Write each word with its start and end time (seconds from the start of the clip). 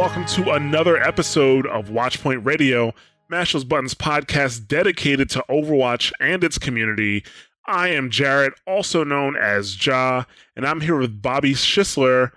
Welcome 0.00 0.24
to 0.24 0.52
another 0.52 0.96
episode 0.96 1.66
of 1.66 1.90
Watchpoint 1.90 2.46
Radio, 2.46 2.94
Mash 3.28 3.52
Those 3.52 3.64
Buttons 3.64 3.92
podcast 3.92 4.66
dedicated 4.66 5.28
to 5.28 5.44
Overwatch 5.50 6.10
and 6.18 6.42
its 6.42 6.56
community. 6.56 7.22
I 7.66 7.88
am 7.88 8.08
Jarrett, 8.08 8.54
also 8.66 9.04
known 9.04 9.36
as 9.36 9.86
Ja, 9.86 10.24
and 10.56 10.66
I'm 10.66 10.80
here 10.80 10.96
with 10.96 11.20
Bobby 11.20 11.52
Schisler, 11.52 12.30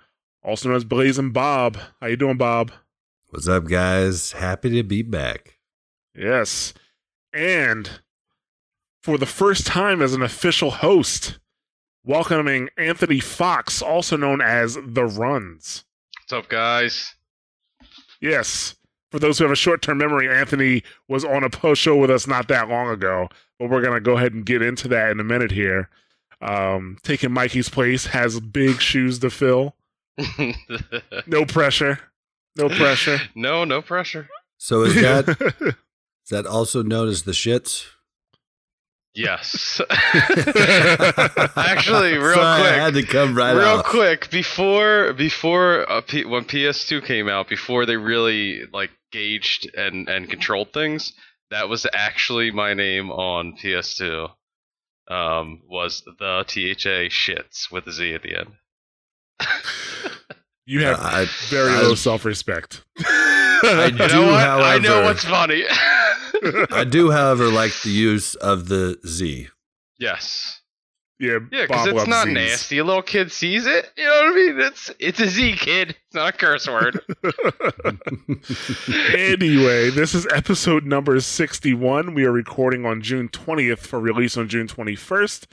also 0.44 0.68
known 0.68 0.76
as 0.76 0.84
Blazing 0.84 1.32
Bob. 1.32 1.78
How 2.02 2.08
you 2.08 2.18
doing, 2.18 2.36
Bob? 2.36 2.74
What's 3.30 3.48
up, 3.48 3.64
guys? 3.64 4.34
Happy 4.34 4.70
to 4.72 4.84
be 4.84 5.02
back. 5.02 5.58
Yes. 6.14 6.74
And 7.32 8.02
for 9.02 9.18
the 9.18 9.26
first 9.26 9.66
time 9.66 10.02
as 10.02 10.14
an 10.14 10.22
official 10.22 10.70
host, 10.70 11.40
welcoming 12.04 12.68
Anthony 12.78 13.22
Fox, 13.22 13.82
also 13.82 14.18
known 14.18 14.42
as 14.42 14.78
The 14.86 15.06
Runs. 15.06 15.86
What's 16.20 16.34
up, 16.34 16.50
guys? 16.50 17.16
Yes. 18.24 18.76
For 19.12 19.20
those 19.20 19.38
who 19.38 19.44
have 19.44 19.52
a 19.52 19.56
short 19.56 19.82
term 19.82 20.00
memory, 20.00 20.28
Anthony 20.28 20.82
was 21.08 21.24
on 21.24 21.44
a 21.44 21.50
post 21.50 21.82
show 21.82 21.96
with 21.96 22.10
us 22.10 22.26
not 22.26 22.48
that 22.48 22.70
long 22.70 22.90
ago, 22.90 23.28
but 23.60 23.70
we're 23.70 23.82
going 23.82 23.94
to 23.94 24.02
go 24.02 24.18
ahead 24.18 24.34
and 24.34 24.46
get 24.46 24.62
into 24.62 24.88
that 24.88 25.12
in 25.12 25.20
a 25.20 25.24
minute 25.24 25.52
here. 25.52 25.90
Um, 26.42 26.98
taking 27.04 27.32
Mikey's 27.32 27.70
place 27.70 28.08
has 28.08 28.40
big 28.40 28.82
shoes 28.82 29.20
to 29.20 29.30
fill. 29.30 29.76
No 31.28 31.46
pressure. 31.46 32.00
No 32.56 32.70
pressure. 32.70 33.20
no, 33.36 33.64
no 33.66 33.82
pressure. 33.82 34.30
So 34.58 34.84
is 34.84 34.96
that 34.96 35.28
is 35.62 36.30
that 36.30 36.46
also 36.46 36.84
known 36.84 37.08
as 37.08 37.24
the 37.24 37.32
shits? 37.32 37.88
Yes. 39.16 39.80
Actually, 41.56 42.18
real 42.18 42.34
Sorry, 42.36 42.62
quick. 42.62 42.74
I 42.74 42.78
had 42.84 42.94
to 42.96 43.04
come 43.04 43.36
right 43.36 43.54
real 43.54 43.68
off. 43.80 43.86
quick 43.86 44.30
before 44.32 45.14
before 45.14 45.90
uh, 45.92 46.02
P- 46.02 46.26
when 46.26 46.46
PS2 46.46 47.06
came 47.06 47.30
out, 47.30 47.48
before 47.48 47.86
they 47.86 47.96
really 47.98 48.62
like 48.74 48.90
gauged 49.12 49.70
and 49.76 50.08
and 50.10 50.30
controlled 50.30 50.74
things, 50.74 51.14
that 51.52 51.70
was 51.70 51.86
actually 51.94 52.52
my 52.52 52.74
name 52.74 53.12
on 53.12 53.56
PS2. 53.58 54.30
Um, 55.10 55.62
was 55.68 56.02
the 56.06 56.44
THA 56.48 57.10
shits 57.10 57.70
with 57.72 57.86
a 57.88 57.92
Z 57.92 58.14
at 58.14 58.24
the 58.24 58.38
end. 58.38 58.54
you 60.66 60.82
have 60.86 61.00
I- 61.00 61.26
very 61.50 61.72
I- 61.74 61.82
low 61.82 61.96
self 61.96 62.26
respect. 62.26 62.84
I 63.66 63.90
You 63.92 63.98
do, 63.98 64.08
know 64.08 64.26
what? 64.28 64.44
I 64.44 64.78
know 64.80 65.04
what's 65.04 65.24
funny. 65.24 65.64
I 66.72 66.84
do, 66.84 67.12
however, 67.12 67.48
like 67.48 67.72
the 67.84 67.90
use 67.92 68.36
of 68.36 68.68
the 68.68 69.00
Z. 69.06 69.50
yes. 70.00 70.60
Yeah, 71.20 71.38
Yeah, 71.52 71.68
because 71.68 71.86
Bob 71.88 71.96
it's 71.96 72.08
not 72.08 72.28
Zs. 72.28 72.34
nasty. 72.34 72.78
A 72.80 72.84
little 72.84 73.04
kid 73.04 73.32
sees 73.32 73.66
it. 73.66 73.92
You 73.96 74.04
know 74.04 74.10
what 74.10 74.34
I 74.34 74.36
mean? 74.36 74.60
It's 74.60 74.92
it's 75.00 75.20
a 75.22 75.28
Z 75.28 75.56
kid. 75.58 75.90
It's 75.92 76.16
not 76.16 76.34
a 76.34 76.38
curse 76.38 76.68
word. 76.68 77.00
anyway, 79.16 79.90
this 79.92 80.14
is 80.14 80.28
episode 80.34 80.86
number 80.86 81.20
61. 81.20 82.14
We 82.14 82.26
are 82.26 82.32
recording 82.32 82.86
on 82.86 83.02
June 83.02 83.30
20th 83.30 83.80
for 83.80 84.00
release 84.00 84.36
on 84.38 84.50
June 84.50 84.68
21st. 84.68 85.46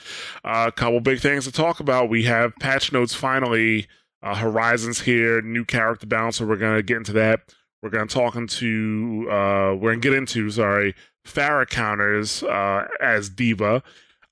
Uh, 0.44 0.64
a 0.68 0.72
couple 0.72 1.00
big 1.00 1.20
things 1.20 1.44
to 1.44 1.52
talk 1.52 1.78
about. 1.78 2.08
We 2.08 2.24
have 2.24 2.56
patch 2.56 2.92
notes 2.92 3.14
finally, 3.14 3.86
uh, 4.22 4.34
Horizons 4.34 5.00
here, 5.02 5.40
new 5.42 5.64
character 5.64 6.06
balance, 6.06 6.36
so 6.38 6.46
we're 6.46 6.56
going 6.56 6.76
to 6.76 6.82
get 6.82 6.96
into 6.96 7.12
that. 7.12 7.40
We're 7.82 7.90
going 7.90 8.08
to 8.08 8.14
talk 8.14 8.36
into, 8.36 9.26
uh, 9.30 9.74
we're 9.74 9.92
going 9.92 10.00
to 10.00 10.08
get 10.10 10.16
into, 10.16 10.50
sorry, 10.50 10.94
Pharah 11.26 11.68
counters 11.68 12.42
uh, 12.42 12.86
as 13.00 13.30
D.Va. 13.30 13.82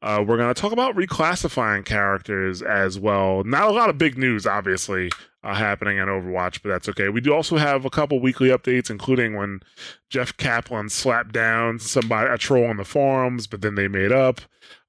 Uh, 0.00 0.25
we're 0.26 0.36
going 0.36 0.53
to 0.53 0.60
talk 0.60 0.72
about 0.72 0.94
reclassifying 0.94 1.84
characters 1.84 2.62
as 2.62 2.98
well. 2.98 3.42
Not 3.44 3.69
a 3.69 3.72
lot 3.72 3.91
of 3.91 3.98
big 3.98 4.16
news, 4.16 4.47
obviously, 4.47 5.10
uh, 5.42 5.54
happening 5.54 5.98
in 5.98 6.06
Overwatch, 6.06 6.62
but 6.62 6.69
that's 6.69 6.88
okay. 6.91 7.09
We 7.09 7.20
do 7.20 7.34
also 7.34 7.56
have 7.56 7.84
a 7.84 7.91
couple 7.91 8.20
weekly 8.20 8.50
updates, 8.50 8.91
including 8.91 9.34
when 9.34 9.60
Jeff 10.09 10.36
Kaplan 10.36 10.91
slapped 10.91 11.32
down 11.32 11.80
somebody, 11.80 12.30
a 12.30 12.38
troll 12.38 12.66
on 12.66 12.76
the 12.76 12.84
forums, 12.84 13.47
but 13.48 13.60
then 13.60 13.75
they 13.75 13.88
made 13.88 14.12
up. 14.12 14.41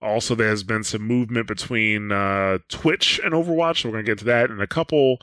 Also, 0.02 0.36
there's 0.36 0.64
been 0.64 0.84
some 0.84 1.02
movement 1.02 1.48
between 1.48 2.12
uh, 2.12 2.60
Twitch 2.68 3.20
and 3.24 3.34
Overwatch, 3.34 3.82
so 3.82 3.90
we're 3.90 3.94
going 3.94 4.06
to 4.06 4.12
get 4.12 4.20
to 4.20 4.26
that 4.26 4.52
and 4.52 4.62
a 4.62 4.68
couple 4.68 5.20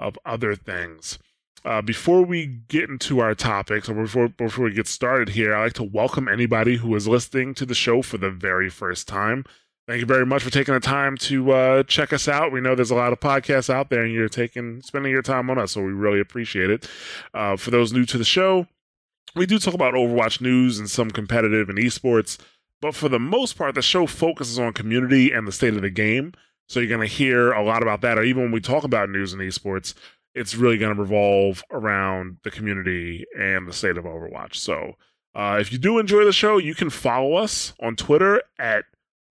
of 0.00 0.18
other 0.24 0.56
things. 0.56 1.18
Uh, 1.64 1.80
before 1.80 2.22
we 2.22 2.46
get 2.68 2.90
into 2.90 3.20
our 3.20 3.34
topics, 3.34 3.88
or 3.88 3.94
before 3.94 4.28
before 4.28 4.64
we 4.64 4.72
get 4.72 4.88
started 4.88 5.28
here, 5.28 5.54
I'd 5.54 5.64
like 5.64 5.72
to 5.74 5.84
welcome 5.84 6.28
anybody 6.28 6.76
who 6.76 6.94
is 6.96 7.06
listening 7.06 7.54
to 7.54 7.66
the 7.66 7.74
show 7.74 8.02
for 8.02 8.18
the 8.18 8.30
very 8.30 8.68
first 8.68 9.06
time. 9.06 9.44
Thank 9.86 10.00
you 10.00 10.06
very 10.06 10.26
much 10.26 10.42
for 10.42 10.50
taking 10.50 10.74
the 10.74 10.80
time 10.80 11.16
to 11.18 11.52
uh, 11.52 11.82
check 11.84 12.12
us 12.12 12.28
out. 12.28 12.52
We 12.52 12.60
know 12.60 12.74
there's 12.74 12.90
a 12.90 12.96
lot 12.96 13.12
of 13.12 13.20
podcasts 13.20 13.70
out 13.70 13.90
there, 13.90 14.02
and 14.02 14.12
you're 14.12 14.28
taking 14.28 14.82
spending 14.82 15.12
your 15.12 15.22
time 15.22 15.50
on 15.50 15.58
us, 15.58 15.72
so 15.72 15.82
we 15.82 15.92
really 15.92 16.20
appreciate 16.20 16.70
it. 16.70 16.88
Uh, 17.32 17.56
for 17.56 17.70
those 17.70 17.92
new 17.92 18.04
to 18.06 18.18
the 18.18 18.24
show, 18.24 18.66
we 19.36 19.46
do 19.46 19.58
talk 19.58 19.74
about 19.74 19.94
Overwatch 19.94 20.40
news 20.40 20.78
and 20.78 20.90
some 20.90 21.10
competitive 21.10 21.68
and 21.68 21.78
esports, 21.78 22.38
but 22.80 22.94
for 22.94 23.08
the 23.08 23.20
most 23.20 23.56
part, 23.56 23.76
the 23.76 23.82
show 23.82 24.06
focuses 24.06 24.58
on 24.58 24.72
community 24.72 25.30
and 25.30 25.46
the 25.46 25.52
state 25.52 25.74
of 25.74 25.82
the 25.82 25.90
game. 25.90 26.32
So 26.68 26.80
you're 26.80 26.88
going 26.88 27.06
to 27.06 27.14
hear 27.14 27.52
a 27.52 27.62
lot 27.62 27.82
about 27.82 28.00
that, 28.00 28.18
or 28.18 28.22
even 28.22 28.44
when 28.44 28.52
we 28.52 28.60
talk 28.60 28.82
about 28.84 29.10
news 29.10 29.32
and 29.32 29.42
esports, 29.42 29.94
it's 30.34 30.54
really 30.54 30.78
going 30.78 30.94
to 30.94 31.00
revolve 31.00 31.62
around 31.70 32.38
the 32.42 32.50
community 32.50 33.24
and 33.38 33.68
the 33.68 33.72
state 33.72 33.96
of 33.96 34.04
Overwatch. 34.04 34.56
So 34.56 34.94
uh, 35.34 35.58
if 35.60 35.72
you 35.72 35.78
do 35.78 35.98
enjoy 35.98 36.24
the 36.24 36.32
show, 36.32 36.58
you 36.58 36.74
can 36.74 36.90
follow 36.90 37.34
us 37.34 37.74
on 37.80 37.96
Twitter 37.96 38.42
at 38.58 38.84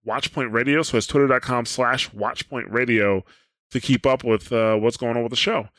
Watchpoint 0.07 0.51
Radio. 0.51 0.81
So 0.83 0.97
it's 0.97 1.07
twitter.com 1.07 1.65
slash 1.65 2.09
Watchpoint 2.11 2.71
Radio 2.71 3.23
to 3.71 3.79
keep 3.79 4.05
up 4.05 4.23
with 4.23 4.51
uh, 4.51 4.75
what's 4.75 4.97
going 4.97 5.15
on 5.15 5.23
with 5.23 5.31
the 5.31 5.35
show. 5.35 5.69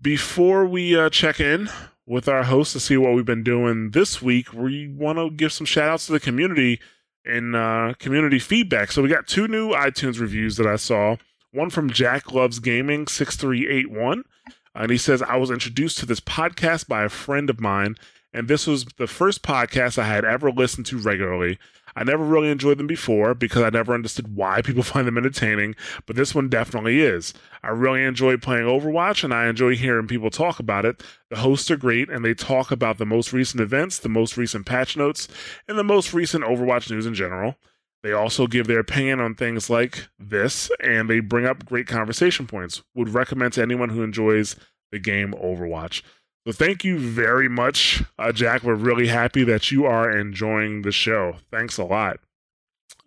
Before 0.00 0.64
we 0.64 0.96
uh, 0.96 1.10
check 1.10 1.40
in 1.40 1.68
with 2.06 2.28
our 2.28 2.44
host 2.44 2.72
to 2.72 2.80
see 2.80 2.96
what 2.96 3.14
we've 3.14 3.24
been 3.24 3.42
doing 3.42 3.90
this 3.90 4.22
week, 4.22 4.52
we 4.52 4.88
want 4.88 5.18
to 5.18 5.30
give 5.30 5.52
some 5.52 5.66
shout 5.66 5.88
outs 5.88 6.06
to 6.06 6.12
the 6.12 6.20
community 6.20 6.80
and 7.24 7.56
uh, 7.56 7.94
community 7.98 8.38
feedback. 8.38 8.92
So 8.92 9.02
we 9.02 9.08
got 9.08 9.26
two 9.26 9.48
new 9.48 9.70
iTunes 9.70 10.20
reviews 10.20 10.56
that 10.56 10.66
I 10.66 10.76
saw. 10.76 11.16
One 11.52 11.70
from 11.70 11.90
Jack 11.90 12.32
Loves 12.32 12.58
Gaming 12.58 13.06
6381. 13.06 14.22
And 14.74 14.90
he 14.90 14.98
says, 14.98 15.22
I 15.22 15.36
was 15.36 15.50
introduced 15.50 15.98
to 15.98 16.06
this 16.06 16.20
podcast 16.20 16.88
by 16.88 17.04
a 17.04 17.08
friend 17.08 17.50
of 17.50 17.60
mine, 17.60 17.96
and 18.32 18.48
this 18.48 18.66
was 18.66 18.84
the 18.96 19.06
first 19.06 19.42
podcast 19.42 19.98
I 19.98 20.06
had 20.06 20.24
ever 20.24 20.50
listened 20.50 20.86
to 20.86 20.98
regularly. 20.98 21.58
I 21.96 22.04
never 22.04 22.22
really 22.22 22.48
enjoyed 22.48 22.78
them 22.78 22.86
before 22.86 23.34
because 23.34 23.62
I 23.62 23.70
never 23.70 23.92
understood 23.92 24.36
why 24.36 24.62
people 24.62 24.82
find 24.84 25.06
them 25.06 25.18
entertaining, 25.18 25.74
but 26.06 26.14
this 26.14 26.32
one 26.32 26.48
definitely 26.48 27.00
is. 27.00 27.34
I 27.64 27.70
really 27.70 28.04
enjoy 28.04 28.36
playing 28.36 28.66
Overwatch 28.66 29.24
and 29.24 29.34
I 29.34 29.48
enjoy 29.48 29.74
hearing 29.74 30.06
people 30.06 30.30
talk 30.30 30.60
about 30.60 30.84
it. 30.84 31.02
The 31.30 31.38
hosts 31.38 31.70
are 31.72 31.76
great 31.76 32.08
and 32.08 32.24
they 32.24 32.34
talk 32.34 32.70
about 32.70 32.98
the 32.98 33.06
most 33.06 33.32
recent 33.32 33.60
events, 33.60 33.98
the 33.98 34.08
most 34.08 34.36
recent 34.36 34.64
patch 34.64 34.96
notes, 34.96 35.26
and 35.66 35.76
the 35.76 35.82
most 35.82 36.14
recent 36.14 36.44
Overwatch 36.44 36.88
news 36.88 37.04
in 37.04 37.14
general. 37.14 37.56
They 38.02 38.12
also 38.12 38.46
give 38.46 38.66
their 38.66 38.78
opinion 38.80 39.20
on 39.20 39.34
things 39.34 39.68
like 39.68 40.08
this, 40.18 40.70
and 40.80 41.10
they 41.10 41.20
bring 41.20 41.46
up 41.46 41.64
great 41.64 41.86
conversation 41.86 42.46
points. 42.46 42.82
Would 42.94 43.08
recommend 43.08 43.54
to 43.54 43.62
anyone 43.62 43.88
who 43.88 44.02
enjoys 44.02 44.56
the 44.92 44.98
game 44.98 45.34
Overwatch. 45.34 46.02
So 46.46 46.52
thank 46.52 46.84
you 46.84 46.98
very 46.98 47.48
much, 47.48 48.02
uh, 48.18 48.32
Jack. 48.32 48.62
We're 48.62 48.74
really 48.74 49.08
happy 49.08 49.44
that 49.44 49.70
you 49.70 49.84
are 49.84 50.16
enjoying 50.16 50.82
the 50.82 50.92
show. 50.92 51.36
Thanks 51.50 51.76
a 51.76 51.84
lot. 51.84 52.20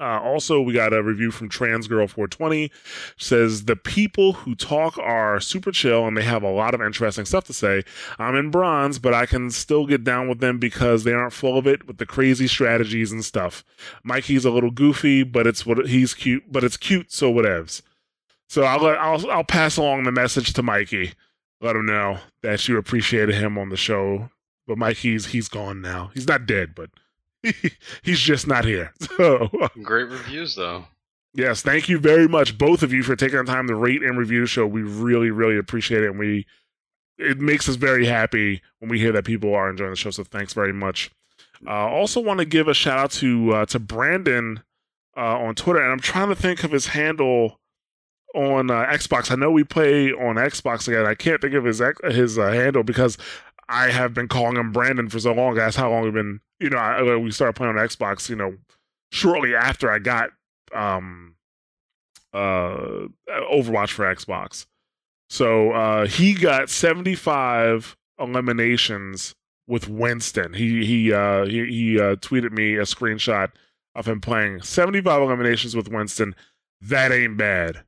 Uh, 0.01 0.19
also, 0.19 0.59
we 0.59 0.73
got 0.73 0.93
a 0.93 1.03
review 1.03 1.29
from 1.29 1.47
Transgirl420. 1.47 2.71
Says 3.17 3.65
the 3.65 3.75
people 3.75 4.33
who 4.33 4.55
talk 4.55 4.97
are 4.97 5.39
super 5.39 5.71
chill 5.71 6.07
and 6.07 6.17
they 6.17 6.23
have 6.23 6.41
a 6.41 6.49
lot 6.49 6.73
of 6.73 6.81
interesting 6.81 7.25
stuff 7.25 7.43
to 7.45 7.53
say. 7.53 7.83
I'm 8.17 8.35
in 8.35 8.49
bronze, 8.49 8.97
but 8.97 9.13
I 9.13 9.27
can 9.27 9.51
still 9.51 9.85
get 9.85 10.03
down 10.03 10.27
with 10.27 10.39
them 10.39 10.57
because 10.57 11.03
they 11.03 11.13
aren't 11.13 11.33
full 11.33 11.55
of 11.55 11.67
it 11.67 11.85
with 11.85 11.99
the 11.99 12.07
crazy 12.07 12.47
strategies 12.47 13.11
and 13.11 13.23
stuff. 13.23 13.63
Mikey's 14.03 14.43
a 14.43 14.51
little 14.51 14.71
goofy, 14.71 15.21
but 15.21 15.45
it's 15.45 15.67
what 15.67 15.85
he's 15.87 16.15
cute, 16.15 16.51
but 16.51 16.63
it's 16.63 16.77
cute, 16.77 17.11
so 17.11 17.31
whatevs. 17.31 17.83
So 18.49 18.63
I'll 18.63 18.81
let, 18.81 18.97
I'll 18.97 19.31
I'll 19.31 19.43
pass 19.43 19.77
along 19.77 20.03
the 20.03 20.11
message 20.11 20.53
to 20.53 20.63
Mikey. 20.63 21.13
Let 21.61 21.75
him 21.75 21.85
know 21.85 22.17
that 22.41 22.67
you 22.67 22.77
appreciated 22.77 23.35
him 23.35 23.57
on 23.57 23.69
the 23.69 23.77
show. 23.77 24.31
But 24.67 24.77
Mikey's 24.77 25.27
he's 25.27 25.47
gone 25.47 25.81
now. 25.81 26.11
He's 26.13 26.27
not 26.27 26.45
dead, 26.45 26.73
but 26.75 26.89
he's 28.03 28.19
just 28.19 28.47
not 28.47 28.65
here. 28.65 28.93
So 29.17 29.49
Great 29.83 30.07
reviews 30.09 30.55
though. 30.55 30.85
yes, 31.33 31.61
thank 31.61 31.89
you 31.89 31.99
very 31.99 32.27
much, 32.27 32.57
both 32.57 32.81
of 32.83 32.91
you, 32.93 33.03
for 33.03 33.15
taking 33.15 33.37
the 33.37 33.43
time 33.43 33.67
to 33.67 33.75
rate 33.75 34.01
and 34.03 34.17
review 34.17 34.41
the 34.41 34.47
show. 34.47 34.65
We 34.65 34.81
really, 34.81 35.29
really 35.31 35.57
appreciate 35.57 36.03
it, 36.03 36.09
and 36.09 36.19
we 36.19 36.45
it 37.17 37.39
makes 37.39 37.69
us 37.69 37.75
very 37.75 38.05
happy 38.05 38.61
when 38.79 38.89
we 38.89 38.99
hear 38.99 39.11
that 39.11 39.25
people 39.25 39.53
are 39.53 39.69
enjoying 39.69 39.91
the 39.91 39.95
show. 39.95 40.09
So 40.09 40.23
thanks 40.23 40.53
very 40.53 40.73
much. 40.73 41.11
Uh, 41.67 41.87
also, 41.87 42.19
want 42.19 42.39
to 42.39 42.45
give 42.45 42.67
a 42.67 42.73
shout 42.73 42.97
out 42.97 43.11
to 43.11 43.53
uh, 43.53 43.65
to 43.67 43.79
Brandon 43.79 44.63
uh, 45.15 45.37
on 45.39 45.53
Twitter, 45.55 45.81
and 45.81 45.91
I'm 45.91 45.99
trying 45.99 46.29
to 46.29 46.35
think 46.35 46.63
of 46.63 46.71
his 46.71 46.87
handle 46.87 47.59
on 48.33 48.71
uh, 48.71 48.85
Xbox. 48.85 49.29
I 49.29 49.35
know 49.35 49.51
we 49.51 49.63
play 49.63 50.11
on 50.11 50.37
Xbox 50.37 50.87
again. 50.87 51.05
I 51.05 51.13
can't 51.15 51.39
think 51.41 51.53
of 51.53 51.65
his 51.65 51.81
his 52.05 52.39
uh, 52.39 52.51
handle 52.51 52.83
because 52.83 53.17
I 53.71 53.89
have 53.89 54.13
been 54.13 54.27
calling 54.27 54.57
him 54.57 54.71
Brandon 54.71 55.09
for 55.09 55.19
so 55.19 55.33
long. 55.33 55.55
That's 55.55 55.75
how 55.75 55.89
long 55.89 56.03
we've 56.03 56.13
been. 56.13 56.41
You 56.59 56.69
know, 56.69 56.77
I, 56.77 57.15
we 57.15 57.31
started 57.31 57.55
playing 57.55 57.77
on 57.77 57.87
Xbox. 57.87 58.29
You 58.29 58.35
know, 58.35 58.57
shortly 59.11 59.55
after 59.55 59.89
I 59.91 59.99
got 59.99 60.31
um 60.73 61.35
uh 62.33 63.07
Overwatch 63.29 63.91
for 63.91 64.03
Xbox. 64.13 64.65
So 65.29 65.71
uh 65.71 66.05
he 66.07 66.33
got 66.33 66.69
75 66.69 67.95
eliminations 68.19 69.33
with 69.67 69.87
Winston. 69.87 70.53
He 70.53 70.85
he 70.85 71.13
uh 71.13 71.45
he, 71.45 71.65
he 71.65 71.99
uh 71.99 72.15
tweeted 72.17 72.51
me 72.51 72.75
a 72.75 72.81
screenshot 72.81 73.51
of 73.95 74.07
him 74.07 74.21
playing 74.21 74.61
75 74.61 75.21
eliminations 75.21 75.75
with 75.75 75.89
Winston. 75.89 76.35
That 76.81 77.11
ain't 77.11 77.37
bad. 77.37 77.83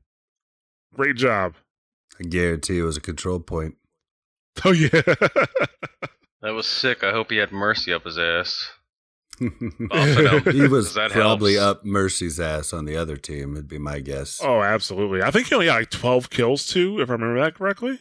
Great 0.94 1.16
job. 1.16 1.54
I 2.20 2.24
guarantee 2.24 2.78
it 2.78 2.82
was 2.82 2.96
a 2.96 3.00
control 3.00 3.40
point. 3.40 3.76
Oh 4.64 4.72
yeah. 4.72 4.88
That 6.44 6.52
was 6.52 6.66
sick. 6.66 7.02
I 7.02 7.10
hope 7.10 7.30
he 7.30 7.38
had 7.38 7.52
mercy 7.52 7.92
up 7.92 8.04
his 8.04 8.18
ass. 8.18 8.70
he 9.38 9.48
was 10.68 10.94
that 10.94 11.10
probably 11.10 11.54
helps. 11.54 11.80
up 11.80 11.84
Mercy's 11.84 12.38
ass 12.38 12.72
on 12.72 12.84
the 12.84 12.96
other 12.96 13.16
team. 13.16 13.54
Would 13.54 13.66
be 13.66 13.78
my 13.78 14.00
guess. 14.00 14.40
Oh, 14.42 14.62
absolutely. 14.62 15.22
I 15.22 15.30
think 15.30 15.48
he 15.48 15.54
only 15.54 15.66
had 15.66 15.76
like 15.76 15.90
12 15.90 16.30
kills 16.30 16.66
too, 16.66 17.00
if 17.00 17.08
I 17.08 17.14
remember 17.14 17.40
that 17.40 17.54
correctly. 17.54 18.00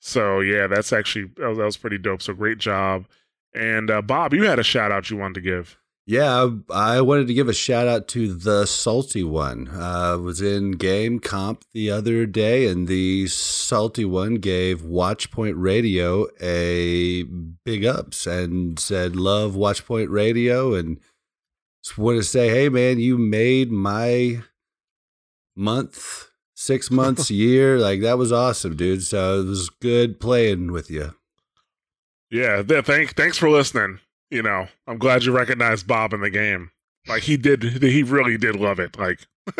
So 0.00 0.40
yeah, 0.40 0.66
that's 0.66 0.92
actually 0.92 1.30
that 1.36 1.48
was, 1.48 1.58
that 1.58 1.64
was 1.64 1.76
pretty 1.76 1.98
dope. 1.98 2.22
So 2.22 2.34
great 2.34 2.58
job. 2.58 3.06
And 3.54 3.90
uh, 3.90 4.02
Bob, 4.02 4.34
you 4.34 4.44
had 4.44 4.58
a 4.58 4.64
shout 4.64 4.90
out 4.90 5.10
you 5.10 5.16
wanted 5.16 5.34
to 5.34 5.40
give. 5.42 5.78
Yeah, 6.06 6.50
I 6.70 7.00
wanted 7.00 7.28
to 7.28 7.34
give 7.34 7.48
a 7.48 7.54
shout 7.54 7.88
out 7.88 8.08
to 8.08 8.34
the 8.34 8.66
salty 8.66 9.24
one. 9.24 9.68
Uh, 9.68 10.18
was 10.20 10.42
in 10.42 10.72
game 10.72 11.18
comp 11.18 11.64
the 11.72 11.90
other 11.90 12.26
day, 12.26 12.66
and 12.66 12.86
the 12.86 13.26
salty 13.26 14.04
one 14.04 14.34
gave 14.34 14.82
Watchpoint 14.82 15.54
Radio 15.56 16.26
a 16.42 17.22
big 17.22 17.86
ups 17.86 18.26
and 18.26 18.78
said, 18.78 19.16
"Love 19.16 19.54
Watchpoint 19.54 20.10
Radio," 20.10 20.74
and 20.74 21.00
just 21.82 21.98
want 21.98 22.16
to 22.16 22.22
say, 22.24 22.48
hey 22.48 22.68
man, 22.70 22.98
you 22.98 23.18
made 23.18 23.70
my 23.70 24.42
month, 25.54 26.30
six 26.54 26.90
months, 26.90 27.30
year. 27.30 27.78
Like 27.78 28.00
that 28.00 28.18
was 28.18 28.32
awesome, 28.32 28.76
dude. 28.76 29.02
So 29.02 29.40
it 29.40 29.46
was 29.46 29.68
good 29.70 30.18
playing 30.18 30.72
with 30.72 30.90
you. 30.90 31.14
Yeah, 32.30 32.62
th- 32.62 32.84
thank 32.84 33.16
thanks 33.16 33.38
for 33.38 33.50
listening. 33.50 34.00
You 34.34 34.42
know, 34.42 34.66
I'm 34.88 34.98
glad 34.98 35.22
you 35.22 35.30
recognized 35.30 35.86
Bob 35.86 36.12
in 36.12 36.20
the 36.20 36.28
game. 36.28 36.72
Like 37.06 37.22
he 37.22 37.36
did, 37.36 37.62
he 37.62 38.02
really 38.02 38.36
did 38.36 38.56
love 38.56 38.80
it. 38.80 38.98
Like 38.98 39.26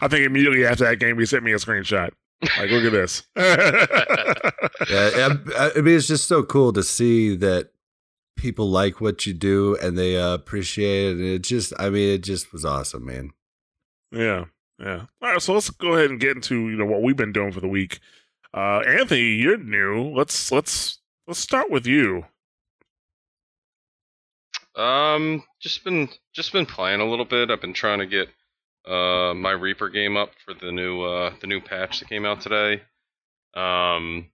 I 0.00 0.08
think 0.08 0.24
immediately 0.24 0.64
after 0.64 0.84
that 0.84 0.98
game, 0.98 1.18
he 1.18 1.26
sent 1.26 1.44
me 1.44 1.52
a 1.52 1.56
screenshot. 1.56 2.10
Like, 2.42 2.70
look 2.70 2.84
at 2.84 2.92
this. 2.92 3.22
yeah, 3.36 5.34
I, 5.58 5.72
I 5.76 5.80
mean, 5.82 5.96
it's 5.96 6.06
just 6.06 6.26
so 6.26 6.42
cool 6.42 6.72
to 6.72 6.82
see 6.82 7.36
that 7.36 7.72
people 8.36 8.70
like 8.70 9.00
what 9.00 9.26
you 9.26 9.34
do 9.34 9.76
and 9.82 9.98
they 9.98 10.16
uh, 10.16 10.32
appreciate 10.32 11.08
it. 11.08 11.16
And 11.18 11.24
it 11.26 11.42
just, 11.42 11.74
I 11.78 11.90
mean, 11.90 12.14
it 12.14 12.22
just 12.22 12.50
was 12.50 12.64
awesome, 12.64 13.04
man. 13.04 13.32
Yeah, 14.10 14.46
yeah. 14.78 15.06
All 15.20 15.32
right, 15.32 15.42
so 15.42 15.52
let's 15.52 15.68
go 15.68 15.92
ahead 15.92 16.10
and 16.10 16.18
get 16.18 16.36
into 16.36 16.70
you 16.70 16.76
know 16.76 16.86
what 16.86 17.02
we've 17.02 17.16
been 17.16 17.32
doing 17.32 17.52
for 17.52 17.60
the 17.60 17.68
week. 17.68 18.00
Uh, 18.54 18.80
Anthony, 18.80 19.34
you're 19.34 19.58
new. 19.58 20.10
Let's 20.10 20.50
let's 20.50 20.98
let's 21.26 21.38
start 21.38 21.70
with 21.70 21.86
you. 21.86 22.24
Um, 24.76 25.42
just 25.60 25.84
been 25.84 26.08
just 26.32 26.52
been 26.52 26.66
playing 26.66 27.00
a 27.00 27.08
little 27.08 27.24
bit. 27.24 27.50
I've 27.50 27.60
been 27.60 27.74
trying 27.74 27.98
to 27.98 28.06
get 28.06 28.28
uh 28.86 29.34
my 29.34 29.50
Reaper 29.50 29.88
game 29.88 30.16
up 30.16 30.30
for 30.44 30.54
the 30.54 30.72
new 30.72 31.02
uh 31.02 31.32
the 31.40 31.46
new 31.46 31.60
patch 31.60 32.00
that 32.00 32.08
came 32.08 32.24
out 32.24 32.40
today. 32.40 32.82
Um, 33.54 34.30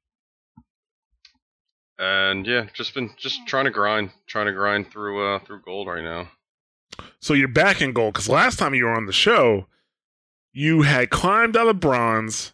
and 1.98 2.46
yeah, 2.46 2.66
just 2.74 2.94
been 2.94 3.10
just 3.16 3.46
trying 3.46 3.64
to 3.64 3.70
grind, 3.70 4.10
trying 4.26 4.46
to 4.46 4.52
grind 4.52 4.90
through 4.90 5.26
uh 5.26 5.38
through 5.40 5.62
gold 5.62 5.88
right 5.88 6.04
now. 6.04 6.28
So 7.20 7.34
you're 7.34 7.48
back 7.48 7.80
in 7.80 7.92
gold 7.92 8.14
because 8.14 8.28
last 8.28 8.58
time 8.58 8.74
you 8.74 8.84
were 8.84 8.96
on 8.96 9.06
the 9.06 9.12
show, 9.12 9.66
you 10.52 10.82
had 10.82 11.10
climbed 11.10 11.56
out 11.56 11.68
of 11.68 11.80
bronze 11.80 12.52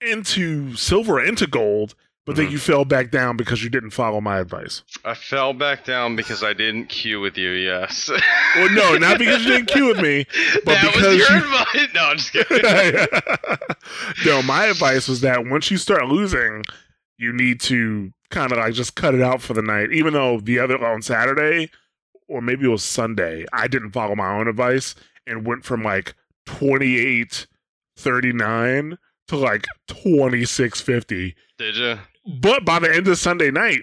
into 0.00 0.74
silver 0.74 1.22
into 1.22 1.46
gold, 1.46 1.94
but 2.24 2.36
then 2.36 2.46
Mhm. 2.48 2.52
you 2.52 2.58
fell 2.58 2.84
back 2.84 3.10
down 3.10 3.36
because 3.36 3.62
you 3.64 3.70
didn't 3.70 3.90
follow 3.90 4.20
my 4.20 4.38
advice. 4.38 4.82
I 5.04 5.14
fell 5.14 5.52
back 5.52 5.84
down 5.84 6.14
because 6.16 6.42
I 6.44 6.52
didn't 6.52 6.86
queue 6.88 7.20
with 7.20 7.36
you. 7.36 7.50
Yes. 7.50 8.10
Well, 8.54 8.68
no, 8.70 8.96
not 8.98 9.18
because 9.18 9.42
you 9.44 9.50
didn't 9.52 9.68
queue 9.68 9.86
with 9.86 10.00
me, 10.02 10.26
but 10.66 10.74
that 10.74 10.92
because 10.92 11.06
was 11.16 11.28
your 11.28 11.38
you- 11.38 11.44
advice. 11.44 11.88
No, 11.94 12.04
I'm 12.04 12.16
just 12.18 12.32
kidding. 12.34 13.06
no, 14.26 14.42
my 14.42 14.66
advice 14.66 15.08
was 15.08 15.22
that 15.22 15.46
once 15.46 15.70
you 15.70 15.78
start 15.78 16.06
losing, 16.06 16.62
you 17.16 17.32
need 17.32 17.60
to 17.62 18.12
kind 18.30 18.52
of 18.52 18.58
like 18.58 18.74
just 18.74 18.94
cut 18.94 19.14
it 19.14 19.22
out 19.22 19.40
for 19.40 19.54
the 19.54 19.62
night. 19.62 19.90
Even 19.92 20.12
though 20.12 20.38
the 20.40 20.58
other 20.58 20.84
on 20.84 21.00
Saturday, 21.00 21.70
or 22.28 22.42
maybe 22.42 22.64
it 22.66 22.68
was 22.68 22.84
Sunday, 22.84 23.46
I 23.54 23.68
didn't 23.68 23.92
follow 23.92 24.14
my 24.14 24.38
own 24.38 24.48
advice 24.48 24.94
and 25.26 25.46
went 25.46 25.64
from 25.64 25.82
like 25.82 26.14
28 26.46 27.46
39 27.96 28.98
to 29.28 29.36
like 29.36 29.66
26 29.88 30.80
50. 30.80 31.34
Did 31.58 31.76
you? 31.76 31.98
But 32.26 32.64
by 32.64 32.78
the 32.78 32.94
end 32.94 33.08
of 33.08 33.18
Sunday 33.18 33.50
night, 33.50 33.82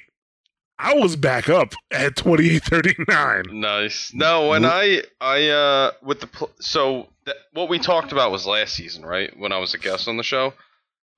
I 0.78 0.94
was 0.94 1.16
back 1.18 1.50
up 1.50 1.74
at 1.92 2.16
28 2.16 2.64
39. 2.64 3.44
Nice. 3.52 4.12
No, 4.14 4.50
when 4.50 4.66
I 4.66 5.04
I 5.20 5.50
uh 5.50 5.92
with 6.02 6.22
the 6.22 6.28
pl- 6.28 6.52
so 6.60 7.10
that, 7.26 7.36
what 7.54 7.68
we 7.70 7.80
talked 7.80 8.12
about 8.14 8.32
was 8.32 8.46
last 8.46 8.76
season, 8.76 9.06
right? 9.06 9.38
When 9.38 9.52
I 9.52 9.58
was 9.58 9.74
a 9.74 9.78
guest 9.78 10.08
on 10.08 10.18
the 10.18 10.24
show. 10.24 10.54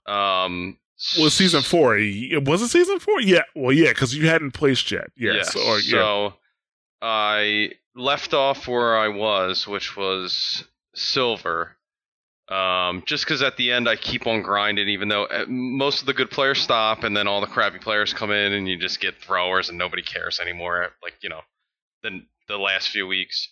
Um. 0.08 0.78
Well, 1.18 1.32
season 1.32 1.62
four. 1.64 1.98
It 1.98 2.44
Was 2.48 2.62
it 2.62 2.68
season 2.70 3.00
four? 3.00 3.22
Yeah. 3.22 3.42
Well, 3.56 3.72
yeah, 3.74 3.90
because 3.90 4.16
you 4.16 4.28
hadn't 4.28 4.52
placed 4.52 4.92
yet. 4.92 5.10
Yes. 5.16 5.54
Yes. 5.56 5.56
Or, 5.56 5.80
yeah. 5.80 5.92
So 5.92 6.34
I 7.02 7.72
left 7.96 8.34
off 8.36 8.68
where 8.68 8.98
I 8.98 9.08
was, 9.08 9.68
which 9.68 9.98
was 9.98 10.64
silver. 10.94 11.76
Um, 12.52 13.04
just 13.06 13.24
because 13.24 13.42
at 13.42 13.56
the 13.56 13.72
end 13.72 13.88
I 13.88 13.96
keep 13.96 14.28
on 14.28 14.42
grinding, 14.42 14.90
even 14.90 15.08
though 15.08 15.24
uh, 15.24 15.46
most 15.48 16.02
of 16.02 16.06
the 16.06 16.14
good 16.14 16.30
players 16.30 16.60
stop, 16.60 17.06
and 17.06 17.16
then 17.16 17.26
all 17.26 17.40
the 17.40 17.48
crappy 17.48 17.80
players 17.80 18.14
come 18.14 18.30
in, 18.30 18.52
and 18.52 18.68
you 18.68 18.78
just 18.78 19.00
get 19.00 19.22
throwers, 19.22 19.70
and 19.70 19.78
nobody 19.78 20.02
cares 20.02 20.40
anymore. 20.42 20.90
Like 21.02 21.14
you 21.22 21.30
know, 21.30 21.40
then 22.04 22.26
the 22.50 22.58
last 22.58 22.90
few 22.90 23.08
weeks, 23.08 23.48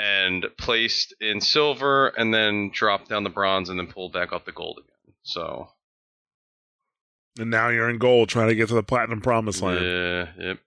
and 0.00 0.44
placed 0.58 1.14
in 1.20 1.40
silver, 1.40 2.08
and 2.08 2.34
then 2.34 2.70
dropped 2.74 3.08
down 3.08 3.22
the 3.22 3.30
bronze, 3.30 3.68
and 3.68 3.78
then 3.78 3.86
pulled 3.86 4.12
back 4.12 4.32
up 4.32 4.44
the 4.44 4.50
gold 4.50 4.78
again. 4.78 5.14
So 5.22 5.68
And 7.38 7.48
now 7.48 7.68
you're 7.68 7.88
in 7.88 7.98
gold 7.98 8.28
trying 8.28 8.48
to 8.48 8.56
get 8.56 8.68
to 8.68 8.74
the 8.74 8.82
platinum 8.82 9.20
promised 9.20 9.62
land. 9.62 9.84
yeah, 9.84 10.26
yep. 10.36 10.58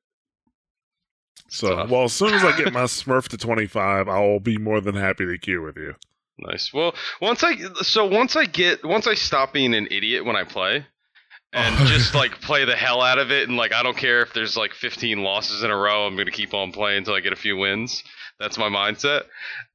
So, 1.49 1.75
tough. 1.75 1.89
well, 1.89 2.03
as 2.05 2.13
soon 2.13 2.33
as 2.33 2.43
I 2.45 2.57
get 2.57 2.71
my 2.73 2.83
Smurf 2.83 3.27
to 3.29 3.37
25, 3.37 4.07
I'll 4.07 4.39
be 4.39 4.57
more 4.57 4.79
than 4.79 4.95
happy 4.95 5.25
to 5.25 5.37
queue 5.37 5.61
with 5.61 5.75
you. 5.75 5.95
Nice. 6.37 6.73
Well, 6.73 6.93
once 7.21 7.43
I 7.43 7.55
so 7.83 8.05
once 8.05 8.35
I 8.35 8.45
get 8.45 8.83
once 8.85 9.07
I 9.07 9.13
stop 9.13 9.53
being 9.53 9.73
an 9.73 9.87
idiot 9.89 10.25
when 10.25 10.35
I 10.35 10.43
play 10.43 10.85
and 11.53 11.75
Oh. 11.79 11.85
just 11.85 12.13
like 12.13 12.41
play 12.41 12.65
the 12.65 12.75
hell 12.75 13.01
out 13.01 13.19
of 13.19 13.31
it 13.31 13.47
and 13.47 13.57
like 13.57 13.73
I 13.73 13.83
don't 13.83 13.95
care 13.97 14.21
if 14.21 14.33
there's 14.33 14.57
like 14.57 14.73
15 14.73 15.23
losses 15.23 15.63
in 15.63 15.71
a 15.71 15.77
row, 15.77 16.05
I'm 16.05 16.15
going 16.15 16.25
to 16.25 16.31
keep 16.33 16.53
on 16.53 16.71
playing 16.73 16.99
until 16.99 17.13
I 17.13 17.21
get 17.21 17.31
a 17.33 17.37
few 17.37 17.55
wins. 17.55 18.03
That's 18.37 18.57
my 18.57 18.67
mindset. 18.67 19.21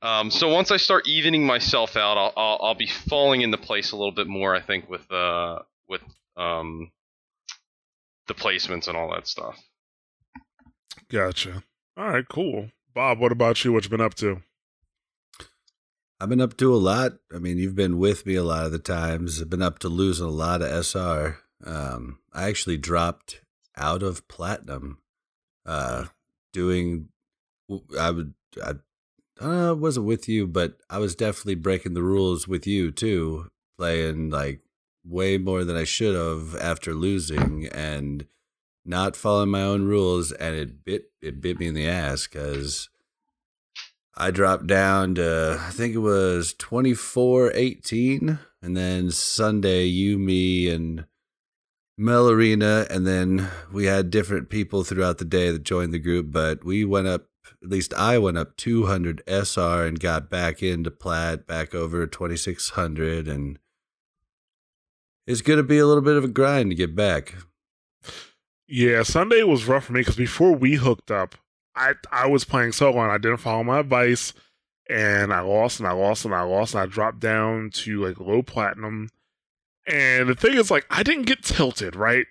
Um, 0.02 0.30
so 0.30 0.52
once 0.52 0.70
I 0.70 0.76
start 0.76 1.08
evening 1.08 1.46
myself 1.46 1.96
out, 1.96 2.18
I'll, 2.18 2.32
I'll 2.36 2.58
I'll 2.60 2.74
be 2.74 2.86
falling 3.08 3.40
into 3.40 3.56
place 3.56 3.92
a 3.92 3.96
little 3.96 4.12
bit 4.12 4.26
more. 4.26 4.54
I 4.54 4.60
think 4.60 4.88
with 4.90 5.10
uh 5.10 5.60
with 5.88 6.02
um 6.36 6.90
the 8.28 8.34
placements 8.34 8.86
and 8.86 8.98
all 8.98 9.10
that 9.14 9.26
stuff. 9.26 9.58
Gotcha. 11.10 11.62
All 11.96 12.08
right, 12.10 12.28
cool. 12.28 12.70
Bob, 12.94 13.18
what 13.18 13.32
about 13.32 13.64
you? 13.64 13.72
What 13.72 13.84
you 13.84 13.90
been 13.90 14.00
up 14.00 14.14
to? 14.16 14.42
I've 16.20 16.28
been 16.28 16.40
up 16.40 16.56
to 16.58 16.74
a 16.74 16.76
lot. 16.76 17.12
I 17.34 17.38
mean, 17.38 17.56
you've 17.56 17.74
been 17.74 17.98
with 17.98 18.26
me 18.26 18.34
a 18.34 18.44
lot 18.44 18.66
of 18.66 18.72
the 18.72 18.78
times. 18.78 19.40
I've 19.40 19.48
been 19.48 19.62
up 19.62 19.78
to 19.80 19.88
losing 19.88 20.26
a 20.26 20.30
lot 20.30 20.60
of 20.60 20.84
SR. 20.84 21.38
Um, 21.64 22.18
I 22.32 22.48
actually 22.48 22.76
dropped 22.76 23.40
out 23.74 24.02
of 24.02 24.28
platinum, 24.28 24.98
uh, 25.64 26.06
doing. 26.52 27.08
I 27.98 28.10
would. 28.10 28.34
I, 28.62 28.74
I 29.40 29.72
wasn't 29.72 30.06
with 30.06 30.28
you, 30.28 30.46
but 30.46 30.76
I 30.90 30.98
was 30.98 31.14
definitely 31.14 31.54
breaking 31.54 31.94
the 31.94 32.02
rules 32.02 32.46
with 32.46 32.66
you 32.66 32.90
too. 32.90 33.50
playing 33.78 34.28
like 34.28 34.60
way 35.02 35.38
more 35.38 35.64
than 35.64 35.76
I 35.76 35.84
should 35.84 36.14
have 36.14 36.54
after 36.60 36.92
losing 36.92 37.66
and 37.68 38.26
not 38.84 39.16
following 39.16 39.50
my 39.50 39.62
own 39.62 39.86
rules, 39.86 40.32
and 40.32 40.54
it 40.54 40.84
bit 40.84 41.12
it 41.22 41.40
bit 41.40 41.58
me 41.58 41.68
in 41.68 41.74
the 41.74 41.88
ass 41.88 42.26
because 42.26 42.90
I 44.16 44.30
dropped 44.30 44.66
down 44.66 45.14
to 45.16 45.58
I 45.60 45.70
think 45.70 45.94
it 45.94 45.98
was 45.98 46.54
24-18 46.54 48.38
and 48.62 48.76
then 48.76 49.10
Sunday 49.10 49.84
you 49.84 50.18
me 50.18 50.68
and 50.68 51.06
Melarena, 51.98 52.88
and 52.88 53.06
then 53.06 53.48
we 53.70 53.84
had 53.84 54.10
different 54.10 54.48
people 54.48 54.84
throughout 54.84 55.18
the 55.18 55.24
day 55.24 55.50
that 55.50 55.64
joined 55.64 55.92
the 55.92 55.98
group 55.98 56.30
but 56.30 56.64
we 56.64 56.84
went 56.84 57.06
up 57.06 57.26
at 57.62 57.68
least 57.68 57.92
I 57.94 58.18
went 58.18 58.38
up 58.38 58.56
200 58.56 59.22
SR 59.26 59.84
and 59.84 60.00
got 60.00 60.30
back 60.30 60.62
into 60.62 60.90
plat 60.90 61.46
back 61.46 61.74
over 61.74 62.06
2600 62.06 63.28
and 63.28 63.58
it's 65.26 65.42
going 65.42 65.58
to 65.58 65.62
be 65.62 65.78
a 65.78 65.86
little 65.86 66.02
bit 66.02 66.16
of 66.16 66.24
a 66.24 66.28
grind 66.28 66.70
to 66.70 66.74
get 66.74 66.96
back. 66.96 67.34
Yeah, 68.66 69.02
Sunday 69.02 69.42
was 69.42 69.66
rough 69.66 69.84
for 69.84 69.92
me 69.92 70.00
because 70.00 70.16
before 70.16 70.52
we 70.52 70.74
hooked 70.74 71.10
up, 71.10 71.36
I 71.80 71.94
I 72.12 72.26
was 72.26 72.44
playing 72.44 72.72
solo 72.72 73.00
and 73.00 73.10
I 73.10 73.18
didn't 73.18 73.38
follow 73.38 73.64
my 73.64 73.80
advice, 73.80 74.34
and 74.88 75.32
I 75.32 75.40
lost 75.40 75.80
and 75.80 75.88
I 75.88 75.92
lost 75.92 76.24
and 76.24 76.34
I 76.34 76.42
lost 76.42 76.74
and 76.74 76.82
I 76.82 76.86
dropped 76.86 77.20
down 77.20 77.70
to 77.70 78.04
like 78.04 78.20
low 78.20 78.42
platinum. 78.42 79.08
And 79.86 80.28
the 80.28 80.34
thing 80.34 80.54
is, 80.54 80.70
like, 80.70 80.86
I 80.90 81.02
didn't 81.02 81.24
get 81.24 81.42
tilted, 81.42 81.96
right? 81.96 82.26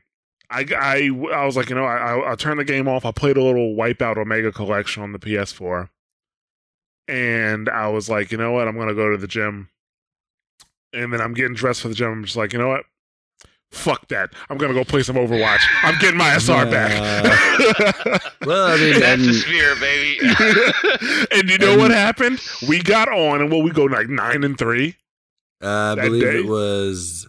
I, 0.52 0.66
I, 0.78 1.10
I 1.34 1.46
was 1.46 1.58
like, 1.58 1.70
you 1.70 1.76
know, 1.76 1.84
I, 1.84 2.16
I, 2.16 2.32
I 2.32 2.36
turned 2.36 2.60
the 2.60 2.64
game 2.64 2.88
off. 2.88 3.06
I 3.06 3.12
played 3.12 3.38
a 3.38 3.44
little 3.44 3.76
Wipeout 3.76 4.18
Omega 4.18 4.52
Collection 4.52 5.04
on 5.04 5.12
the 5.12 5.20
PS4. 5.20 5.90
And 7.08 7.70
I 7.70 7.88
was 7.88 8.10
like, 8.10 8.32
you 8.32 8.38
know 8.38 8.52
what? 8.52 8.68
I'm 8.68 8.76
going 8.76 8.88
to 8.88 8.96
go 8.96 9.10
to 9.12 9.18
the 9.18 9.28
gym. 9.28 9.70
And 10.94 11.12
then 11.12 11.22
I'm 11.22 11.34
getting 11.34 11.54
dressed 11.54 11.82
for 11.82 11.88
the 11.88 11.96
gym. 11.96 12.12
I'm 12.12 12.24
just 12.24 12.38
like, 12.38 12.54
you 12.54 12.60
know 12.60 12.70
what? 12.70 12.86
Fuck 13.72 14.08
that. 14.08 14.34
I'm 14.50 14.58
going 14.58 14.74
to 14.74 14.78
go 14.80 14.84
play 14.84 15.04
some 15.04 15.16
Overwatch. 15.16 15.62
I'm 15.84 15.98
getting 16.00 16.18
my 16.18 16.38
SR 16.38 16.66
back. 16.70 18.24
Well, 18.46 18.68
I 18.68 18.78
mean, 18.78 19.00
That's 19.00 19.22
the 19.22 19.28
and, 19.28 19.36
sphere, 19.36 19.76
baby. 19.76 20.20
and 21.32 21.50
you 21.50 21.58
know 21.60 21.78
what 21.78 21.92
happened? 21.92 22.40
We 22.68 22.82
got 22.82 23.10
on 23.10 23.42
and 23.42 23.52
well, 23.52 23.62
we 23.62 23.70
go 23.72 23.84
like 23.84 24.08
nine 24.08 24.44
and 24.44 24.58
three. 24.58 24.96
uh, 25.62 25.96
I 25.98 26.02
believe 26.02 26.24
day? 26.24 26.40
it 26.40 26.48
was 26.48 27.28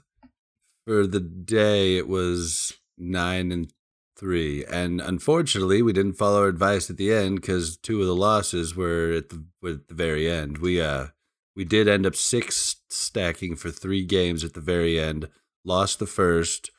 for 0.86 1.06
the 1.06 1.20
day. 1.20 1.96
It 1.98 2.08
was 2.08 2.78
nine 2.96 3.50
and 3.52 3.70
three, 4.16 4.64
and 4.66 5.00
unfortunately, 5.00 5.82
we 5.82 5.92
didn't 5.92 6.14
follow 6.14 6.42
our 6.42 6.48
advice 6.48 6.88
at 6.88 6.96
the 6.96 7.12
end 7.12 7.40
because 7.40 7.76
two 7.76 8.00
of 8.00 8.06
the 8.06 8.14
losses 8.14 8.76
were 8.76 9.10
at 9.12 9.28
the 9.30 9.44
were 9.60 9.70
at 9.70 9.88
the 9.88 9.94
very 9.94 10.30
end. 10.30 10.58
We 10.58 10.80
uh 10.80 11.08
we 11.56 11.64
did 11.64 11.88
end 11.88 12.06
up 12.06 12.14
six 12.14 12.76
stacking 12.88 13.56
for 13.56 13.70
three 13.70 14.04
games 14.04 14.44
at 14.44 14.54
the 14.54 14.60
very 14.60 14.98
end. 14.98 15.28
Lost 15.64 15.98
the 15.98 16.06
first, 16.06 16.70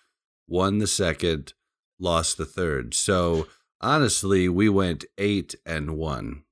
won 0.48 0.80
the 0.80 0.88
second, 0.88 1.54
lost 2.00 2.38
the 2.38 2.46
third. 2.46 2.94
So 2.94 3.48
honestly, 3.80 4.50
we 4.50 4.70
went 4.70 5.06
eight 5.18 5.56
and 5.66 5.98
one. 5.98 6.44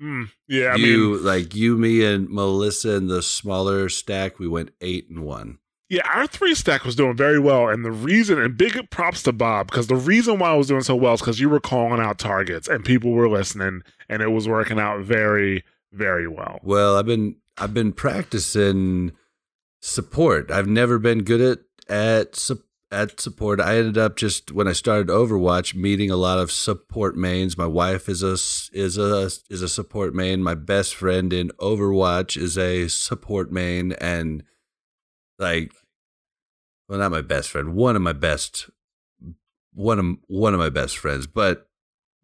Hmm. 0.00 0.24
yeah, 0.46 0.72
I 0.72 0.76
you 0.76 1.14
mean, 1.14 1.24
like 1.24 1.54
you, 1.54 1.76
me, 1.78 2.04
and 2.04 2.28
Melissa 2.28 2.96
in 2.96 3.06
the 3.06 3.22
smaller 3.22 3.88
stack. 3.88 4.38
We 4.38 4.46
went 4.46 4.72
eight 4.82 5.08
and 5.08 5.24
one. 5.24 5.58
yeah, 5.88 6.02
our 6.14 6.26
three 6.26 6.54
stack 6.54 6.84
was 6.84 6.94
doing 6.96 7.16
very 7.16 7.38
well. 7.38 7.68
And 7.70 7.82
the 7.82 7.90
reason, 7.90 8.38
and 8.38 8.58
big 8.58 8.78
props 8.90 9.22
to 9.22 9.32
Bob, 9.32 9.70
because 9.70 9.86
the 9.86 9.96
reason 9.96 10.38
why 10.38 10.50
I 10.50 10.54
was 10.54 10.66
doing 10.66 10.82
so 10.82 10.94
well 10.96 11.14
is 11.14 11.20
because 11.20 11.40
you 11.40 11.48
were 11.48 11.60
calling 11.60 11.98
out 12.02 12.18
targets 12.18 12.68
and 12.68 12.84
people 12.84 13.12
were 13.12 13.28
listening 13.30 13.80
and 14.10 14.20
it 14.20 14.32
was 14.32 14.46
working 14.46 14.78
out 14.78 15.00
very, 15.00 15.64
very 15.92 16.28
well. 16.28 16.60
Well, 16.62 16.98
I've 16.98 17.06
been 17.06 17.36
I've 17.56 17.72
been 17.72 17.94
practicing 17.94 19.12
support. 19.86 20.50
I've 20.50 20.66
never 20.66 20.98
been 20.98 21.22
good 21.22 21.40
at 21.40 21.58
at 21.88 22.36
su- 22.36 22.62
at 22.90 23.20
support. 23.20 23.60
I 23.60 23.76
ended 23.76 23.96
up 23.96 24.16
just 24.16 24.50
when 24.52 24.66
I 24.66 24.72
started 24.72 25.08
Overwatch 25.08 25.74
meeting 25.74 26.10
a 26.10 26.16
lot 26.16 26.38
of 26.38 26.50
support 26.50 27.16
mains. 27.16 27.56
My 27.56 27.66
wife 27.66 28.08
is 28.08 28.22
a 28.22 28.32
is 28.76 28.98
a 28.98 29.30
is 29.48 29.62
a 29.62 29.68
support 29.68 30.14
main. 30.14 30.42
My 30.42 30.54
best 30.54 30.94
friend 30.94 31.32
in 31.32 31.50
Overwatch 31.60 32.36
is 32.36 32.58
a 32.58 32.88
support 32.88 33.52
main, 33.52 33.92
and 33.92 34.42
like, 35.38 35.72
well, 36.88 36.98
not 36.98 37.12
my 37.12 37.22
best 37.22 37.50
friend. 37.50 37.74
One 37.74 37.96
of 37.96 38.02
my 38.02 38.12
best 38.12 38.68
one 39.72 39.98
of 39.98 40.06
one 40.26 40.52
of 40.52 40.58
my 40.58 40.70
best 40.70 40.98
friends, 40.98 41.26
but 41.28 41.68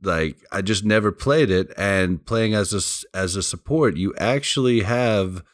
like 0.02 0.45
I 0.50 0.62
just 0.62 0.85
never 0.85 1.12
played 1.12 1.50
it 1.50 1.73
and 1.76 2.25
playing 2.26 2.54
as 2.54 2.75
a 2.75 3.16
as 3.16 3.37
a 3.37 3.42
support 3.42 3.97
you 3.97 4.12
actually 4.19 4.81
have 4.81 5.45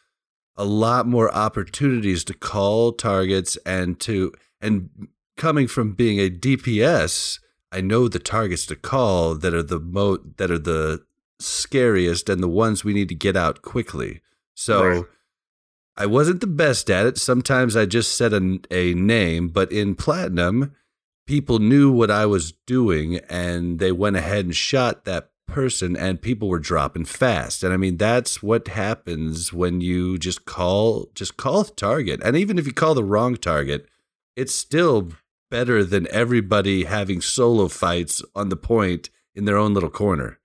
a 0.59 0.65
lot 0.65 1.07
more 1.07 1.33
opportunities 1.35 2.25
to 2.25 2.35
call 2.35 2.93
targets 2.93 3.57
and 3.65 3.99
to 4.01 4.33
and 4.61 4.91
coming 5.37 5.69
from 5.69 5.93
being 5.93 6.19
a 6.19 6.29
DPS 6.29 7.39
I 7.71 7.81
know 7.81 8.09
the 8.09 8.19
targets 8.19 8.67
to 8.67 8.77
call 8.77 9.35
that 9.37 9.55
are 9.55 9.63
the 9.63 9.79
mo 9.79 10.19
that 10.37 10.51
are 10.51 10.59
the 10.59 11.05
scariest 11.39 12.29
and 12.29 12.43
the 12.43 12.49
ones 12.49 12.85
we 12.85 12.93
need 12.93 13.09
to 13.09 13.15
get 13.15 13.37
out 13.37 13.63
quickly 13.63 14.21
so 14.55 14.85
Right. 14.85 15.05
I 15.97 16.07
wasn't 16.07 16.41
the 16.41 16.49
best 16.49 16.91
at 16.91 17.07
it 17.07 17.17
sometimes 17.19 17.77
I 17.77 17.87
just 17.87 18.17
said 18.17 18.33
a, 18.33 18.59
a 18.73 18.95
name 18.95 19.49
but 19.49 19.71
in 19.71 19.95
platinum 19.95 20.75
people 21.27 21.61
knew 21.61 21.93
what 21.93 22.11
I 22.11 22.27
was 22.27 22.53
doing 22.67 23.19
and 23.29 23.79
they 23.79 23.93
went 23.93 24.17
ahead 24.17 24.45
and 24.45 24.57
shot 24.57 25.05
that 25.05 25.31
person 25.49 25.97
and 25.97 26.23
people 26.23 26.49
were 26.49 26.61
dropping 26.61 27.05
fast. 27.05 27.65
And 27.65 27.73
I 27.73 27.77
mean 27.77 27.97
that's 27.97 28.43
what 28.43 28.69
happens 28.69 29.53
when 29.53 29.81
you 29.81 30.19
just 30.19 30.45
call 30.45 31.11
just 31.15 31.37
call 31.37 31.65
the 31.65 31.73
target. 31.73 32.21
And 32.25 32.37
even 32.37 32.59
if 32.59 32.67
you 32.67 32.73
call 32.73 32.95
the 32.95 33.03
wrong 33.03 33.37
target, 33.37 33.89
it's 34.37 34.55
still 34.55 35.11
better 35.51 35.83
than 35.83 36.07
everybody 36.13 36.85
having 36.85 37.21
solo 37.21 37.69
fights 37.69 38.23
on 38.37 38.51
the 38.51 38.57
point 38.57 39.11
in 39.35 39.45
their 39.45 39.57
own 39.57 39.75
little 39.75 39.91
corner. 39.91 40.39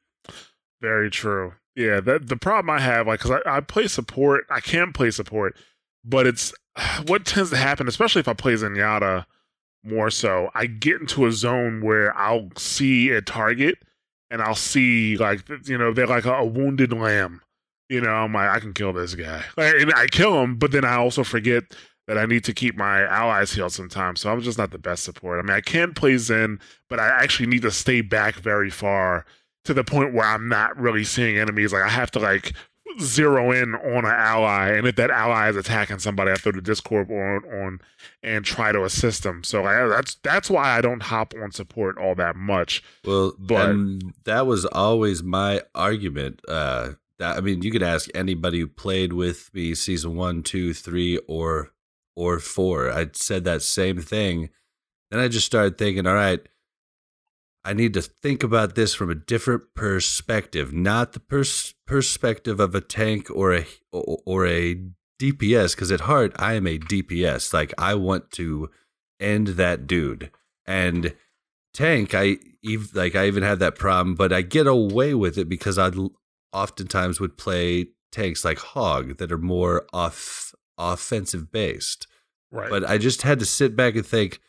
Very 0.81 1.09
true. 1.09 1.53
Yeah, 1.75 1.99
that 2.01 2.29
the 2.29 2.37
problem 2.37 2.69
I 2.69 2.79
have, 2.79 3.07
like, 3.07 3.19
because 3.19 3.39
I, 3.45 3.57
I 3.57 3.61
play 3.61 3.87
support, 3.87 4.45
I 4.49 4.59
can 4.59 4.93
play 4.93 5.09
support, 5.11 5.57
but 6.03 6.27
it's 6.27 6.53
what 7.07 7.25
tends 7.25 7.49
to 7.49 7.57
happen, 7.57 7.87
especially 7.87 8.19
if 8.19 8.27
I 8.27 8.33
play 8.33 8.53
Zenyatta 8.53 9.25
more 9.83 10.09
so. 10.09 10.49
I 10.55 10.65
get 10.67 11.01
into 11.01 11.25
a 11.25 11.31
zone 11.31 11.81
where 11.81 12.15
I'll 12.17 12.49
see 12.57 13.09
a 13.09 13.21
target 13.21 13.77
and 14.33 14.41
I'll 14.41 14.55
see 14.55 15.15
like 15.15 15.47
you 15.65 15.77
know 15.77 15.93
they're 15.93 16.07
like 16.07 16.25
a, 16.25 16.33
a 16.33 16.45
wounded 16.45 16.91
lamb. 16.91 17.41
You 17.87 18.01
know, 18.01 18.09
I'm 18.09 18.33
like 18.33 18.49
I 18.49 18.59
can 18.59 18.73
kill 18.73 18.91
this 18.91 19.13
guy, 19.13 19.43
Like, 19.55 19.75
and 19.75 19.93
I 19.93 20.07
kill 20.07 20.41
him, 20.41 20.57
but 20.57 20.71
then 20.71 20.83
I 20.83 20.95
also 20.95 21.23
forget 21.23 21.63
that 22.07 22.17
I 22.17 22.25
need 22.25 22.43
to 22.45 22.53
keep 22.53 22.75
my 22.75 23.03
allies 23.03 23.53
healed 23.53 23.71
sometimes. 23.71 24.19
So 24.19 24.31
I'm 24.31 24.41
just 24.41 24.57
not 24.57 24.71
the 24.71 24.79
best 24.79 25.03
support. 25.03 25.39
I 25.39 25.43
mean, 25.43 25.55
I 25.55 25.61
can 25.61 25.93
play 25.93 26.17
Zen, 26.17 26.59
but 26.89 26.99
I 26.99 27.07
actually 27.07 27.47
need 27.47 27.61
to 27.61 27.71
stay 27.71 28.01
back 28.01 28.35
very 28.35 28.69
far 28.69 29.25
to 29.65 29.73
the 29.73 29.83
point 29.83 30.13
where 30.13 30.25
I'm 30.25 30.49
not 30.49 30.75
really 30.77 31.03
seeing 31.03 31.37
enemies. 31.37 31.71
Like 31.71 31.83
I 31.83 31.89
have 31.89 32.11
to 32.11 32.19
like 32.19 32.53
zero 33.01 33.51
in 33.51 33.75
on 33.75 34.05
an 34.05 34.11
ally, 34.11 34.69
and 34.71 34.87
if 34.87 34.95
that 34.97 35.09
ally 35.09 35.49
is 35.49 35.55
attacking 35.55 35.99
somebody, 35.99 36.31
I 36.31 36.35
throw 36.35 36.51
the 36.51 36.61
Discord 36.61 37.09
on 37.11 37.43
on 37.51 37.79
and 38.21 38.43
try 38.45 38.71
to 38.71 38.83
assist 38.83 39.23
them. 39.23 39.43
So 39.43 39.63
like, 39.63 39.89
that's 39.89 40.15
that's 40.15 40.49
why 40.49 40.77
I 40.77 40.81
don't 40.81 41.03
hop 41.03 41.33
on 41.41 41.51
support 41.51 41.97
all 41.97 42.15
that 42.15 42.35
much. 42.35 42.83
Well, 43.05 43.33
But- 43.39 43.75
that 44.25 44.47
was 44.47 44.65
always 44.65 45.23
my 45.23 45.61
argument. 45.75 46.41
Uh, 46.47 46.91
that 47.19 47.37
I 47.37 47.41
mean, 47.41 47.61
you 47.61 47.71
could 47.71 47.83
ask 47.83 48.09
anybody 48.15 48.59
who 48.59 48.67
played 48.67 49.13
with 49.13 49.53
me 49.53 49.75
season 49.75 50.15
one, 50.15 50.43
two, 50.43 50.73
three, 50.73 51.17
or 51.27 51.71
or 52.15 52.39
four. 52.39 52.91
I 52.91 53.09
said 53.13 53.43
that 53.45 53.61
same 53.61 54.01
thing. 54.01 54.49
Then 55.11 55.19
I 55.19 55.27
just 55.27 55.45
started 55.45 55.77
thinking, 55.77 56.07
all 56.07 56.15
right, 56.15 56.39
I 57.65 57.73
need 57.73 57.93
to 57.93 58.01
think 58.01 58.43
about 58.43 58.75
this 58.75 58.93
from 58.93 59.09
a 59.09 59.15
different 59.15 59.73
perspective, 59.75 60.73
not 60.73 61.13
the 61.13 61.19
pers- 61.19 61.73
perspective 61.87 62.59
of 62.59 62.75
a 62.75 62.81
tank 62.81 63.29
or 63.33 63.53
a 63.53 63.65
or, 63.91 64.19
or 64.25 64.45
a 64.45 64.75
DPS. 65.21 65.75
Because 65.75 65.91
at 65.91 66.01
heart, 66.01 66.33
I 66.37 66.53
am 66.53 66.67
a 66.67 66.77
DPS. 66.77 67.53
Like 67.53 67.73
I 67.77 67.95
want 67.95 68.31
to 68.31 68.69
end 69.19 69.47
that 69.49 69.87
dude 69.87 70.29
and 70.65 71.15
tank 71.73 72.13
i 72.13 72.37
ev- 72.67 72.93
like 72.93 73.15
i 73.15 73.25
even 73.25 73.41
have 73.43 73.59
that 73.59 73.75
problem 73.75 74.15
but 74.15 74.33
i 74.33 74.41
get 74.41 74.67
away 74.67 75.13
with 75.13 75.37
it 75.37 75.47
because 75.47 75.77
I 75.77 75.91
oftentimes 76.51 77.19
would 77.19 77.37
play 77.37 77.87
tanks 78.11 78.43
like 78.43 78.59
hog 78.59 79.17
that 79.17 79.31
are 79.31 79.37
more 79.37 79.85
off 79.93 80.53
offensive 80.77 81.51
based 81.51 82.07
Right. 82.51 82.69
but 82.69 82.83
i 82.83 82.97
just 82.97 83.21
had 83.21 83.39
to 83.39 83.45
sit 83.45 83.75
back 83.75 83.95
and 83.95 84.05
think 84.05 84.39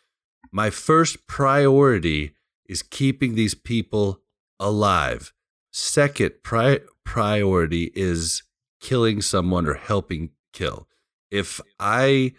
my 0.51 0.71
first 0.71 1.27
priority 1.27 2.35
is 2.67 2.83
keeping 2.83 3.35
these 3.35 3.55
people 3.55 4.21
alive 4.61 5.33
second 5.73 6.33
pri- 6.43 6.81
priority 7.05 7.91
is 7.95 8.43
killing 8.81 9.21
someone 9.21 9.67
or 9.67 9.75
helping 9.75 10.31
kill 10.53 10.87
if 11.31 11.61
i 11.81 12.33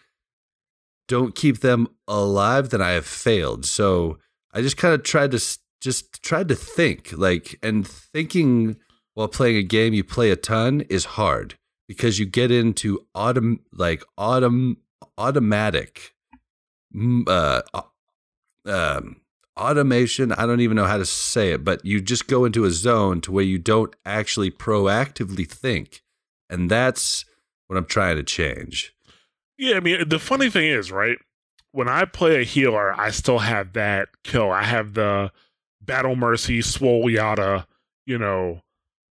don't 1.08 1.36
keep 1.36 1.60
them 1.60 1.88
alive, 2.08 2.70
then 2.70 2.82
I 2.82 2.92
have 2.92 3.06
failed. 3.06 3.66
So 3.66 4.18
I 4.54 4.62
just 4.62 4.78
kind 4.78 4.94
of 4.94 5.04
tried 5.04 5.32
to 5.32 5.58
just 5.82 6.24
tried 6.24 6.48
to 6.48 6.56
think 6.56 7.14
like, 7.16 7.60
and 7.62 7.88
thinking 7.88 8.78
while 9.14 9.28
playing 9.28 9.58
a 9.58 9.64
game 9.64 9.94
you 9.94 10.04
play 10.04 10.32
a 10.32 10.36
ton 10.36 10.82
is 10.90 11.06
hard 11.06 11.56
because 11.88 12.18
you 12.18 12.26
get 12.26 12.52
into 12.52 13.06
autom 13.16 13.60
like 13.72 14.04
autom 14.18 14.78
automatic 15.18 16.14
uh, 17.28 17.62
um, 18.66 19.18
automation. 19.58 20.32
I 20.32 20.46
don't 20.46 20.62
even 20.62 20.76
know 20.76 20.86
how 20.86 20.98
to 20.98 21.06
say 21.06 21.52
it, 21.52 21.64
but 21.64 21.84
you 21.86 22.02
just 22.02 22.28
go 22.28 22.46
into 22.46 22.66
a 22.66 22.72
zone 22.72 23.22
to 23.22 23.32
where 23.32 23.44
you 23.44 23.58
don't 23.58 23.96
actually 24.06 24.52
proactively 24.52 25.48
think. 25.48 26.04
And 26.50 26.70
that's 26.70 27.26
what 27.68 27.78
I'm 27.78 27.86
trying 27.86 28.18
to 28.18 28.24
change. 28.24 28.94
Yeah, 29.58 29.78
I 29.78 29.80
mean, 29.80 30.10
the 30.10 30.20
funny 30.20 30.50
thing 30.50 30.68
is, 30.68 30.92
right? 30.92 31.18
When 31.72 31.88
I 31.88 32.06
play 32.06 32.42
a 32.42 32.44
healer, 32.44 32.94
I 33.00 33.12
still 33.12 33.40
have 33.40 33.74
that 33.74 34.10
kill. 34.24 34.52
I 34.52 34.64
have 34.64 34.94
the 34.94 35.32
battle 35.82 36.16
mercy, 36.16 36.62
swole 36.62 37.10
yada, 37.10 37.68
you 38.06 38.18
know, 38.18 38.62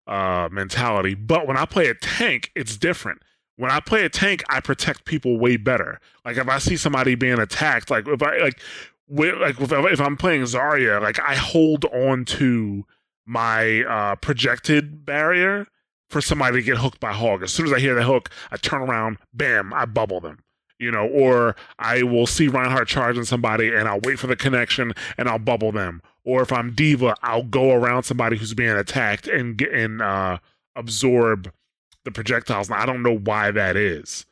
uh, 0.07 0.49
mentality. 0.51 1.15
But 1.15 1.47
when 1.47 1.57
I 1.57 1.65
play 1.65 1.89
a 1.89 1.95
tank, 1.95 2.51
it's 2.55 2.77
different. 2.77 3.23
When 3.57 3.71
I 3.71 3.81
play 3.81 4.05
a 4.05 4.09
tank, 4.09 4.43
I 4.49 4.61
protect 4.61 5.05
people 5.05 5.39
way 5.39 5.57
better. 5.57 6.01
Like 6.25 6.37
if 6.37 6.49
I 6.49 6.59
see 6.59 6.77
somebody 6.77 7.15
being 7.15 7.39
attacked, 7.39 7.91
like 7.91 8.09
if 8.09 8.23
I 8.23 8.39
like, 8.39 8.61
like 9.09 9.61
if, 9.61 9.73
if 9.73 10.01
I'm 10.01 10.17
playing 10.17 10.43
Zarya, 10.43 11.01
like 11.01 11.21
I 11.21 11.35
hold 11.35 11.85
on 11.87 12.25
to 12.27 12.85
my 13.27 13.83
uh, 13.83 14.17
projected 14.17 15.05
barrier 15.05 15.67
for 16.11 16.21
somebody 16.21 16.59
to 16.59 16.63
get 16.63 16.79
hooked 16.79 17.01
by 17.01 17.13
hog. 17.13 17.43
As 17.43 17.53
soon 17.53 17.67
as 17.67 17.73
I 17.73 17.81
hear 17.81 17.95
the 17.95 18.05
hook, 18.05 18.31
I 18.51 18.57
turn 18.57 18.83
around, 18.83 19.19
bam, 19.33 19.73
I 19.73 19.85
bubble 19.85 20.21
them. 20.21 20.41
You 20.79 20.91
know, 20.91 21.07
or 21.07 21.55
I 21.79 22.03
will 22.03 22.27
see 22.27 22.49
Reinhardt 22.49 22.89
charging 22.89 23.25
somebody 23.25 23.73
and 23.73 23.89
I'll 23.89 24.01
wait 24.01 24.19
for 24.19 24.27
the 24.27 24.37
connection 24.37 24.93
and 25.17 25.29
I'll 25.29 25.39
bubble 25.39 25.71
them. 25.73 26.03
Or 26.25 26.43
if 26.43 26.53
I'm 26.53 26.73
D.Va, 26.73 27.15
I'll 27.23 27.45
go 27.45 27.73
around 27.73 28.03
somebody 28.03 28.37
who's 28.37 28.55
being 28.55 28.71
attacked 28.71 29.29
and 29.29 29.57
get 29.57 29.73
and 29.73 30.03
uh, 30.03 30.39
absorb 30.75 31.53
the 32.05 32.11
projectiles. 32.11 32.69
And 32.69 32.79
I 32.79 32.87
don't 32.87 33.03
know 33.03 33.17
why 33.17 33.51
that 33.53 33.77
is. 33.77 34.27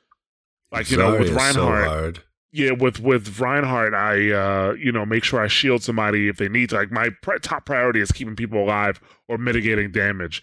Like 0.72 0.90
you 0.90 0.96
know, 0.96 1.18
with 1.18 1.28
so 1.28 1.34
Reinhardt, 1.34 1.86
hard. 1.86 2.22
Yeah, 2.52 2.72
with 2.72 3.00
with 3.00 3.40
Reinhardt, 3.40 3.94
I 3.94 4.30
uh, 4.30 4.72
you 4.74 4.92
know 4.92 5.06
make 5.06 5.24
sure 5.24 5.40
I 5.40 5.48
shield 5.48 5.82
somebody 5.82 6.28
if 6.28 6.36
they 6.36 6.48
need 6.48 6.68
to. 6.70 6.76
Like 6.76 6.90
my 6.90 7.08
pri 7.22 7.38
top 7.38 7.64
priority 7.64 8.00
is 8.00 8.12
keeping 8.12 8.36
people 8.36 8.62
alive 8.62 9.00
or 9.28 9.38
mitigating 9.38 9.90
damage. 9.90 10.42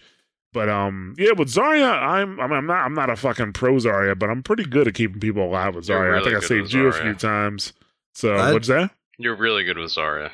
But 0.52 0.68
um, 0.68 1.14
yeah, 1.16 1.30
with 1.36 1.48
Zarya, 1.48 2.02
I'm 2.02 2.40
I 2.40 2.48
mean, 2.48 2.56
I'm 2.56 2.66
not 2.66 2.84
I'm 2.84 2.94
not 2.94 3.10
a 3.10 3.16
fucking 3.16 3.52
pro 3.52 3.74
Zarya, 3.74 4.18
but 4.18 4.28
I'm 4.28 4.42
pretty 4.42 4.64
good 4.64 4.88
at 4.88 4.94
keeping 4.94 5.20
people 5.20 5.44
alive 5.44 5.76
with 5.76 5.88
You're 5.88 6.00
Zarya. 6.00 6.20
I 6.20 6.24
think 6.24 6.36
I 6.36 6.40
saved 6.40 6.72
you 6.72 6.88
a 6.88 6.92
few 6.92 7.14
times. 7.14 7.72
So 8.14 8.34
I- 8.34 8.52
what's 8.52 8.66
that? 8.68 8.90
You're 9.18 9.36
really 9.36 9.62
good 9.64 9.78
with 9.78 9.92
Zarya. 9.92 10.30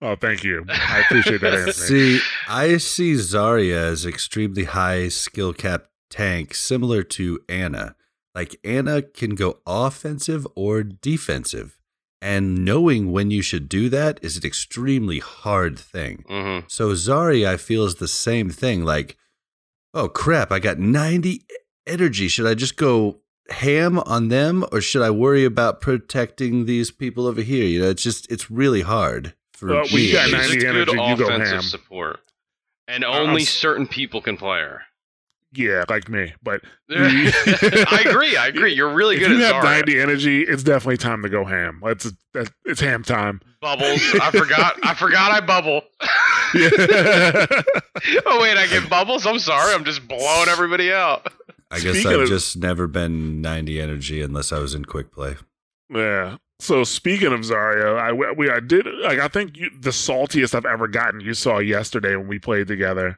Oh, 0.00 0.14
thank 0.16 0.44
you. 0.44 0.64
I 0.70 1.00
appreciate 1.00 1.40
that, 1.40 1.54
Anthony. 1.54 1.72
See, 1.72 2.20
I 2.48 2.76
see 2.78 3.14
Zarya 3.14 3.74
as 3.74 4.06
extremely 4.06 4.64
high 4.64 5.08
skill 5.08 5.52
cap 5.52 5.86
tank, 6.08 6.54
similar 6.54 7.02
to 7.02 7.40
Ana. 7.48 7.96
Like 8.34 8.56
Ana 8.64 9.02
can 9.02 9.34
go 9.34 9.58
offensive 9.66 10.46
or 10.54 10.82
defensive, 10.82 11.78
and 12.22 12.64
knowing 12.64 13.10
when 13.12 13.30
you 13.30 13.42
should 13.42 13.68
do 13.68 13.88
that 13.88 14.18
is 14.22 14.36
an 14.36 14.44
extremely 14.44 15.18
hard 15.18 15.78
thing. 15.78 16.24
Mm-hmm. 16.28 16.66
So 16.68 16.90
Zarya, 16.90 17.46
I 17.48 17.56
feel, 17.56 17.84
is 17.84 17.96
the 17.96 18.08
same 18.08 18.50
thing. 18.50 18.84
Like, 18.84 19.16
oh 19.94 20.08
crap, 20.08 20.52
I 20.52 20.58
got 20.60 20.78
90 20.78 21.42
energy. 21.86 22.28
Should 22.28 22.46
I 22.46 22.54
just 22.54 22.76
go 22.76 23.18
ham 23.50 23.98
on 24.00 24.28
them 24.28 24.64
or 24.72 24.80
should 24.80 25.02
I 25.02 25.10
worry 25.10 25.44
about 25.44 25.80
protecting 25.80 26.66
these 26.66 26.90
people 26.90 27.26
over 27.26 27.40
here? 27.40 27.64
You 27.64 27.80
know, 27.80 27.88
it's 27.90 28.02
just, 28.02 28.30
it's 28.30 28.50
really 28.50 28.82
hard 28.82 29.34
for 29.54 29.70
Uh, 29.70 29.74
well, 29.84 29.94
me. 29.94 30.06
you 30.08 30.12
got 30.12 30.26
at 30.26 30.32
Nice. 30.32 30.50
least. 30.50 30.52
She's 30.52 30.64
a 30.64 30.66
90 30.66 30.84
good 30.84 30.88
energy, 30.98 31.10
you 31.10 31.16
go 31.16 31.34
offensive 31.34 31.52
ham. 31.54 31.62
support, 31.62 32.20
and 32.86 33.04
Uh, 33.04 33.08
only 33.08 33.40
I'm 33.42 33.46
certain 33.46 33.86
people 33.88 34.20
can 34.20 34.36
play 34.36 34.60
her. 34.60 34.82
Yeah, 35.52 35.84
like 35.88 36.08
me. 36.10 36.34
But 36.42 36.60
I 36.90 38.04
agree. 38.06 38.36
I 38.36 38.48
agree. 38.48 38.74
You're 38.74 38.92
really 38.92 39.16
if 39.16 39.22
good 39.22 39.30
you 39.38 39.44
at 39.44 39.54
have 39.54 39.64
Zarya. 39.64 39.86
90 39.86 40.00
energy, 40.00 40.42
it's 40.42 40.62
definitely 40.62 40.98
time 40.98 41.22
to 41.22 41.28
go 41.28 41.44
ham. 41.44 41.80
It's 41.84 42.12
it's, 42.34 42.50
it's 42.66 42.80
ham 42.80 43.02
time. 43.02 43.40
Bubbles. 43.60 44.00
I 44.20 44.30
forgot. 44.30 44.76
I 44.82 44.94
forgot. 44.94 45.32
I 45.32 45.40
bubble. 45.40 45.82
Yeah. 46.54 46.68
oh 48.26 48.40
wait, 48.40 48.56
I 48.56 48.66
get 48.68 48.88
bubbles. 48.90 49.26
I'm 49.26 49.38
sorry. 49.38 49.74
I'm 49.74 49.84
just 49.84 50.06
blowing 50.06 50.48
everybody 50.48 50.92
out. 50.92 51.26
I 51.70 51.80
guess 51.80 51.94
Speaking 51.94 52.12
I've 52.12 52.20
of- 52.20 52.28
just 52.28 52.56
never 52.56 52.86
been 52.86 53.40
90 53.40 53.80
energy 53.80 54.22
unless 54.22 54.52
I 54.52 54.58
was 54.58 54.74
in 54.74 54.84
quick 54.84 55.12
play. 55.12 55.36
Yeah. 55.90 56.36
So 56.60 56.84
speaking 56.84 57.32
of 57.32 57.40
Zarya, 57.40 57.98
I 57.98 58.12
we 58.32 58.50
I 58.50 58.60
did 58.60 58.86
like 59.02 59.18
I 59.18 59.28
think 59.28 59.56
you, 59.56 59.70
the 59.80 59.90
saltiest 59.90 60.54
I've 60.54 60.66
ever 60.66 60.88
gotten. 60.88 61.20
You 61.20 61.32
saw 61.34 61.58
yesterday 61.58 62.16
when 62.16 62.26
we 62.28 62.38
played 62.38 62.66
together. 62.68 63.16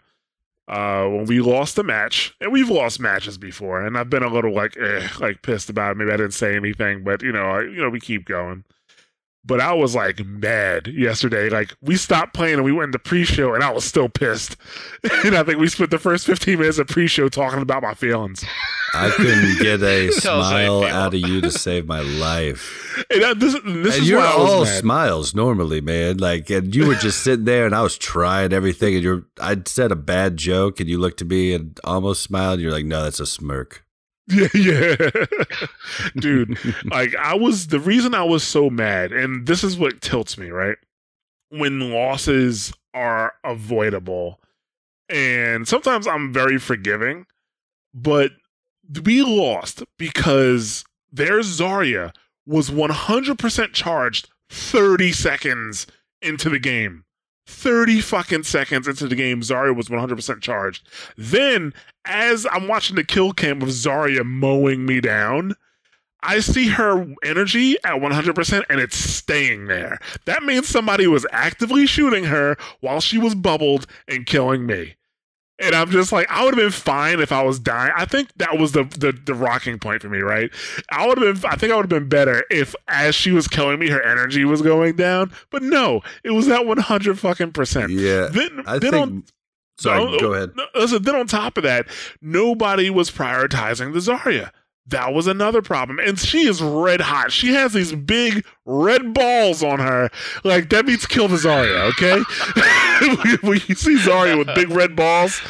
Uh, 0.70 1.08
when 1.08 1.24
we 1.24 1.40
lost 1.40 1.74
the 1.74 1.82
match, 1.82 2.32
and 2.40 2.52
we've 2.52 2.70
lost 2.70 3.00
matches 3.00 3.36
before, 3.36 3.84
and 3.84 3.98
I've 3.98 4.08
been 4.08 4.22
a 4.22 4.32
little 4.32 4.54
like, 4.54 4.76
eh, 4.76 5.08
like 5.18 5.42
pissed 5.42 5.68
about 5.68 5.90
it. 5.90 5.96
Maybe 5.96 6.12
I 6.12 6.16
didn't 6.16 6.32
say 6.32 6.54
anything, 6.54 7.02
but 7.02 7.22
you 7.22 7.32
know, 7.32 7.50
I, 7.50 7.62
you 7.62 7.82
know, 7.82 7.90
we 7.90 7.98
keep 7.98 8.24
going. 8.24 8.62
But 9.44 9.60
I 9.60 9.72
was 9.72 9.94
like 9.94 10.24
mad 10.24 10.86
yesterday. 10.88 11.48
Like 11.48 11.74
we 11.80 11.96
stopped 11.96 12.34
playing 12.34 12.56
and 12.56 12.64
we 12.64 12.72
went 12.72 12.88
into 12.88 12.98
pre-show, 12.98 13.54
and 13.54 13.64
I 13.64 13.70
was 13.70 13.84
still 13.84 14.08
pissed. 14.08 14.56
and 15.24 15.34
I 15.34 15.42
think 15.42 15.58
we 15.58 15.68
spent 15.68 15.90
the 15.90 15.98
first 15.98 16.26
fifteen 16.26 16.58
minutes 16.58 16.78
of 16.78 16.88
pre-show 16.88 17.28
talking 17.28 17.62
about 17.62 17.82
my 17.82 17.94
feelings. 17.94 18.44
I 18.92 19.10
couldn't 19.10 19.58
get 19.60 19.82
a 19.82 20.10
Tell 20.20 20.40
us 20.40 20.50
how 20.50 20.58
you 20.58 20.66
smile 20.66 20.84
out 20.84 21.14
of 21.14 21.20
you 21.20 21.40
to 21.42 21.50
save 21.50 21.86
my 21.86 22.00
life. 22.00 22.76
And 23.10 23.22
uh, 23.22 23.34
this, 23.34 23.54
this 23.54 23.64
and 23.64 23.86
is 23.86 24.08
you're 24.08 24.18
why 24.18 24.26
I 24.26 24.36
was 24.36 24.50
all 24.50 24.66
smiles 24.66 25.34
normally, 25.34 25.80
man. 25.80 26.18
Like, 26.18 26.50
and 26.50 26.74
you 26.74 26.86
were 26.86 26.96
just 26.96 27.22
sitting 27.22 27.44
there, 27.44 27.64
and 27.64 27.74
I 27.74 27.80
was 27.82 27.96
trying 27.96 28.52
everything, 28.52 28.94
and 28.94 29.02
you're. 29.02 29.24
I'd 29.40 29.68
said 29.68 29.90
a 29.90 29.96
bad 29.96 30.36
joke, 30.36 30.80
and 30.80 30.88
you 30.88 30.98
looked 30.98 31.22
at 31.22 31.28
me 31.28 31.54
and 31.54 31.78
almost 31.82 32.22
smiled. 32.22 32.54
And 32.54 32.62
you're 32.62 32.72
like, 32.72 32.84
"No, 32.84 33.02
that's 33.02 33.20
a 33.20 33.26
smirk." 33.26 33.84
Yeah, 34.30 34.48
yeah. 34.54 35.10
Dude, 36.16 36.58
like 36.84 37.14
I 37.16 37.34
was 37.34 37.68
the 37.68 37.80
reason 37.80 38.14
I 38.14 38.24
was 38.24 38.42
so 38.42 38.70
mad, 38.70 39.12
and 39.12 39.46
this 39.46 39.64
is 39.64 39.76
what 39.76 40.00
tilts 40.00 40.38
me, 40.38 40.50
right? 40.50 40.76
When 41.50 41.92
losses 41.92 42.72
are 42.94 43.34
avoidable. 43.44 44.40
And 45.08 45.66
sometimes 45.66 46.06
I'm 46.06 46.32
very 46.32 46.58
forgiving, 46.58 47.26
but 47.92 48.32
we 49.04 49.22
lost 49.22 49.82
because 49.98 50.84
their 51.10 51.40
Zarya 51.40 52.14
was 52.46 52.70
100% 52.70 53.72
charged 53.72 54.28
30 54.50 55.12
seconds 55.12 55.86
into 56.22 56.48
the 56.48 56.58
game. 56.58 57.04
30 57.50 58.00
fucking 58.00 58.44
seconds 58.44 58.88
into 58.88 59.06
the 59.06 59.14
game, 59.14 59.40
Zarya 59.40 59.74
was 59.74 59.88
100% 59.88 60.40
charged. 60.40 60.88
Then, 61.16 61.74
as 62.04 62.46
I'm 62.50 62.68
watching 62.68 62.96
the 62.96 63.04
kill 63.04 63.32
cam 63.32 63.60
of 63.60 63.68
Zarya 63.68 64.24
mowing 64.24 64.86
me 64.86 65.00
down, 65.00 65.54
I 66.22 66.40
see 66.40 66.68
her 66.68 67.06
energy 67.24 67.76
at 67.84 68.00
100% 68.00 68.64
and 68.68 68.80
it's 68.80 68.96
staying 68.96 69.66
there. 69.66 69.98
That 70.26 70.42
means 70.42 70.68
somebody 70.68 71.06
was 71.06 71.26
actively 71.32 71.86
shooting 71.86 72.24
her 72.24 72.56
while 72.80 73.00
she 73.00 73.18
was 73.18 73.34
bubbled 73.34 73.86
and 74.06 74.26
killing 74.26 74.66
me. 74.66 74.96
And 75.60 75.74
I'm 75.74 75.90
just 75.90 76.10
like, 76.10 76.26
I 76.30 76.42
would 76.44 76.54
have 76.54 76.62
been 76.62 76.70
fine 76.72 77.20
if 77.20 77.32
I 77.32 77.42
was 77.42 77.58
dying. 77.58 77.92
I 77.96 78.04
think 78.06 78.30
that 78.36 78.58
was 78.58 78.72
the, 78.72 78.84
the 78.84 79.12
the 79.12 79.34
rocking 79.34 79.78
point 79.78 80.02
for 80.02 80.08
me, 80.08 80.18
right? 80.20 80.50
I 80.90 81.06
would 81.06 81.18
have 81.18 81.42
been, 81.42 81.50
I 81.50 81.56
think 81.56 81.72
I 81.72 81.76
would 81.76 81.82
have 81.90 82.00
been 82.00 82.08
better 82.08 82.44
if, 82.50 82.74
as 82.88 83.14
she 83.14 83.30
was 83.30 83.46
killing 83.46 83.78
me, 83.78 83.90
her 83.90 84.02
energy 84.02 84.44
was 84.44 84.62
going 84.62 84.96
down. 84.96 85.32
But 85.50 85.62
no, 85.62 86.00
it 86.24 86.30
was 86.30 86.46
that 86.46 86.66
100 86.66 87.18
fucking 87.18 87.52
percent. 87.52 87.90
Yeah, 87.92 88.28
Then, 88.32 88.62
I 88.66 88.78
then 88.78 88.90
think. 88.90 89.02
on 89.02 89.24
sorry, 89.78 90.04
no, 90.04 90.18
go 90.18 90.32
ahead. 90.34 90.50
no, 90.56 90.64
listen, 90.74 91.02
then 91.02 91.16
on 91.16 91.26
top 91.26 91.56
of 91.58 91.64
that, 91.64 91.86
nobody 92.20 92.90
was 92.90 93.10
prioritizing 93.10 93.92
the 93.92 93.98
Zarya. 94.00 94.50
That 94.86 95.12
was 95.12 95.26
another 95.26 95.62
problem. 95.62 95.98
And 96.00 96.18
she 96.18 96.46
is 96.48 96.60
red 96.60 97.00
hot. 97.00 97.30
She 97.32 97.54
has 97.54 97.72
these 97.72 97.92
big 97.92 98.44
red 98.64 99.14
balls 99.14 99.62
on 99.62 99.78
her. 99.78 100.10
Like, 100.42 100.68
that 100.70 100.84
means 100.86 101.06
kill 101.06 101.28
the 101.28 101.36
Zarya, 101.36 101.90
okay? 101.90 102.18
when 103.46 103.60
you 103.68 103.74
see 103.76 103.96
Zarya 103.96 104.36
with 104.38 104.52
big 104.54 104.70
red 104.70 104.96
balls, 104.96 105.40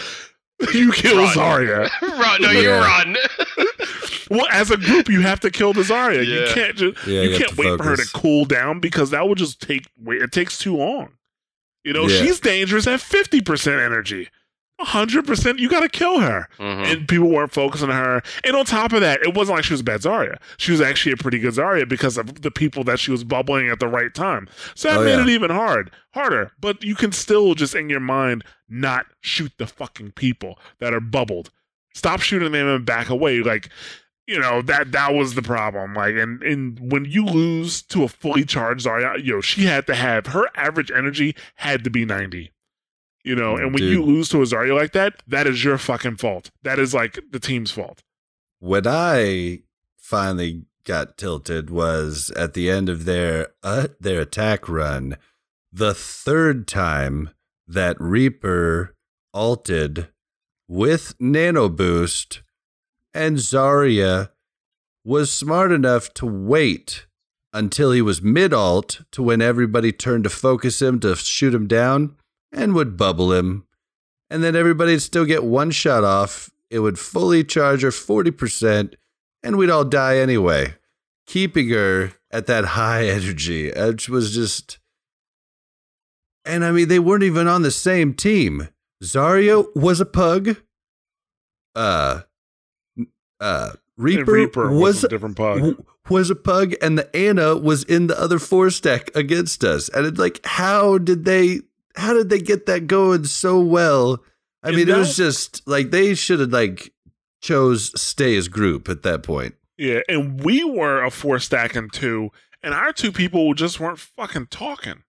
you 0.75 0.93
kill 0.93 1.16
Run. 1.19 1.35
Zarya. 1.35 1.90
run. 2.03 2.43
No, 2.43 2.51
you 2.51 2.69
Yeah. 2.69 2.81
run. 2.81 3.16
Well, 4.31 4.47
as 4.53 4.71
a 4.71 4.77
group, 4.77 5.09
you 5.09 5.23
have 5.23 5.40
to 5.40 5.51
kill 5.51 5.73
the 5.73 5.81
Zarya. 5.81 6.25
You 6.25 6.47
can't 6.55 6.77
just 6.77 7.05
Yeah, 7.05 7.23
you 7.23 7.31
you 7.31 7.38
can't 7.38 7.51
to 7.51 7.57
wait 7.57 7.77
for 7.79 7.83
her 7.83 7.97
to 7.97 8.07
cool 8.14 8.45
down 8.45 8.79
because 8.79 9.11
that 9.11 9.27
would 9.29 9.38
just 9.38 9.61
take 9.61 9.88
it 10.07 10.31
takes 10.31 10.57
too 10.57 10.77
long. 10.77 11.14
You 11.83 11.93
know, 11.95 12.07
Yeah. 12.07 12.23
she's 12.23 12.38
dangerous 12.38 12.87
at 12.87 13.01
50% 13.01 13.81
energy. 13.85 14.29
100% 14.85 15.59
you 15.59 15.69
got 15.69 15.81
to 15.81 15.88
kill 15.88 16.21
her. 16.21 16.49
Mhm. 16.59 16.93
And 16.93 17.09
people 17.09 17.29
weren't 17.29 17.53
focusing 17.53 17.90
on 17.90 17.97
her. 17.97 18.23
And 18.45 18.57
on 18.57 18.64
top 18.64 18.93
of 18.93 19.01
that, 19.01 19.23
it 19.23 19.35
wasn't 19.35 19.57
like 19.57 19.64
she 19.64 19.73
was 19.73 19.81
a 19.81 19.85
bad 19.85 20.01
Zarya. 20.03 20.37
She 20.57 20.73
was 20.73 20.81
actually 20.81 21.12
a 21.12 21.16
pretty 21.16 21.38
good 21.38 21.55
Zarya 21.55 21.88
because 21.88 22.16
of 22.16 22.43
the 22.43 22.51
people 22.51 22.85
that 22.85 22.99
she 22.99 23.11
was 23.11 23.25
bubbling 23.25 23.69
at 23.69 23.81
the 23.81 23.88
right 23.88 24.12
time. 24.14 24.49
So 24.75 24.88
that 24.88 24.99
Oh, 25.01 25.05
made 25.05 25.11
yeah. 25.16 25.23
it 25.23 25.29
even 25.29 25.51
hard, 25.51 25.90
harder. 26.14 26.53
But 26.61 26.83
you 26.83 26.95
can 26.95 27.12
still 27.12 27.55
just 27.55 27.75
in 27.75 27.88
your 27.90 28.01
mind 28.01 28.45
not 28.69 29.07
shoot 29.21 29.53
the 29.59 29.66
fucking 29.66 30.12
people 30.12 30.59
that 30.79 30.93
are 30.95 31.01
bubbled. 31.01 31.51
Stop 31.95 32.21
shooting 32.21 32.53
them 32.53 32.69
and 32.69 32.87
back 32.87 33.09
away. 33.09 33.40
Like, 33.40 33.69
you 34.27 34.38
know, 34.38 34.62
that 34.62 34.93
that 34.93 35.12
was 35.12 35.35
the 35.35 35.43
problem. 35.43 35.93
Like, 35.95 36.14
and 36.14 36.40
and 36.45 36.79
when 36.93 37.05
you 37.05 37.25
lose 37.25 37.83
to 37.83 38.05
a 38.05 38.09
fully 38.09 38.45
charged 38.45 38.87
Zarya, 38.87 39.25
yo, 39.25 39.40
she 39.40 39.64
had 39.64 39.88
to 39.88 39.95
have 39.97 40.27
her 40.29 40.47
average 40.55 40.93
energy 40.93 41.35
had 41.57 41.83
to 41.83 41.90
be 41.90 42.05
90. 42.05 42.53
You 43.25 43.37
know, 43.37 43.57
and 43.57 43.67
when 43.67 43.83
Dude. 43.83 43.93
you 43.93 44.03
lose 44.03 44.29
to 44.31 44.41
a 44.41 44.45
Zarya 44.45 44.75
like 44.75 44.93
that, 44.93 45.23
that 45.27 45.47
is 45.47 45.63
your 45.63 45.77
fucking 45.77 46.17
fault. 46.17 46.51
That 46.63 46.79
is 46.79 46.95
like 46.95 47.19
the 47.31 47.41
team's 47.41 47.71
fault. 47.71 48.03
when 48.59 48.87
I 48.87 49.61
finally 49.97 50.65
got 50.85 51.19
tilted 51.19 51.71
was 51.71 52.31
at 52.35 52.55
the 52.55 52.71
end 52.71 52.89
of 52.89 53.05
their 53.05 53.49
uh, 53.63 53.89
their 54.01 54.23
attack 54.23 54.69
run, 54.69 55.17
the 55.73 55.95
third 55.95 56.67
time 56.67 57.31
that 57.67 57.97
Reaper 58.01 58.97
alted 59.33 60.09
with 60.67 61.15
Nano 61.21 61.69
Boost, 61.69 62.43
and 63.13 63.37
Zarya 63.37 64.31
was 65.05 65.31
smart 65.31 65.73
enough 65.73 66.13
to 66.15 66.27
wait 66.27 67.07
until 67.53 67.93
he 67.93 68.03
was 68.03 68.23
mid 68.23 68.53
alt 68.55 69.03
to 69.13 69.23
when 69.23 69.43
everybody 69.43 69.93
turned 69.93 70.25
to 70.25 70.31
focus 70.31 70.81
him 70.81 71.01
to 71.01 71.17
shoot 71.17 71.55
him 71.55 71.67
down 71.67 72.17
and 72.53 72.75
would 72.75 72.97
bubble 72.97 73.33
him. 73.33 73.67
And 74.29 74.45
then 74.45 74.55
everybody'd 74.55 75.01
still 75.01 75.25
get 75.25 75.45
one 75.45 75.71
shot 75.71 76.05
off. 76.05 76.51
It 76.71 76.81
would 76.81 76.99
fully 76.99 77.43
charge 77.43 77.83
her 77.83 77.91
40%, 77.91 78.95
and 79.43 79.57
we'd 79.57 79.71
all 79.71 79.85
die 79.85 80.19
anyway. 80.19 80.75
Keeping 81.27 81.69
her 81.71 82.13
at 82.31 82.47
that 82.47 82.65
high 82.65 83.07
energy, 83.09 83.71
which 83.73 84.09
was 84.09 84.33
just. 84.35 84.79
And 86.45 86.65
I 86.65 86.71
mean, 86.71 86.89
they 86.89 86.99
weren't 86.99 87.25
even 87.25 87.47
on 87.49 87.63
the 87.63 87.71
same 87.71 88.15
team. 88.15 88.69
Zarya 89.03 89.67
was 89.75 90.01
a 90.01 90.07
pug. 90.07 90.57
Uh, 91.75 92.23
uh, 93.41 93.73
Reaper, 93.97 94.33
Reaper 94.33 94.71
was, 94.71 94.81
was 94.81 95.05
a 95.05 95.09
different 95.09 95.37
pug. 95.37 95.85
was 96.09 96.31
a 96.31 96.35
pug 96.35 96.75
and 96.81 96.99
the 96.99 97.15
Ana 97.17 97.57
was 97.57 97.85
in 97.85 98.07
the 98.07 98.21
other 98.21 98.39
four 98.39 98.71
stack 98.71 99.15
against 99.15 99.63
us. 99.63 99.89
And 99.91 100.07
it's 100.07 100.19
like, 100.19 100.41
how 100.45 100.99
did 100.99 101.25
they 101.25 101.61
how 102.01 102.15
did 102.15 102.31
they 102.31 102.41
get 102.41 102.67
that 102.67 102.87
going 102.87 103.25
so 103.25 103.61
well? 103.61 104.19
I 104.63 104.71
You 104.71 104.79
mean, 104.79 104.89
it 104.89 104.97
was 104.97 105.17
just 105.17 105.67
like 105.67 105.91
they 105.91 106.15
should 106.15 106.41
have 106.41 106.53
like 106.53 106.93
chose 107.41 107.93
stay 108.01 108.37
as 108.37 108.49
group 108.49 108.89
at 108.89 109.03
that 109.03 109.23
point. 109.23 109.55
Yeah, 109.79 110.01
and 110.09 110.43
we 110.43 110.63
were 110.63 111.03
a 111.03 111.11
four 111.11 111.39
stack 111.39 111.75
and 111.75 111.91
two, 111.93 112.31
and 112.63 112.75
our 112.75 112.93
two 112.93 113.13
people 113.13 113.55
just 113.55 113.81
weren't 113.81 113.99
fucking 113.99 114.49
talking. 114.49 115.05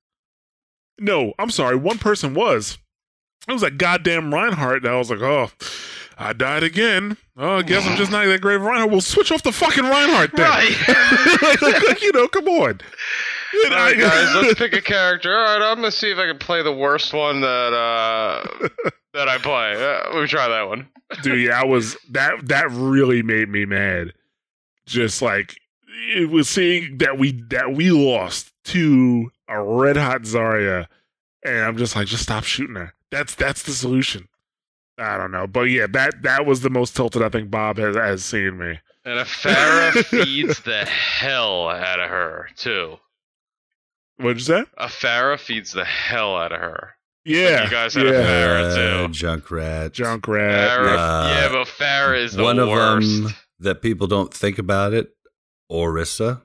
No, 1.00 1.34
I'm 1.40 1.50
sorry, 1.50 1.76
one 1.76 1.98
person 1.98 2.34
was. 2.34 2.78
It 3.48 3.54
was 3.54 3.62
that 3.64 3.78
goddamn 3.78 4.34
Reinhardt 4.34 4.84
that 4.84 4.94
I 4.94 4.98
was 4.98 5.10
like, 5.10 5.22
oh, 5.22 5.50
I 6.18 6.32
died 6.34 6.62
again. 6.64 7.18
Oh, 7.36 7.58
I 7.58 7.62
guess 7.64 7.88
I'm 7.88 7.98
just 7.98 8.12
not 8.12 8.26
that 8.26 8.40
great 8.40 8.58
of 8.58 8.62
Reinhardt. 8.62 8.92
We'll 8.92 9.02
switch 9.02 9.32
off 9.32 9.42
the 9.42 9.52
fucking 9.52 9.84
Reinhardt 9.84 10.36
then. 10.36 10.48
Right. 10.48 11.42
like, 11.42 11.62
like, 11.88 12.02
you 12.04 12.12
know, 12.12 12.28
come 12.28 12.48
on. 12.48 12.80
All 13.54 13.70
right, 13.70 13.98
guys, 13.98 14.36
let's 14.42 14.56
pick 14.60 14.74
a 14.74 14.82
character. 14.82 15.36
All 15.36 15.44
right, 15.60 15.70
I'm 15.72 15.78
gonna 15.78 15.92
see 15.92 16.12
if 16.12 16.18
I 16.18 16.28
can 16.28 16.38
play 16.38 16.64
the 16.64 16.74
worst 16.74 17.14
one 17.14 17.42
that 17.42 17.74
uh 17.74 18.68
that 19.14 19.28
I 19.28 19.38
play. 19.38 19.74
Uh, 19.74 20.14
let 20.14 20.22
me 20.22 20.28
try 20.28 20.48
that 20.48 20.68
one. 20.68 20.88
dude 21.24 21.42
yeah 21.48 21.60
i 21.60 21.66
was 21.66 21.98
that 22.10 22.34
that 22.48 22.72
really 22.72 23.22
made 23.22 23.50
me 23.50 23.66
mad 23.66 24.14
just 24.86 25.22
like 25.22 25.56
it 26.16 26.30
was 26.30 26.48
seeing 26.48 26.98
that 27.00 27.18
we 27.20 27.34
that 27.50 27.74
we 27.74 27.92
lost 27.92 28.54
to 28.64 29.30
a 29.50 29.62
red 29.62 29.98
hot 29.98 30.22
Zarya, 30.22 30.88
and 31.44 31.58
i'm 31.66 31.76
just 31.76 31.98
like 31.98 32.08
just 32.08 32.24
stop 32.24 32.46
shooting 32.46 32.78
her 32.78 32.94
that's 33.12 33.36
that's 33.36 33.64
the 33.64 33.74
solution 33.74 34.30
i 34.98 35.18
don't 35.18 35.32
know 35.32 35.48
but 35.48 35.64
yeah 35.64 35.86
that 35.92 36.22
that 36.24 36.46
was 36.46 36.62
the 36.62 36.70
most 36.70 36.96
tilted 36.96 37.22
i 37.22 37.28
think 37.28 37.52
bob 37.52 37.76
has 37.78 37.98
has 37.98 38.24
seen 38.24 38.58
me 38.58 38.80
And 39.04 39.20
a 39.20 39.26
Pharah 39.26 40.06
feeds 40.06 40.62
the 40.62 40.86
hell 40.86 41.68
out 41.68 42.00
of 42.00 42.10
her 42.10 42.48
too. 42.56 42.96
What'd 44.22 44.38
you 44.38 44.44
say 44.46 44.64
A 44.78 44.88
Pharah 44.88 45.40
feeds 45.40 45.72
the 45.74 45.86
hell 45.86 46.36
out 46.38 46.52
of 46.52 46.60
her. 46.62 46.92
yeah 47.26 47.66
you 47.66 47.70
guys 47.70 47.94
had 47.94 48.06
a 48.08 48.10
yeah 48.12 48.22
Pharah, 48.24 48.72
Uh, 48.72 49.08
too. 49.08 49.14
Junkrat. 49.14 49.90
junkrat 49.92 50.68
Pharah, 50.68 50.98
Uh, 50.98 51.28
yeah, 51.30 51.50
but 51.52 51.68
Pharah 51.68 52.18
is 52.24 52.34
the 52.34 52.44
One 52.44 52.60
of 52.60 52.70
them 52.70 53.34
that 53.60 53.82
people 53.82 54.08
don't 54.08 54.34
think 54.34 54.58
about 54.58 54.94
it. 54.94 55.12
Orisa. 55.72 56.42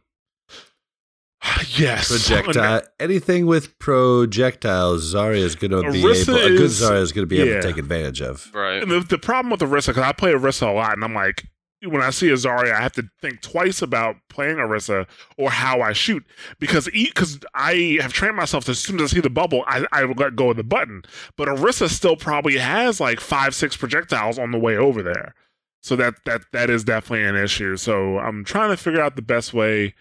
yes 1.77 2.09
Projectile. 2.09 2.83
Anything 2.99 3.47
with 3.47 3.79
projectiles, 3.79 5.15
Zarya 5.15 5.37
is 5.37 5.55
going 5.55 5.71
to 5.71 5.91
be 5.93 6.03
Orisa 6.03 6.37
able. 6.37 6.55
A 6.55 6.57
good 6.59 6.71
Zarya 6.71 7.01
is 7.03 7.13
going 7.13 7.23
to 7.23 7.27
be 7.29 7.41
able 7.41 7.61
to 7.61 7.67
take 7.69 7.79
advantage 7.79 8.21
of. 8.21 8.51
Right. 8.55 8.83
And 8.83 8.91
the, 8.91 9.01
the 9.01 9.19
problem 9.19 9.51
with 9.51 9.61
Orisa, 9.61 9.89
because 9.89 10.03
I 10.03 10.13
play 10.13 10.33
Orisa 10.33 10.69
a 10.69 10.73
lot, 10.73 10.93
and 10.95 11.05
I'm 11.05 11.15
like, 11.15 11.45
when 11.87 12.03
I 12.03 12.11
see 12.11 12.29
a 12.31 12.35
Zarya, 12.35 12.73
I 12.73 12.81
have 12.81 12.93
to 12.93 13.05
think 13.21 13.41
twice 13.41 13.83
about 13.83 14.17
playing 14.29 14.57
Orisa 14.57 15.07
or 15.39 15.51
how 15.51 15.81
I 15.81 15.93
shoot 15.93 16.25
because 16.59 16.87
because 16.87 17.39
I 17.55 17.99
have 18.01 18.13
trained 18.13 18.37
myself 18.37 18.65
to 18.67 18.73
as 18.73 18.79
soon 18.79 19.01
as 19.01 19.13
I 19.13 19.17
see 19.17 19.21
the 19.21 19.31
bubble, 19.31 19.65
I, 19.67 19.87
I 19.93 20.05
let 20.05 20.37
go 20.37 20.51
of 20.51 20.57
the 20.57 20.65
button. 20.65 21.03
But 21.37 21.49
Orisa 21.49 21.89
still 21.89 22.17
probably 22.17 22.59
has 22.59 23.01
like 23.01 23.21
five, 23.21 23.55
six 23.55 23.77
projectiles 23.77 24.39
on 24.39 24.51
the 24.51 24.59
way 24.59 24.77
over 24.77 25.03
there, 25.03 25.35
so 25.81 25.97
that 25.97 26.15
that 26.25 26.43
that 26.53 26.71
is 26.71 26.85
definitely 26.85 27.25
an 27.27 27.37
issue. 27.37 27.77
So 27.77 28.19
I'm 28.19 28.45
trying 28.45 28.71
to 28.71 28.77
figure 28.77 29.01
out 29.01 29.17
the 29.17 29.23
best 29.23 29.55
way 29.55 29.95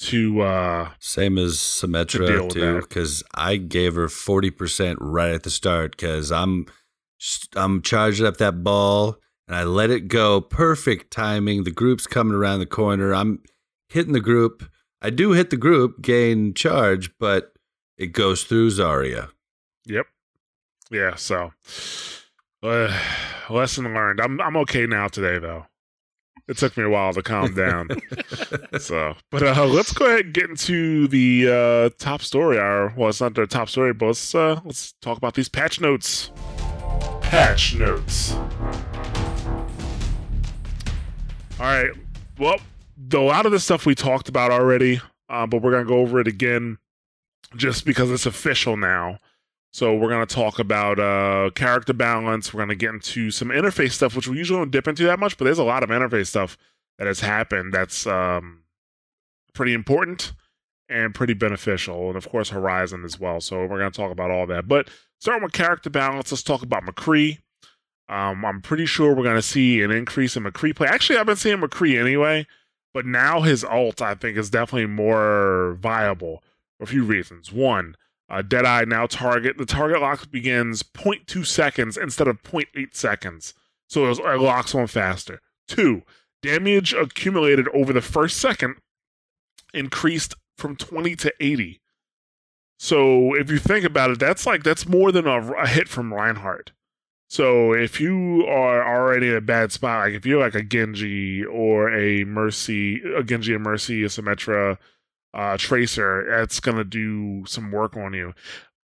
to. 0.00 0.42
uh 0.42 0.90
Same 0.98 1.38
as 1.38 1.54
Symmetra 1.54 2.44
with 2.44 2.52
too, 2.52 2.80
because 2.80 3.22
I 3.34 3.56
gave 3.56 3.94
her 3.94 4.08
forty 4.08 4.50
percent 4.50 4.98
right 5.00 5.32
at 5.32 5.42
the 5.42 5.50
start 5.50 5.92
because 5.92 6.32
I'm 6.32 6.66
I'm 7.54 7.82
charging 7.82 8.26
up 8.26 8.38
that 8.38 8.62
ball 8.64 9.16
and 9.46 9.56
I 9.56 9.64
let 9.64 9.90
it 9.90 10.08
go. 10.08 10.40
Perfect 10.40 11.12
timing. 11.12 11.64
The 11.64 11.70
group's 11.70 12.06
coming 12.06 12.34
around 12.34 12.60
the 12.60 12.66
corner. 12.66 13.14
I'm 13.14 13.42
hitting 13.88 14.12
the 14.12 14.20
group. 14.20 14.68
I 15.00 15.10
do 15.10 15.32
hit 15.32 15.50
the 15.50 15.56
group, 15.56 16.00
gain 16.00 16.54
charge, 16.54 17.10
but 17.18 17.52
it 17.98 18.08
goes 18.08 18.44
through 18.44 18.70
Zarya. 18.70 19.30
Yep. 19.86 20.06
Yeah. 20.90 21.16
So, 21.16 21.52
uh, 22.62 22.98
lesson 23.50 23.92
learned. 23.92 24.20
I'm 24.20 24.40
I'm 24.40 24.56
okay 24.58 24.86
now 24.86 25.08
today 25.08 25.38
though. 25.38 25.66
It 26.48 26.58
took 26.58 26.76
me 26.76 26.84
a 26.84 26.90
while 26.90 27.12
to 27.12 27.22
calm 27.22 27.54
down. 27.54 27.88
so, 28.78 29.14
but 29.30 29.42
uh, 29.42 29.64
let's 29.66 29.92
go 29.92 30.06
ahead 30.06 30.26
and 30.26 30.34
get 30.34 30.50
into 30.50 31.06
the 31.08 31.48
uh, 31.48 31.90
top 31.98 32.20
story. 32.22 32.58
Our 32.58 32.92
well, 32.96 33.10
it's 33.10 33.20
not 33.20 33.34
the 33.34 33.46
top 33.46 33.68
story, 33.68 33.92
but 33.92 34.06
let's 34.06 34.34
uh, 34.34 34.60
let's 34.64 34.92
talk 35.00 35.16
about 35.16 35.34
these 35.34 35.48
patch 35.48 35.80
notes. 35.80 36.30
Patch 37.20 37.74
notes. 37.76 38.36
All 41.62 41.68
right. 41.68 41.92
Well, 42.40 42.56
a 43.12 43.18
lot 43.18 43.46
of 43.46 43.52
the 43.52 43.60
stuff 43.60 43.86
we 43.86 43.94
talked 43.94 44.28
about 44.28 44.50
already, 44.50 45.00
uh, 45.28 45.46
but 45.46 45.62
we're 45.62 45.70
gonna 45.70 45.84
go 45.84 45.98
over 45.98 46.18
it 46.18 46.26
again, 46.26 46.78
just 47.54 47.84
because 47.84 48.10
it's 48.10 48.26
official 48.26 48.76
now. 48.76 49.20
So 49.72 49.94
we're 49.94 50.08
gonna 50.08 50.26
talk 50.26 50.58
about 50.58 50.98
uh, 50.98 51.50
character 51.54 51.92
balance. 51.92 52.52
We're 52.52 52.62
gonna 52.62 52.74
get 52.74 52.90
into 52.90 53.30
some 53.30 53.50
interface 53.50 53.92
stuff, 53.92 54.16
which 54.16 54.26
we 54.26 54.38
usually 54.38 54.58
don't 54.58 54.72
dip 54.72 54.88
into 54.88 55.04
that 55.04 55.20
much, 55.20 55.38
but 55.38 55.44
there's 55.44 55.60
a 55.60 55.62
lot 55.62 55.84
of 55.84 55.90
interface 55.90 56.26
stuff 56.26 56.58
that 56.98 57.06
has 57.06 57.20
happened 57.20 57.72
that's 57.72 58.08
um, 58.08 58.64
pretty 59.54 59.72
important 59.72 60.32
and 60.88 61.14
pretty 61.14 61.34
beneficial, 61.34 62.08
and 62.08 62.16
of 62.16 62.28
course 62.28 62.48
Horizon 62.48 63.04
as 63.04 63.20
well. 63.20 63.40
So 63.40 63.60
we're 63.66 63.78
gonna 63.78 63.92
talk 63.92 64.10
about 64.10 64.32
all 64.32 64.48
that. 64.48 64.66
But 64.66 64.90
starting 65.20 65.44
with 65.44 65.52
character 65.52 65.90
balance, 65.90 66.32
let's 66.32 66.42
talk 66.42 66.64
about 66.64 66.82
McCree. 66.82 67.38
Um, 68.08 68.44
I'm 68.44 68.60
pretty 68.60 68.86
sure 68.86 69.14
we're 69.14 69.24
gonna 69.24 69.42
see 69.42 69.82
an 69.82 69.90
increase 69.90 70.36
in 70.36 70.44
McCree 70.44 70.74
play. 70.74 70.88
Actually, 70.88 71.18
I've 71.18 71.26
been 71.26 71.36
seeing 71.36 71.58
McCree 71.58 71.98
anyway, 71.98 72.46
but 72.92 73.06
now 73.06 73.40
his 73.40 73.64
ult 73.64 74.02
I 74.02 74.14
think 74.14 74.36
is 74.36 74.50
definitely 74.50 74.86
more 74.86 75.76
viable 75.80 76.42
for 76.78 76.84
a 76.84 76.86
few 76.86 77.04
reasons. 77.04 77.52
One, 77.52 77.96
uh, 78.28 78.42
Deadeye 78.42 78.84
now 78.84 79.06
target 79.06 79.56
the 79.58 79.66
target 79.66 80.00
lock 80.00 80.30
begins 80.30 80.82
0.2 80.82 81.46
seconds 81.46 81.96
instead 81.96 82.28
of 82.28 82.42
0.8 82.42 82.94
seconds, 82.94 83.54
so 83.88 84.10
it 84.10 84.18
it 84.18 84.40
locks 84.40 84.74
on 84.74 84.86
faster. 84.86 85.40
Two, 85.68 86.02
damage 86.42 86.92
accumulated 86.92 87.68
over 87.68 87.92
the 87.92 88.02
first 88.02 88.36
second 88.36 88.76
increased 89.72 90.34
from 90.56 90.76
20 90.76 91.16
to 91.16 91.32
80. 91.40 91.80
So 92.78 93.34
if 93.34 93.50
you 93.50 93.58
think 93.58 93.84
about 93.84 94.10
it, 94.10 94.18
that's 94.18 94.44
like 94.44 94.64
that's 94.64 94.88
more 94.88 95.12
than 95.12 95.26
a, 95.26 95.52
a 95.52 95.66
hit 95.66 95.88
from 95.88 96.12
Reinhardt. 96.12 96.72
So 97.32 97.72
if 97.72 97.98
you 97.98 98.44
are 98.46 98.84
already 98.86 99.30
in 99.30 99.36
a 99.36 99.40
bad 99.40 99.72
spot, 99.72 100.00
like 100.04 100.12
if 100.12 100.26
you're 100.26 100.38
like 100.38 100.54
a 100.54 100.62
Genji 100.62 101.42
or 101.42 101.88
a 101.90 102.24
Mercy, 102.24 103.00
a 103.16 103.22
Genji, 103.22 103.54
a 103.54 103.58
Mercy, 103.58 104.04
a 104.04 104.08
Symmetra, 104.08 104.76
uh, 105.32 105.56
Tracer, 105.56 106.26
that's 106.28 106.60
gonna 106.60 106.84
do 106.84 107.42
some 107.46 107.72
work 107.72 107.96
on 107.96 108.12
you. 108.12 108.34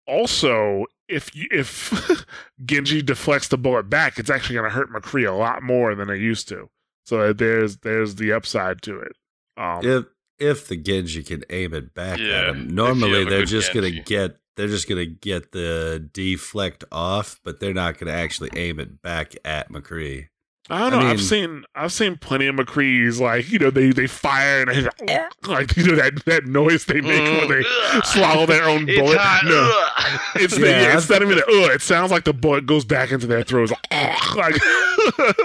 Also, 0.06 0.86
if 1.08 1.34
you, 1.34 1.48
if 1.50 2.24
Genji 2.64 3.02
deflects 3.02 3.48
the 3.48 3.58
bullet 3.58 3.90
back, 3.90 4.20
it's 4.20 4.30
actually 4.30 4.54
gonna 4.54 4.70
hurt 4.70 4.92
McCree 4.92 5.28
a 5.28 5.32
lot 5.32 5.64
more 5.64 5.96
than 5.96 6.08
it 6.08 6.18
used 6.20 6.46
to. 6.50 6.70
So 7.06 7.32
there's 7.32 7.78
there's 7.78 8.14
the 8.14 8.30
upside 8.34 8.82
to 8.82 9.00
it. 9.00 9.16
Um, 9.56 9.84
if 9.84 10.04
if 10.38 10.68
the 10.68 10.76
Genji 10.76 11.24
can 11.24 11.42
aim 11.50 11.74
it 11.74 11.92
back 11.92 12.20
Yeah, 12.20 12.42
at 12.42 12.48
him, 12.50 12.68
normally 12.72 13.24
they're 13.24 13.44
just 13.44 13.72
Genji. 13.72 13.90
gonna 13.96 14.04
get 14.04 14.36
they're 14.58 14.68
just 14.68 14.86
gonna 14.88 15.06
get 15.06 15.52
the 15.52 16.06
deflect 16.12 16.84
off, 16.92 17.40
but 17.44 17.60
they're 17.60 17.72
not 17.72 17.96
gonna 17.98 18.12
actually 18.12 18.50
aim 18.56 18.78
it 18.78 19.00
back 19.00 19.34
at 19.46 19.72
McCree. 19.72 20.26
I 20.70 20.90
don't 20.90 20.92
I 20.92 20.96
know. 21.00 21.06
I 21.06 21.08
have 21.08 21.16
mean- 21.16 21.26
seen 21.26 21.64
I've 21.74 21.92
seen 21.94 22.18
plenty 22.18 22.46
of 22.46 22.54
McCrees 22.56 23.18
like 23.20 23.50
you 23.50 23.58
know 23.58 23.70
they 23.70 23.90
they 23.90 24.06
fire 24.06 24.62
and 24.68 24.70
they, 25.08 25.18
like 25.50 25.74
you 25.78 25.86
know 25.86 25.94
that 25.96 26.22
that 26.26 26.44
noise 26.44 26.84
they 26.84 27.00
make 27.00 27.22
when 27.40 27.48
they 27.48 27.62
Mm. 27.64 28.04
swallow 28.04 28.44
their 28.44 28.64
own 28.64 28.86
It's 28.86 28.98
bullet. 28.98 29.16
hot. 29.18 29.44
No, 29.46 29.72
Ugh. 29.96 30.20
it's 30.42 30.54
the, 30.58 30.66
Yeah, 30.68 30.82
yeah, 30.82 30.96
it's 30.98 31.08
not 31.08 31.22
even 31.22 31.36
the, 31.38 31.44
ugh, 31.46 31.70
It 31.74 31.80
sounds 31.80 32.10
like 32.10 32.24
the 32.24 32.34
bullet 32.34 32.66
goes 32.66 32.84
back 32.84 33.10
into 33.12 33.26
their 33.26 33.42
throats. 33.44 33.72
Like, 33.90 34.36
like 34.36 34.56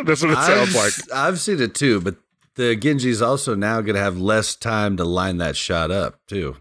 that's 0.06 0.22
what 0.24 0.32
it 0.32 0.38
sounds 0.40 0.76
I've, 0.76 0.76
like. 0.76 0.94
I've 1.14 1.40
seen 1.40 1.62
it 1.62 1.74
too, 1.74 2.02
but 2.02 2.16
the 2.56 2.76
Genji's 2.76 3.22
also 3.22 3.56
now 3.56 3.80
going 3.82 3.96
to 3.96 4.02
have 4.02 4.18
less 4.20 4.56
time 4.56 4.98
to 4.98 5.06
line 5.06 5.38
that 5.38 5.56
shot 5.56 5.90
up 5.90 6.20
too. 6.28 6.58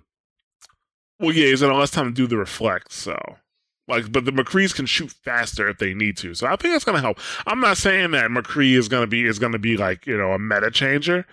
Well, 1.22 1.32
yeah, 1.32 1.46
he's 1.46 1.60
gonna 1.60 1.74
less 1.74 1.92
time 1.92 2.06
to 2.06 2.12
do 2.12 2.26
the 2.26 2.36
reflect. 2.36 2.92
So, 2.92 3.16
like, 3.86 4.10
but 4.10 4.24
the 4.24 4.32
McCrees 4.32 4.74
can 4.74 4.86
shoot 4.86 5.12
faster 5.12 5.68
if 5.68 5.78
they 5.78 5.94
need 5.94 6.16
to. 6.18 6.34
So 6.34 6.48
I 6.48 6.56
think 6.56 6.74
that's 6.74 6.84
gonna 6.84 7.00
help. 7.00 7.18
I'm 7.46 7.60
not 7.60 7.78
saying 7.78 8.10
that 8.10 8.30
McCree 8.30 8.76
is 8.76 8.88
gonna 8.88 9.06
be 9.06 9.24
is 9.24 9.38
gonna 9.38 9.60
be 9.60 9.76
like 9.76 10.06
you 10.06 10.18
know 10.18 10.32
a 10.32 10.38
meta 10.38 10.70
changer. 10.70 11.24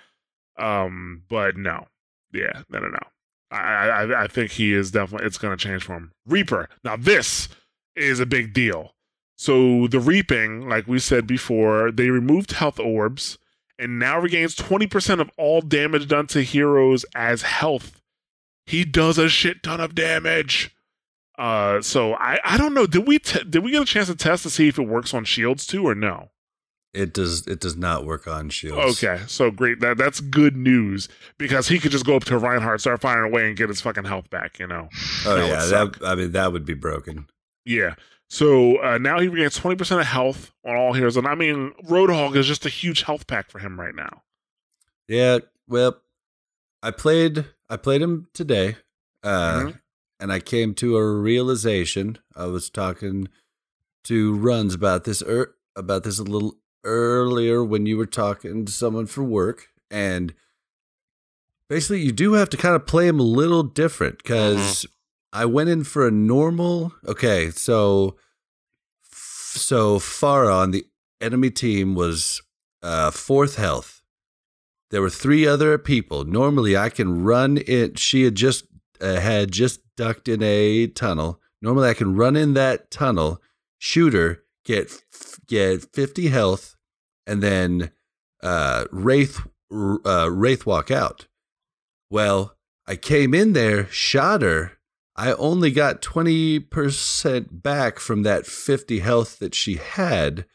Um, 0.57 1.23
but 1.27 1.57
no, 1.57 1.87
yeah, 2.31 2.61
no, 2.69 2.79
no, 2.79 2.89
no. 2.89 2.99
I, 3.51 3.57
I, 3.57 4.23
I 4.23 4.27
think 4.27 4.51
he 4.51 4.73
is 4.73 4.91
definitely. 4.91 5.25
It's 5.25 5.39
to 5.39 5.57
change 5.57 5.83
for 5.83 5.93
him. 5.93 6.11
Reaper. 6.27 6.69
Now 6.83 6.95
this 6.95 7.49
is 7.95 8.19
a 8.19 8.25
big 8.25 8.53
deal. 8.53 8.93
So 9.37 9.87
the 9.87 9.99
reaping, 9.99 10.67
like 10.69 10.87
we 10.87 10.99
said 10.99 11.25
before, 11.25 11.91
they 11.91 12.09
removed 12.09 12.51
health 12.51 12.79
orbs 12.79 13.39
and 13.79 13.97
now 13.97 14.19
regains 14.19 14.53
twenty 14.53 14.85
percent 14.85 15.21
of 15.21 15.31
all 15.37 15.61
damage 15.61 16.07
done 16.07 16.27
to 16.27 16.43
heroes 16.43 17.05
as 17.15 17.41
health. 17.41 17.98
He 18.69 18.85
does 18.85 19.17
a 19.17 19.29
shit 19.29 19.63
ton 19.63 19.81
of 19.81 19.95
damage. 19.95 20.75
Uh, 21.39 21.81
so 21.81 22.13
I, 22.13 22.37
I 22.43 22.55
don't 22.55 22.75
know. 22.75 22.85
Did 22.85 23.07
we 23.07 23.17
t- 23.17 23.43
did 23.49 23.63
we 23.63 23.71
get 23.71 23.81
a 23.81 23.85
chance 23.85 24.09
to 24.09 24.15
test 24.15 24.43
to 24.43 24.51
see 24.51 24.67
if 24.67 24.77
it 24.77 24.83
works 24.87 25.11
on 25.11 25.25
shields 25.25 25.65
too 25.65 25.87
or 25.87 25.95
no? 25.95 26.29
It 26.93 27.11
does. 27.11 27.47
It 27.47 27.59
does 27.59 27.75
not 27.75 28.05
work 28.05 28.27
on 28.27 28.49
shields. 28.49 29.01
Okay, 29.03 29.23
so 29.25 29.49
great. 29.49 29.79
That 29.79 29.97
that's 29.97 30.19
good 30.19 30.55
news 30.55 31.09
because 31.39 31.67
he 31.67 31.79
could 31.79 31.91
just 31.91 32.05
go 32.05 32.15
up 32.15 32.25
to 32.25 32.37
Reinhardt, 32.37 32.81
start 32.81 33.01
firing 33.01 33.31
away, 33.31 33.47
and 33.47 33.57
get 33.57 33.69
his 33.69 33.81
fucking 33.81 34.05
health 34.05 34.29
back. 34.29 34.59
You 34.59 34.67
know. 34.67 34.89
Oh 35.25 35.35
That 35.35 35.47
yeah. 35.47 35.65
That, 35.65 35.97
I 36.05 36.13
mean, 36.13 36.31
that 36.33 36.51
would 36.51 36.65
be 36.65 36.75
broken. 36.75 37.27
Yeah. 37.65 37.95
So 38.29 38.77
uh, 38.83 38.99
now 38.99 39.19
he 39.19 39.29
regains 39.29 39.55
twenty 39.55 39.77
percent 39.77 39.99
of 40.01 40.05
health 40.07 40.51
on 40.63 40.75
all 40.75 40.93
heroes, 40.93 41.17
and 41.17 41.25
I 41.25 41.33
mean, 41.33 41.73
Roadhog 41.85 42.35
is 42.35 42.45
just 42.45 42.67
a 42.67 42.69
huge 42.69 43.01
health 43.01 43.25
pack 43.25 43.49
for 43.49 43.57
him 43.57 43.79
right 43.79 43.95
now. 43.95 44.21
Yeah. 45.07 45.39
Well, 45.67 45.97
I 46.83 46.91
played. 46.91 47.45
I 47.69 47.77
played 47.77 48.01
him 48.01 48.27
today, 48.33 48.77
uh, 49.23 49.59
Mhm. 49.61 49.79
and 50.19 50.31
I 50.31 50.39
came 50.39 50.73
to 50.75 50.97
a 50.97 51.13
realization. 51.19 52.17
I 52.35 52.45
was 52.45 52.69
talking 52.69 53.27
to 54.05 54.33
Runs 54.35 54.73
about 54.73 55.03
this 55.03 55.21
er, 55.21 55.55
about 55.75 56.03
this 56.03 56.19
a 56.19 56.23
little 56.23 56.57
earlier 56.83 57.63
when 57.63 57.85
you 57.85 57.97
were 57.97 58.05
talking 58.05 58.65
to 58.65 58.71
someone 58.71 59.05
for 59.05 59.23
work, 59.23 59.67
and 59.91 60.33
basically, 61.67 62.01
you 62.01 62.11
do 62.11 62.33
have 62.33 62.49
to 62.49 62.57
kind 62.57 62.75
of 62.75 62.85
play 62.87 63.07
him 63.07 63.19
a 63.19 63.23
little 63.23 63.63
different 63.63 64.17
because 64.17 64.85
I 65.31 65.45
went 65.45 65.69
in 65.69 65.83
for 65.83 66.07
a 66.07 66.11
normal. 66.11 66.93
Okay, 67.05 67.51
so 67.51 68.17
so 69.11 69.99
far 69.99 70.49
on 70.49 70.71
the 70.71 70.85
enemy 71.21 71.49
team 71.51 71.93
was 71.95 72.41
uh, 72.81 73.11
fourth 73.11 73.55
health. 73.55 73.98
There 74.91 75.01
were 75.01 75.09
three 75.09 75.45
other 75.45 75.77
people. 75.77 76.25
Normally, 76.25 76.75
I 76.75 76.89
can 76.89 77.23
run 77.23 77.59
it. 77.67 77.99
She 77.99 78.23
had 78.23 78.35
just 78.35 78.65
uh, 78.99 79.19
had 79.19 79.51
just 79.51 79.81
ducked 79.95 80.27
in 80.27 80.41
a 80.41 80.87
tunnel. 80.87 81.39
Normally, 81.61 81.89
I 81.89 81.93
can 81.93 82.15
run 82.15 82.35
in 82.35 82.53
that 82.55 82.89
tunnel, 82.89 83.41
shoot 83.77 84.13
her, 84.13 84.43
get 84.65 84.91
get 85.47 85.93
fifty 85.93 86.27
health, 86.29 86.75
and 87.27 87.43
then 87.43 87.91
uh, 88.41 88.85
wraith 88.91 89.41
uh, 89.71 90.29
wraith 90.31 90.65
walk 90.65 90.89
out. 90.89 91.27
Well, 92.09 92.55
I 92.87 92.95
came 92.95 93.33
in 93.33 93.53
there, 93.53 93.87
shot 93.87 94.41
her. 94.41 94.79
I 95.15 95.33
only 95.33 95.71
got 95.71 96.01
20% 96.01 97.61
back 97.61 97.99
from 97.99 98.23
that 98.23 98.45
50 98.45 98.99
health 98.99 99.39
that 99.39 99.53
she 99.53 99.75
had, 99.75 100.45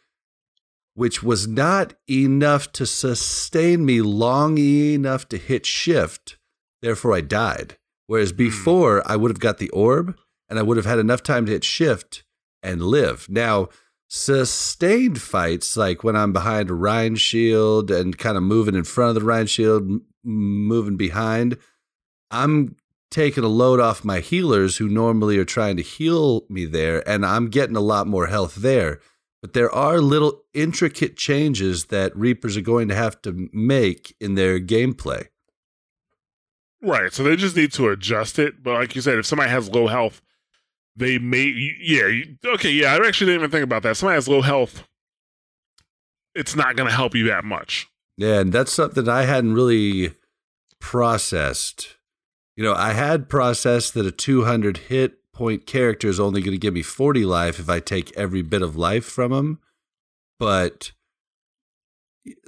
which 0.95 1.23
was 1.23 1.47
not 1.47 1.95
enough 2.09 2.73
to 2.73 2.87
sustain 2.87 3.85
me 3.85 4.01
long 4.01 4.59
enough 4.59 5.29
to 5.29 5.37
hit 5.37 5.67
shift. 5.67 6.37
Therefore, 6.83 7.15
I 7.15 7.21
died. 7.21 7.77
Whereas 8.07 8.31
hmm. 8.31 8.37
before, 8.37 9.03
I 9.07 9.17
would 9.17 9.31
have 9.31 9.41
got 9.41 9.59
the 9.59 9.71
orb 9.71 10.17
and 10.49 10.59
I 10.59 10.63
would 10.63 10.77
have 10.77 10.87
had 10.87 10.99
enough 10.99 11.23
time 11.23 11.47
to 11.47 11.53
hit 11.53 11.65
shift 11.65 12.25
and 12.63 12.83
live. 12.83 13.27
Now, 13.29 13.69
sustained 14.09 15.21
fights, 15.21 15.77
like 15.77 16.05
when 16.05 16.17
I'm 16.17 16.33
behind 16.33 16.71
a 16.71 16.75
Rhine 16.75 17.17
shield 17.17 17.91
and 17.91 18.17
kind 18.17 18.37
of 18.37 18.43
moving 18.43 18.75
in 18.75 18.85
front 18.85 19.11
of 19.11 19.15
the 19.23 19.27
Rhine 19.27 19.47
shield, 19.47 19.83
m- 19.83 20.07
moving 20.23 20.97
behind, 20.97 21.59
I'm 22.31 22.77
taking 23.11 23.45
a 23.45 23.49
load 23.49 23.81
off 23.81 24.05
my 24.05 24.21
healers 24.21 24.77
who 24.77 24.89
normally 24.89 25.39
are 25.39 25.45
trying 25.45 25.77
to 25.77 25.83
heal 25.83 26.45
me 26.49 26.65
there, 26.65 27.07
and 27.09 27.25
I'm 27.25 27.49
getting 27.49 27.77
a 27.77 27.81
lot 27.81 28.07
more 28.07 28.27
health 28.27 28.57
there. 28.57 29.01
But 29.45 29.53
there 29.53 29.71
are 29.71 30.01
little 30.01 30.41
intricate 30.55 31.19
changes 31.19 31.87
that 31.87 32.17
Reapers 32.17 32.57
are 32.57 32.63
going 32.63 32.89
to 32.89 32.95
have 32.95 33.21
to 33.21 33.51
make 33.53 34.17
in 34.19 34.37
their 34.37 34.59
gameplay. 34.59 35.27
Right. 36.81 37.13
So 37.13 37.23
they 37.23 37.37
just 37.37 37.55
need 37.55 37.71
to 37.73 37.91
adjust 37.91 38.39
it. 38.39 38.63
But 38.63 38.73
like 38.73 38.97
you 38.97 39.03
said, 39.03 39.19
if 39.19 39.27
somebody 39.27 39.51
has 39.51 39.69
low 39.69 39.87
health, 39.87 40.23
they 40.97 41.19
may. 41.19 41.75
Yeah. 41.79 42.23
Okay. 42.55 42.71
Yeah. 42.71 42.95
I 42.95 43.07
actually 43.07 43.33
didn't 43.33 43.43
even 43.43 43.51
think 43.51 43.65
about 43.65 43.83
that. 43.83 43.91
If 43.91 43.97
somebody 43.99 44.15
has 44.15 44.29
low 44.29 44.41
health. 44.41 44.85
It's 46.35 46.57
not 46.57 46.75
going 46.75 46.89
to 46.89 46.97
help 46.97 47.15
you 47.15 47.27
that 47.27 47.45
much. 47.45 47.87
Yeah, 48.17 48.41
and 48.41 48.51
that's 48.51 48.73
something 48.73 49.07
I 49.11 49.25
hadn't 49.25 49.53
really 49.53 50.15
processed. 50.81 51.97
You 52.57 52.65
know, 52.65 52.73
I 52.73 52.95
had 52.95 53.29
processed 53.29 53.93
that 53.93 54.07
a 54.07 54.11
200 54.11 54.79
hit 54.79 55.19
point 55.35 55.67
character 55.67 56.09
is 56.09 56.19
only 56.21 56.41
going 56.41 56.53
to 56.55 56.59
give 56.59 56.75
me 56.75 56.83
40 56.83 57.25
life 57.25 57.59
if 57.59 57.69
I 57.69 57.81
take 57.81 58.17
every 58.17 58.43
bit 58.43 58.63
of 58.63 58.77
life 58.77 59.05
from 59.05 59.33
him. 59.33 59.59
But 60.39 60.93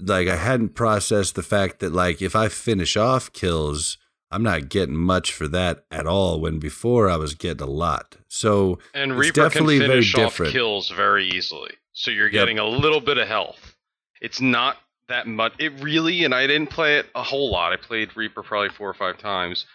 like 0.01 0.29
I 0.29 0.37
hadn't 0.37 0.71
processed 0.75 1.35
the 1.35 1.43
fact 1.43 1.81
that 1.81 1.93
like 1.93 2.23
if 2.23 2.35
I 2.35 2.49
finish 2.49 2.97
off 2.97 3.33
kills, 3.33 3.99
I'm 4.31 4.43
not 4.43 4.69
getting 4.69 4.97
much 4.97 5.33
for 5.33 5.47
that 5.49 5.85
at 5.91 6.07
all 6.07 6.41
when 6.41 6.59
before 6.59 7.09
I 7.11 7.17
was 7.17 7.35
getting 7.35 7.67
a 7.67 7.71
lot. 7.71 8.17
So 8.29 8.79
And 8.95 9.13
It's 9.13 9.21
Reaper 9.21 9.33
can 9.35 9.43
definitely 9.45 9.79
very 9.79 9.91
finish 9.91 10.15
off 10.15 10.21
different. 10.33 10.53
kills 10.53 10.89
very 10.91 11.29
easily. 11.29 11.73
So 11.93 12.11
you're 12.11 12.27
Yep. 12.27 12.33
getting 12.33 12.59
a 12.59 12.67
little 12.67 13.01
bit 13.01 13.19
of 13.19 13.29
health. 13.29 13.77
It's 14.21 14.41
not 14.41 14.79
that 15.09 15.27
much. 15.27 15.53
It 15.59 15.73
really, 15.81 16.25
and 16.25 16.35
I 16.35 16.47
didn't 16.47 16.71
play 16.71 16.99
it 16.99 17.07
a 17.15 17.23
whole 17.23 17.51
lot. 17.51 17.73
I 17.73 17.77
played 17.77 18.17
Reaper 18.17 18.43
probably 18.43 18.71
four 18.71 18.89
or 18.89 18.95
five 18.95 19.19
times. 19.19 19.67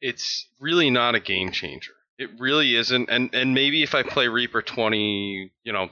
It's 0.00 0.48
really 0.60 0.90
not 0.90 1.14
a 1.14 1.20
game 1.20 1.52
changer. 1.52 1.92
It 2.22 2.30
really 2.38 2.76
isn't. 2.76 3.10
And 3.10 3.34
and 3.34 3.52
maybe 3.52 3.82
if 3.82 3.94
I 3.96 4.04
play 4.04 4.28
Reaper 4.28 4.62
20, 4.62 5.50
you 5.64 5.72
know, 5.72 5.90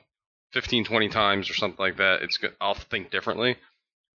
15, 0.53 0.85
20 0.85 1.09
times 1.09 1.51
or 1.51 1.55
something 1.55 1.83
like 1.85 1.97
that, 1.97 2.23
it's 2.23 2.39
good. 2.39 2.55
I'll 2.61 2.75
think 2.75 3.11
differently. 3.11 3.57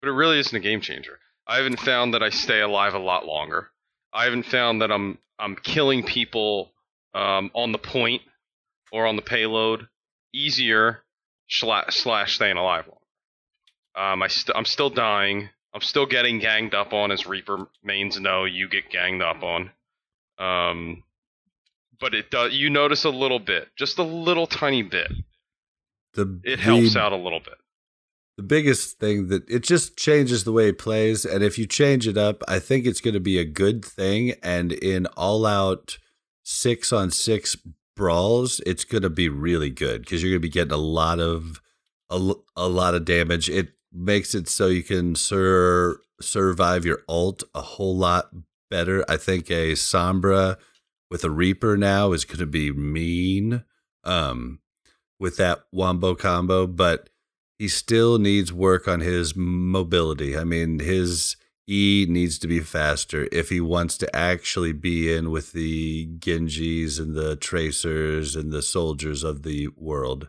But 0.00 0.10
it 0.10 0.12
really 0.12 0.38
isn't 0.38 0.56
a 0.56 0.60
game 0.60 0.80
changer. 0.80 1.18
I 1.46 1.56
haven't 1.56 1.80
found 1.80 2.14
that 2.14 2.22
I 2.22 2.30
stay 2.30 2.60
alive 2.60 2.94
a 2.94 2.98
lot 2.98 3.26
longer. 3.26 3.70
I 4.12 4.24
haven't 4.24 4.46
found 4.46 4.82
that 4.82 4.92
I'm 4.92 5.18
I'm 5.40 5.56
killing 5.56 6.04
people 6.04 6.70
um, 7.14 7.50
on 7.52 7.72
the 7.72 7.78
point 7.78 8.22
or 8.92 9.06
on 9.06 9.16
the 9.16 9.22
payload 9.22 9.88
easier 10.32 11.02
slash, 11.48 11.96
slash 11.96 12.36
staying 12.36 12.56
alive 12.56 12.86
longer. 12.86 14.12
Um, 14.12 14.22
I 14.22 14.28
st- 14.28 14.56
I'm 14.56 14.64
still 14.64 14.90
dying. 14.90 15.48
I'm 15.72 15.80
still 15.80 16.06
getting 16.06 16.38
ganged 16.38 16.74
up 16.74 16.92
on, 16.92 17.10
as 17.10 17.26
Reaper 17.26 17.66
mains 17.82 18.20
know. 18.20 18.44
You 18.44 18.68
get 18.68 18.88
ganged 18.88 19.22
up 19.22 19.42
on. 19.42 19.70
Um, 20.38 21.02
but 22.00 22.14
it 22.14 22.30
does. 22.30 22.52
You 22.54 22.70
notice 22.70 23.04
a 23.04 23.10
little 23.10 23.38
bit, 23.38 23.68
just 23.78 23.98
a 23.98 24.02
little 24.02 24.46
tiny 24.46 24.82
bit. 24.82 25.10
the 26.14 26.40
It 26.44 26.60
helps 26.60 26.94
the- 26.94 27.00
out 27.00 27.12
a 27.12 27.16
little 27.16 27.40
bit. 27.40 27.54
the 28.36 28.42
biggest 28.42 28.98
thing 28.98 29.28
that 29.28 29.48
it 29.48 29.62
just 29.62 29.96
changes 29.96 30.44
the 30.44 30.52
way 30.52 30.68
it 30.68 30.78
plays 30.78 31.24
and 31.24 31.42
if 31.44 31.56
you 31.58 31.66
change 31.66 32.08
it 32.08 32.16
up 32.18 32.42
i 32.48 32.58
think 32.58 32.84
it's 32.84 33.00
going 33.00 33.14
to 33.14 33.20
be 33.20 33.38
a 33.38 33.44
good 33.44 33.84
thing 33.84 34.32
and 34.42 34.72
in 34.72 35.06
all 35.16 35.46
out 35.46 35.98
six 36.42 36.92
on 36.92 37.10
six 37.12 37.56
brawls 37.96 38.60
it's 38.66 38.84
going 38.84 39.02
to 39.04 39.10
be 39.10 39.28
really 39.28 39.70
good 39.70 40.00
because 40.02 40.20
you're 40.20 40.32
going 40.32 40.42
to 40.42 40.48
be 40.48 40.58
getting 40.60 40.72
a 40.72 40.76
lot 40.76 41.20
of 41.20 41.60
a, 42.10 42.32
a 42.56 42.68
lot 42.68 42.94
of 42.96 43.04
damage 43.04 43.48
it 43.48 43.68
makes 43.92 44.34
it 44.34 44.48
so 44.48 44.66
you 44.66 44.82
can 44.82 45.14
sur- 45.14 46.00
survive 46.20 46.84
your 46.84 47.02
ult 47.08 47.44
a 47.54 47.60
whole 47.62 47.96
lot 47.96 48.30
better 48.68 49.04
i 49.08 49.16
think 49.16 49.48
a 49.50 49.72
sombra 49.74 50.56
with 51.14 51.22
a 51.22 51.30
reaper 51.30 51.76
now 51.76 52.10
is 52.10 52.24
going 52.24 52.40
to 52.40 52.46
be 52.46 52.72
mean 52.72 53.62
um 54.02 54.58
with 55.20 55.36
that 55.36 55.60
wombo 55.70 56.14
combo 56.14 56.66
but 56.66 57.08
he 57.58 57.68
still 57.68 58.18
needs 58.18 58.52
work 58.52 58.88
on 58.88 59.00
his 59.00 59.36
mobility. 59.36 60.36
I 60.36 60.44
mean, 60.44 60.80
his 60.80 61.36
E 61.68 62.06
needs 62.08 62.38
to 62.40 62.46
be 62.46 62.60
faster 62.60 63.26
if 63.32 63.48
he 63.48 63.60
wants 63.60 63.96
to 63.98 64.14
actually 64.14 64.72
be 64.72 65.12
in 65.12 65.30
with 65.30 65.52
the 65.52 66.06
Genjis 66.18 67.00
and 67.00 67.14
the 67.14 67.36
Tracers 67.36 68.36
and 68.36 68.52
the 68.52 68.60
soldiers 68.60 69.22
of 69.22 69.44
the 69.44 69.68
world. 69.76 70.28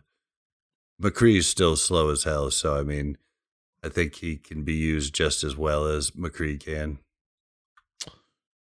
McCree's 1.02 1.46
still 1.46 1.76
slow 1.76 2.08
as 2.08 2.24
hell, 2.24 2.50
so 2.50 2.78
I 2.78 2.82
mean, 2.82 3.18
I 3.84 3.90
think 3.90 4.14
he 4.14 4.36
can 4.36 4.62
be 4.62 4.74
used 4.74 5.14
just 5.14 5.44
as 5.44 5.56
well 5.56 5.84
as 5.84 6.12
McCree 6.12 6.58
can. 6.58 7.00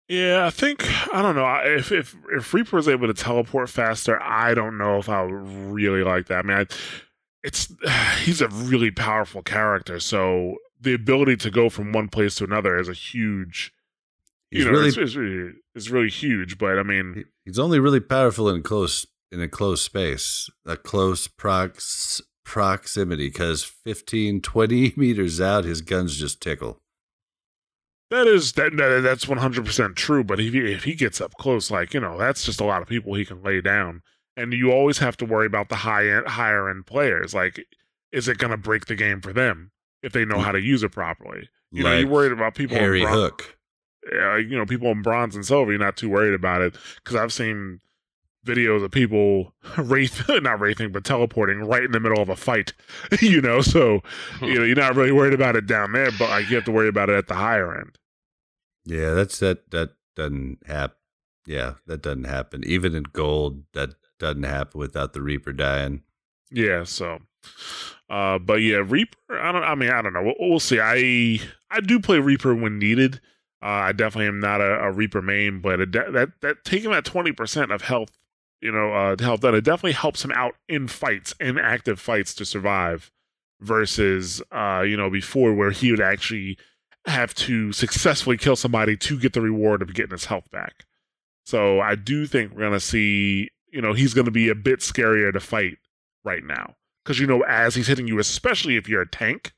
Yeah, 0.08 0.46
I 0.46 0.52
think 0.52 0.86
I 1.14 1.22
don't 1.22 1.36
know 1.36 1.60
if 1.64 1.92
if 1.92 2.16
if 2.32 2.54
Reaper 2.54 2.78
was 2.78 2.88
able 2.88 3.08
to 3.08 3.14
teleport 3.14 3.70
faster. 3.70 4.22
I 4.22 4.54
don't 4.54 4.78
know 4.78 4.98
if 4.98 5.10
I 5.10 5.22
would 5.24 5.32
really 5.32 6.04
like 6.04 6.28
that. 6.28 6.46
I 6.46 6.48
mean, 6.48 6.58
I, 6.58 6.66
it's 7.44 7.74
he's 8.24 8.42
a 8.42 8.48
really 8.48 8.92
powerful 8.92 9.42
character, 9.42 10.00
so 10.00 10.56
the 10.80 10.94
ability 10.94 11.36
to 11.38 11.52
go 11.52 11.70
from 11.70 11.92
one 11.92 12.08
place 12.08 12.36
to 12.36 12.46
another 12.46 12.80
is 12.80 12.88
a 12.88 12.94
huge. 12.94 13.74
He's 14.50 14.60
you 14.60 14.66
know, 14.66 14.72
really 14.72 14.88
it's, 14.88 14.98
it's, 14.98 15.16
really, 15.16 15.54
it's 15.76 15.90
really 15.90 16.10
huge. 16.10 16.58
But 16.58 16.80
I 16.80 16.84
mean, 16.84 17.26
he's 17.44 17.60
only 17.60 17.80
really 17.80 18.00
powerful 18.00 18.48
in 18.50 18.64
close 18.64 19.06
in 19.30 19.42
a 19.42 19.50
close 19.50 19.82
space, 19.82 20.50
a 20.66 20.78
close 20.78 21.28
prox 21.28 22.22
proximity, 22.46 23.28
because 23.28 23.64
15, 23.64 24.40
20 24.40 24.94
meters 24.98 25.42
out, 25.42 25.66
his 25.66 25.82
guns 25.82 26.18
just 26.18 26.40
tickle. 26.40 26.80
That 28.10 28.26
is 28.28 28.54
that, 28.54 28.76
that 28.78 29.02
that's 29.02 29.28
one 29.28 29.38
hundred 29.40 29.66
percent 29.66 29.96
true. 29.96 30.24
But 30.24 30.40
if 30.40 30.54
he, 30.54 30.60
if 30.72 30.84
he 30.86 30.94
gets 30.96 31.20
up 31.20 31.34
close, 31.36 31.70
like 31.70 31.94
you 31.94 32.00
know, 32.00 32.18
that's 32.18 32.46
just 32.46 32.62
a 32.62 32.66
lot 32.66 32.82
of 32.82 32.88
people 32.88 33.14
he 33.16 33.26
can 33.26 33.44
lay 33.44 33.62
down. 33.62 34.02
And 34.38 34.54
you 34.54 34.72
always 34.72 35.00
have 35.00 35.18
to 35.18 35.26
worry 35.26 35.48
about 35.48 35.70
the 35.70 35.76
high 35.78 36.08
end, 36.08 36.28
higher 36.28 36.70
end 36.70 36.86
players. 36.86 37.34
Like, 37.34 37.66
is 38.12 38.28
it 38.28 38.38
going 38.38 38.52
to 38.52 38.58
break 38.58 38.86
the 38.86 38.96
game 38.96 39.20
for 39.20 39.34
them 39.34 39.72
if 40.04 40.14
they 40.14 40.26
know 40.26 40.40
how 40.40 40.52
to 40.52 40.62
use 40.62 40.84
it 40.84 40.92
properly? 40.92 41.50
You 41.72 41.84
know, 41.84 41.98
you're 41.98 42.08
worried 42.08 42.32
about 42.32 42.54
people. 42.56 42.78
in 42.78 42.84
Harry 42.84 43.02
bron- 43.02 43.14
Hook. 43.14 43.58
uh, 44.14 44.36
you 44.36 44.56
know, 44.56 44.66
people 44.66 44.90
in 44.92 45.02
bronze 45.02 45.36
and 45.36 45.46
silver. 45.46 45.72
You're 45.72 45.80
not 45.80 45.98
too 45.98 46.10
worried 46.10 46.34
about 46.36 46.62
it 46.62 46.76
because 46.98 47.16
I've 47.16 47.34
seen 47.34 47.82
videos 48.48 48.84
of 48.84 48.92
people 48.92 49.54
wraith, 49.78 50.24
not 50.42 50.60
wraithing, 50.60 50.92
but 50.92 51.04
teleporting 51.04 51.60
right 51.60 51.84
in 51.84 51.92
the 51.92 52.00
middle 52.00 52.22
of 52.22 52.30
a 52.30 52.36
fight. 52.36 52.74
you 53.22 53.42
know, 53.42 53.62
so 53.62 54.02
you 54.42 54.56
know, 54.56 54.64
you're 54.64 54.76
not 54.76 54.96
really 54.96 55.12
worried 55.12 55.34
about 55.34 55.56
it 55.56 55.68
down 55.68 55.92
there, 55.92 56.12
but 56.18 56.30
like 56.30 56.50
you 56.50 56.56
have 56.56 56.66
to 56.66 56.72
worry 56.72 56.88
about 56.88 57.10
it 57.10 57.16
at 57.16 57.28
the 57.28 57.36
higher 57.36 57.78
end. 57.78 57.98
Yeah, 58.86 59.12
that's 59.12 59.40
that 59.40 59.70
that 59.72 59.92
doesn't 60.16 60.60
happen. 60.66 60.96
Yeah, 61.46 61.74
that 61.86 62.02
doesn't 62.02 62.26
happen. 62.26 62.64
Even 62.66 62.96
in 62.96 63.04
gold, 63.14 63.64
that 63.74 63.92
doesn't 64.20 64.44
happen 64.44 64.80
without 64.80 65.14
the 65.14 65.22
Reaper 65.22 65.54
dying. 65.54 66.04
Yeah, 66.50 66.84
so 66.84 67.20
uh 68.10 68.40
but 68.40 68.56
yeah, 68.56 68.82
Reaper, 68.86 69.18
I 69.30 69.52
don't 69.52 69.64
I 69.64 69.76
mean, 69.76 69.90
I 69.90 70.02
don't 70.02 70.14
know. 70.14 70.24
We'll, 70.24 70.50
we'll 70.50 70.60
see. 70.60 70.80
I 70.80 71.40
I 71.70 71.82
do 71.82 72.00
play 72.00 72.20
Reaper 72.20 72.56
when 72.56 72.80
needed. 72.80 73.22
Uh 73.62 73.68
I 73.68 73.92
definitely 73.92 74.28
am 74.28 74.40
not 74.40 74.62
a, 74.62 74.80
a 74.86 74.92
Reaper 74.92 75.22
main, 75.22 75.60
but 75.60 75.80
it, 75.82 75.92
de- 75.92 76.12
that 76.12 76.30
that 76.42 76.64
taking 76.64 76.92
that 76.92 77.06
20% 77.06 77.74
of 77.74 77.82
health, 77.82 78.12
you 78.62 78.72
know, 78.72 78.94
uh 78.94 79.16
help 79.20 79.42
that 79.42 79.54
it 79.54 79.64
definitely 79.64 79.94
helps 79.94 80.24
him 80.24 80.32
out 80.32 80.56
in 80.68 80.88
fights, 80.88 81.34
in 81.40 81.58
active 81.58 82.00
fights 82.00 82.34
to 82.36 82.46
survive 82.46 83.12
versus 83.62 84.42
uh 84.52 84.84
you 84.86 84.98
know, 84.98 85.10
before 85.10 85.54
where 85.54 85.72
he 85.72 85.92
would 85.92 86.02
actually 86.02 86.58
have 87.08 87.34
to 87.34 87.72
successfully 87.72 88.38
kill 88.38 88.56
somebody 88.56 88.98
to 88.98 89.20
get 89.20 89.34
the 89.34 89.42
reward 89.42 89.82
of 89.82 89.94
getting 89.94 90.12
his 90.12 90.26
health 90.26 90.50
back. 90.52 90.86
So 91.46 91.80
I 91.80 91.96
do 91.96 92.28
think 92.28 92.52
we're 92.52 92.60
going 92.60 92.74
to 92.74 92.80
see, 92.82 93.50
you 93.72 93.82
know, 93.82 93.94
he's 93.94 94.14
going 94.14 94.26
to 94.26 94.32
be 94.32 94.50
a 94.50 94.56
bit 94.56 94.80
scarier 94.80 95.32
to 95.32 95.40
fight 95.40 95.78
right 96.26 96.44
now. 96.44 96.76
Because 97.04 97.20
you 97.20 97.28
know 97.28 97.42
as 97.44 97.76
he's 97.76 97.88
hitting 97.88 98.08
you 98.08 98.20
especially 98.20 98.76
if 98.76 98.90
you're 98.90 99.02
a 99.02 99.10
tank 99.10 99.54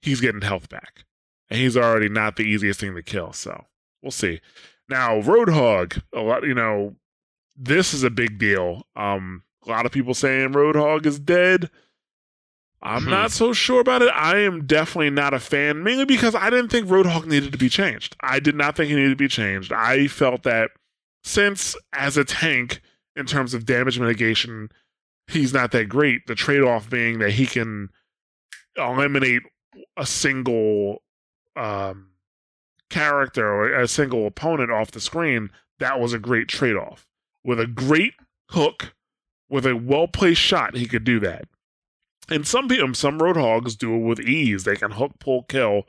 he's 0.00 0.20
getting 0.22 0.40
health 0.40 0.70
back. 0.70 1.04
And 1.50 1.60
he's 1.60 1.76
already 1.76 2.08
not 2.08 2.36
the 2.36 2.44
easiest 2.44 2.80
thing 2.80 2.94
to 2.94 3.02
kill 3.02 3.34
so 3.34 3.66
we'll 4.02 4.10
see. 4.10 4.40
Now 4.88 5.20
roadhog 5.20 6.02
a 6.14 6.20
lot 6.20 6.44
you 6.44 6.54
know 6.54 6.96
this 7.62 7.92
is 7.92 8.02
a 8.02 8.10
big 8.10 8.38
deal 8.38 8.86
um 8.96 9.42
a 9.66 9.70
lot 9.70 9.84
of 9.86 9.92
people 9.92 10.14
saying 10.14 10.52
roadhog 10.52 11.04
is 11.04 11.18
dead 11.18 11.68
i'm 12.82 13.04
Hmm. 13.04 13.10
not 13.10 13.30
so 13.30 13.52
sure 13.52 13.80
about 13.80 14.00
it 14.02 14.10
i 14.14 14.38
am 14.38 14.66
definitely 14.66 15.10
not 15.10 15.34
a 15.34 15.38
fan 15.38 15.82
mainly 15.82 16.04
because 16.06 16.34
i 16.34 16.48
didn't 16.48 16.70
think 16.70 16.88
roadhog 16.88 17.26
needed 17.26 17.52
to 17.52 17.58
be 17.58 17.68
changed 17.68 18.16
i 18.20 18.40
did 18.40 18.54
not 18.54 18.76
think 18.76 18.88
he 18.88 18.96
needed 18.96 19.10
to 19.10 19.16
be 19.16 19.28
changed 19.28 19.72
i 19.72 20.06
felt 20.06 20.42
that 20.44 20.70
since 21.22 21.76
as 21.92 22.16
a 22.16 22.24
tank 22.24 22.80
in 23.14 23.26
terms 23.26 23.52
of 23.52 23.66
damage 23.66 24.00
mitigation 24.00 24.70
he's 25.28 25.54
not 25.54 25.70
that 25.70 25.88
great. 25.88 26.26
The 26.26 26.34
trade 26.34 26.62
off 26.62 26.90
being 26.90 27.20
that 27.20 27.30
he 27.30 27.46
can 27.46 27.90
eliminate 28.76 29.42
a 29.96 30.04
single 30.04 31.02
um, 31.54 32.08
character 32.88 33.46
or 33.46 33.72
a 33.72 33.86
single 33.86 34.26
opponent 34.26 34.72
off 34.72 34.90
the 34.90 35.00
screen. 35.00 35.50
That 35.78 36.00
was 36.00 36.12
a 36.12 36.18
great 36.18 36.48
trade 36.48 36.74
off. 36.74 37.06
With 37.44 37.60
a 37.60 37.66
great 37.66 38.14
hook, 38.50 38.94
with 39.48 39.66
a 39.66 39.76
well 39.76 40.08
placed 40.08 40.40
shot, 40.40 40.76
he 40.76 40.86
could 40.86 41.04
do 41.04 41.20
that. 41.20 41.46
And 42.28 42.46
some 42.46 42.68
people, 42.68 42.84
um, 42.84 42.94
some 42.94 43.18
roadhogs 43.18 43.76
do 43.76 43.94
it 43.94 43.98
with 43.98 44.20
ease. 44.20 44.64
They 44.64 44.76
can 44.76 44.92
hook, 44.92 45.12
pull, 45.18 45.42
kill 45.44 45.84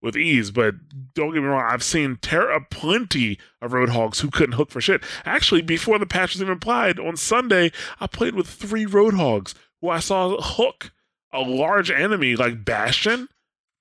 with 0.00 0.16
ease. 0.16 0.50
But 0.50 0.74
don't 1.14 1.34
get 1.34 1.42
me 1.42 1.48
wrong, 1.48 1.68
I've 1.68 1.82
seen 1.82 2.16
ter- 2.22 2.58
plenty 2.70 3.38
of 3.60 3.72
roadhogs 3.72 4.20
who 4.20 4.30
couldn't 4.30 4.54
hook 4.54 4.70
for 4.70 4.80
shit. 4.80 5.02
Actually, 5.24 5.62
before 5.62 5.98
the 5.98 6.06
patch 6.06 6.34
was 6.34 6.42
even 6.42 6.54
applied 6.54 6.98
on 6.98 7.16
Sunday, 7.16 7.72
I 8.00 8.06
played 8.06 8.34
with 8.34 8.48
three 8.48 8.86
roadhogs 8.86 9.54
who 9.80 9.90
I 9.90 10.00
saw 10.00 10.40
hook 10.40 10.92
a 11.32 11.40
large 11.40 11.90
enemy 11.90 12.36
like 12.36 12.64
Bastion, 12.64 13.28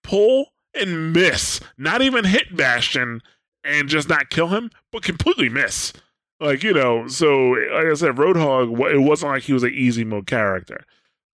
pull, 0.04 0.54
and 0.74 1.14
miss. 1.14 1.60
Not 1.78 2.02
even 2.02 2.26
hit 2.26 2.56
Bastion 2.56 3.22
and 3.64 3.90
just 3.90 4.10
not 4.10 4.30
kill 4.30 4.48
him, 4.48 4.72
but 4.92 5.04
completely 5.04 5.50
miss. 5.50 5.94
Like, 6.42 6.64
you 6.64 6.74
know, 6.74 7.08
so 7.08 7.52
like 7.52 7.86
I 7.86 7.94
said, 7.94 8.16
Roadhog, 8.16 8.72
it 8.92 9.00
wasn't 9.00 9.32
like 9.32 9.44
he 9.44 9.54
was 9.54 9.64
an 9.64 9.74
easy 9.74 10.04
mode 10.04 10.26
character. 10.26 10.84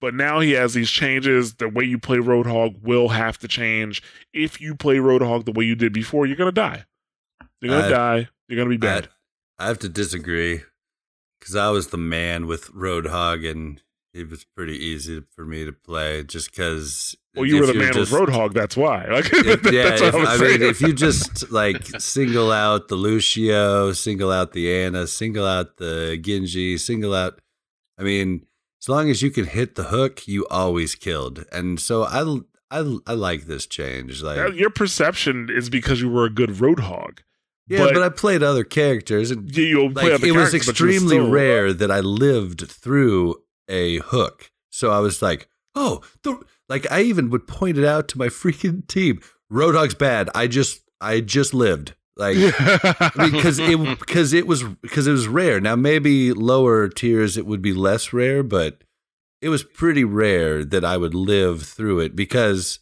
But 0.01 0.13
now 0.13 0.41
he 0.41 0.51
has 0.51 0.73
these 0.73 0.91
changes. 0.91 1.55
The 1.55 1.69
way 1.69 1.85
you 1.85 1.97
play 1.97 2.17
Roadhog 2.17 2.81
will 2.83 3.07
have 3.09 3.39
to 3.39 3.47
change. 3.47 4.03
If 4.33 4.61
you 4.61 4.75
play 4.75 4.97
Roadhog 4.97 5.45
the 5.45 5.53
way 5.53 5.65
you 5.65 5.75
did 5.75 5.93
before, 5.93 6.25
you're 6.27 6.35
going 6.35 6.49
to 6.49 6.51
die. 6.51 6.85
You're 7.61 7.71
going 7.71 7.89
to 7.89 7.95
I- 7.95 8.15
die. 8.19 8.29
You're 8.47 8.57
going 8.57 8.69
to 8.69 8.77
be 8.77 8.77
bad. 8.77 9.09
I 9.57 9.67
have 9.67 9.79
to 9.79 9.89
disagree 9.89 10.61
because 11.39 11.55
I 11.55 11.69
was 11.69 11.87
the 11.87 11.97
man 11.97 12.45
with 12.45 12.71
Roadhog, 12.73 13.49
and 13.49 13.81
it 14.17 14.29
was 14.29 14.45
pretty 14.55 14.77
easy 14.77 15.21
for 15.35 15.45
me 15.45 15.63
to 15.65 15.71
play 15.71 16.23
just 16.23 16.51
because. 16.51 17.15
well, 17.35 17.45
you 17.45 17.59
were 17.59 17.67
the 17.67 17.73
man 17.75 17.95
with 17.95 18.09
Roadhog. 18.09 18.53
That's 18.53 18.75
why. 18.75 19.05
Like, 19.11 19.29
If, 19.31 19.71
yeah, 19.71 19.83
that's 19.83 20.01
if, 20.01 20.15
I 20.15 20.35
I 20.35 20.37
mean, 20.37 20.61
if 20.63 20.81
you 20.81 20.93
just 21.07 21.51
like 21.51 21.85
single 21.99 22.51
out 22.51 22.87
the 22.87 22.95
Lucio, 22.95 23.93
single 23.93 24.31
out 24.31 24.53
the 24.53 24.73
Ana, 24.73 25.07
single 25.07 25.45
out 25.45 25.77
the 25.77 26.17
Genji, 26.21 26.77
single 26.77 27.13
out, 27.13 27.39
I 27.97 28.03
mean, 28.03 28.45
as 28.81 28.89
long 28.89 29.09
as 29.09 29.21
you 29.21 29.31
can 29.31 29.45
hit 29.45 29.75
the 29.75 29.85
hook, 29.85 30.27
you 30.27 30.45
always 30.49 30.95
killed. 30.95 31.45
And 31.51 31.79
so 31.79 32.03
I, 32.03 32.21
I, 32.71 32.97
I 33.07 33.13
like 33.13 33.45
this 33.45 33.65
change. 33.65 34.21
Like, 34.21 34.55
your 34.55 34.69
perception 34.69 35.49
is 35.51 35.69
because 35.69 36.01
you 36.01 36.09
were 36.09 36.25
a 36.25 36.29
good 36.29 36.49
Roadhog. 36.49 37.19
yeah, 37.67 37.79
but, 37.79 38.01
I 38.01 38.09
played 38.09 38.43
other 38.43 38.63
characters, 38.63 39.31
and 39.31 39.51
play 39.51 39.73
like 39.75 40.23
it 40.23 40.31
was 40.31 40.51
but 40.51 40.57
extremely 40.57 41.19
rare 41.19 41.73
that 41.73 41.91
I 41.91 41.99
lived 41.99 42.69
through 42.69 43.35
a 43.67 43.97
hook. 43.99 44.51
So 44.69 44.91
I 44.91 44.99
was 44.99 45.21
like, 45.21 45.49
oh, 45.75 46.01
the 46.23 46.39
like 46.69 46.89
I 46.91 47.01
even 47.01 47.29
would 47.29 47.47
point 47.47 47.77
it 47.77 47.85
out 47.85 48.07
to 48.09 48.17
my 48.17 48.27
freaking 48.27 48.87
team. 48.87 49.21
Roadhog's 49.51 49.95
bad. 49.95 50.29
I 50.35 50.47
just 50.47 50.81
I 51.01 51.21
just 51.21 51.53
lived. 51.53 51.93
Like 52.15 52.35
because 52.35 53.59
it 53.59 53.99
because 53.99 54.33
it 54.33 54.47
was 54.47 54.63
because 54.63 55.07
it 55.07 55.11
was 55.11 55.27
rare. 55.27 55.59
Now 55.59 55.75
maybe 55.75 56.33
lower 56.33 56.89
tiers 56.89 57.37
it 57.37 57.45
would 57.45 57.61
be 57.61 57.73
less 57.73 58.11
rare, 58.11 58.43
but 58.43 58.83
it 59.41 59.49
was 59.49 59.63
pretty 59.63 60.03
rare 60.03 60.65
that 60.65 60.83
I 60.83 60.97
would 60.97 61.13
live 61.13 61.63
through 61.63 61.99
it 61.99 62.15
because 62.15 62.79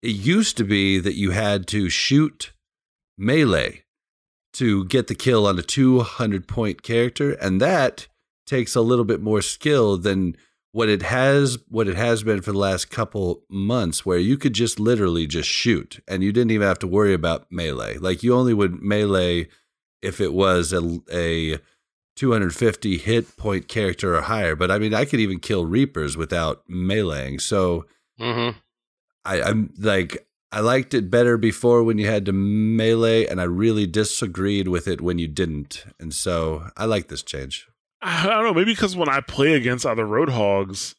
it 0.00 0.14
used 0.14 0.56
to 0.58 0.64
be 0.64 1.00
that 1.00 1.16
you 1.16 1.32
had 1.32 1.66
to 1.68 1.88
shoot 1.88 2.52
melee 3.16 3.82
to 4.52 4.84
get 4.84 5.08
the 5.08 5.14
kill 5.14 5.44
on 5.44 5.58
a 5.58 5.62
200 5.62 6.46
point 6.46 6.82
character 6.82 7.32
and 7.32 7.60
that 7.60 8.06
takes 8.48 8.74
a 8.74 8.80
little 8.80 9.04
bit 9.04 9.20
more 9.20 9.42
skill 9.42 9.96
than 9.96 10.36
what 10.72 10.88
it 10.88 11.02
has 11.02 11.58
what 11.68 11.88
it 11.88 11.96
has 11.96 12.22
been 12.22 12.42
for 12.42 12.52
the 12.52 12.58
last 12.58 12.90
couple 12.90 13.42
months 13.48 14.04
where 14.04 14.18
you 14.18 14.36
could 14.36 14.52
just 14.52 14.78
literally 14.78 15.26
just 15.26 15.48
shoot 15.48 16.00
and 16.06 16.22
you 16.22 16.32
didn't 16.32 16.50
even 16.50 16.66
have 16.66 16.78
to 16.78 16.86
worry 16.86 17.14
about 17.14 17.50
melee 17.50 17.96
like 17.98 18.22
you 18.22 18.34
only 18.34 18.52
would 18.52 18.82
melee 18.82 19.48
if 20.02 20.20
it 20.20 20.32
was 20.32 20.72
a, 20.72 21.00
a 21.12 21.58
250 22.16 22.98
hit 22.98 23.36
point 23.36 23.66
character 23.66 24.14
or 24.14 24.22
higher 24.22 24.54
but 24.54 24.70
i 24.70 24.78
mean 24.78 24.92
i 24.92 25.04
could 25.04 25.20
even 25.20 25.38
kill 25.38 25.64
reapers 25.64 26.16
without 26.16 26.68
meleeing 26.68 27.40
so 27.40 27.86
Mm-hmm. 28.20 28.58
I, 29.24 29.42
I'm 29.42 29.72
like 29.78 30.26
I 30.50 30.60
liked 30.60 30.94
it 30.94 31.10
better 31.10 31.36
before 31.36 31.82
when 31.82 31.98
you 31.98 32.06
had 32.06 32.24
to 32.26 32.32
melee, 32.32 33.26
and 33.26 33.40
I 33.40 33.44
really 33.44 33.86
disagreed 33.86 34.68
with 34.68 34.88
it 34.88 35.00
when 35.00 35.18
you 35.18 35.28
didn't. 35.28 35.84
And 36.00 36.14
so 36.14 36.70
I 36.76 36.86
like 36.86 37.08
this 37.08 37.22
change. 37.22 37.68
I 38.00 38.26
don't 38.26 38.44
know, 38.44 38.54
maybe 38.54 38.72
because 38.72 38.96
when 38.96 39.08
I 39.08 39.20
play 39.20 39.54
against 39.54 39.84
other 39.84 40.04
Roadhogs, 40.04 40.94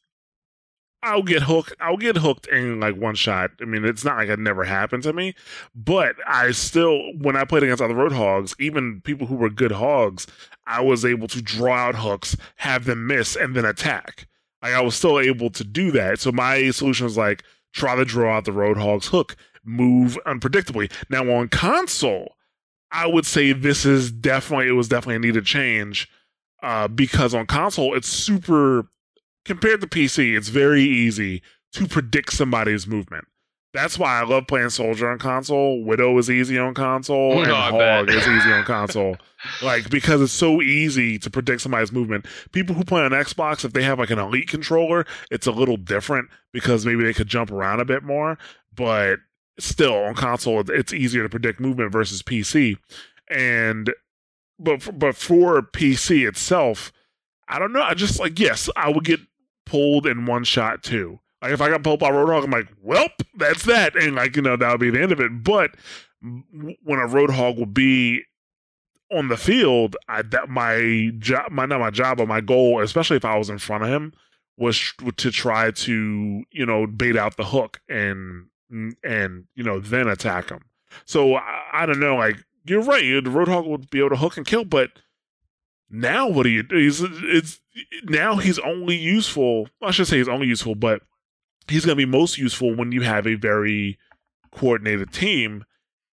I'll 1.02 1.24
get 1.24 1.44
hooked. 1.44 1.74
I'll 1.80 1.98
get 1.98 2.18
hooked 2.18 2.48
in 2.48 2.80
like 2.82 2.96
one 2.98 3.16
shot. 3.16 3.52
I 3.62 3.66
mean, 3.66 3.86
it's 3.86 4.04
not 4.04 4.18
like 4.18 4.28
it 4.28 4.40
never 4.40 4.66
happened 4.66 5.04
to 5.04 5.14
me, 5.14 5.34
but 5.74 6.16
I 6.28 6.52
still, 6.52 7.00
when 7.18 7.38
I 7.38 7.46
played 7.46 7.64
against 7.64 7.82
other 7.82 7.94
Roadhogs, 7.94 8.54
even 8.60 9.02
people 9.02 9.28
who 9.28 9.36
were 9.36 9.50
good 9.50 9.72
hogs, 9.72 10.28
I 10.68 10.82
was 10.82 11.06
able 11.06 11.30
to 11.30 11.42
draw 11.42 11.76
out 11.76 11.96
hooks, 11.96 12.36
have 12.58 12.84
them 12.84 13.08
miss, 13.08 13.38
and 13.38 13.56
then 13.56 13.64
attack. 13.64 14.28
Like 14.62 14.74
I 14.74 14.82
was 14.82 14.96
still 14.96 15.20
able 15.20 15.50
to 15.52 15.64
do 15.64 15.92
that. 15.92 16.20
So 16.20 16.34
my 16.34 16.70
solution 16.72 17.06
was 17.06 17.18
like 17.18 17.44
try 17.72 17.96
to 17.96 18.04
draw 18.04 18.36
out 18.36 18.46
the 18.46 18.52
Roadhog's 18.52 19.08
hook, 19.08 19.38
move 19.64 20.20
unpredictably. 20.26 20.92
Now 21.10 21.32
on 21.32 21.48
console, 21.48 22.36
I 22.92 23.08
would 23.08 23.26
say 23.26 23.54
this 23.54 23.86
is 23.86 24.12
definitely 24.12 24.68
it 24.68 24.74
was 24.74 24.90
definitely 24.90 25.16
a 25.16 25.20
needed 25.20 25.46
change 25.46 26.10
uh, 26.64 26.88
because 26.88 27.34
on 27.34 27.46
console 27.46 27.96
it's 27.96 28.08
super 28.10 28.88
compared 29.46 29.82
to 29.82 29.88
PC, 29.88 30.38
it's 30.38 30.50
very 30.50 30.84
easy 30.84 31.42
to 31.74 31.88
predict 31.88 32.34
somebody's 32.34 32.88
movement. 32.88 33.26
That's 33.72 34.00
why 34.00 34.20
I 34.20 34.24
love 34.24 34.48
playing 34.48 34.72
Soldier 34.72 35.12
on 35.12 35.20
console. 35.20 35.84
Widow 35.84 36.18
is 36.18 36.28
easy 36.28 36.58
on 36.58 36.74
console, 36.74 37.44
and 37.44 37.52
Oh, 37.52 37.56
I 37.56 37.70
Hog 37.70 38.10
is 38.10 38.28
easy 38.28 38.52
on 38.52 38.64
console. 38.66 39.18
Like 39.62 39.92
because 39.92 40.22
it's 40.22 40.34
so 40.34 40.60
easy 40.62 41.20
to 41.20 41.30
predict 41.30 41.62
somebody's 41.62 41.92
movement. 41.92 42.26
People 42.52 42.74
who 42.74 42.84
play 42.84 43.02
on 43.04 43.12
Xbox, 43.12 43.64
if 43.64 43.74
they 43.74 43.84
have 43.84 44.00
like 44.00 44.10
an 44.10 44.18
elite 44.18 44.48
controller, 44.50 45.06
it's 45.30 45.46
a 45.46 45.52
little 45.52 45.78
different 45.78 46.30
because 46.52 46.84
maybe 46.84 47.04
they 47.04 47.14
could 47.14 47.28
jump 47.28 47.52
around 47.52 47.80
a 47.80 47.86
bit 47.86 48.02
more. 48.02 48.40
But 48.76 49.20
still, 49.60 49.94
on 49.94 50.16
console, 50.16 50.64
it's 50.72 50.92
easier 50.92 51.22
to 51.22 51.30
predict 51.30 51.60
movement 51.60 51.92
versus 51.92 52.24
PC. 52.24 52.78
And 53.30 53.94
but 54.60 55.00
but 55.00 55.16
for 55.16 55.62
PC 55.62 56.28
itself, 56.28 56.92
I 57.48 57.58
don't 57.60 57.74
know. 57.74 57.82
I 57.82 57.94
just 57.94 58.20
like 58.20 58.40
yes, 58.40 58.70
I 58.76 58.90
would 58.90 59.06
get 59.06 59.20
pulled 59.66 60.06
in 60.06 60.26
one 60.26 60.44
shot 60.44 60.84
too. 60.84 61.20
Like 61.42 61.54
if 61.54 61.62
I 61.62 61.70
got 61.70 61.84
pulled 61.84 62.02
by 62.02 62.12
Roadhog, 62.12 62.44
I'm 62.44 62.52
like, 62.52 62.68
welp, 62.86 63.12
that's 63.36 63.64
that, 63.64 63.96
and 63.96 64.16
like 64.16 64.36
you 64.36 64.42
know 64.42 64.58
that 64.58 64.72
would 64.72 64.82
be 64.82 64.90
the 64.90 65.02
end 65.02 65.12
of 65.12 65.22
it. 65.22 65.44
But 65.44 65.76
when 66.22 67.00
a 67.00 67.08
Roadhog 67.08 67.58
would 67.58 67.74
be 67.74 68.24
on 69.12 69.30
the 69.30 69.38
field, 69.38 69.96
I 70.08 70.22
that 70.24 70.50
my 70.50 71.12
job, 71.18 71.52
my 71.52 71.66
not 71.66 71.80
my 71.80 71.92
job, 71.92 72.18
but 72.18 72.28
my 72.28 72.42
goal, 72.42 72.82
especially 72.82 73.18
if 73.18 73.26
I 73.26 73.38
was 73.38 73.50
in 73.50 73.58
front 73.58 73.84
of 73.84 73.90
him, 73.90 74.14
was 74.58 74.94
to 75.18 75.32
try 75.32 75.72
to 75.72 76.44
you 76.52 76.66
know 76.66 76.86
bait 76.86 77.16
out 77.16 77.38
the 77.38 77.46
hook 77.46 77.80
and 77.88 78.48
and 79.04 79.46
you 79.56 79.64
know 79.64 79.80
then 79.80 80.08
attack 80.08 80.50
him. 80.50 80.66
So 81.06 81.36
I, 81.36 81.62
I 81.74 81.86
don't 81.86 82.00
know, 82.00 82.16
like 82.16 82.44
you're 82.66 82.82
right, 82.84 83.02
the 83.24 83.30
Roadhog 83.30 83.68
would 83.68 83.90
be 83.90 84.00
able 84.00 84.10
to 84.10 84.16
hook 84.18 84.38
and 84.38 84.46
kill, 84.46 84.66
but 84.66 84.92
now 85.90 86.28
what 86.28 86.44
do 86.44 86.50
you? 86.50 86.64
He's 86.70 87.02
it's 87.02 87.60
now 88.04 88.36
he's 88.38 88.60
only 88.60 88.96
useful. 88.96 89.70
I 89.82 89.92
should 89.92 90.08
say 90.08 90.18
he's 90.18 90.28
only 90.28 90.48
useful, 90.48 90.76
but 90.76 91.02
he's 91.68 91.86
going 91.86 91.98
to 91.98 92.06
be 92.06 92.10
most 92.10 92.38
useful 92.38 92.76
when 92.76 92.92
you 92.92 93.02
have 93.02 93.26
a 93.28 93.36
very 93.36 93.98
coordinated 94.52 95.12
team. 95.14 95.66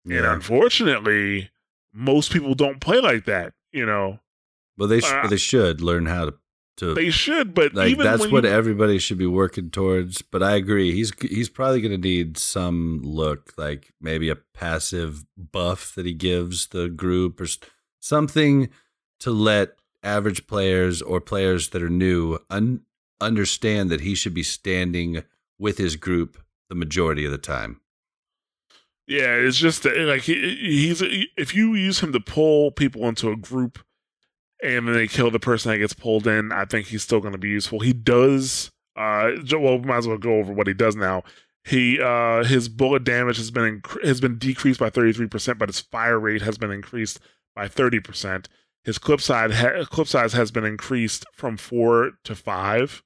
And 0.05 0.13
unfortunately, 0.35 1.51
most 1.93 2.33
people 2.33 2.55
don't 2.55 2.81
play 2.81 3.01
like 3.01 3.25
that. 3.25 3.55
You 3.73 3.87
know, 3.87 4.21
Well, 4.77 4.89
they 4.89 5.01
sh- 5.01 5.11
uh, 5.13 5.27
they 5.27 5.37
should 5.37 5.81
learn 5.81 6.07
how 6.07 6.27
to 6.27 6.35
to 6.77 6.95
they 6.95 7.11
should, 7.11 7.55
but 7.55 7.75
like 7.75 7.97
that's 7.97 8.27
what 8.29 8.45
you, 8.45 8.51
everybody 8.51 8.99
should 8.99 9.19
be 9.19 9.27
working 9.27 9.71
towards. 9.71 10.23
But 10.23 10.43
I 10.43 10.57
agree, 10.57 10.93
he's 10.93 11.13
he's 11.21 11.49
probably 11.49 11.81
going 11.81 11.93
to 11.93 12.09
need 12.09 12.37
some 12.37 13.01
look, 13.03 13.53
like 13.57 13.93
maybe 14.01 14.29
a 14.29 14.37
passive 14.37 15.25
buff 15.37 15.95
that 15.95 16.07
he 16.07 16.15
gives 16.15 16.69
the 16.69 16.89
group 16.89 17.41
or 17.41 17.47
something 18.01 18.71
to 19.21 19.31
let 19.31 19.77
average 20.03 20.47
players 20.47 21.01
or 21.01 21.21
players 21.21 21.71
that 21.71 21.83
are 21.83 21.89
new 21.89 22.39
un- 22.51 22.83
understand 23.21 23.91
that 23.91 24.01
he 24.01 24.15
should 24.15 24.35
be 24.35 24.43
standing 24.43 25.23
with 25.59 25.79
his 25.79 25.97
group 25.97 26.39
the 26.69 26.75
majority 26.75 27.25
of 27.25 27.33
the 27.33 27.39
time. 27.39 27.81
Yeah, 29.07 29.35
it's 29.35 29.59
just 29.59 29.83
that, 29.83 29.97
like 29.99 30.23
he, 30.23 30.57
he's 30.57 31.03
if 31.37 31.55
you 31.55 31.75
use 31.75 32.01
him 32.01 32.13
to 32.13 32.21
pull 32.21 32.71
people 32.71 33.07
into 33.07 33.31
a 33.31 33.37
group 33.37 33.79
and 34.63 34.87
then 34.89 34.95
they 34.95 35.07
kill 35.09 35.31
the 35.31 35.39
person 35.41 35.71
that 35.73 35.79
gets 35.79 35.93
pulled 35.95 36.27
in, 36.27 36.53
I 36.53 36.65
think 36.65 36.87
he's 36.87 37.03
still 37.03 37.21
going 37.21 37.33
to 37.33 37.39
be 37.39 37.49
useful. 37.49 37.81
He 37.81 37.93
does 37.93 38.71
uh 38.97 39.31
well, 39.53 39.79
we 39.79 39.87
might 39.87 39.99
as 39.99 40.07
well 40.09 40.19
go 40.19 40.35
over 40.39 40.53
what 40.53 40.67
he 40.69 40.75
does 40.75 40.95
now. 40.97 41.23
He 41.65 42.01
uh 42.01 42.45
his 42.45 42.69
bullet 42.69 43.05
damage 43.05 43.39
has 43.39 43.51
been 43.51 43.81
inc- 43.81 44.05
has 44.05 44.21
been 44.21 44.39
decreased 44.39 44.79
by 44.81 44.91
33%, 44.91 45.59
but 45.59 45.69
his 45.69 45.81
fire 45.81 46.19
rate 46.19 46.43
has 46.43 46.59
been 46.59 46.71
increased 46.71 47.19
by 47.57 47.67
30%. 47.69 48.47
His 48.85 48.99
clip 48.99 49.21
size 49.21 49.53
ha- 49.55 49.85
clip 49.87 50.07
size 50.09 50.33
has 50.35 50.51
been 50.51 50.65
increased 50.65 51.25
from 51.33 51.57
4 51.57 52.13
to 52.25 52.35
5. 52.35 53.03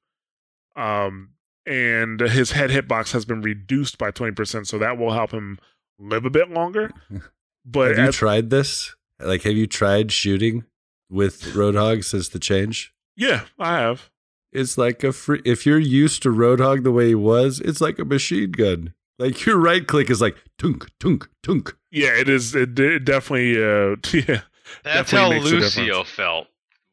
Um 0.77 1.31
and 1.67 2.19
his 2.21 2.53
head 2.53 2.71
hitbox 2.71 3.13
has 3.13 3.25
been 3.27 3.43
reduced 3.43 3.99
by 3.99 4.11
20%, 4.11 4.67
so 4.67 4.79
that 4.79 4.97
will 4.97 5.13
help 5.13 5.33
him 5.33 5.59
live 5.99 6.25
a 6.25 6.31
bit 6.31 6.51
longer. 6.51 6.91
But 7.71 7.89
have 7.89 7.99
you 7.99 8.05
at- 8.05 8.15
tried 8.15 8.49
this? 8.49 8.95
Like, 9.21 9.43
have 9.43 9.53
you 9.53 9.67
tried 9.67 10.11
shooting 10.11 10.65
with 11.11 11.43
Roadhog 11.55 12.05
since 12.05 12.29
the 12.29 12.39
change? 12.39 12.93
yeah, 13.17 13.43
I 13.59 13.79
have. 13.79 14.11
It's 14.53 14.79
like 14.79 15.05
a 15.05 15.13
free. 15.13 15.43
If 15.45 15.67
you're 15.67 15.79
used 15.79 16.23
to 16.23 16.31
Roadhog 16.31 16.83
the 16.83 16.93
way 16.93 17.09
he 17.09 17.15
was, 17.15 17.61
it's 17.61 17.81
like 17.81 17.99
a 17.99 18.05
machine 18.05 18.53
gun. 18.53 18.95
Like 19.19 19.45
your 19.45 19.59
right 19.59 19.87
click 19.87 20.09
is 20.09 20.21
like 20.21 20.37
tunk 20.59 20.87
tunk 21.01 21.29
tunk. 21.43 21.77
Yeah, 21.91 22.17
it 22.17 22.29
is. 22.29 22.55
It, 22.55 22.79
it 22.79 23.05
definitely. 23.05 23.57
Uh, 23.57 23.97
yeah, 24.13 24.43
That's 24.85 25.11
Definitely 25.11 25.39
how 25.39 25.45
Lucio 25.45 26.05
felt 26.05 26.47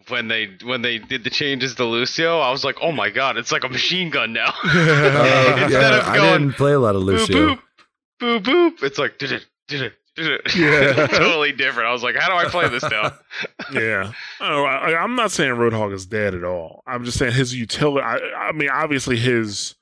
when 0.10 0.28
they 0.28 0.50
when 0.64 0.82
they 0.82 0.98
did 0.98 1.24
the 1.24 1.30
changes 1.30 1.76
to 1.76 1.86
Lucio. 1.86 2.40
I 2.40 2.52
was 2.52 2.64
like, 2.66 2.78
oh 2.82 2.92
my 2.92 3.10
god, 3.10 3.38
it's 3.38 3.52
like 3.52 3.64
a 3.64 3.70
machine 3.70 4.10
gun 4.10 4.34
now. 4.34 4.54
Uh, 4.64 5.58
Instead 5.64 5.72
yeah, 5.72 6.00
of 6.00 6.08
I 6.08 6.18
didn't 6.18 6.54
play 6.54 6.74
a 6.74 6.80
lot 6.80 6.96
of 6.96 7.04
Lucio. 7.04 7.36
boop 7.56 7.60
boop 8.20 8.44
boop, 8.44 8.84
it's 8.84 8.98
like 8.98 9.18
did 9.18 9.32
it 9.32 9.46
did 9.68 9.82
it. 9.82 9.94
Yeah. 10.18 10.38
totally 11.08 11.52
different. 11.52 11.90
I 11.90 11.92
was 11.92 12.04
like, 12.04 12.16
how 12.16 12.30
do 12.30 12.36
I 12.36 12.50
play 12.50 12.70
this 12.70 12.84
now? 12.84 13.14
yeah. 13.74 14.12
Oh, 14.40 14.64
I, 14.64 14.98
I'm 14.98 15.16
not 15.16 15.32
saying 15.32 15.56
Roadhog 15.56 15.94
is 15.94 16.06
dead 16.06 16.34
at 16.34 16.44
all. 16.44 16.84
I'm 16.88 17.04
just 17.04 17.18
saying 17.18 17.34
his 17.34 17.54
utility. 17.54 18.02
I, 18.06 18.18
I 18.18 18.52
mean, 18.52 18.70
obviously 18.70 19.18
his 19.18 19.76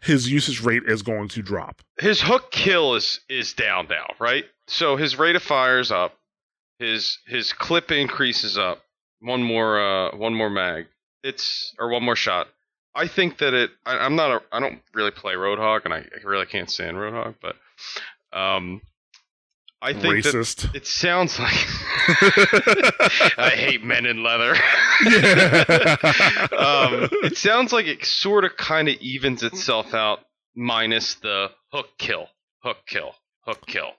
his 0.00 0.30
usage 0.30 0.62
rate 0.62 0.84
is 0.86 1.02
going 1.02 1.28
to 1.28 1.42
drop. 1.42 1.82
his 1.98 2.20
hook 2.20 2.50
kill 2.52 2.94
is 2.94 3.20
is 3.28 3.52
down 3.52 3.88
now, 3.88 4.06
right? 4.18 4.44
So 4.68 4.96
his 4.96 5.18
rate 5.18 5.36
of 5.36 5.42
fire 5.42 5.80
is 5.80 5.90
up. 5.90 6.14
His 6.78 7.18
his 7.26 7.52
clip 7.52 7.90
increases 7.90 8.56
up. 8.56 8.82
One 9.20 9.42
more 9.42 9.80
uh 9.80 10.16
one 10.16 10.34
more 10.34 10.50
mag. 10.50 10.86
It's 11.24 11.74
or 11.78 11.88
one 11.88 12.04
more 12.04 12.16
shot. 12.16 12.48
I 12.94 13.06
think 13.06 13.38
that 13.38 13.54
it. 13.54 13.70
I, 13.84 13.98
I'm 13.98 14.16
not 14.16 14.30
a. 14.30 14.42
I 14.52 14.60
don't 14.60 14.80
really 14.94 15.10
play 15.10 15.34
Roadhog, 15.34 15.84
and 15.84 15.92
I, 15.92 15.98
I 15.98 16.24
really 16.24 16.46
can't 16.46 16.70
stand 16.70 16.96
Roadhog, 16.96 17.34
but 17.40 17.56
um, 18.36 18.80
I 19.80 19.92
think 19.92 20.24
that 20.24 20.34
Racist. 20.34 20.74
it 20.74 20.86
sounds 20.86 21.38
like 21.38 21.54
I 23.38 23.50
hate 23.50 23.84
men 23.84 24.06
in 24.06 24.22
leather. 24.24 24.54
um, 26.56 27.08
it 27.22 27.36
sounds 27.36 27.72
like 27.72 27.86
it 27.86 28.04
sort 28.04 28.44
of 28.44 28.56
kind 28.56 28.88
of 28.88 28.96
evens 28.96 29.42
itself 29.42 29.94
out, 29.94 30.20
minus 30.56 31.14
the 31.16 31.50
hook 31.72 31.88
kill, 31.98 32.26
hook 32.62 32.78
kill, 32.86 33.14
hook 33.42 33.66
kill. 33.66 33.92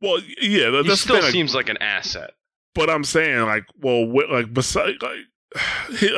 well, 0.00 0.20
yeah, 0.40 0.70
that, 0.70 0.84
He 0.84 0.96
still 0.96 1.20
thing. 1.22 1.30
seems 1.32 1.54
like 1.54 1.68
an 1.68 1.78
asset. 1.78 2.32
but 2.74 2.90
I'm 2.90 3.04
saying 3.04 3.40
like, 3.46 3.64
well, 3.80 4.06
like 4.30 4.52
beside 4.52 5.00
like. 5.02 5.18
He, 5.98 6.08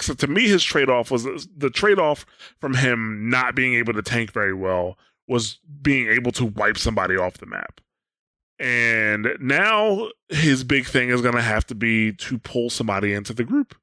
so 0.00 0.14
to 0.14 0.26
me, 0.26 0.48
his 0.48 0.64
trade 0.64 0.90
off 0.90 1.10
was 1.12 1.24
the 1.56 1.70
trade 1.70 2.00
off 2.00 2.26
from 2.60 2.74
him 2.74 3.28
not 3.30 3.54
being 3.54 3.74
able 3.74 3.92
to 3.92 4.02
tank 4.02 4.32
very 4.32 4.52
well 4.54 4.98
was 5.28 5.60
being 5.80 6.08
able 6.08 6.32
to 6.32 6.44
wipe 6.44 6.76
somebody 6.76 7.16
off 7.16 7.38
the 7.38 7.46
map. 7.46 7.80
And 8.60 9.28
now 9.40 10.10
his 10.28 10.64
big 10.64 10.86
thing 10.86 11.08
is 11.08 11.22
going 11.22 11.34
to 11.34 11.40
have 11.40 11.66
to 11.68 11.74
be 11.74 12.12
to 12.12 12.38
pull 12.38 12.68
somebody 12.68 13.14
into 13.14 13.32
the 13.32 13.42
group. 13.42 13.74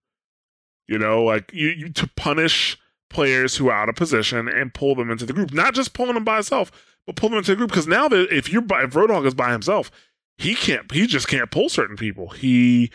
You 0.87 0.99
know, 0.99 1.23
like 1.23 1.51
you, 1.51 1.69
you 1.69 1.89
to 1.93 2.07
punish 2.15 2.77
players 3.09 3.57
who 3.57 3.69
are 3.69 3.73
out 3.73 3.89
of 3.89 3.95
position 3.95 4.47
and 4.47 4.73
pull 4.73 4.93
them 4.93 5.09
into 5.09 5.25
the 5.25 5.33
group. 5.33 5.51
Not 5.51 5.73
just 5.73 5.93
pulling 5.93 6.13
them 6.13 6.23
by 6.23 6.35
himself, 6.35 6.71
but 7.07 7.15
pull 7.15 7.29
them 7.29 7.39
into 7.39 7.51
the 7.51 7.55
group. 7.55 7.71
Because 7.71 7.87
now 7.87 8.07
that 8.07 8.31
if 8.31 8.51
you're 8.51 8.61
by, 8.61 8.83
if 8.83 8.91
Roadhog 8.91 9.25
is 9.25 9.33
by 9.33 9.51
himself, 9.51 9.89
he 10.37 10.53
can't. 10.53 10.91
He 10.91 11.07
just 11.07 11.27
can't 11.27 11.49
pull 11.49 11.69
certain 11.69 11.97
people. 11.97 12.29
He 12.29 12.91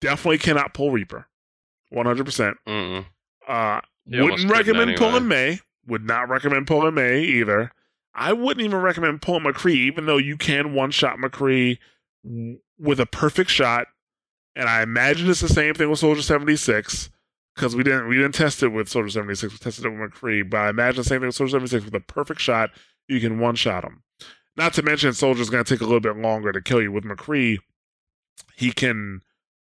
definitely 0.00 0.38
cannot 0.38 0.72
pull 0.72 0.92
Reaper. 0.92 1.26
One 1.90 2.06
hundred 2.06 2.26
percent. 2.26 2.58
Uh, 2.66 3.80
wouldn't 4.06 4.50
recommend 4.50 4.90
anyway. 4.90 4.96
pulling 4.96 5.26
May. 5.26 5.60
Would 5.88 6.04
not 6.04 6.28
recommend 6.28 6.66
pulling 6.68 6.94
May 6.94 7.22
either. 7.22 7.72
I 8.14 8.32
wouldn't 8.32 8.64
even 8.64 8.80
recommend 8.80 9.22
pulling 9.22 9.42
McCree, 9.44 9.74
even 9.74 10.06
though 10.06 10.18
you 10.18 10.36
can 10.36 10.72
one 10.74 10.90
shot 10.90 11.18
McCree 11.18 11.78
with 12.78 13.00
a 13.00 13.06
perfect 13.06 13.50
shot. 13.50 13.88
And 14.56 14.68
I 14.68 14.82
imagine 14.82 15.28
it's 15.28 15.40
the 15.40 15.48
same 15.48 15.74
thing 15.74 15.90
with 15.90 15.98
Soldier 15.98 16.22
seventy 16.22 16.54
six 16.56 17.10
because 17.56 17.74
we 17.74 17.82
didn't 17.82 18.08
we 18.08 18.16
didn't 18.16 18.34
test 18.34 18.62
it 18.62 18.68
with 18.68 18.88
Soldier 18.88 19.10
seventy 19.10 19.34
six. 19.34 19.52
We 19.52 19.58
tested 19.58 19.84
it 19.84 19.88
with 19.90 19.98
McCree, 20.12 20.48
but 20.48 20.58
I 20.58 20.68
imagine 20.70 20.98
the 21.02 21.08
same 21.08 21.20
thing 21.20 21.26
with 21.28 21.34
Soldier 21.34 21.52
seventy 21.52 21.70
six 21.70 21.84
with 21.84 21.94
a 21.94 22.00
perfect 22.00 22.40
shot. 22.40 22.70
You 23.08 23.18
can 23.20 23.40
one 23.40 23.56
shot 23.56 23.84
him. 23.84 24.02
Not 24.56 24.72
to 24.74 24.82
mention, 24.82 25.12
Soldier's 25.12 25.50
going 25.50 25.64
to 25.64 25.74
take 25.74 25.80
a 25.80 25.84
little 25.84 25.98
bit 25.98 26.16
longer 26.16 26.52
to 26.52 26.60
kill 26.62 26.80
you 26.80 26.92
with 26.92 27.02
McCree. 27.02 27.58
He 28.54 28.70
can, 28.70 29.22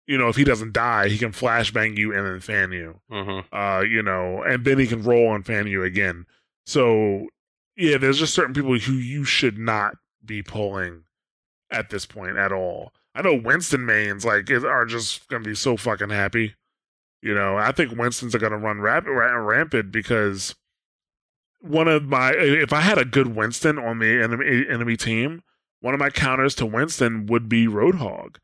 you 0.07 0.17
know, 0.17 0.27
if 0.27 0.35
he 0.35 0.43
doesn't 0.43 0.73
die, 0.73 1.07
he 1.09 1.19
can 1.19 1.31
flashbang 1.31 1.95
you 1.97 2.11
and 2.15 2.25
then 2.25 2.39
fan 2.39 2.71
you 2.71 2.99
Mm-hmm. 3.11 3.55
uh, 3.55 3.81
you 3.81 4.01
know, 4.01 4.41
and 4.41 4.65
then 4.65 4.79
he 4.79 4.87
can 4.87 5.03
roll 5.03 5.35
and 5.35 5.45
fan 5.45 5.67
you 5.67 5.83
again. 5.83 6.25
So 6.65 7.27
yeah, 7.81 7.97
there's 7.97 8.19
just 8.19 8.35
certain 8.35 8.53
people 8.53 8.77
who 8.77 8.93
you 8.93 9.23
should 9.23 9.57
not 9.57 9.95
be 10.23 10.43
pulling 10.43 11.03
at 11.71 11.89
this 11.89 12.05
point 12.05 12.37
at 12.37 12.51
all. 12.51 12.93
I 13.15 13.23
know 13.23 13.33
Winston 13.33 13.87
mains 13.87 14.23
like 14.23 14.51
are 14.51 14.85
just 14.85 15.27
gonna 15.29 15.43
be 15.43 15.55
so 15.55 15.77
fucking 15.77 16.11
happy. 16.11 16.53
You 17.23 17.33
know, 17.33 17.57
I 17.57 17.71
think 17.71 17.97
Winston's 17.97 18.35
are 18.35 18.39
gonna 18.39 18.59
run 18.59 18.81
rapid 18.81 19.09
rampant 19.11 19.91
because 19.91 20.53
one 21.59 21.87
of 21.87 22.03
my 22.03 22.33
if 22.33 22.71
I 22.71 22.81
had 22.81 22.99
a 22.99 23.05
good 23.05 23.35
Winston 23.35 23.79
on 23.79 23.97
the 23.97 24.21
enemy 24.21 24.65
enemy 24.69 24.95
team, 24.95 25.41
one 25.79 25.95
of 25.95 25.99
my 25.99 26.11
counters 26.11 26.53
to 26.55 26.67
Winston 26.67 27.25
would 27.25 27.49
be 27.49 27.65
Roadhog. 27.65 28.35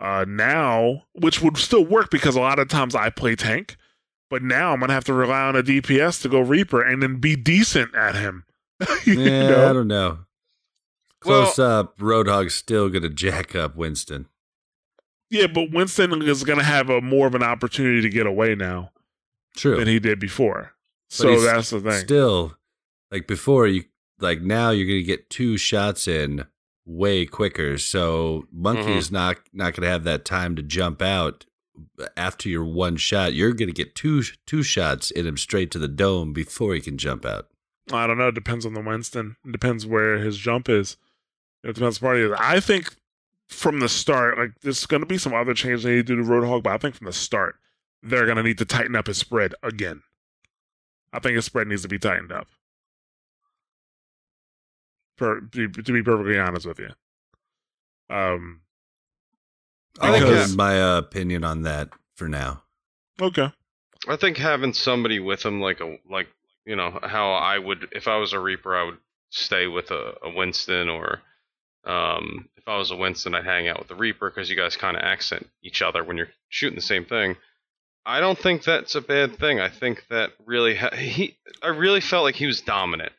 Uh, 0.00 0.24
now, 0.26 1.02
which 1.12 1.42
would 1.42 1.58
still 1.58 1.84
work 1.84 2.10
because 2.10 2.36
a 2.36 2.40
lot 2.40 2.58
of 2.58 2.68
times 2.68 2.94
I 2.94 3.10
play 3.10 3.36
tank, 3.36 3.76
but 4.30 4.42
now 4.42 4.72
I'm 4.72 4.80
gonna 4.80 4.94
have 4.94 5.04
to 5.04 5.12
rely 5.12 5.42
on 5.42 5.56
a 5.56 5.62
DPS 5.62 6.22
to 6.22 6.30
go 6.30 6.40
Reaper 6.40 6.80
and 6.80 7.02
then 7.02 7.16
be 7.16 7.36
decent 7.36 7.94
at 7.94 8.14
him 8.14 8.44
yeah, 9.06 9.50
know? 9.50 9.70
I 9.70 9.72
don't 9.72 9.88
know. 9.88 10.18
Well- 11.24 11.44
Close 11.44 11.58
up, 11.58 11.98
Roadhog's 11.98 12.54
still 12.54 12.88
gonna 12.88 13.08
jack 13.08 13.54
up 13.54 13.76
Winston. 13.76 14.26
Yeah, 15.30 15.46
but 15.46 15.70
Winston 15.72 16.22
is 16.22 16.42
going 16.42 16.58
to 16.58 16.64
have 16.64 16.88
a 16.88 17.02
more 17.02 17.26
of 17.26 17.34
an 17.34 17.42
opportunity 17.42 18.00
to 18.00 18.08
get 18.08 18.26
away 18.26 18.54
now 18.54 18.92
True. 19.58 19.76
than 19.76 19.86
he 19.86 19.98
did 19.98 20.18
before. 20.18 20.72
So 21.10 21.38
that's 21.42 21.68
the 21.68 21.80
thing. 21.80 22.00
Still, 22.00 22.56
like 23.10 23.26
before, 23.26 23.66
you 23.66 23.84
like 24.20 24.40
now 24.40 24.70
you're 24.70 24.86
gonna 24.86 25.02
get 25.02 25.28
two 25.28 25.58
shots 25.58 26.08
in 26.08 26.46
way 26.86 27.26
quicker. 27.26 27.76
So 27.76 28.46
Monkey 28.50 28.84
Mhm. 28.92 28.96
is 28.96 29.10
not 29.10 29.36
not 29.52 29.74
gonna 29.74 29.88
have 29.88 30.04
that 30.04 30.24
time 30.24 30.56
to 30.56 30.62
jump 30.62 31.02
out 31.02 31.44
after 32.16 32.48
your 32.48 32.64
one 32.64 32.96
shot. 32.96 33.34
You're 33.34 33.52
gonna 33.52 33.72
get 33.72 33.94
two 33.94 34.22
two 34.46 34.62
shots 34.62 35.10
in 35.10 35.26
him 35.26 35.36
straight 35.36 35.70
to 35.72 35.78
the 35.78 35.88
dome 35.88 36.32
before 36.32 36.72
he 36.74 36.80
can 36.80 36.96
jump 36.96 37.26
out. 37.26 37.48
I 37.92 38.06
don't 38.06 38.18
know. 38.18 38.28
It 38.28 38.34
depends 38.34 38.66
on 38.66 38.74
the 38.74 38.80
Winston. 38.80 39.36
It 39.44 39.52
depends 39.52 39.86
where 39.86 40.18
his 40.18 40.36
jump 40.36 40.68
is. 40.68 40.96
It 41.64 41.74
depends 41.74 42.00
what 42.00 42.08
part 42.08 42.18
he 42.18 42.24
is. 42.24 42.32
I 42.38 42.60
think 42.60 42.94
from 43.48 43.80
the 43.80 43.88
start, 43.88 44.38
like 44.38 44.52
there's 44.60 44.86
going 44.86 45.00
to 45.00 45.06
be 45.06 45.18
some 45.18 45.34
other 45.34 45.54
changes 45.54 45.82
they 45.82 45.96
need 45.96 46.06
to 46.06 46.16
do 46.16 46.22
to 46.22 46.28
Roadhog, 46.28 46.62
but 46.62 46.72
I 46.72 46.78
think 46.78 46.94
from 46.94 47.06
the 47.06 47.12
start 47.12 47.56
they're 48.02 48.26
going 48.26 48.36
to 48.36 48.42
need 48.42 48.58
to 48.58 48.64
tighten 48.64 48.94
up 48.94 49.06
his 49.06 49.18
spread 49.18 49.54
again. 49.62 50.02
I 51.12 51.18
think 51.18 51.36
his 51.36 51.46
spread 51.46 51.66
needs 51.66 51.82
to 51.82 51.88
be 51.88 51.98
tightened 51.98 52.32
up. 52.32 52.46
For 55.16 55.40
to 55.40 55.68
be, 55.68 56.02
perfectly 56.02 56.38
honest 56.38 56.64
with 56.64 56.78
you, 56.78 56.90
um, 58.08 58.60
I'll 60.00 60.12
think 60.12 60.24
hold 60.24 60.56
my 60.56 60.80
uh, 60.80 60.98
opinion 60.98 61.42
on 61.42 61.62
that 61.62 61.88
for 62.14 62.28
now. 62.28 62.62
okay, 63.20 63.50
I 64.06 64.14
think 64.14 64.36
having 64.36 64.72
somebody 64.72 65.18
with 65.18 65.44
him, 65.44 65.60
like 65.60 65.80
a 65.80 65.98
like 66.08 66.28
you 66.68 66.76
know 66.76 66.98
how 67.02 67.32
I 67.32 67.58
would 67.58 67.88
if 67.92 68.06
I 68.06 68.18
was 68.18 68.34
a 68.34 68.38
Reaper, 68.38 68.76
I 68.76 68.84
would 68.84 68.98
stay 69.30 69.66
with 69.66 69.90
a, 69.90 70.12
a 70.22 70.30
Winston, 70.30 70.90
or 70.90 71.22
um, 71.86 72.50
if 72.58 72.68
I 72.68 72.76
was 72.76 72.90
a 72.90 72.96
Winston, 72.96 73.34
I'd 73.34 73.46
hang 73.46 73.68
out 73.68 73.78
with 73.78 73.88
the 73.88 73.94
Reaper 73.94 74.28
because 74.28 74.50
you 74.50 74.56
guys 74.56 74.76
kind 74.76 74.94
of 74.94 75.02
accent 75.02 75.48
each 75.62 75.80
other 75.80 76.04
when 76.04 76.18
you're 76.18 76.28
shooting 76.50 76.76
the 76.76 76.82
same 76.82 77.06
thing. 77.06 77.36
I 78.04 78.20
don't 78.20 78.38
think 78.38 78.64
that's 78.64 78.94
a 78.94 79.00
bad 79.00 79.38
thing. 79.38 79.60
I 79.60 79.70
think 79.70 80.04
that 80.10 80.32
really 80.44 80.76
ha- 80.76 80.94
he. 80.94 81.38
I 81.62 81.68
really 81.68 82.02
felt 82.02 82.24
like 82.24 82.34
he 82.34 82.46
was 82.46 82.60
dominant, 82.60 83.12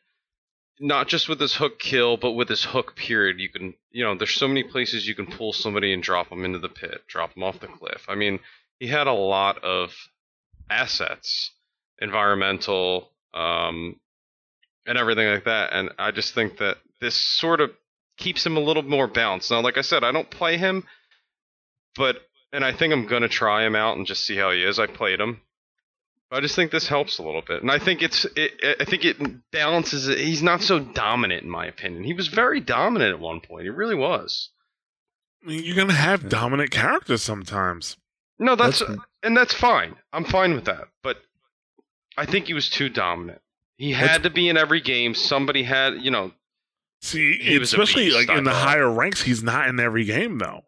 not 0.78 1.08
just 1.08 1.28
with 1.28 1.40
his 1.40 1.56
hook 1.56 1.80
kill, 1.80 2.16
but 2.16 2.32
with 2.32 2.48
his 2.48 2.62
hook 2.62 2.94
period. 2.94 3.40
You 3.40 3.48
can, 3.48 3.74
you 3.90 4.04
know, 4.04 4.14
there's 4.14 4.30
so 4.30 4.46
many 4.46 4.62
places 4.62 5.08
you 5.08 5.16
can 5.16 5.26
pull 5.26 5.52
somebody 5.52 5.92
and 5.92 6.04
drop 6.04 6.28
them 6.28 6.44
into 6.44 6.60
the 6.60 6.68
pit, 6.68 7.02
drop 7.08 7.34
them 7.34 7.42
off 7.42 7.58
the 7.58 7.66
cliff. 7.66 8.04
I 8.06 8.14
mean, 8.14 8.38
he 8.78 8.86
had 8.86 9.08
a 9.08 9.12
lot 9.12 9.64
of 9.64 9.92
assets, 10.70 11.50
environmental, 12.00 13.10
um, 13.34 13.96
and 14.86 14.98
everything 14.98 15.28
like 15.28 15.44
that. 15.44 15.72
And 15.72 15.90
I 15.98 16.10
just 16.10 16.34
think 16.34 16.58
that 16.58 16.76
this 17.00 17.14
sort 17.14 17.60
of 17.60 17.70
keeps 18.18 18.44
him 18.44 18.56
a 18.56 18.60
little 18.60 18.82
more 18.82 19.06
balanced. 19.06 19.50
Now, 19.50 19.60
like 19.60 19.78
I 19.78 19.82
said, 19.82 20.04
I 20.04 20.12
don't 20.12 20.30
play 20.30 20.56
him, 20.56 20.84
but 21.96 22.16
and 22.52 22.64
I 22.64 22.72
think 22.72 22.92
I'm 22.92 23.06
gonna 23.06 23.28
try 23.28 23.64
him 23.64 23.76
out 23.76 23.96
and 23.96 24.06
just 24.06 24.24
see 24.26 24.36
how 24.36 24.50
he 24.50 24.62
is. 24.62 24.78
I 24.78 24.86
played 24.86 25.20
him. 25.20 25.40
But 26.30 26.36
I 26.36 26.40
just 26.42 26.54
think 26.54 26.70
this 26.70 26.86
helps 26.86 27.18
a 27.18 27.24
little 27.24 27.42
bit, 27.42 27.60
and 27.62 27.72
I 27.72 27.80
think 27.80 28.02
it's. 28.02 28.24
It, 28.36 28.76
I 28.80 28.84
think 28.84 29.04
it 29.04 29.16
balances. 29.50 30.06
it. 30.06 30.18
He's 30.18 30.44
not 30.44 30.62
so 30.62 30.78
dominant, 30.78 31.42
in 31.42 31.50
my 31.50 31.66
opinion. 31.66 32.04
He 32.04 32.14
was 32.14 32.28
very 32.28 32.60
dominant 32.60 33.12
at 33.12 33.18
one 33.18 33.40
point. 33.40 33.64
He 33.64 33.68
really 33.68 33.96
was. 33.96 34.50
I 35.42 35.48
mean, 35.48 35.64
you're 35.64 35.74
going 35.74 35.88
to 35.88 35.94
have 35.94 36.28
dominant 36.28 36.70
characters 36.70 37.22
sometimes. 37.22 37.96
No, 38.38 38.54
that's, 38.54 38.78
That's- 38.78 38.98
and 39.24 39.36
that's 39.36 39.54
fine. 39.54 39.96
I'm 40.12 40.24
fine 40.24 40.54
with 40.54 40.66
that. 40.66 40.84
But 41.02 41.16
I 42.20 42.26
think 42.26 42.46
he 42.46 42.54
was 42.54 42.68
too 42.68 42.88
dominant. 42.88 43.40
He 43.76 43.92
had 43.92 44.04
That's- 44.10 44.22
to 44.24 44.30
be 44.30 44.48
in 44.48 44.56
every 44.56 44.80
game. 44.80 45.14
Somebody 45.14 45.62
had, 45.62 45.94
you 46.02 46.10
know, 46.10 46.32
See, 47.02 47.56
especially 47.56 48.10
like 48.10 48.28
in 48.28 48.44
the 48.44 48.52
higher 48.52 48.90
ranks, 48.90 49.22
he's 49.22 49.42
not 49.42 49.68
in 49.68 49.80
every 49.80 50.04
game 50.04 50.38
though. 50.38 50.64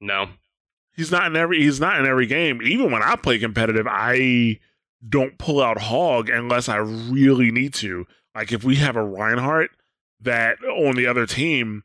no. 0.00 0.28
He's 0.94 1.10
not 1.10 1.24
in 1.26 1.36
every. 1.36 1.62
He's 1.62 1.80
not 1.80 1.98
in 1.98 2.04
every 2.06 2.26
game. 2.26 2.60
Even 2.62 2.90
when 2.92 3.02
I 3.02 3.16
play 3.16 3.38
competitive, 3.38 3.86
I 3.88 4.60
don't 5.08 5.38
pull 5.38 5.62
out 5.62 5.78
Hog 5.80 6.28
unless 6.28 6.68
I 6.68 6.76
really 6.76 7.50
need 7.50 7.72
to. 7.74 8.06
Like 8.34 8.52
if 8.52 8.62
we 8.62 8.76
have 8.76 8.94
a 8.96 9.02
Reinhardt 9.02 9.70
that 10.20 10.62
on 10.64 10.94
the 10.96 11.06
other 11.06 11.24
team, 11.26 11.84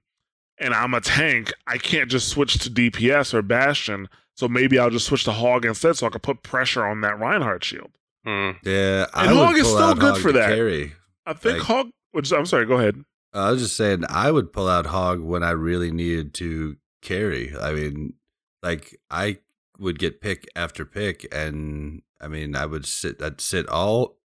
and 0.59 0.73
I'm 0.73 0.93
a 0.93 0.99
tank, 0.99 1.53
I 1.65 1.77
can't 1.77 2.11
just 2.11 2.27
switch 2.27 2.55
to 2.59 2.69
DPS 2.69 3.33
or 3.33 3.41
Bastion. 3.41 4.09
So 4.35 4.49
maybe 4.49 4.77
I'll 4.77 4.89
just 4.89 5.05
switch 5.07 5.23
to 5.23 5.31
Hog 5.31 5.63
instead, 5.63 5.95
so 5.95 6.07
I 6.07 6.09
can 6.09 6.19
put 6.19 6.43
pressure 6.43 6.85
on 6.85 6.99
that 7.01 7.17
Reinhardt 7.17 7.63
shield. 7.63 7.91
Hmm. 8.27 8.51
Yeah, 8.65 9.05
I 9.13 9.27
And 9.27 9.37
Hog 9.37 9.55
is 9.57 9.67
still 9.67 9.95
good 9.95 10.15
Hog 10.15 10.21
for 10.21 10.33
that. 10.33 10.49
Carry. 10.49 10.93
I 11.25 11.31
think 11.31 11.59
Like- 11.59 11.63
Hog. 11.67 11.87
Which 12.11 12.33
I'm 12.33 12.45
sorry. 12.45 12.65
Go 12.65 12.75
ahead. 12.77 13.03
I 13.33 13.51
was 13.51 13.61
just 13.61 13.77
saying 13.77 14.03
I 14.09 14.31
would 14.31 14.51
pull 14.51 14.67
out 14.67 14.87
Hog 14.87 15.21
when 15.21 15.43
I 15.43 15.51
really 15.51 15.91
needed 15.91 16.33
to 16.35 16.75
carry. 17.01 17.55
I 17.57 17.71
mean, 17.73 18.13
like 18.61 18.99
I 19.09 19.37
would 19.79 19.97
get 19.97 20.19
pick 20.19 20.45
after 20.57 20.83
pick, 20.83 21.25
and 21.33 22.01
I 22.19 22.27
mean 22.27 22.53
I 22.55 22.65
would 22.65 22.85
sit. 22.85 23.21
I'd 23.21 23.39
sit 23.39 23.67
all 23.69 24.17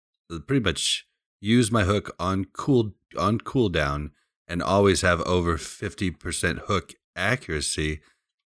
pretty 0.47 0.63
much 0.63 1.05
use 1.41 1.71
my 1.71 1.83
hook 1.83 2.15
on 2.19 2.45
cool 2.45 2.93
on 3.17 3.39
cooldown, 3.39 4.11
and 4.47 4.63
always 4.63 5.01
have 5.01 5.21
over 5.21 5.57
fifty 5.57 6.09
percent 6.09 6.59
hook 6.65 6.93
accuracy. 7.15 8.01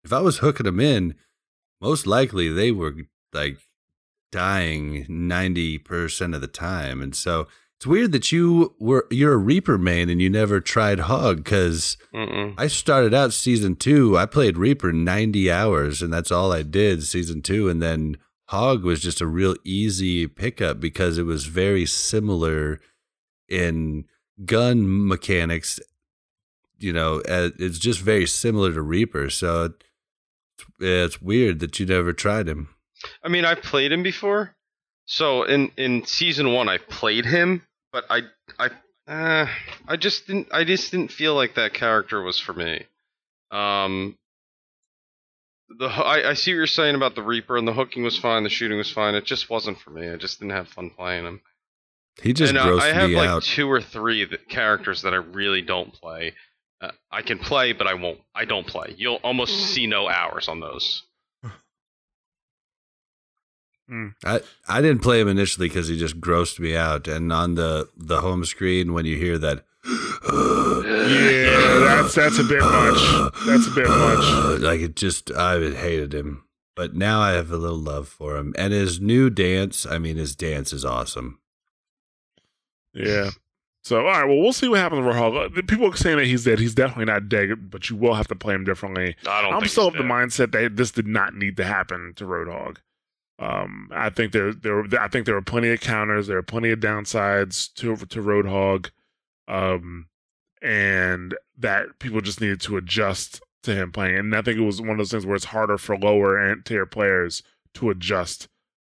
If 0.03 0.11
I 0.13 0.21
was 0.21 0.37
hooking 0.39 0.65
them 0.65 0.79
in, 0.79 1.15
most 1.81 2.07
likely 2.07 2.47
they 2.49 2.71
were 2.71 2.93
like 3.33 3.57
dying 4.33 5.05
ninety 5.07 5.77
percent 5.77 6.35
of 6.35 6.41
the 6.41 6.47
time, 6.47 7.01
and 7.01 7.15
so. 7.15 7.47
It's 7.77 7.87
weird 7.87 8.13
that 8.13 8.31
you 8.31 8.75
were 8.79 9.05
you're 9.11 9.33
a 9.33 9.37
Reaper 9.37 9.77
main 9.77 10.09
and 10.09 10.21
you 10.21 10.29
never 10.29 10.61
tried 10.61 10.99
Hog 10.99 11.43
because 11.43 11.97
I 12.57 12.67
started 12.67 13.13
out 13.13 13.33
season 13.33 13.75
two. 13.75 14.17
I 14.17 14.25
played 14.25 14.57
Reaper 14.57 14.93
ninety 14.93 15.51
hours 15.51 16.01
and 16.01 16.13
that's 16.13 16.31
all 16.31 16.53
I 16.53 16.61
did 16.61 17.03
season 17.03 17.41
two, 17.41 17.67
and 17.67 17.81
then 17.81 18.15
Hog 18.45 18.85
was 18.85 19.01
just 19.01 19.19
a 19.19 19.27
real 19.27 19.55
easy 19.65 20.27
pickup 20.27 20.79
because 20.79 21.17
it 21.17 21.23
was 21.23 21.47
very 21.47 21.85
similar 21.85 22.79
in 23.49 24.05
gun 24.45 25.07
mechanics. 25.07 25.77
You 26.77 26.93
know, 26.93 27.21
it's 27.25 27.79
just 27.79 27.99
very 27.99 28.27
similar 28.27 28.71
to 28.71 28.81
Reaper. 28.81 29.29
So 29.29 29.73
it's 30.79 31.21
weird 31.21 31.59
that 31.59 31.81
you 31.81 31.85
never 31.85 32.13
tried 32.13 32.47
him. 32.47 32.69
I 33.23 33.29
mean, 33.29 33.45
I've 33.45 33.61
played 33.61 33.91
him 33.91 34.03
before. 34.03 34.55
So 35.05 35.43
in 35.43 35.71
in 35.77 36.05
season 36.05 36.53
one, 36.53 36.69
I 36.69 36.77
played 36.77 37.25
him, 37.25 37.65
but 37.91 38.05
I 38.09 38.21
I 38.57 38.69
uh, 39.07 39.47
I 39.87 39.97
just 39.97 40.27
didn't 40.27 40.47
I 40.51 40.63
just 40.63 40.91
didn't 40.91 41.11
feel 41.11 41.35
like 41.35 41.55
that 41.55 41.73
character 41.73 42.21
was 42.21 42.39
for 42.39 42.53
me. 42.53 42.85
Um, 43.51 44.17
the 45.77 45.87
I, 45.87 46.29
I 46.29 46.33
see 46.33 46.51
what 46.51 46.57
you're 46.57 46.67
saying 46.67 46.95
about 46.95 47.15
the 47.15 47.23
Reaper, 47.23 47.57
and 47.57 47.67
the 47.67 47.73
hooking 47.73 48.03
was 48.03 48.17
fine, 48.17 48.43
the 48.43 48.49
shooting 48.49 48.77
was 48.77 48.91
fine. 48.91 49.15
It 49.15 49.25
just 49.25 49.49
wasn't 49.49 49.79
for 49.79 49.89
me. 49.89 50.09
I 50.09 50.15
just 50.15 50.39
didn't 50.39 50.53
have 50.53 50.69
fun 50.69 50.89
playing 50.89 51.25
him. 51.25 51.41
He 52.21 52.31
just 52.31 52.53
and 52.53 52.59
uh, 52.59 52.77
I 52.77 52.87
have 52.93 53.09
me 53.09 53.15
like 53.15 53.29
out. 53.29 53.43
two 53.43 53.69
or 53.69 53.81
three 53.81 54.23
that, 54.25 54.47
characters 54.47 55.01
that 55.01 55.13
I 55.13 55.17
really 55.17 55.61
don't 55.61 55.91
play. 55.91 56.33
Uh, 56.79 56.91
I 57.11 57.23
can 57.23 57.39
play, 57.39 57.73
but 57.73 57.87
I 57.87 57.95
won't. 57.95 58.19
I 58.35 58.45
don't 58.45 58.67
play. 58.67 58.93
You'll 58.97 59.19
almost 59.23 59.73
see 59.73 59.87
no 59.87 60.07
hours 60.07 60.47
on 60.47 60.59
those. 60.59 61.03
I, 64.23 64.41
I 64.67 64.81
didn't 64.81 65.01
play 65.01 65.19
him 65.19 65.27
initially 65.27 65.67
because 65.67 65.87
he 65.87 65.97
just 65.97 66.19
grossed 66.19 66.59
me 66.59 66.75
out. 66.75 67.07
And 67.07 67.31
on 67.31 67.55
the, 67.55 67.89
the 67.97 68.21
home 68.21 68.45
screen, 68.45 68.93
when 68.93 69.05
you 69.05 69.17
hear 69.17 69.37
that, 69.37 69.65
Yeah, 69.85 71.79
that's 71.79 72.15
that's 72.15 72.39
a 72.39 72.43
bit 72.43 72.61
much. 72.61 73.33
That's 73.45 73.67
a 73.67 73.71
bit 73.71 73.87
much. 73.87 74.59
like 74.61 74.79
it 74.79 74.95
just, 74.95 75.31
I 75.31 75.59
hated 75.59 76.13
him. 76.13 76.43
But 76.75 76.95
now 76.95 77.21
I 77.21 77.33
have 77.33 77.51
a 77.51 77.57
little 77.57 77.77
love 77.77 78.07
for 78.07 78.35
him. 78.37 78.53
And 78.57 78.73
his 78.73 78.99
new 78.99 79.29
dance, 79.29 79.85
I 79.85 79.99
mean, 79.99 80.17
his 80.17 80.35
dance 80.35 80.73
is 80.73 80.83
awesome. 80.83 81.39
Yeah. 82.93 83.29
So 83.83 83.97
all 83.97 84.05
right, 84.05 84.23
well 84.23 84.39
we'll 84.39 84.53
see 84.53 84.69
what 84.69 84.79
happens 84.79 85.05
with 85.05 85.13
Roadhog. 85.13 85.57
Uh, 85.57 85.61
People 85.67 85.91
are 85.91 85.95
saying 85.95 86.17
that 86.17 86.25
he's 86.25 86.45
dead. 86.45 86.59
He's 86.59 86.73
definitely 86.73 87.05
not 87.05 87.27
dead, 87.27 87.69
but 87.69 87.89
you 87.89 87.97
will 87.97 88.13
have 88.13 88.27
to 88.29 88.35
play 88.35 88.55
him 88.55 88.63
differently. 88.63 89.15
I 89.27 89.41
don't. 89.41 89.53
I'm 89.53 89.59
think 89.59 89.71
still 89.71 89.87
of 89.87 89.93
the 89.95 90.03
mindset 90.03 90.53
that 90.53 90.77
this 90.77 90.91
did 90.91 91.05
not 91.05 91.35
need 91.35 91.57
to 91.57 91.65
happen 91.65 92.13
to 92.15 92.23
Roadhog. 92.23 92.77
Um, 93.39 93.89
I 93.91 94.09
think 94.09 94.31
there 94.31 94.53
there 94.53 94.83
I 94.99 95.07
think 95.07 95.25
there 95.25 95.35
were 95.35 95.41
plenty 95.41 95.69
of 95.71 95.81
counters. 95.81 96.27
There 96.27 96.37
are 96.37 96.43
plenty 96.43 96.71
of 96.71 96.79
downsides 96.79 97.73
to 97.75 97.95
to 97.95 98.21
Roadhog, 98.21 98.91
um, 99.47 100.07
and 100.61 101.35
that 101.57 101.99
people 101.99 102.21
just 102.21 102.41
needed 102.41 102.61
to 102.61 102.77
adjust 102.77 103.41
to 103.63 103.73
him 103.73 103.91
playing. 103.91 104.17
And 104.17 104.35
I 104.35 104.41
think 104.41 104.57
it 104.57 104.63
was 104.63 104.81
one 104.81 104.91
of 104.91 104.97
those 104.97 105.11
things 105.11 105.25
where 105.25 105.35
it's 105.35 105.45
harder 105.45 105.77
for 105.77 105.97
lower 105.97 106.37
end 106.37 106.65
tier 106.65 106.85
players 106.85 107.43
to 107.75 107.89
adjust 107.89 108.47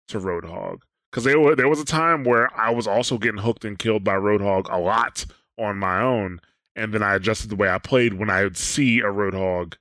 to 0.09 0.21
Roadhog 0.21 0.81
because 1.15 1.25
there 1.25 1.55
there 1.55 1.69
was 1.69 1.81
a 1.81 1.85
time 1.85 2.25
where 2.25 2.53
I 2.59 2.71
was 2.71 2.89
also 2.89 3.19
getting 3.19 3.41
hooked 3.41 3.65
and 3.65 3.79
killed 3.79 4.03
by 4.03 4.17
Roadhog 4.17 4.69
a 4.69 4.79
lot 4.79 5.25
on 5.57 5.79
my 5.79 6.01
own, 6.03 6.41
and 6.75 6.93
then 6.93 7.05
I 7.05 7.15
adjusted 7.15 7.51
the 7.51 7.57
way 7.57 7.71
I 7.71 7.79
played 7.79 8.15
when 8.15 8.31
I 8.31 8.43
would 8.43 8.57
see 8.57 8.99
a 8.99 9.05
Roadhog 9.05 9.75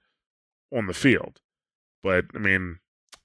on 0.71 0.85
the 0.85 0.93
field. 0.93 1.41
But 2.03 2.25
I 2.35 2.37
mean, 2.37 2.77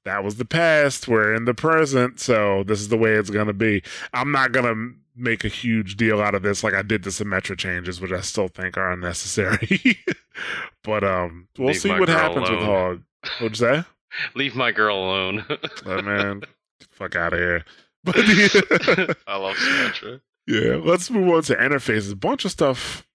that 0.09 0.25
was 0.25 0.37
the 0.37 0.47
past. 0.47 1.07
We're 1.07 1.35
in 1.35 1.45
the 1.45 1.53
present, 1.53 2.19
so 2.19 2.65
this 2.65 2.81
is 2.81 2.89
the 2.89 2.97
way 2.97 3.13
it's 3.13 3.29
gonna 3.29 3.53
be. 3.53 3.83
I'm 4.15 4.33
not 4.33 4.53
gonna 4.53 4.93
make 5.15 5.45
a 5.45 5.49
huge 5.49 5.97
deal 5.97 6.23
out 6.23 6.35
of 6.35 6.43
this 6.43 6.65
like 6.65 6.73
I 6.73 6.81
did 6.81 7.03
the 7.03 7.11
Symmetra 7.11 7.59
changes, 7.59 8.01
which 8.01 8.13
I 8.13 8.23
still 8.23 8.49
think 8.49 8.79
are 8.79 8.91
unnecessary. 8.91 9.99
but 10.83 11.05
um, 11.05 11.49
we'll 11.59 11.69
Leave 11.69 11.81
see 11.81 11.91
what 11.91 12.09
happens 12.09 12.49
with 12.49 12.59
alone. 12.59 12.67
Hog. 12.67 13.03
What'd 13.39 13.61
you 13.61 13.67
say? 13.67 13.85
Leave 14.35 14.57
my 14.57 14.73
girl 14.73 14.97
alone. 14.97 15.45
Oh, 15.85 16.01
man, 16.01 16.43
fuck 16.91 17.15
out 17.15 17.35
of 17.35 17.39
here. 17.39 17.65
But 18.05 18.17
the, 18.17 19.17
I 19.27 19.37
love 19.37 19.57
Symmetra. 19.57 20.21
yeah, 20.47 20.77
let's 20.83 21.11
move 21.11 21.29
on 21.29 21.43
to 21.43 21.55
interfaces. 21.55 22.13
A 22.13 22.17
bunch 22.17 22.45
of 22.47 22.51
stuff 22.51 23.07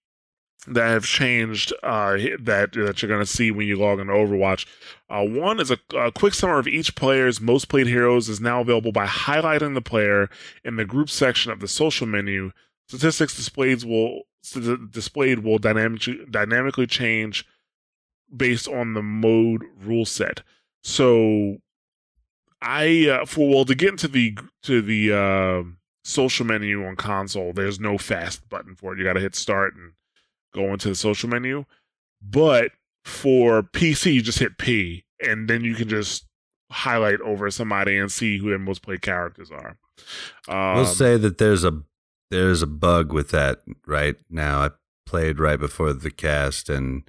that 0.66 0.88
have 0.88 1.04
changed 1.04 1.72
uh, 1.82 2.12
that 2.40 2.72
that 2.72 3.02
you're 3.02 3.08
going 3.08 3.20
to 3.20 3.26
see 3.26 3.50
when 3.50 3.66
you 3.66 3.76
log 3.76 4.00
into 4.00 4.12
Overwatch. 4.12 4.66
Uh, 5.08 5.24
one 5.24 5.60
is 5.60 5.70
a, 5.70 5.78
a 5.96 6.10
quick 6.10 6.34
summary 6.34 6.58
of 6.58 6.68
each 6.68 6.94
player's 6.94 7.40
most 7.40 7.68
played 7.68 7.86
heroes 7.86 8.28
is 8.28 8.40
now 8.40 8.60
available 8.60 8.92
by 8.92 9.06
highlighting 9.06 9.74
the 9.74 9.82
player 9.82 10.28
in 10.64 10.76
the 10.76 10.84
group 10.84 11.10
section 11.10 11.52
of 11.52 11.60
the 11.60 11.68
social 11.68 12.06
menu. 12.06 12.50
Statistics 12.88 13.36
displays 13.36 13.84
will 13.84 14.22
displayed 14.90 15.40
will 15.40 15.58
dynamically 15.58 16.24
dynamically 16.30 16.86
change 16.86 17.46
based 18.34 18.68
on 18.68 18.94
the 18.94 19.02
mode 19.02 19.64
rule 19.82 20.04
set. 20.04 20.42
So 20.82 21.58
I 22.60 23.08
uh, 23.08 23.26
for 23.26 23.48
well 23.48 23.64
to 23.64 23.74
get 23.74 23.90
into 23.90 24.08
the 24.08 24.36
to 24.62 24.82
the 24.82 25.12
uh, 25.12 25.62
social 26.04 26.46
menu 26.46 26.84
on 26.86 26.96
console, 26.96 27.52
there's 27.52 27.80
no 27.80 27.98
fast 27.98 28.48
button 28.48 28.74
for 28.74 28.92
it. 28.92 28.98
You 28.98 29.04
got 29.04 29.14
to 29.14 29.20
hit 29.20 29.34
start 29.34 29.74
and 29.74 29.92
go 30.54 30.72
into 30.72 30.88
the 30.88 30.94
social 30.94 31.28
menu. 31.28 31.64
But 32.22 32.72
for 33.04 33.62
PC, 33.62 34.14
you 34.14 34.22
just 34.22 34.38
hit 34.38 34.58
P, 34.58 35.04
and 35.20 35.48
then 35.48 35.62
you 35.62 35.74
can 35.74 35.88
just 35.88 36.26
highlight 36.70 37.20
over 37.20 37.50
somebody 37.50 37.98
and 37.98 38.10
see 38.10 38.38
who 38.38 38.48
their 38.48 38.58
most 38.58 38.82
played 38.82 39.02
characters 39.02 39.50
are. 39.50 39.76
Um, 40.48 40.76
we'll 40.76 40.86
say 40.86 41.16
that 41.16 41.38
there's 41.38 41.64
a 41.64 41.82
there's 42.30 42.62
a 42.62 42.66
bug 42.66 43.12
with 43.12 43.30
that 43.30 43.60
right 43.86 44.16
now. 44.30 44.64
I 44.64 44.70
played 45.06 45.38
right 45.38 45.60
before 45.60 45.92
the 45.92 46.10
cast, 46.10 46.68
and 46.68 47.08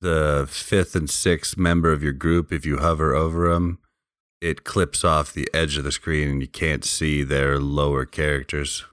the 0.00 0.46
fifth 0.50 0.96
and 0.96 1.08
sixth 1.08 1.56
member 1.56 1.92
of 1.92 2.02
your 2.02 2.12
group, 2.12 2.52
if 2.52 2.64
you 2.64 2.78
hover 2.78 3.14
over 3.14 3.52
them, 3.52 3.78
it 4.40 4.64
clips 4.64 5.04
off 5.04 5.32
the 5.32 5.48
edge 5.52 5.76
of 5.76 5.84
the 5.84 5.92
screen, 5.92 6.28
and 6.28 6.40
you 6.40 6.48
can't 6.48 6.84
see 6.84 7.22
their 7.22 7.58
lower 7.58 8.04
characters. 8.04 8.84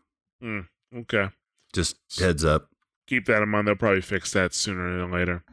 okay. 0.96 1.30
Just 1.74 1.98
heads 2.20 2.44
up. 2.46 2.70
Keep 3.08 3.26
that 3.26 3.42
in 3.42 3.50
mind. 3.50 3.68
They'll 3.68 3.76
probably 3.76 4.02
fix 4.02 4.32
that 4.34 4.54
sooner 4.54 4.98
than 4.98 5.12
later. 5.12 5.44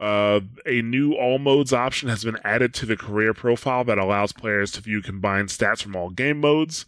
Uh, 0.00 0.40
a 0.64 0.80
new 0.80 1.12
all 1.12 1.38
modes 1.38 1.74
option 1.74 2.08
has 2.08 2.24
been 2.24 2.38
added 2.42 2.72
to 2.72 2.86
the 2.86 2.96
career 2.96 3.34
profile 3.34 3.84
that 3.84 3.98
allows 3.98 4.32
players 4.32 4.72
to 4.72 4.80
view 4.80 5.02
combined 5.02 5.48
stats 5.48 5.82
from 5.82 5.94
all 5.94 6.08
game 6.08 6.40
modes. 6.40 6.86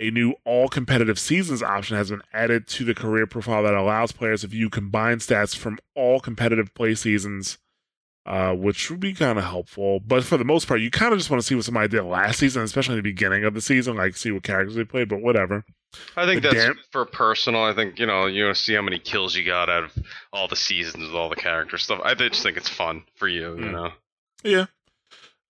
A 0.00 0.10
new 0.10 0.34
all 0.44 0.68
competitive 0.68 1.18
seasons 1.18 1.62
option 1.62 1.96
has 1.96 2.10
been 2.10 2.22
added 2.32 2.66
to 2.68 2.84
the 2.84 2.94
career 2.94 3.26
profile 3.26 3.62
that 3.62 3.74
allows 3.74 4.12
players 4.12 4.40
to 4.40 4.48
view 4.48 4.70
combined 4.70 5.20
stats 5.20 5.56
from 5.56 5.78
all 5.94 6.18
competitive 6.18 6.74
play 6.74 6.94
seasons, 6.96 7.58
uh, 8.26 8.54
which 8.54 8.90
would 8.90 9.00
be 9.00 9.12
kind 9.12 9.38
of 9.38 9.44
helpful. 9.44 10.00
But 10.00 10.24
for 10.24 10.36
the 10.36 10.44
most 10.44 10.66
part, 10.66 10.80
you 10.80 10.90
kind 10.90 11.12
of 11.12 11.18
just 11.18 11.30
want 11.30 11.40
to 11.40 11.46
see 11.46 11.54
what 11.54 11.64
somebody 11.64 11.88
did 11.88 12.02
last 12.02 12.38
season, 12.40 12.62
especially 12.62 12.94
in 12.94 13.02
the 13.02 13.10
beginning 13.10 13.44
of 13.44 13.54
the 13.54 13.60
season, 13.60 13.96
like 13.96 14.16
see 14.16 14.32
what 14.32 14.42
characters 14.42 14.74
they 14.74 14.84
played. 14.84 15.08
But 15.08 15.22
whatever. 15.22 15.64
I 16.16 16.26
think 16.26 16.42
The 16.42 16.50
that's 16.50 16.64
damn- 16.64 16.78
for 16.92 17.04
personal. 17.06 17.62
I 17.62 17.72
think 17.74 17.98
you 17.98 18.06
know 18.06 18.26
you 18.26 18.44
want 18.44 18.56
to 18.56 18.62
see 18.62 18.74
how 18.74 18.82
many 18.82 18.98
kills 18.98 19.34
you 19.34 19.44
got 19.44 19.68
out 19.70 19.84
of 19.84 19.92
all 20.32 20.46
the 20.48 20.56
seasons 20.56 21.06
with 21.06 21.14
all 21.14 21.28
the 21.28 21.36
character 21.36 21.78
stuff. 21.78 22.00
I 22.04 22.14
just 22.14 22.42
think 22.42 22.56
it's 22.56 22.68
fun 22.68 23.04
for 23.16 23.26
you. 23.28 23.56
You 23.56 23.64
Mm. 23.66 23.72
know. 23.72 23.92
Yeah. 24.42 24.66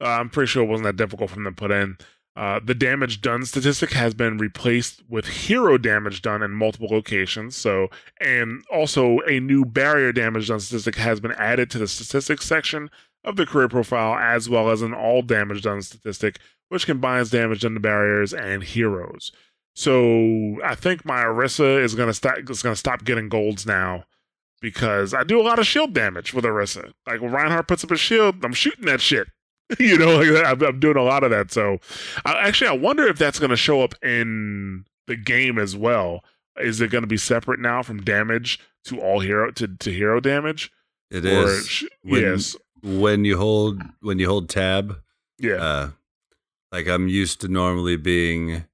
Uh, 0.01 0.07
I'm 0.09 0.31
pretty 0.31 0.47
sure 0.49 0.63
it 0.63 0.67
wasn't 0.67 0.85
that 0.85 0.97
difficult 0.97 1.31
for 1.31 1.37
them 1.37 1.45
to 1.45 1.53
put 1.53 1.71
in. 1.73 1.99
Uh, 2.37 2.61
the 2.63 2.75
damage 2.75 3.21
done 3.21 3.45
statistic 3.45 3.91
has 3.95 4.15
been 4.15 4.39
replaced 4.39 5.03
with 5.09 5.27
hero 5.27 5.77
damage 5.77 6.23
done 6.23 6.41
in 6.41 6.53
multiple 6.53 6.87
locations. 6.89 7.57
So, 7.57 7.89
and 8.21 8.63
also 8.71 9.19
a 9.27 9.41
new 9.41 9.65
barrier 9.65 10.13
damage 10.13 10.47
done 10.47 10.61
statistic 10.61 10.95
has 10.97 11.19
been 11.19 11.33
added 11.33 11.69
to 11.73 11.79
the 11.79 11.89
statistics 11.89 12.45
section 12.47 12.91
of 13.25 13.35
the 13.35 13.45
career 13.45 13.69
profile, 13.69 14.15
as 14.15 14.49
well 14.49 14.71
as 14.71 14.83
an 14.83 14.95
all 14.95 15.21
damage 15.21 15.63
done 15.63 15.83
statistic, 15.83 16.39
which 16.69 16.87
combines 16.87 17.31
damage 17.31 17.63
done 17.63 17.75
to 17.75 17.81
barriers 17.81 18.33
and 18.33 18.63
heroes. 18.63 19.33
So, 19.79 20.59
I 20.65 20.75
think 20.75 21.05
my 21.05 21.23
Orisa 21.23 21.81
is 21.81 21.95
gonna 21.95 22.13
stop. 22.13 22.39
Is 22.51 22.63
gonna 22.63 22.75
stop 22.75 23.05
getting 23.05 23.29
golds 23.29 23.65
now 23.65 24.07
because 24.61 25.15
I 25.15 25.23
do 25.23 25.41
a 25.41 25.45
lot 25.45 25.61
of 25.61 25.69
shield 25.69 25.93
damage 25.95 26.35
with 26.35 26.45
Orisa. 26.45 26.93
Like 27.07 27.21
when 27.21 27.31
Reinhardt 27.31 27.69
puts 27.69 27.85
up 27.85 27.93
a 27.93 27.97
shield, 27.97 28.45
I'm 28.45 28.53
shooting 28.55 28.87
that 28.87 29.01
shit. 29.01 29.29
you 29.79 29.97
know, 29.97 30.17
like 30.19 30.45
I'm, 30.45 30.61
I'm 30.65 30.81
doing 30.81 30.97
a 30.97 31.05
lot 31.05 31.23
of 31.23 31.31
that. 31.31 31.53
So, 31.53 31.79
I, 32.25 32.49
actually, 32.49 32.69
I 32.71 32.77
wonder 32.77 33.07
if 33.07 33.19
that's 33.19 33.39
going 33.39 33.51
to 33.51 33.57
show 33.57 33.83
up 33.83 33.95
in 34.03 34.85
the 35.07 35.15
game 35.15 35.59
as 35.61 35.77
well. 35.77 36.25
Is 36.59 36.81
it 36.81 36.91
going 36.91 37.03
to 37.03 37.09
be 37.09 37.17
separate 37.19 37.61
now 37.61 37.85
from 37.85 38.03
damage 38.03 38.59
to 38.87 38.99
all 39.01 39.21
hero 39.21 39.53
to, 39.53 39.69
to 39.69 39.93
hero 39.93 40.19
damage? 40.19 40.73
It 41.13 41.25
Or 41.25 41.51
is 41.51 41.85
when- 42.03 42.21
yes, 42.23 42.57
when 42.83 43.25
you 43.25 43.37
hold 43.39 43.81
when 44.01 44.19
you 44.19 44.27
hold 44.27 44.49
tab. 44.49 44.97
yeah, 45.39 45.55
Uh, 45.63 45.91
like 46.73 46.89
I'm 46.89 47.07
used 47.07 47.41
to 47.43 47.49
normally 47.49 47.97
being 47.97 48.65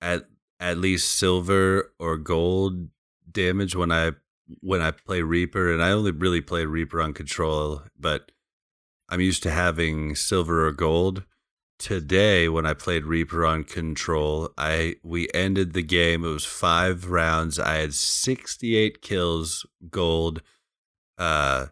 at 0.00 0.24
at 0.60 0.78
least 0.78 1.16
silver 1.16 1.92
or 1.98 2.18
gold 2.18 2.88
damage 3.30 3.74
when 3.74 3.90
I 3.90 4.12
when 4.60 4.82
I 4.82 4.90
play 4.90 5.22
Reaper, 5.22 5.72
and 5.72 5.82
I 5.82 5.90
only 5.92 6.10
really 6.10 6.40
play 6.40 6.64
Reaper 6.64 7.00
on 7.00 7.14
control, 7.14 7.82
but 7.98 8.32
I'm 9.08 9.20
used 9.20 9.42
to 9.44 9.50
having 9.50 10.14
silver 10.14 10.66
or 10.66 10.72
gold. 10.72 11.24
Today, 11.78 12.48
when 12.48 12.66
I 12.66 12.74
played 12.74 13.06
Reaper 13.06 13.46
on 13.46 13.64
control, 13.64 14.50
I 14.58 14.96
we 15.02 15.28
ended 15.32 15.72
the 15.72 15.82
game. 15.82 16.24
It 16.24 16.28
was 16.28 16.44
five 16.44 17.10
rounds. 17.10 17.58
I 17.58 17.76
had 17.76 17.94
68 17.94 19.00
kills, 19.00 19.64
gold. 19.90 20.42
Uh, 21.16 21.66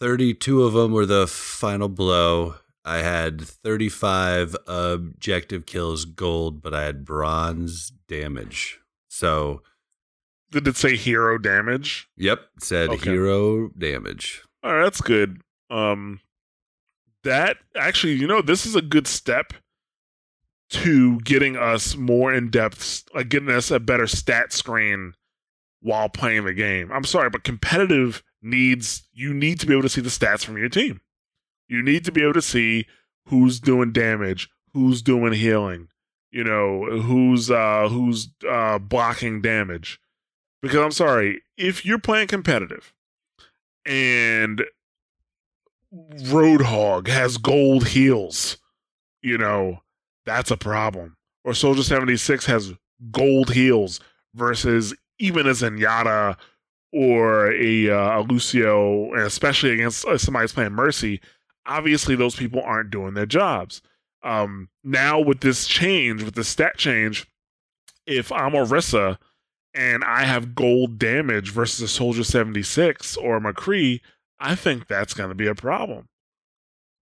32 0.00 0.62
of 0.62 0.72
them 0.72 0.92
were 0.92 1.06
the 1.06 1.26
final 1.26 1.88
blow. 1.88 2.56
I 2.84 2.98
had 2.98 3.40
35 3.40 4.54
objective 4.66 5.64
kills 5.66 6.04
gold, 6.04 6.60
but 6.62 6.74
I 6.74 6.82
had 6.84 7.04
bronze 7.04 7.92
damage. 8.08 8.78
So, 9.08 9.62
did 10.50 10.68
it 10.68 10.76
say 10.76 10.96
hero 10.96 11.38
damage? 11.38 12.08
yep, 12.16 12.40
said 12.60 12.90
Okay. 12.90 13.10
hero 13.10 13.68
damage. 13.78 14.42
All 14.62 14.74
right, 14.74 14.84
that's 14.84 15.00
good. 15.00 15.40
Um, 15.70 16.20
that 17.22 17.56
actually, 17.76 18.14
you 18.14 18.26
know, 18.26 18.42
this 18.42 18.66
is 18.66 18.76
a 18.76 18.82
good 18.82 19.06
step 19.06 19.52
to 20.70 21.20
getting 21.20 21.56
us 21.56 21.96
more 21.96 22.32
in 22.34 22.50
depth, 22.50 23.04
like 23.14 23.28
getting 23.28 23.50
us 23.50 23.70
a 23.70 23.80
better 23.80 24.06
stat 24.06 24.52
screen 24.52 25.14
while 25.80 26.08
playing 26.08 26.44
the 26.44 26.54
game. 26.54 26.90
I'm 26.92 27.04
sorry, 27.04 27.30
but 27.30 27.44
competitive 27.44 28.22
needs 28.42 29.08
you 29.12 29.32
need 29.32 29.60
to 29.60 29.66
be 29.66 29.72
able 29.72 29.82
to 29.82 29.88
see 29.88 30.00
the 30.00 30.08
stats 30.10 30.44
from 30.44 30.58
your 30.58 30.68
team. 30.68 31.00
You 31.68 31.82
need 31.82 32.04
to 32.04 32.12
be 32.12 32.22
able 32.22 32.34
to 32.34 32.42
see 32.42 32.86
who's 33.26 33.60
doing 33.60 33.92
damage, 33.92 34.48
who's 34.72 35.02
doing 35.02 35.32
healing, 35.32 35.88
you 36.30 36.44
know, 36.44 36.84
who's 37.00 37.50
uh 37.50 37.88
who's 37.88 38.28
uh 38.48 38.78
blocking 38.78 39.40
damage. 39.40 40.00
Because 40.62 40.80
I'm 40.80 40.92
sorry, 40.92 41.42
if 41.56 41.84
you're 41.84 41.98
playing 41.98 42.28
competitive 42.28 42.92
and 43.84 44.62
Roadhog 45.92 47.06
has 47.08 47.36
gold 47.36 47.88
heals, 47.88 48.58
you 49.22 49.38
know, 49.38 49.80
that's 50.26 50.50
a 50.50 50.56
problem. 50.56 51.16
Or 51.44 51.54
Soldier 51.54 51.82
76 51.82 52.46
has 52.46 52.72
gold 53.10 53.52
heals 53.52 54.00
versus 54.34 54.94
even 55.18 55.46
a 55.46 55.50
Zenyatta 55.50 56.36
or 56.92 57.52
a, 57.52 57.90
uh, 57.90 58.20
a 58.20 58.22
Lucio, 58.22 59.12
and 59.12 59.22
especially 59.22 59.72
against 59.72 60.04
uh, 60.06 60.16
somebody 60.16 60.48
playing 60.48 60.72
Mercy, 60.72 61.20
obviously 61.66 62.16
those 62.16 62.36
people 62.36 62.62
aren't 62.62 62.90
doing 62.90 63.14
their 63.14 63.26
jobs. 63.26 63.82
Um, 64.22 64.68
now 64.82 65.20
with 65.20 65.40
this 65.40 65.66
change, 65.66 66.22
with 66.22 66.34
the 66.34 66.44
stat 66.44 66.76
change, 66.78 67.26
if 68.06 68.32
I'm 68.32 68.52
Orisa 68.52 69.18
and 69.74 70.04
I 70.04 70.24
have 70.24 70.54
gold 70.54 70.98
damage 70.98 71.50
versus 71.50 71.80
a 71.82 71.88
Soldier 71.88 72.24
76 72.24 73.16
or 73.16 73.40
McCree, 73.40 74.00
I 74.38 74.54
think 74.54 74.86
that's 74.86 75.14
going 75.14 75.28
to 75.28 75.34
be 75.34 75.46
a 75.46 75.54
problem. 75.54 76.08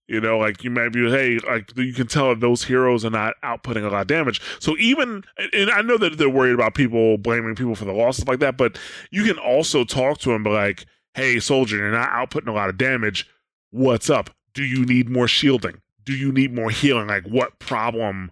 You 0.09 0.21
know, 0.21 0.37
like 0.37 0.65
you 0.65 0.71
might 0.71 0.93
be, 0.93 1.09
hey, 1.11 1.39
like 1.39 1.77
you 1.77 1.95
can 1.95 2.07
tell 2.07 2.35
those 2.35 2.65
heroes 2.65 3.05
are 3.05 3.11
not 3.11 3.35
outputting 3.45 3.85
a 3.85 3.89
lot 3.89 4.03
of 4.03 4.07
damage. 4.09 4.43
So 4.59 4.77
even, 4.79 5.23
and 5.53 5.71
I 5.71 5.81
know 5.81 5.97
that 5.99 6.19
they're 6.19 6.29
worried 6.29 6.55
about 6.55 6.75
people 6.75 7.19
blaming 7.19 7.55
people 7.55 7.75
for 7.75 7.85
the 7.85 7.93
loss 7.93 8.17
stuff 8.17 8.29
like 8.29 8.41
that, 8.41 8.57
but 8.57 8.79
you 9.11 9.23
can 9.25 9.39
also 9.39 9.85
talk 9.85 10.19
to 10.19 10.31
them, 10.31 10.43
like, 10.43 10.87
hey, 11.15 11.39
soldier, 11.39 11.77
you're 11.77 11.93
not 11.93 12.11
outputting 12.11 12.49
a 12.49 12.53
lot 12.53 12.69
of 12.69 12.77
damage. 12.77 13.29
What's 13.71 14.11
up? 14.11 14.31
Do 14.55 14.65
you 14.65 14.85
need 14.85 15.09
more 15.09 15.29
shielding? 15.29 15.81
Do 16.05 16.15
you 16.15 16.33
need 16.33 16.55
more 16.55 16.71
healing? 16.71 17.07
Like, 17.07 17.25
what 17.27 17.59
problem? 17.59 18.31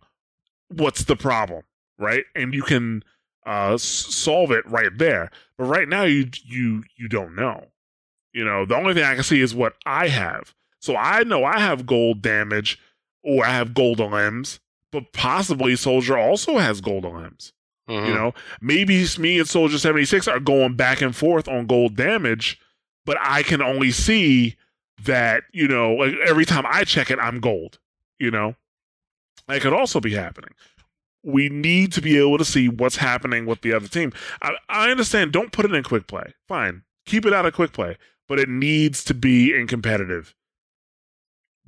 What's 0.68 1.04
the 1.04 1.16
problem? 1.16 1.62
Right? 1.98 2.24
And 2.34 2.54
you 2.54 2.62
can 2.62 3.04
uh 3.46 3.78
solve 3.78 4.50
it 4.50 4.66
right 4.68 4.96
there. 4.96 5.30
But 5.56 5.64
right 5.64 5.88
now, 5.88 6.02
you 6.02 6.30
you 6.44 6.84
you 6.96 7.08
don't 7.08 7.34
know. 7.34 7.68
You 8.32 8.44
know, 8.44 8.64
the 8.64 8.76
only 8.76 8.94
thing 8.94 9.04
I 9.04 9.14
can 9.14 9.24
see 9.24 9.40
is 9.40 9.54
what 9.54 9.74
I 9.86 10.08
have. 10.08 10.54
So 10.78 10.96
I 10.96 11.24
know 11.24 11.44
I 11.44 11.58
have 11.58 11.86
gold 11.86 12.22
damage 12.22 12.78
or 13.22 13.44
I 13.44 13.50
have 13.50 13.74
gold 13.74 13.98
elims, 13.98 14.60
but 14.92 15.12
possibly 15.12 15.76
Soldier 15.76 16.16
also 16.16 16.58
has 16.58 16.80
gold 16.80 17.04
elims. 17.04 17.52
Mhm. 17.88 18.06
You 18.06 18.14
know, 18.14 18.34
maybe 18.60 19.04
me 19.18 19.38
and 19.38 19.48
Soldier 19.48 19.78
76 19.78 20.28
are 20.28 20.38
going 20.40 20.74
back 20.76 21.02
and 21.02 21.14
forth 21.14 21.48
on 21.48 21.66
gold 21.66 21.96
damage, 21.96 22.58
but 23.04 23.18
I 23.20 23.42
can 23.42 23.60
only 23.60 23.90
see 23.90 24.56
that, 25.05 25.44
you 25.53 25.68
know, 25.68 25.94
like 25.94 26.14
every 26.26 26.44
time 26.44 26.64
I 26.66 26.84
check 26.84 27.11
it, 27.11 27.18
I'm 27.18 27.40
gold, 27.40 27.78
you 28.18 28.30
know? 28.30 28.57
That 29.48 29.61
could 29.62 29.72
also 29.72 30.01
be 30.01 30.14
happening. 30.14 30.51
We 31.22 31.48
need 31.48 31.92
to 31.92 32.01
be 32.01 32.18
able 32.18 32.38
to 32.38 32.44
see 32.44 32.68
what's 32.68 32.96
happening 32.96 33.46
with 33.46 33.61
the 33.61 33.72
other 33.72 33.88
team. 33.88 34.12
I, 34.40 34.55
I 34.68 34.90
understand, 34.90 35.32
don't 35.32 35.53
put 35.53 35.64
it 35.64 35.74
in 35.74 35.82
quick 35.82 36.07
play. 36.07 36.34
Fine. 36.48 36.82
Keep 37.05 37.26
it 37.26 37.32
out 37.32 37.46
of 37.46 37.55
quick 37.55 37.72
play, 37.72 37.98
but 38.28 38.38
it 38.38 38.48
needs 38.48 39.05
to 39.05 39.14
be 39.14 39.55
in 39.55 39.66
competitive. 39.66 40.34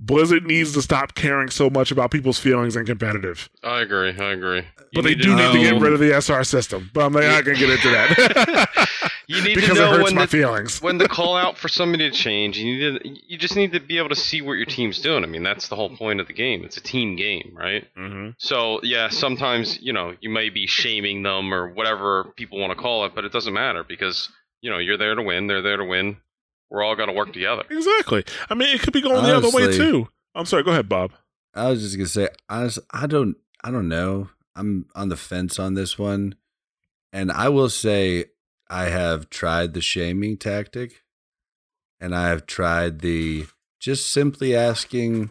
Blizzard 0.04 0.44
needs 0.44 0.72
to 0.72 0.82
stop 0.82 1.14
caring 1.14 1.48
so 1.48 1.70
much 1.70 1.92
about 1.92 2.10
people's 2.10 2.38
feelings 2.38 2.74
and 2.74 2.86
competitive. 2.86 3.48
I 3.62 3.80
agree. 3.80 4.10
I 4.18 4.32
agree. 4.32 4.64
But 4.92 5.04
they 5.04 5.14
do 5.14 5.34
need 5.36 5.52
to 5.52 5.58
get 5.58 5.80
rid 5.80 5.92
of 5.92 6.00
the 6.00 6.12
SR 6.20 6.42
system. 6.44 6.90
But 6.92 7.04
I'm 7.04 7.12
not 7.12 7.44
going 7.44 7.56
to 7.56 7.66
get 7.66 7.70
into 7.70 7.88
that. 7.90 8.88
You 9.28 9.42
need 9.42 9.54
because 9.54 9.78
to 9.78 9.84
it 9.84 9.86
know 9.86 9.90
hurts 9.92 10.04
when 10.04 10.14
my 10.16 10.22
the, 10.22 10.28
feelings. 10.28 10.82
when 10.82 10.98
to 10.98 11.08
call 11.08 11.36
out 11.36 11.56
for 11.56 11.68
somebody 11.68 12.10
to 12.10 12.14
change. 12.14 12.58
You 12.58 12.90
need 12.92 13.00
to. 13.00 13.08
You 13.28 13.38
just 13.38 13.56
need 13.56 13.72
to 13.72 13.80
be 13.80 13.96
able 13.96 14.10
to 14.10 14.16
see 14.16 14.42
what 14.42 14.54
your 14.54 14.66
team's 14.66 14.98
doing. 15.00 15.22
I 15.22 15.26
mean, 15.26 15.42
that's 15.42 15.68
the 15.68 15.76
whole 15.76 15.96
point 15.96 16.20
of 16.20 16.26
the 16.26 16.32
game. 16.32 16.64
It's 16.64 16.76
a 16.76 16.82
team 16.82 17.16
game, 17.16 17.54
right? 17.56 17.86
hmm 17.96 18.30
So 18.38 18.80
yeah, 18.82 19.08
sometimes 19.08 19.80
you 19.80 19.92
know 19.92 20.14
you 20.20 20.28
may 20.28 20.50
be 20.50 20.66
shaming 20.66 21.22
them 21.22 21.54
or 21.54 21.72
whatever 21.72 22.32
people 22.36 22.58
want 22.58 22.72
to 22.72 22.78
call 22.82 23.06
it, 23.06 23.14
but 23.14 23.24
it 23.24 23.32
doesn't 23.32 23.54
matter 23.54 23.84
because 23.84 24.28
you 24.60 24.70
know 24.70 24.78
you're 24.78 24.98
there 24.98 25.14
to 25.14 25.22
win. 25.22 25.46
They're 25.46 25.62
there 25.62 25.76
to 25.78 25.84
win. 25.84 26.16
We're 26.72 26.82
all 26.82 26.96
going 26.96 27.10
to 27.10 27.14
work 27.14 27.34
together. 27.34 27.64
Exactly. 27.70 28.24
I 28.48 28.54
mean, 28.54 28.74
it 28.74 28.80
could 28.80 28.94
be 28.94 29.02
going 29.02 29.22
the 29.22 29.36
other 29.36 29.50
way 29.50 29.76
too. 29.76 30.08
I'm 30.34 30.46
sorry. 30.46 30.62
Go 30.62 30.70
ahead, 30.70 30.88
Bob. 30.88 31.12
I 31.54 31.68
was 31.68 31.82
just 31.82 31.96
gonna 31.96 32.08
say, 32.08 32.30
honest, 32.48 32.78
I 32.90 33.06
don't, 33.06 33.36
I 33.62 33.70
don't 33.70 33.88
know. 33.88 34.30
I'm 34.56 34.86
on 34.94 35.10
the 35.10 35.16
fence 35.18 35.58
on 35.58 35.74
this 35.74 35.98
one, 35.98 36.34
and 37.12 37.30
I 37.30 37.50
will 37.50 37.68
say 37.68 38.24
I 38.70 38.84
have 38.84 39.28
tried 39.28 39.74
the 39.74 39.82
shaming 39.82 40.38
tactic, 40.38 41.02
and 42.00 42.14
I 42.14 42.28
have 42.28 42.46
tried 42.46 43.00
the 43.00 43.44
just 43.78 44.10
simply 44.10 44.56
asking, 44.56 45.30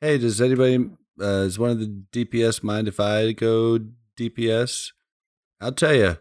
"Hey, 0.00 0.18
does 0.18 0.40
anybody, 0.40 0.88
uh, 1.20 1.42
is 1.46 1.58
one 1.58 1.70
of 1.70 1.80
the 1.80 2.04
DPS 2.12 2.62
mind 2.62 2.86
if 2.86 3.00
I 3.00 3.32
go 3.32 3.80
DPS?" 4.16 4.92
I'll 5.60 5.72
tell 5.72 5.94
you, 5.94 6.18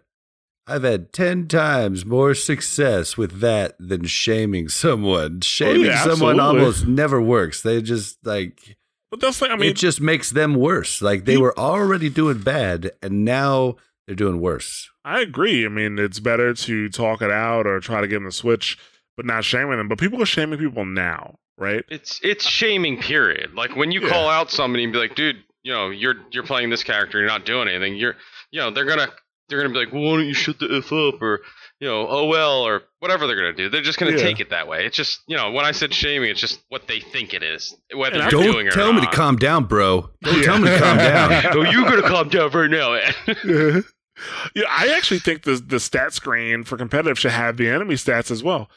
I've 0.67 0.83
had 0.83 1.13
ten 1.13 1.47
times 1.47 2.05
more 2.05 2.33
success 2.33 3.17
with 3.17 3.39
that 3.41 3.75
than 3.79 4.05
shaming 4.05 4.67
someone. 4.69 5.37
Oh, 5.37 5.45
shaming 5.45 5.91
someone 5.97 6.39
almost 6.39 6.87
never 6.87 7.21
works. 7.21 7.61
They 7.61 7.81
just 7.81 8.17
like 8.25 8.75
But 9.11 9.19
that's 9.19 9.41
like, 9.41 9.51
I 9.51 9.55
mean, 9.57 9.69
it 9.69 9.75
just 9.75 10.01
makes 10.01 10.31
them 10.31 10.55
worse. 10.55 11.01
Like 11.01 11.25
they 11.25 11.35
Pe- 11.35 11.41
were 11.41 11.57
already 11.57 12.09
doing 12.09 12.39
bad, 12.39 12.91
and 13.03 13.23
now 13.23 13.75
they're 14.07 14.15
doing 14.15 14.39
worse. 14.41 14.89
I 15.03 15.21
agree. 15.21 15.65
I 15.65 15.69
mean, 15.69 15.99
it's 15.99 16.19
better 16.19 16.53
to 16.53 16.89
talk 16.89 17.21
it 17.21 17.29
out 17.31 17.67
or 17.67 17.79
try 17.79 18.01
to 18.01 18.07
get 18.07 18.15
them 18.15 18.25
to 18.25 18.31
switch, 18.31 18.77
but 19.17 19.25
not 19.27 19.43
shaming 19.43 19.77
them. 19.77 19.87
But 19.87 19.99
people 19.99 20.19
are 20.21 20.25
shaming 20.25 20.57
people 20.57 20.83
now, 20.83 21.37
right? 21.59 21.85
It's 21.89 22.19
it's 22.23 22.47
shaming. 22.47 22.99
Period. 23.01 23.53
Like 23.53 23.75
when 23.75 23.91
you 23.91 24.01
Yeah. 24.01 24.09
call 24.09 24.27
out 24.29 24.49
somebody 24.49 24.83
and 24.83 24.91
be 24.91 24.97
like, 24.97 25.13
dude, 25.15 25.43
you 25.61 25.71
know, 25.71 25.91
you're 25.91 26.15
you're 26.31 26.43
playing 26.43 26.71
this 26.71 26.83
character, 26.83 27.19
you're 27.19 27.27
not 27.27 27.45
doing 27.45 27.67
anything. 27.67 27.95
You're, 27.97 28.15
you 28.49 28.59
know, 28.59 28.71
they're 28.71 28.85
gonna 28.85 29.11
they're 29.49 29.61
gonna 29.61 29.73
be 29.73 29.79
like, 29.79 29.93
well, 29.93 30.01
why 30.03 30.17
don't 30.17 30.27
you 30.27 30.33
shut 30.33 30.59
the 30.59 30.67
f 30.77 30.91
up 30.91 31.21
or 31.21 31.41
you 31.79 31.87
know, 31.87 32.07
oh 32.07 32.25
well, 32.25 32.61
or 32.63 32.83
whatever 32.99 33.27
they're 33.27 33.35
gonna 33.35 33.53
do. 33.53 33.69
They're 33.69 33.81
just 33.81 33.99
gonna 33.99 34.11
Yeah. 34.13 34.17
take 34.17 34.39
it 34.39 34.49
that 34.49 34.67
way. 34.67 34.85
It's 34.85 34.95
just 34.95 35.21
you 35.27 35.35
know, 35.37 35.51
when 35.51 35.65
I 35.65 35.71
said 35.71 35.93
shaming, 35.93 36.29
it's 36.29 36.39
just 36.41 36.63
what 36.69 36.87
they 36.87 36.99
think 36.99 37.33
it 37.33 37.43
is, 37.43 37.75
whether 37.93 38.19
And 38.19 38.31
you're 38.31 38.41
I- 38.41 38.43
doing 38.43 38.65
Don't 38.65 38.67
it 38.67 38.71
tell 38.73 38.89
or 38.89 38.93
me 38.93 39.01
to 39.01 39.07
calm 39.07 39.35
down, 39.35 39.65
bro. 39.65 40.09
Don't 40.23 40.37
Yeah. 40.37 40.43
tell 40.43 40.59
me 40.59 40.69
to 40.69 40.79
calm 40.79 40.97
down. 40.97 41.45
oh, 41.57 41.61
you're 41.69 41.83
gonna 41.89 42.01
calm 42.07 42.29
down 42.29 42.49
right 42.51 42.69
now, 42.69 42.93
man. 42.93 43.83
yeah, 44.55 44.63
I 44.69 44.93
actually 44.95 45.19
think 45.19 45.43
the 45.43 45.55
the 45.55 45.79
stat 45.79 46.13
screen 46.13 46.63
for 46.63 46.77
competitive 46.77 47.19
should 47.19 47.31
have 47.31 47.57
the 47.57 47.67
enemy 47.69 47.95
stats 47.95 48.31
as 48.31 48.43
well. 48.43 48.69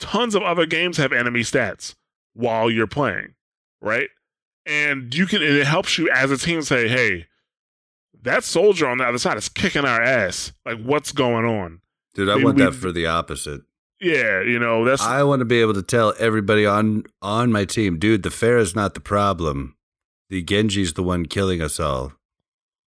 Tons 0.00 0.34
of 0.34 0.42
other 0.42 0.66
games 0.66 0.96
have 0.96 1.12
enemy 1.12 1.40
stats 1.40 1.94
while 2.34 2.68
you're 2.70 2.88
playing, 2.88 3.34
right? 3.80 4.08
And 4.66 5.14
you 5.14 5.26
can 5.26 5.42
and 5.42 5.56
it 5.56 5.66
helps 5.66 5.96
you 5.98 6.10
as 6.10 6.30
a 6.32 6.36
team 6.38 6.62
say, 6.62 6.88
"Hey, 6.88 7.26
that 8.22 8.44
soldier 8.44 8.86
on 8.86 8.98
the 8.98 9.04
other 9.04 9.18
side 9.18 9.36
is 9.36 9.48
kicking 9.48 9.84
our 9.84 10.02
ass. 10.02 10.52
Like, 10.64 10.80
what's 10.82 11.12
going 11.12 11.44
on?" 11.44 11.80
Dude, 12.14 12.28
I 12.28 12.36
want 12.36 12.56
we- 12.56 12.64
that 12.64 12.74
for 12.74 12.92
the 12.92 13.06
opposite. 13.06 13.62
Yeah, 14.00 14.42
you 14.42 14.58
know 14.58 14.84
that's 14.84 15.00
I 15.00 15.22
want 15.22 15.40
to 15.40 15.44
be 15.44 15.60
able 15.60 15.74
to 15.74 15.82
tell 15.82 16.12
everybody 16.18 16.66
on 16.66 17.04
on 17.22 17.52
my 17.52 17.64
team, 17.64 17.98
dude, 18.00 18.24
the 18.24 18.30
Pharah 18.30 18.60
is 18.60 18.74
not 18.74 18.94
the 18.94 19.00
problem. 19.00 19.76
The 20.28 20.42
Genji's 20.42 20.94
the 20.94 21.04
one 21.04 21.26
killing 21.26 21.62
us 21.62 21.78
all. 21.78 22.12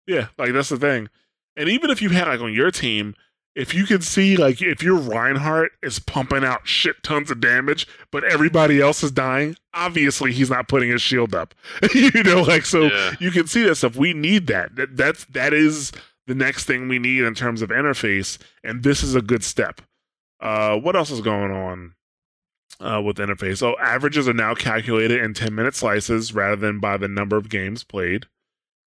Yeah, 0.08 0.28
like 0.38 0.54
that's 0.54 0.70
the 0.70 0.78
thing. 0.78 1.10
And 1.58 1.68
even 1.68 1.90
if 1.90 2.02
you 2.02 2.10
had 2.10 2.28
like 2.30 2.40
on 2.40 2.54
your 2.54 2.72
team, 2.72 3.16
if 3.56 3.74
you 3.74 3.86
can 3.86 4.02
see 4.02 4.36
like 4.38 4.62
if 4.62 4.82
your 4.82 4.96
Reinhardt 4.98 5.72
is 5.84 6.00
pumping 6.00 6.44
out 6.44 6.68
shit 6.68 6.96
tons 7.04 7.30
of 7.30 7.40
damage, 7.40 7.88
but 8.12 8.24
everybody 8.24 8.82
else 8.82 9.04
is 9.04 9.12
dying, 9.12 9.56
obviously 9.74 10.32
he's 10.34 10.50
not 10.50 10.68
putting 10.68 10.90
his 10.90 11.02
shield 11.02 11.36
up. 11.36 11.54
you 11.94 12.24
know, 12.24 12.42
like 12.42 12.66
so 12.66 12.84
Yeah. 12.84 13.12
you 13.20 13.32
can 13.32 13.48
see 13.48 13.64
that 13.64 13.76
stuff. 13.76 13.96
We 13.96 14.14
need 14.14 14.48
that. 14.48 14.76
that. 14.76 14.98
That's 14.98 15.26
that 15.26 15.54
is 15.54 15.92
the 16.26 16.36
next 16.36 16.66
thing 16.66 16.88
we 16.88 17.00
need 17.00 17.24
in 17.24 17.36
terms 17.36 17.62
of 17.62 17.70
interface, 17.70 18.38
and 18.64 18.82
this 18.84 19.04
is 19.04 19.14
a 19.14 19.22
good 19.22 19.44
step. 19.44 19.82
Uh, 20.40 20.78
what 20.78 20.96
else 20.96 21.12
is 21.12 21.22
going 21.22 21.52
on 21.52 21.94
uh, 22.80 23.02
with 23.02 23.18
interface? 23.18 23.58
So 23.60 23.78
averages 23.80 24.28
are 24.28 24.34
now 24.34 24.56
calculated 24.56 25.22
in 25.22 25.34
10 25.34 25.54
minute 25.54 25.76
slices 25.76 26.34
rather 26.34 26.56
than 26.56 26.80
by 26.80 26.98
the 26.98 27.08
number 27.08 27.38
of 27.38 27.50
games 27.50 27.84
played. 27.84 28.26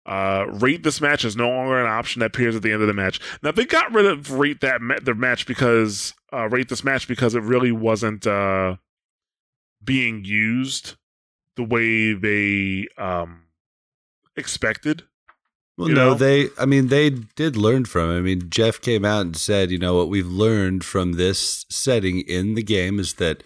Uh, 0.04 0.46
rate 0.54 0.82
this 0.82 1.00
match 1.00 1.24
is 1.24 1.36
no 1.36 1.48
longer 1.48 1.80
an 1.80 1.86
option 1.90 2.20
that 2.20 2.26
appears 2.26 2.56
at 2.56 2.62
the 2.62 2.72
end 2.72 2.82
of 2.82 2.88
the 2.88 2.94
match. 2.94 3.20
Now 3.42 3.52
they 3.52 3.64
got 3.64 3.92
rid 3.92 4.04
of 4.04 4.32
rate 4.32 4.60
that 4.60 4.80
ma- 4.82 4.98
the 5.00 5.14
match 5.14 5.46
because 5.46 6.12
uh, 6.32 6.48
rate 6.48 6.68
this 6.68 6.82
match 6.82 7.06
because 7.06 7.34
it 7.36 7.42
really 7.42 7.70
wasn't 7.70 8.26
uh, 8.26 8.76
being 9.84 10.24
used 10.24 10.96
the 11.56 11.62
way 11.62 12.14
they 12.14 12.88
um, 12.98 13.42
expected. 14.36 15.04
Well, 15.78 15.88
no, 15.88 15.94
know? 16.10 16.14
they. 16.14 16.48
I 16.58 16.66
mean, 16.66 16.88
they 16.88 17.10
did 17.10 17.56
learn 17.56 17.84
from. 17.84 18.10
it. 18.10 18.18
I 18.18 18.20
mean, 18.20 18.50
Jeff 18.50 18.80
came 18.80 19.04
out 19.04 19.22
and 19.22 19.36
said, 19.36 19.70
you 19.70 19.78
know, 19.78 19.96
what 19.96 20.08
we've 20.08 20.26
learned 20.26 20.84
from 20.84 21.12
this 21.12 21.64
setting 21.70 22.20
in 22.20 22.54
the 22.54 22.62
game 22.62 22.98
is 22.98 23.14
that 23.14 23.42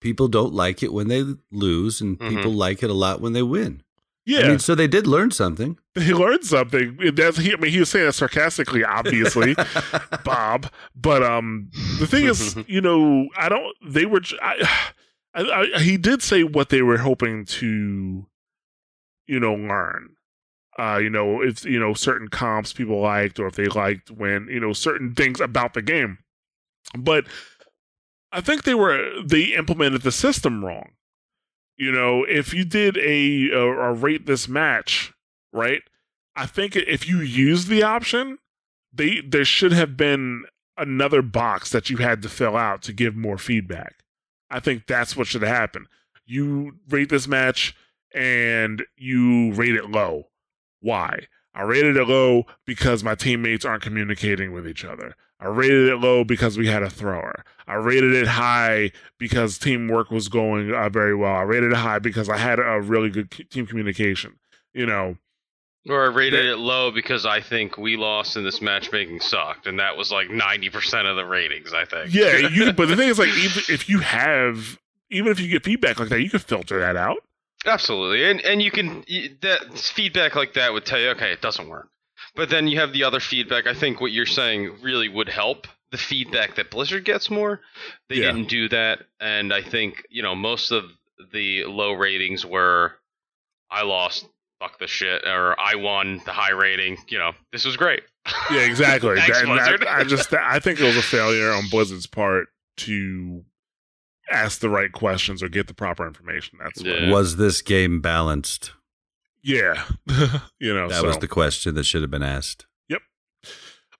people 0.00 0.28
don't 0.28 0.52
like 0.52 0.82
it 0.82 0.92
when 0.92 1.08
they 1.08 1.24
lose, 1.50 2.00
and 2.00 2.18
Mhm. 2.18 2.28
people 2.28 2.52
like 2.52 2.82
it 2.82 2.90
a 2.90 2.94
lot 2.94 3.20
when 3.20 3.32
they 3.32 3.42
win. 3.42 3.82
Yeah, 4.24 4.40
I 4.40 4.48
mean, 4.48 4.58
so 4.60 4.74
they 4.74 4.86
did 4.86 5.06
learn 5.06 5.32
something. 5.32 5.78
he 5.94 6.14
learned 6.14 6.44
something. 6.44 6.96
That's 7.14 7.38
he. 7.38 7.52
I 7.52 7.56
mean, 7.56 7.72
he 7.72 7.80
was 7.80 7.90
saying 7.90 8.08
it 8.08 8.12
sarcastically, 8.12 8.84
obviously, 8.84 9.56
Bob. 10.24 10.70
But 10.94 11.22
um, 11.22 11.70
the 11.98 12.06
thing 12.06 12.26
is, 12.26 12.56
you 12.66 12.80
know, 12.80 13.28
I 13.36 13.48
don't. 13.48 13.74
They 13.86 14.06
were. 14.06 14.20
I, 14.40 14.90
I, 15.34 15.66
I, 15.74 15.78
he 15.80 15.96
did 15.96 16.22
say 16.22 16.44
what 16.44 16.68
they 16.68 16.82
were 16.82 16.98
hoping 16.98 17.46
to, 17.46 18.26
you 19.26 19.40
know, 19.40 19.54
learn. 19.54 20.10
Uh, 20.78 20.98
you 21.02 21.08
know, 21.08 21.42
if 21.42 21.64
you 21.64 21.80
know 21.80 21.94
certain 21.94 22.28
comps 22.28 22.72
people 22.72 23.00
liked, 23.00 23.40
or 23.40 23.46
if 23.46 23.56
they 23.56 23.66
liked 23.66 24.10
when 24.10 24.46
you 24.48 24.60
know 24.60 24.72
certain 24.72 25.14
things 25.14 25.40
about 25.40 25.74
the 25.74 25.82
game. 25.82 26.18
But 26.96 27.26
I 28.30 28.40
think 28.40 28.62
they 28.62 28.74
were 28.74 29.10
they 29.24 29.44
implemented 29.54 30.02
the 30.02 30.12
system 30.12 30.64
wrong. 30.64 30.92
You 31.76 31.90
know, 31.92 32.24
if 32.24 32.52
you 32.52 32.64
did 32.64 32.96
a, 32.98 33.50
a, 33.50 33.60
a 33.60 33.92
rate 33.92 34.26
this 34.26 34.48
match, 34.48 35.12
right? 35.52 35.82
I 36.36 36.46
think 36.46 36.76
if 36.76 37.08
you 37.08 37.20
use 37.20 37.66
the 37.66 37.82
option, 37.82 38.38
they 38.92 39.20
there 39.20 39.44
should 39.44 39.72
have 39.72 39.96
been 39.96 40.44
another 40.76 41.22
box 41.22 41.70
that 41.70 41.90
you 41.90 41.98
had 41.98 42.22
to 42.22 42.28
fill 42.28 42.56
out 42.56 42.82
to 42.82 42.92
give 42.92 43.14
more 43.16 43.38
feedback. 43.38 43.96
I 44.50 44.60
think 44.60 44.86
that's 44.86 45.16
what 45.16 45.26
should 45.26 45.42
have 45.42 45.54
happened. 45.54 45.86
You 46.26 46.76
rate 46.88 47.08
this 47.08 47.26
match 47.26 47.74
and 48.14 48.82
you 48.96 49.52
rate 49.54 49.74
it 49.74 49.90
low. 49.90 50.28
Why? 50.80 51.26
I 51.54 51.62
rated 51.62 51.96
it 51.96 52.08
low 52.08 52.44
because 52.66 53.04
my 53.04 53.14
teammates 53.14 53.64
aren't 53.64 53.82
communicating 53.82 54.52
with 54.52 54.66
each 54.66 54.84
other. 54.84 55.14
I 55.42 55.48
rated 55.48 55.88
it 55.88 55.96
low 55.96 56.22
because 56.22 56.56
we 56.56 56.68
had 56.68 56.82
a 56.84 56.90
thrower. 56.90 57.44
I 57.66 57.74
rated 57.74 58.12
it 58.14 58.28
high 58.28 58.92
because 59.18 59.58
teamwork 59.58 60.10
was 60.10 60.28
going 60.28 60.72
uh, 60.72 60.88
very 60.88 61.14
well. 61.16 61.34
I 61.34 61.42
rated 61.42 61.72
it 61.72 61.76
high 61.76 61.98
because 61.98 62.28
I 62.28 62.36
had 62.36 62.58
a 62.60 62.80
really 62.80 63.10
good 63.10 63.32
c- 63.34 63.44
team 63.44 63.66
communication. 63.66 64.38
You 64.72 64.86
know, 64.86 65.16
Or 65.88 66.04
I 66.04 66.14
rated 66.14 66.46
it 66.46 66.58
low 66.58 66.90
because 66.92 67.26
I 67.26 67.40
think 67.40 67.76
we 67.76 67.96
lost 67.96 68.36
and 68.36 68.46
this 68.46 68.62
matchmaking 68.62 69.20
sucked, 69.20 69.66
and 69.66 69.78
that 69.80 69.96
was 69.96 70.12
like 70.12 70.30
ninety 70.30 70.70
percent 70.70 71.08
of 71.08 71.16
the 71.16 71.24
ratings. 71.26 71.72
I 71.74 71.84
think. 71.86 72.14
yeah. 72.14 72.48
You, 72.52 72.72
but 72.72 72.86
the 72.88 72.96
thing 72.96 73.08
is, 73.08 73.18
like, 73.18 73.28
even 73.30 73.62
if 73.68 73.88
you 73.88 73.98
have, 73.98 74.78
even 75.10 75.32
if 75.32 75.40
you 75.40 75.48
get 75.48 75.64
feedback 75.64 75.98
like 75.98 76.08
that, 76.10 76.22
you 76.22 76.30
can 76.30 76.38
filter 76.38 76.78
that 76.80 76.96
out. 76.96 77.18
Absolutely, 77.66 78.24
and 78.30 78.40
and 78.42 78.62
you 78.62 78.70
can 78.70 79.04
that 79.40 79.78
feedback 79.78 80.34
like 80.36 80.54
that 80.54 80.72
would 80.72 80.84
tell 80.86 81.00
you, 81.00 81.08
okay, 81.10 81.32
it 81.32 81.40
doesn't 81.42 81.68
work. 81.68 81.88
But 82.34 82.48
then 82.50 82.66
you 82.66 82.78
have 82.80 82.92
the 82.92 83.04
other 83.04 83.20
feedback. 83.20 83.66
I 83.66 83.74
think 83.74 84.00
what 84.00 84.12
you're 84.12 84.24
saying 84.26 84.78
really 84.82 85.08
would 85.08 85.28
help 85.28 85.66
the 85.90 85.98
feedback 85.98 86.54
that 86.56 86.70
Blizzard 86.70 87.04
gets 87.04 87.30
more. 87.30 87.60
They 88.08 88.16
Yeah. 88.16 88.32
didn't 88.32 88.48
do 88.48 88.68
that, 88.70 89.00
and 89.20 89.52
I 89.52 89.60
think 89.62 90.06
you 90.08 90.22
know 90.22 90.34
most 90.34 90.70
of 90.70 90.84
the 91.32 91.64
low 91.64 91.92
ratings 91.92 92.44
were 92.46 92.94
I 93.70 93.82
lost 93.82 94.26
fuck 94.60 94.78
the 94.78 94.86
shit, 94.86 95.24
or 95.26 95.58
I 95.60 95.74
won 95.74 96.20
the 96.24 96.32
high 96.32 96.52
rating. 96.52 96.96
You 97.08 97.18
know, 97.18 97.32
this 97.52 97.64
was 97.64 97.76
great. 97.76 98.02
Yeah, 98.50 98.60
exactly. 98.60 99.16
Thanks, 99.20 99.40
That- 99.40 99.46
Blizzard. 99.46 99.84
I 99.86 100.04
just 100.04 100.32
I 100.32 100.58
think 100.60 100.80
it 100.80 100.84
was 100.84 100.96
a 100.96 101.02
failure 101.02 101.50
on 101.52 101.68
Blizzard's 101.68 102.06
part 102.06 102.48
to 102.78 103.44
ask 104.30 104.60
the 104.60 104.70
right 104.70 104.92
questions 104.92 105.42
or 105.42 105.48
get 105.48 105.66
the 105.66 105.74
proper 105.74 106.06
information. 106.06 106.58
That's 106.62 106.82
what, 106.82 106.86
Yeah. 107.02 107.10
Was 107.10 107.36
this 107.36 107.60
game 107.60 108.00
balanced? 108.00 108.72
Yeah. 109.42 109.84
you 110.58 110.74
know, 110.74 110.88
That 110.88 111.04
was 111.04 111.18
the 111.18 111.28
question 111.28 111.74
that 111.74 111.84
should 111.84 112.02
have 112.02 112.10
been 112.10 112.22
asked. 112.22 112.66
Yep. 112.88 113.02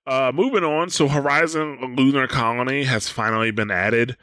Uh, 0.07 0.33
moving 0.35 0.65
on, 0.65 0.91
so 0.91 1.09
Horizon 1.09 1.97
Lunar 1.97 2.27
Colony 2.27 2.85
has 2.85 3.09
finally 3.09 3.51
been 3.51 3.71
added. 3.71 4.17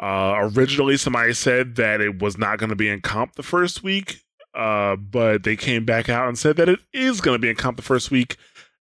Uh, 0.00 0.50
originally, 0.54 0.96
somebody 0.96 1.32
said 1.32 1.76
that 1.76 2.00
it 2.00 2.20
was 2.20 2.36
not 2.36 2.58
going 2.58 2.70
to 2.70 2.76
be 2.76 2.88
in 2.88 3.00
comp 3.00 3.34
the 3.34 3.42
first 3.42 3.82
week, 3.82 4.22
uh, 4.54 4.96
but 4.96 5.42
they 5.42 5.56
came 5.56 5.84
back 5.84 6.08
out 6.08 6.28
and 6.28 6.38
said 6.38 6.56
that 6.56 6.68
it 6.68 6.80
is 6.92 7.20
going 7.20 7.34
to 7.34 7.38
be 7.38 7.48
in 7.48 7.56
comp 7.56 7.76
the 7.76 7.82
first 7.82 8.10
week, 8.10 8.36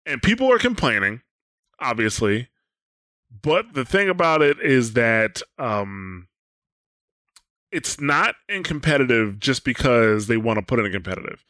and 0.05 0.21
people 0.21 0.51
are 0.51 0.59
complaining, 0.59 1.21
obviously. 1.79 2.47
But 3.41 3.73
the 3.73 3.85
thing 3.85 4.09
about 4.09 4.41
it 4.41 4.59
is 4.59 4.93
that 4.93 5.41
um, 5.57 6.27
it's 7.71 7.99
not 7.99 8.35
in 8.47 8.63
competitive 8.63 9.39
just 9.39 9.63
because 9.63 10.27
they 10.27 10.37
want 10.37 10.59
to 10.59 10.65
put 10.65 10.79
it 10.79 10.85
in 10.85 10.91
competitive 10.91 11.45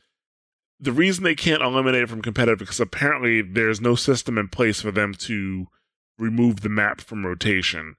the 0.82 0.92
reason 0.92 1.24
they 1.24 1.36
can't 1.36 1.62
eliminate 1.62 2.02
it 2.02 2.10
from 2.10 2.24
competitive 2.24 2.58
because 2.58 2.80
apparently 2.80 3.44
there's 3.44 3.80
no 3.80 3.96
system 3.96 4.38
in 4.38 4.48
place 4.48 4.82
for 4.82 4.92
them 4.92 5.14
to 5.14 5.68
remove 6.18 6.62
the 6.62 6.70
map 6.70 7.00
from 7.00 7.26
rotation 7.26 7.96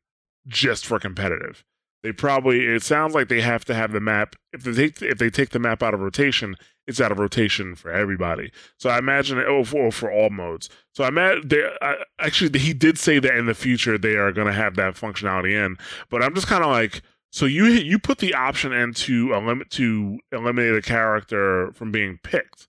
just 0.49 0.85
for 0.85 0.99
competitive. 0.99 1.65
They 2.03 2.11
probably 2.11 2.67
it 2.67 2.83
sounds 2.83 3.15
like 3.15 3.29
they 3.29 3.41
have 3.41 3.65
to 3.67 3.75
have 3.75 3.93
the 3.93 4.01
map 4.01 4.35
if 4.53 4.65
they 4.65 4.73
take 4.73 5.01
if 5.01 5.19
they 5.19 5.31
take 5.31 5.51
the 5.51 5.61
map 5.61 5.85
out 5.85 5.95
of 5.95 6.01
rotation, 6.01 6.57
it's 6.89 7.01
out 7.01 7.13
of 7.13 7.21
rotation 7.21 7.77
for 7.77 7.93
everybody. 7.93 8.51
So 8.77 8.91
I 8.91 8.99
imagine 8.99 9.39
oh 9.39 9.63
for, 9.63 9.87
oh, 9.87 9.91
for 9.93 10.11
all 10.11 10.31
modes. 10.31 10.69
So 10.93 11.05
I 11.05 11.09
imagine 11.09 11.47
they 11.47 11.71
I, 11.81 11.99
actually 12.19 12.59
he 12.59 12.75
did 12.75 12.99
say 12.99 13.21
that 13.21 13.37
in 13.37 13.47
the 13.47 13.55
future 13.55 13.97
they 13.97 14.17
are 14.17 14.33
going 14.33 14.49
to 14.49 14.53
have 14.53 14.75
that 14.75 14.95
functionality 14.95 15.53
in, 15.53 15.77
but 16.11 16.25
I'm 16.25 16.35
just 16.35 16.49
kind 16.49 16.65
of 16.65 16.71
like 16.71 17.03
so 17.31 17.47
you 17.47 17.67
you 17.67 18.01
put 18.01 18.19
the 18.19 18.35
option 18.35 18.73
in 18.73 18.93
to 18.95 19.33
eliminate 19.33 19.71
to 19.71 20.19
eliminate 20.33 20.75
a 20.75 20.83
character 20.83 21.71
from 21.75 21.93
being 21.93 22.19
picked 22.25 22.67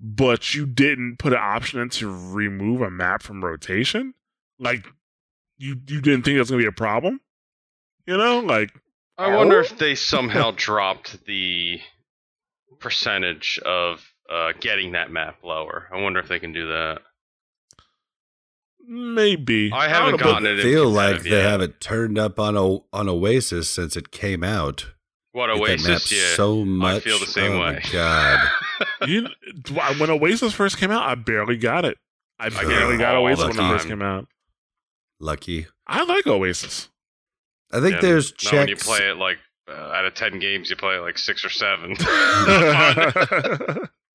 but 0.00 0.54
you 0.54 0.66
didn't 0.66 1.18
put 1.18 1.32
an 1.32 1.38
option 1.40 1.80
in 1.80 1.88
to 1.90 2.08
remove 2.32 2.80
a 2.82 2.90
map 2.90 3.22
from 3.22 3.44
rotation? 3.44 4.14
Like 4.58 4.84
you 5.58 5.76
you 5.88 6.00
didn't 6.00 6.22
think 6.24 6.36
that's 6.38 6.50
gonna 6.50 6.62
be 6.62 6.68
a 6.68 6.72
problem? 6.72 7.20
You 8.06 8.16
know, 8.16 8.40
like 8.40 8.70
I 9.18 9.34
wonder 9.34 9.56
Oh. 9.58 9.60
if 9.60 9.78
they 9.78 9.94
somehow 9.94 10.50
dropped 10.56 11.24
the 11.26 11.80
percentage 12.78 13.58
of 13.64 14.04
uh, 14.30 14.52
getting 14.60 14.92
that 14.92 15.10
map 15.10 15.36
lower. 15.42 15.88
I 15.92 16.00
wonder 16.00 16.20
if 16.20 16.28
they 16.28 16.38
can 16.38 16.52
do 16.52 16.66
that. 16.68 16.98
maybe 18.88 19.70
I 19.72 19.86
don't 19.86 19.94
haven't 19.94 20.10
know, 20.12 20.16
but- 20.18 20.24
gotten 20.32 20.46
it. 20.46 20.58
in 20.58 20.62
feel 20.62 20.88
like 20.90 21.22
they 21.22 21.30
yet. 21.30 21.50
haven't 21.50 21.80
turned 21.80 22.18
up 22.18 22.38
on 22.38 22.56
o- 22.56 22.84
on 22.92 23.08
Oasis 23.08 23.68
since 23.70 23.96
it 23.96 24.10
came 24.10 24.44
out. 24.44 24.86
What 25.32 25.50
Hate 25.50 25.58
that 25.58 25.82
map 25.82 25.90
Oasis? 25.96 26.12
Yeah. 26.12 26.34
so 26.36 26.64
much. 26.64 26.96
I 26.96 27.00
feel 27.00 27.18
the 27.18 27.26
same 27.26 27.52
oh 27.52 27.60
way. 27.60 27.80
My 27.84 27.92
God, 27.92 28.48
You, 29.06 29.28
when 29.98 30.10
Oasis 30.10 30.52
first 30.52 30.78
came 30.78 30.90
out, 30.90 31.02
I 31.08 31.14
barely 31.14 31.56
got 31.56 31.84
it. 31.84 31.98
I 32.38 32.50
get 32.50 32.66
barely 32.66 32.96
got 32.98 33.14
all 33.16 33.24
Oasis 33.26 33.44
the 33.44 33.48
when 33.62 33.70
it 33.70 33.72
first 33.72 33.84
time. 33.84 33.98
came 33.98 34.02
out. 34.02 34.26
lucky. 35.20 35.66
I 35.86 36.04
like 36.04 36.26
Oasis. 36.26 36.88
I 37.72 37.80
think 37.80 37.94
Yeah, 37.96 38.00
there's 38.02 38.32
now 38.44 38.58
when 38.58 38.68
you 38.68 38.74
checks. 38.76 38.86
play 38.86 39.08
it 39.10 39.16
like 39.16 39.38
uh, 39.68 39.72
out 39.72 40.04
of 40.04 40.14
ten 40.14 40.38
games, 40.38 40.70
you 40.70 40.76
play 40.76 40.96
it 40.96 41.00
like 41.00 41.18
six 41.18 41.44
or 41.44 41.48
seven. 41.50 41.96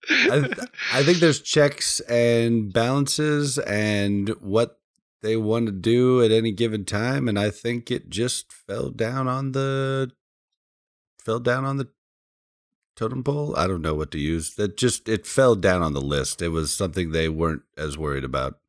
I, 0.09 0.39
th- 0.39 0.69
I 0.93 1.03
think 1.03 1.19
there's 1.19 1.41
checks 1.41 1.99
and 2.01 2.73
balances 2.73 3.57
and 3.59 4.29
what 4.39 4.79
they 5.21 5.37
want 5.37 5.67
to 5.67 5.71
do 5.71 6.23
at 6.23 6.31
any 6.31 6.51
given 6.51 6.85
time, 6.85 7.27
and 7.27 7.37
I 7.37 7.51
think 7.51 7.91
it 7.91 8.09
just 8.09 8.51
fell 8.51 8.89
down 8.89 9.27
on 9.27 9.51
the 9.51 10.11
fell 11.23 11.39
down 11.39 11.65
on 11.65 11.77
the 11.77 11.87
totem 12.95 13.23
pole. 13.23 13.55
I 13.55 13.67
don't 13.67 13.81
know 13.81 13.95
what 13.95 14.11
to 14.11 14.19
use. 14.19 14.55
That 14.55 14.77
just 14.77 15.07
it 15.07 15.25
fell 15.25 15.55
down 15.55 15.81
on 15.81 15.93
the 15.93 16.01
list. 16.01 16.41
It 16.41 16.49
was 16.49 16.73
something 16.73 17.11
they 17.11 17.29
weren't 17.29 17.63
as 17.77 17.97
worried 17.97 18.23
about. 18.23 18.59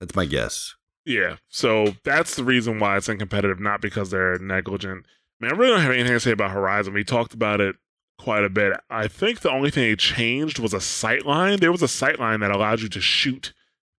That's 0.00 0.16
my 0.16 0.26
guess. 0.26 0.74
Yeah, 1.04 1.36
so 1.48 1.94
that's 2.04 2.36
the 2.36 2.44
reason 2.44 2.78
why 2.78 2.96
it's 2.96 3.08
uncompetitive, 3.08 3.58
not 3.58 3.80
because 3.80 4.10
they're 4.10 4.38
negligent. 4.38 5.06
I 5.40 5.44
mean, 5.44 5.52
I 5.52 5.56
really 5.56 5.72
don't 5.72 5.80
have 5.80 5.92
anything 5.92 6.12
to 6.12 6.20
say 6.20 6.30
about 6.30 6.50
Horizon. 6.50 6.92
We 6.92 7.04
talked 7.04 7.34
about 7.34 7.60
it 7.60 7.76
quite 8.18 8.44
a 8.44 8.50
bit. 8.50 8.78
I 8.90 9.08
think 9.08 9.40
the 9.40 9.50
only 9.50 9.70
thing 9.70 9.84
they 9.84 9.96
changed 9.96 10.58
was 10.58 10.74
a 10.74 10.80
sight 10.80 11.24
line. 11.24 11.58
There 11.58 11.72
was 11.72 11.82
a 11.82 11.88
sight 11.88 12.20
line 12.20 12.40
that 12.40 12.50
allowed 12.50 12.80
you 12.80 12.88
to 12.90 13.00
shoot 13.00 13.54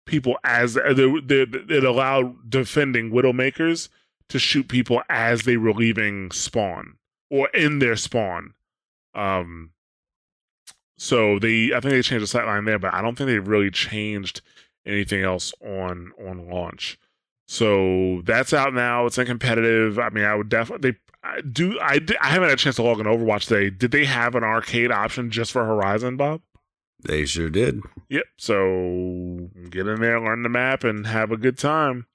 people 0.05 0.37
as 0.43 0.77
uh, 0.77 0.93
it 0.95 1.83
allowed 1.83 2.49
defending 2.49 3.11
Widowmakers 3.11 3.89
to 4.29 4.39
shoot 4.39 4.67
people 4.67 5.01
as 5.09 5.43
they 5.43 5.57
were 5.57 5.73
leaving 5.73 6.31
spawn 6.31 6.97
or 7.29 7.49
in 7.49 7.79
their 7.79 7.95
spawn. 7.95 8.53
Um, 9.14 9.72
so 10.97 11.39
they, 11.39 11.74
I 11.74 11.80
think 11.80 11.93
they 11.93 12.01
changed 12.01 12.24
the 12.24 12.28
sight 12.28 12.45
line 12.45 12.66
there, 12.66 12.80
but 12.80 12.93
I 12.93 13.01
don't 13.01 13.18
think 13.18 13.28
they 13.28 13.39
really 13.39 13.72
changed 13.72 14.41
anything 14.86 15.24
else 15.24 15.53
on 15.62 16.12
on 16.24 16.49
launch. 16.49 16.97
So 17.47 18.22
that's 18.24 18.53
out 18.53 18.74
now. 18.74 19.05
It's 19.05 19.18
in 19.18 19.26
competitive. 19.26 19.99
I 19.99 20.09
mean, 20.09 20.24
I 20.24 20.36
would 20.36 20.49
definitely 20.49 20.95
I 21.24 21.41
do. 21.41 21.80
I 21.80 21.99
I 22.22 22.30
haven't 22.30 22.49
had 22.49 22.57
a 22.57 22.62
chance 22.62 22.78
to 22.78 22.84
log 22.84 22.99
in 22.99 23.05
Overwatch 23.05 23.47
today. 23.47 23.70
Did 23.70 23.91
they 23.91 24.05
have 24.05 24.36
an 24.36 24.43
arcade 24.43 24.91
option 24.91 25.32
just 25.32 25.51
for 25.51 25.66
Horizon, 25.66 26.18
Bob? 26.18 26.41
They 27.03 27.26
sure 27.26 27.49
did. 27.49 27.82
Yep. 28.09 28.24
So 28.38 29.49
get 29.70 29.88
in 29.88 30.01
there, 30.01 30.20
learn 30.20 30.43
the 30.43 30.49
map, 30.49 30.84
and 30.84 31.07
have 31.07 31.32
a 31.32 31.38
good 31.38 31.57
time. 31.57 32.05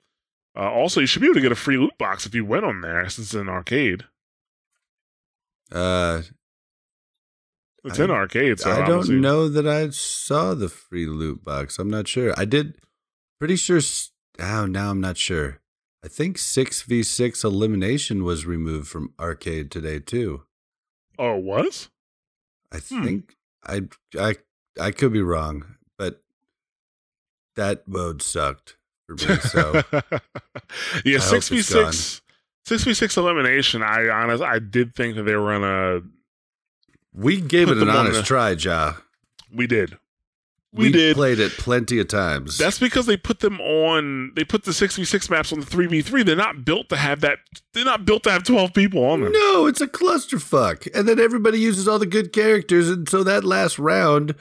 Uh, 0.57 0.71
also, 0.71 1.01
you 1.01 1.07
should 1.07 1.21
be 1.21 1.27
able 1.27 1.35
to 1.35 1.41
get 1.41 1.53
a 1.53 1.57
free 1.57 1.77
loot 1.77 1.99
box 1.99 2.25
if 2.25 2.35
you 2.35 2.45
win 2.45 2.65
on 2.65 2.81
there, 2.81 3.03
since 3.09 3.29
it's 3.29 3.35
an 3.35 3.49
arcade. 3.49 4.05
Uh, 5.71 6.23
It's 7.87 8.01
I- 8.01 8.05
in 8.05 8.11
arcade, 8.11 8.61
so 8.61 8.71
I 8.71 8.81
I'm 8.81 8.87
don't 8.89 9.21
know 9.21 9.49
that 9.49 9.67
I 9.67 9.91
saw 9.91 10.55
the 10.55 10.69
free 10.69 11.07
loot 11.07 11.43
box. 11.45 11.79
I'm 11.79 11.91
not 11.91 12.09
sure. 12.09 12.35
I 12.37 12.45
did. 12.45 12.77
Pretty 13.39 13.57
sure. 13.57 13.81
Oh, 14.39 14.67
now 14.67 14.91
I'm 14.91 15.01
not 15.01 15.17
sure. 15.17 15.61
I 16.05 16.09
think 16.09 16.39
six 16.39 16.83
v 16.83 17.03
six 17.03 17.43
elimination 17.45 18.23
was 18.25 18.47
removed 18.47 18.89
from 18.89 19.13
arcade 19.19 19.71
today 19.71 19.99
too. 19.99 20.43
Oh, 21.19 21.39
it 21.39 21.43
was? 21.45 21.89
I 22.73 22.79
Hmm. 22.79 23.05
think 23.05 23.37
I 23.65 23.83
I 24.19 24.35
I 24.79 24.91
could 24.91 25.13
be 25.13 25.23
wrong, 25.23 25.77
but 25.99 26.23
that 27.57 27.89
mode 27.89 28.23
sucked 28.23 28.77
for 29.07 29.15
me. 29.15 29.37
So 29.41 29.83
yeah, 31.05 31.19
six 31.19 31.49
v 31.49 31.63
six. 31.63 32.21
six 32.67 32.85
v 32.85 32.95
six 32.95 33.17
elimination. 33.17 33.83
I 33.83 34.09
honest, 34.09 34.43
I 34.43 34.59
did 34.59 34.95
think 34.95 35.17
that 35.17 35.23
they 35.25 35.37
were 35.37 35.53
gonna. 35.59 36.03
We 37.17 37.41
gave 37.41 37.69
it 37.69 37.79
an 37.83 37.89
honest 37.89 38.25
try, 38.25 38.51
Ja. 38.51 38.95
We 39.53 39.67
did. 39.67 39.99
We 40.73 40.93
did. 40.93 41.17
played 41.17 41.39
it 41.41 41.53
plenty 41.53 41.99
of 42.01 42.09
times. 42.09 42.59
That's 42.59 42.79
because 42.79 43.07
they 43.07 43.17
put 43.17 43.41
them 43.41 43.61
on. 43.61 44.33
They 44.35 44.45
put 44.45 44.65
the 44.65 44.75
six 44.75 44.97
v 44.97 45.05
six 45.05 45.31
maps 45.31 45.53
on 45.53 45.61
the 45.61 45.67
three 45.67 45.87
v 45.87 46.03
three. 46.03 46.23
They're 46.23 46.37
not 46.37 46.65
built 46.65 46.91
to 46.91 46.97
have 46.97 47.23
that. 47.23 47.39
They're 47.73 47.85
not 47.85 48.05
built 48.05 48.25
to 48.25 48.31
have 48.31 48.45
twelve 48.45 48.75
people 48.75 49.03
on 49.05 49.23
them. 49.23 49.33
No, 49.33 49.67
it's 49.67 49.81
a 49.81 49.87
clusterfuck. 49.87 50.89
And 50.95 51.09
then 51.09 51.19
everybody 51.19 51.59
uses 51.59 51.89
all 51.89 51.99
the 51.99 52.05
good 52.07 52.33
characters. 52.33 52.91
And 52.91 53.09
so 53.09 53.25
that 53.25 53.43
last 53.45 53.79
round, 53.79 54.35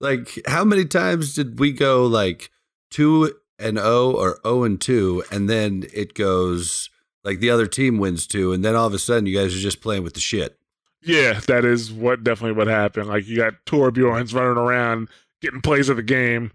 like, 0.00 0.40
how 0.46 0.64
many 0.64 0.84
times 0.84 1.34
did 1.34 1.58
we 1.58 1.72
go 1.72 2.04
like 2.04 2.50
two 2.90 3.34
and 3.58 3.78
O 3.78 4.12
or 4.12 4.40
O 4.44 4.64
and 4.64 4.78
two? 4.78 5.24
And 5.30 5.48
then 5.48 5.84
it 5.94 6.12
goes 6.12 6.90
like 7.24 7.40
the 7.40 7.50
other 7.50 7.66
team 7.66 7.98
wins 7.98 8.26
two. 8.26 8.52
And 8.52 8.62
then 8.62 8.74
all 8.74 8.86
of 8.86 8.94
a 8.94 8.98
sudden, 8.98 9.26
you 9.26 9.38
guys 9.38 9.56
are 9.56 9.60
just 9.60 9.80
playing 9.80 10.02
with 10.02 10.14
the 10.14 10.20
shit. 10.20 10.57
Yeah, 11.02 11.40
that 11.46 11.64
is 11.64 11.92
what 11.92 12.24
definitely 12.24 12.56
what 12.56 12.66
happened. 12.66 13.08
Like 13.08 13.26
you 13.26 13.36
got 13.36 13.54
Torbjorns 13.66 14.34
running 14.34 14.58
around 14.58 15.08
getting 15.40 15.60
plays 15.60 15.88
of 15.88 15.96
the 15.96 16.02
game. 16.02 16.50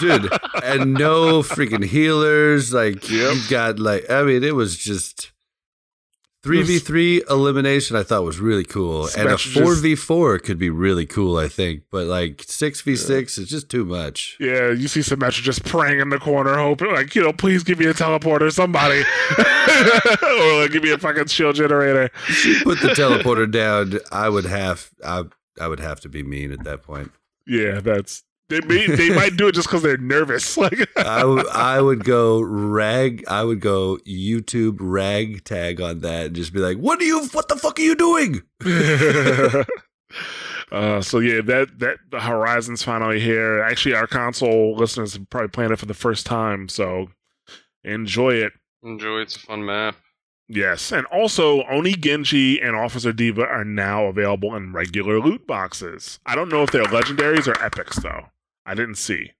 Dude, 0.00 0.30
and 0.62 0.94
no 0.94 1.40
freaking 1.42 1.84
healers. 1.84 2.72
Like, 2.72 3.02
Yep. 3.08 3.10
you've 3.34 3.48
got, 3.50 3.78
like, 3.78 4.08
I 4.10 4.22
mean, 4.22 4.42
it 4.42 4.54
was 4.54 4.76
just. 4.76 5.32
3v3 6.46 7.30
elimination 7.30 7.96
I 7.96 8.02
thought 8.02 8.22
was 8.22 8.38
really 8.38 8.64
cool. 8.64 9.08
And 9.16 9.28
a 9.28 9.34
4v4 9.34 10.42
could 10.42 10.58
be 10.58 10.70
really 10.70 11.06
cool, 11.06 11.36
I 11.36 11.48
think. 11.48 11.82
But 11.90 12.06
like 12.06 12.38
6v6 12.38 13.38
is 13.38 13.48
just 13.48 13.68
too 13.68 13.84
much. 13.84 14.36
Yeah, 14.38 14.70
you 14.70 14.88
see 14.88 15.00
Symmetra 15.00 15.42
just 15.42 15.64
praying 15.64 16.00
in 16.00 16.10
the 16.10 16.18
corner, 16.18 16.56
hoping 16.56 16.92
like, 16.92 17.14
you 17.14 17.22
know, 17.22 17.32
please 17.32 17.62
give 17.62 17.78
me 17.78 17.86
a 17.86 17.94
teleporter, 17.94 18.52
somebody, 18.52 19.00
or 20.40 20.62
like 20.62 20.70
give 20.70 20.82
me 20.82 20.92
a 20.92 20.98
fucking 20.98 21.26
shield 21.26 21.56
generator. 21.56 22.10
Put 22.62 22.80
the 22.80 22.94
teleporter 22.96 23.50
down, 23.50 23.98
I 24.12 24.28
would 24.28 24.46
have 24.46 24.90
I 25.04 25.24
I 25.60 25.68
would 25.68 25.80
have 25.80 26.00
to 26.00 26.08
be 26.08 26.22
mean 26.22 26.52
at 26.52 26.64
that 26.64 26.82
point. 26.82 27.12
Yeah, 27.46 27.80
that's 27.80 28.24
they 28.48 28.60
may 28.60 28.86
they 28.86 29.10
might 29.10 29.36
do 29.36 29.48
it 29.48 29.54
just 29.54 29.68
because 29.68 29.82
they're 29.82 29.96
nervous. 29.96 30.56
Like, 30.66 30.88
I 30.96 31.24
would 31.24 31.46
I 31.48 31.80
would 31.80 32.04
go 32.04 32.40
rag 32.40 33.24
I 33.28 33.44
would 33.44 33.60
go 33.60 33.98
YouTube 34.06 34.78
rag 34.80 35.44
tag 35.44 35.80
on 35.80 36.00
that 36.00 36.26
and 36.26 36.36
just 36.36 36.52
be 36.52 36.60
like, 36.60 36.78
"What 36.78 37.00
are 37.00 37.04
you 37.04 37.26
what 37.32 37.48
the 37.48 37.56
fuck 37.56 37.78
are 37.78 37.82
you 37.82 37.94
doing?" 37.94 38.42
Uh, 40.72 41.00
so 41.00 41.20
yeah, 41.20 41.40
that 41.42 41.78
that 41.78 41.98
the 42.10 42.20
Horizon's 42.20 42.82
finally 42.82 43.20
here. 43.20 43.62
Actually, 43.62 43.94
our 43.94 44.06
console 44.06 44.74
listeners 44.74 45.12
have 45.14 45.30
probably 45.30 45.48
playing 45.48 45.70
it 45.72 45.78
for 45.78 45.86
the 45.86 45.94
first 45.94 46.26
time, 46.26 46.68
so 46.68 47.08
enjoy 47.84 48.30
it. 48.34 48.52
Enjoy. 48.82 49.20
It's 49.20 49.36
a 49.36 49.40
fun 49.40 49.64
map. 49.64 49.94
Yes, 50.48 50.92
and 50.92 51.06
also 51.06 51.64
Oni 51.64 51.94
Genji 51.94 52.60
and 52.60 52.76
Officer 52.76 53.12
D.Va 53.12 53.44
are 53.46 53.64
now 53.64 54.06
available 54.06 54.54
in 54.54 54.72
regular 54.72 55.20
loot 55.20 55.46
boxes. 55.46 56.20
I 56.26 56.34
don't 56.34 56.48
know 56.48 56.62
if 56.62 56.70
they're 56.70 56.84
legendaries 56.84 57.48
or 57.48 57.60
epics 57.64 57.98
though. 58.00 58.26
I 58.66 58.74
didn't 58.74 58.96
see. 58.96 59.32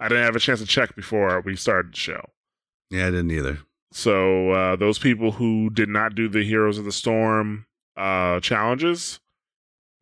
I 0.00 0.08
didn't 0.08 0.24
have 0.24 0.36
a 0.36 0.40
chance 0.40 0.60
to 0.60 0.66
check 0.66 0.94
before 0.94 1.40
we 1.40 1.56
started 1.56 1.92
the 1.92 1.98
show. 1.98 2.24
Yeah, 2.90 3.08
I 3.08 3.10
didn't 3.10 3.32
either. 3.32 3.58
So 3.92 4.50
uh, 4.52 4.76
those 4.76 4.98
people 4.98 5.32
who 5.32 5.70
did 5.70 5.88
not 5.88 6.14
do 6.14 6.28
the 6.28 6.44
Heroes 6.44 6.78
of 6.78 6.84
the 6.84 6.92
Storm 6.92 7.66
uh, 7.96 8.38
challenges, 8.40 9.18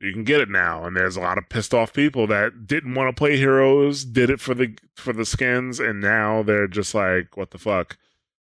you 0.01 0.13
can 0.13 0.25
get 0.25 0.41
it 0.41 0.51
now. 0.51 0.85
And 0.85 0.97
there's 0.97 1.17
a 1.17 1.21
lot 1.21 1.39
of 1.39 1.49
pissed 1.49 1.73
off 1.73 1.93
people 1.93 2.27
that 2.27 2.67
didn't 2.67 2.95
want 2.95 3.09
to 3.09 3.19
play 3.19 3.37
Heroes, 3.37 4.05
did 4.05 4.29
it 4.29 4.41
for 4.41 4.55
the 4.55 4.77
for 4.97 5.13
the 5.13 5.25
skins, 5.25 5.81
and 5.81 6.01
now 6.01 6.43
they're 6.43 6.69
just 6.69 6.95
like, 6.95 7.37
what 7.37 7.51
the 7.51 7.59
fuck? 7.59 7.97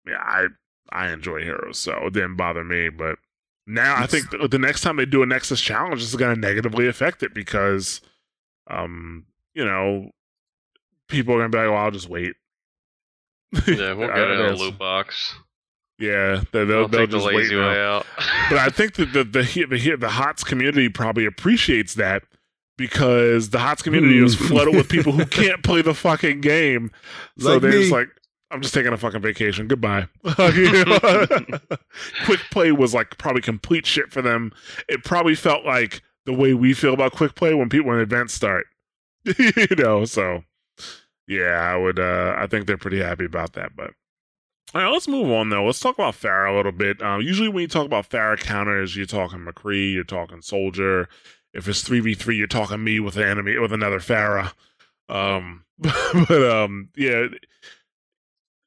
Yeah, 0.07 0.17
I 0.19 0.47
I 0.89 1.11
enjoy 1.11 1.43
Heroes, 1.43 1.77
so 1.77 2.07
it 2.07 2.13
didn't 2.13 2.37
bother 2.37 2.63
me. 2.63 2.89
But 2.89 3.19
now 3.67 3.95
I 3.97 4.07
think 4.07 4.29
the, 4.31 4.57
next 4.57 4.81
time 4.81 4.95
they 4.95 5.05
do 5.05 5.23
a 5.23 5.25
Nexus 5.25 5.61
challenge, 5.61 5.99
this 5.99 6.09
is 6.09 6.15
going 6.15 6.33
to 6.33 6.39
negatively 6.39 6.87
affect 6.87 7.21
it 7.21 7.33
because, 7.33 8.01
um, 8.67 9.25
you 9.57 9.65
know, 9.65 10.09
people 11.09 11.33
are 11.33 11.39
going 11.39 11.51
to 11.51 11.57
be 11.57 11.61
like, 11.63 11.71
well, 11.73 11.83
I'll 11.83 11.91
just 11.91 12.09
wait. 12.09 12.33
Yeah, 13.67 13.93
we'll 13.93 14.07
get 14.09 14.17
it 14.17 14.39
in 14.39 14.45
a 14.53 14.55
loot 14.55 14.77
box. 14.77 15.33
Yeah, 15.99 16.41
they- 16.51 16.63
they'll, 16.65 16.81
I'll 16.83 16.87
they'll 16.87 16.99
take 17.01 17.09
the 17.11 17.17
just 17.17 17.25
wait 17.25 17.35
lazy 17.37 17.55
way 17.55 17.81
out. 17.81 18.05
But 18.49 18.59
I 18.59 18.69
think 18.69 18.93
that 18.95 19.13
the 19.13 19.23
the 19.23 19.41
the, 19.41 19.65
the, 19.77 19.95
the 19.95 20.09
HOTS 20.09 20.43
community 20.43 20.89
probably 20.89 21.25
appreciates 21.25 21.95
that 21.95 22.23
because 22.77 23.49
the 23.49 23.57
HOTS 23.59 23.81
community 23.81 24.23
is 24.23 24.35
Hmm. 24.37 24.45
flooded 24.47 24.75
with 24.75 24.89
people 24.89 25.11
who 25.13 25.25
can't 25.41 25.63
play 25.63 25.81
the 25.81 25.93
fucking 25.95 26.41
game. 26.41 26.91
So 27.39 27.53
Like 27.53 27.61
they're 27.63 27.71
just 27.71 27.91
like, 27.91 28.09
I'm 28.51 28.61
just 28.61 28.73
taking 28.75 28.93
a 28.93 28.97
fucking 28.97 29.21
vacation. 29.21 29.67
Goodbye. 29.67 30.07
Quick 32.25 32.39
play 32.51 32.71
was 32.71 32.93
like 32.93 33.17
probably 33.17 33.41
complete 33.41 33.85
shit 33.85 34.11
for 34.11 34.21
them. 34.21 34.51
It 34.87 35.03
probably 35.03 35.35
felt 35.35 35.65
like 35.65 36.01
the 36.25 36.33
way 36.33 36.53
we 36.53 36.73
feel 36.73 36.93
about 36.93 37.13
quick 37.13 37.35
play 37.35 37.53
when 37.53 37.69
people 37.69 37.87
when 37.87 37.99
events 37.99 38.33
start. 38.33 38.67
you 39.37 39.75
know, 39.77 40.05
so 40.05 40.43
yeah, 41.27 41.59
I 41.59 41.75
would 41.75 41.99
uh 41.99 42.35
I 42.37 42.47
think 42.47 42.67
they're 42.67 42.77
pretty 42.77 42.99
happy 42.99 43.25
about 43.25 43.53
that, 43.53 43.75
but 43.75 43.91
all 44.73 44.81
right, 44.81 44.91
let's 44.91 45.07
move 45.07 45.31
on 45.31 45.49
though. 45.49 45.65
Let's 45.65 45.79
talk 45.79 45.95
about 45.95 46.13
Pharah 46.13 46.53
a 46.53 46.55
little 46.55 46.73
bit. 46.73 47.01
Um, 47.01 47.21
usually, 47.21 47.47
when 47.47 47.61
you 47.61 47.67
talk 47.67 47.85
about 47.85 48.09
Pharah 48.09 48.39
counters, 48.39 48.97
you're 48.97 49.05
talking 49.05 49.39
McCree, 49.39 49.93
you're 49.93 50.03
talking 50.03 50.41
Soldier. 50.41 51.07
If 51.53 51.67
it's 51.67 51.81
three 51.81 52.01
v 52.01 52.13
three, 52.13 52.35
you're 52.35 52.47
talking 52.47 52.83
me 52.83 52.99
with 52.99 53.15
an 53.15 53.23
enemy 53.23 53.57
with 53.57 53.71
another 53.71 53.99
Pharah. 53.99 54.53
Um, 55.07 55.63
but 55.79 56.43
um, 56.43 56.89
yeah, 56.97 57.27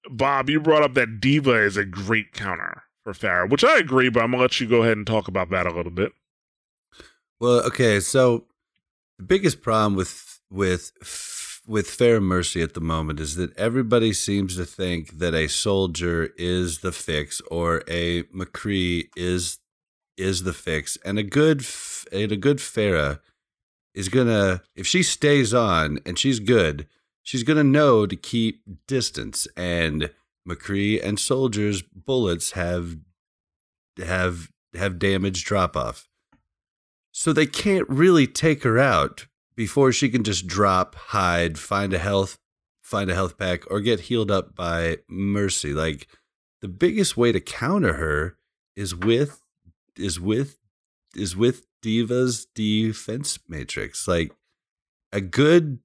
Bob, 0.09 0.49
you 0.49 0.59
brought 0.59 0.83
up 0.83 0.95
that 0.95 1.21
D.Va 1.21 1.65
is 1.65 1.77
a 1.77 1.85
great 1.85 2.33
counter 2.33 2.85
for 3.05 3.13
Farah, 3.13 3.51
which 3.51 3.63
I 3.63 3.79
agree. 3.79 4.09
But 4.09 4.23
I'm 4.23 4.31
gonna 4.31 4.43
let 4.43 4.59
you 4.59 4.67
go 4.67 4.83
ahead 4.83 4.97
and 4.97 5.07
talk 5.07 5.29
about 5.29 5.51
that 5.51 5.67
a 5.67 5.73
little 5.73 5.93
bit. 5.93 6.13
Well, 7.39 7.61
okay, 7.67 8.01
so 8.01 8.47
the 9.19 9.25
biggest 9.25 9.61
problem 9.61 9.97
with 9.97 10.30
with 10.51 10.93
with 11.67 11.91
Fair 11.91 12.21
Mercy 12.21 12.63
at 12.63 12.75
the 12.75 12.81
moment 12.81 13.21
is 13.21 13.37
that 13.37 13.57
everybody 13.57 14.13
seems 14.13 14.57
to 14.57 14.65
think 14.65 15.19
that 15.19 15.35
a 15.35 15.49
soldier 15.49 16.31
is 16.37 16.81
the 16.81 16.93
fix 16.93 17.41
or 17.51 17.85
a 17.87 18.25
McCree 18.25 19.09
is 19.17 19.59
is 20.17 20.43
the 20.43 20.53
fix, 20.53 20.99
and 21.05 21.19
a 21.19 21.23
good 21.23 21.65
and 22.13 22.33
a 22.33 22.37
good 22.37 22.59
Pharah 22.59 23.21
is 23.95 24.09
gonna 24.09 24.63
if 24.75 24.87
she 24.87 25.03
stays 25.03 25.55
on 25.55 26.01
and 26.05 26.19
she's 26.19 26.41
good, 26.41 26.87
she's 27.23 27.43
gonna 27.43 27.65
know 27.65 28.07
to 28.07 28.17
keep 28.17 28.63
distance. 28.87 29.47
And 29.57 30.11
McCree 30.49 31.03
and 31.03 31.19
soldiers 31.19 31.83
bullets 31.83 32.53
have 32.53 32.97
have 33.99 34.51
have 34.75 34.99
damage 34.99 35.45
drop 35.45 35.77
off. 35.77 36.09
So 37.13 37.33
they 37.33 37.47
can't 37.47 37.89
really 37.89 38.27
take 38.27 38.63
her 38.63 38.79
out 38.79 39.27
before 39.61 39.93
she 39.93 40.09
can 40.09 40.25
just 40.25 40.47
drop, 40.47 40.95
hide, 40.95 41.59
find 41.59 41.93
a 41.93 41.99
health, 41.99 42.39
find 42.81 43.11
a 43.11 43.15
health 43.15 43.37
pack, 43.37 43.71
or 43.71 43.83
get 43.83 44.01
healed 44.01 44.31
up 44.31 44.57
by 44.57 44.97
Mercy. 45.07 45.75
Like 45.75 46.09
the 46.63 46.67
biggest 46.67 47.15
way 47.15 47.31
to 47.31 47.41
counter 47.41 47.93
her 47.93 48.39
is 48.75 48.95
with 48.95 49.45
is 49.99 50.19
with 50.19 50.57
is 51.15 51.37
with 51.37 51.67
D.Va's 51.83 52.47
defense 52.55 53.39
matrix. 53.49 54.09
Like 54.09 54.33
a 55.13 55.21
good 55.21 55.81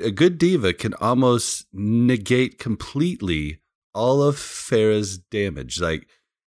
a 0.00 0.12
good 0.12 0.38
D.Va 0.38 0.74
can 0.74 0.94
almost 0.94 1.66
negate 1.72 2.60
completely 2.60 3.60
all 3.92 4.22
of 4.22 4.36
Pharah's 4.36 5.18
damage. 5.18 5.80
Like 5.80 6.06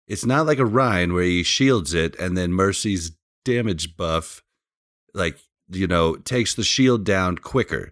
it's 0.10 0.26
not 0.26 0.46
like 0.46 0.60
a 0.60 0.66
Rein 0.66 1.14
where 1.14 1.24
he 1.24 1.42
shields 1.42 1.94
it 1.94 2.20
and 2.20 2.38
then 2.38 2.52
Mercy's 2.52 3.14
damage 3.46 3.96
buff, 3.96 4.44
like, 5.14 5.40
you 5.70 5.88
know, 5.88 6.16
takes 6.16 6.54
the 6.54 6.64
shield 6.64 7.04
down 7.04 7.38
quicker. 7.38 7.92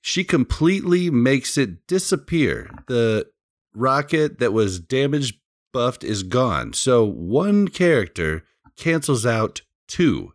She 0.00 0.24
completely 0.24 1.10
makes 1.10 1.56
it 1.56 1.86
disappear. 1.86 2.70
The 2.88 3.30
rocket 3.74 4.38
that 4.40 4.52
was 4.52 4.80
damage 4.80 5.40
buffed 5.72 6.04
is 6.04 6.22
gone. 6.22 6.72
So 6.72 7.04
one 7.04 7.68
character 7.68 8.44
cancels 8.76 9.24
out 9.24 9.62
two. 9.86 10.32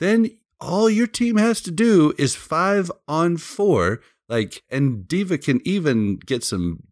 Then 0.00 0.30
all 0.60 0.90
your 0.90 1.06
team 1.06 1.36
has 1.36 1.60
to 1.62 1.70
do 1.70 2.12
is 2.18 2.34
five 2.34 2.90
on 3.06 3.36
four. 3.36 4.00
Like, 4.28 4.64
and 4.68 5.06
D.Va 5.06 5.38
can 5.38 5.60
even 5.64 6.16
get 6.16 6.42
some 6.42 6.82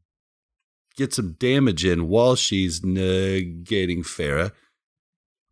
get 0.96 1.12
some 1.12 1.32
damage 1.40 1.84
in 1.84 2.06
while 2.06 2.36
she's 2.36 2.80
negating 2.82 4.04
Pharah 4.04 4.52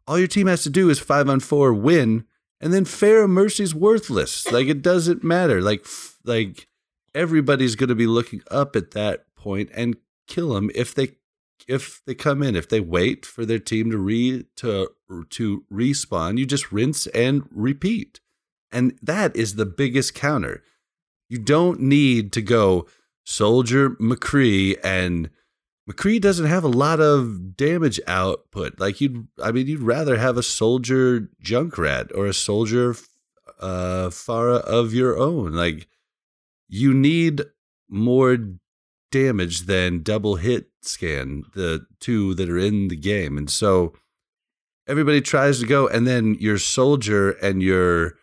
all 0.07 0.19
your 0.19 0.29
team 0.29 0.47
has 0.47 0.63
to 0.63 0.71
do 0.71 0.91
is 0.91 0.99
five 0.99 1.29
on 1.29 1.41
four 1.41 1.73
win, 1.73 2.25
and 2.63 2.73
then 2.73 2.85
Pharah 2.85 3.29
Mercy's 3.29 3.75
worthless. 3.75 4.51
Like 4.51 4.69
it 4.69 4.81
doesn't 4.81 5.25
matter. 5.25 5.61
Like 5.61 5.85
like 6.25 6.69
everybody's 7.15 7.75
going 7.75 7.89
to 7.89 7.95
be 7.95 8.07
looking 8.07 8.41
up 8.51 8.77
at 8.77 8.93
that 8.93 9.27
point 9.37 9.69
and 9.75 9.97
kill 10.29 10.55
them 10.55 10.71
if 10.75 10.95
they 10.95 11.17
if 11.67 12.01
they 12.07 12.15
come 12.15 12.43
in. 12.43 12.55
If 12.55 12.69
they 12.69 12.81
wait 12.81 13.27
for 13.27 13.45
their 13.45 13.59
team 13.59 13.91
to 13.91 13.99
re 13.99 14.45
to 14.57 14.89
to 15.31 15.65
respawn, 15.71 16.39
you 16.39 16.47
just 16.47 16.71
rinse 16.71 17.09
and 17.09 17.49
repeat, 17.51 18.21
and 18.71 18.97
that 19.03 19.35
is 19.37 19.57
the 19.57 19.67
biggest 19.67 20.15
counter. 20.15 20.63
You 21.29 21.39
don't 21.39 21.81
need 21.81 22.33
to 22.33 22.43
go 22.43 22.87
Soldier 23.25 23.91
McCree 23.91 24.77
and 24.85 25.31
McCree 25.93 26.21
doesn't 26.21 26.47
have 26.47 26.65
a 26.65 26.69
lot 26.69 27.01
of 27.01 27.57
damage 27.57 28.01
output. 28.07 28.79
Like 28.81 29.01
you'd, 29.01 29.29
I 29.43 29.53
mean, 29.53 29.67
you'd 29.67 29.83
rather 29.83 30.17
have 30.17 30.37
a 30.37 30.43
soldier 30.43 31.29
Junkrat 31.43 32.11
or 32.15 32.27
a 32.27 32.35
soldier 32.35 32.97
uh, 33.61 34.09
Pharah 34.09 34.61
of 34.61 34.95
your 34.95 35.19
own. 35.19 35.53
Like 35.53 35.89
you 36.69 36.95
need 36.95 37.43
more 37.89 38.39
damage 39.11 39.67
than 39.67 40.03
double 40.03 40.37
hit 40.37 40.67
scan, 40.81 41.45
the 41.55 41.87
two 42.01 42.35
that 42.35 42.49
are 42.49 42.59
in 42.59 42.89
the 42.89 42.97
game, 42.97 43.37
and 43.37 43.51
so 43.51 43.93
everybody 44.89 45.21
tries 45.21 45.61
to 45.61 45.67
go, 45.67 45.87
and 45.87 46.07
then 46.07 46.35
your 46.41 46.59
soldier 46.59 47.33
and 47.33 47.63
your 47.63 48.15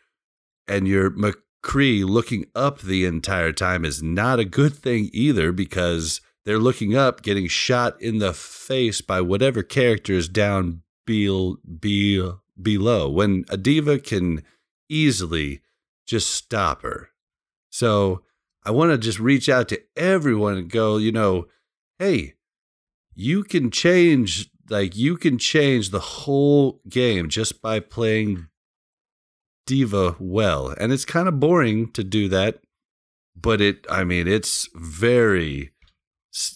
and 0.68 0.88
your 0.88 1.12
McCree 1.12 2.04
looking 2.04 2.46
up 2.56 2.82
the 2.82 3.06
entire 3.06 3.52
time 3.52 3.86
is 3.86 4.02
not 4.02 4.40
a 4.40 4.46
good 4.46 4.74
thing 4.74 5.10
either 5.14 5.52
because 5.52 6.22
they're 6.50 6.58
looking 6.58 6.96
up, 6.96 7.22
getting 7.22 7.48
shot 7.48 8.02
in 8.02 8.18
the 8.18 8.34
face 8.34 9.02
by 9.02 9.22
whatever 9.22 9.62
character 9.62 10.14
is 10.14 10.28
down 10.28 10.82
be, 11.06 11.28
be, 11.80 12.28
below. 12.60 13.08
When 13.08 13.46
a 13.50 13.56
D.Va 13.56 14.00
can 14.00 14.42
easily 14.90 15.62
just 16.08 16.32
stop 16.32 16.82
her. 16.82 17.10
So 17.70 18.24
I 18.66 18.72
want 18.72 18.90
to 18.90 18.98
just 18.98 19.20
reach 19.20 19.48
out 19.48 19.68
to 19.68 19.80
everyone 19.96 20.58
and 20.58 20.72
go, 20.72 20.98
you 20.98 21.12
know, 21.12 21.46
hey, 22.00 22.34
you 23.14 23.44
can 23.44 23.70
change, 23.70 24.50
like, 24.72 24.96
you 24.96 25.18
can 25.18 25.38
change 25.38 25.92
the 25.92 26.00
whole 26.00 26.82
game 26.90 27.30
just 27.30 27.62
by 27.62 27.80
playing 27.80 28.48
D.Va 29.68 30.16
well. 30.20 30.74
And 30.80 30.92
it's 30.92 31.06
kind 31.06 31.28
of 31.28 31.40
boring 31.40 31.92
to 31.92 32.04
do 32.04 32.28
that, 32.30 32.64
but 33.40 33.62
it, 33.62 33.86
I 33.88 34.04
mean, 34.04 34.28
it's 34.28 34.68
very 34.74 35.74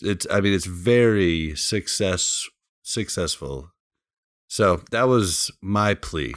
it's 0.01 0.27
i 0.29 0.39
mean 0.39 0.53
it's 0.53 0.65
very 0.65 1.55
success 1.55 2.47
successful 2.83 3.71
so 4.47 4.81
that 4.91 5.07
was 5.07 5.51
my 5.61 5.93
plea 5.93 6.33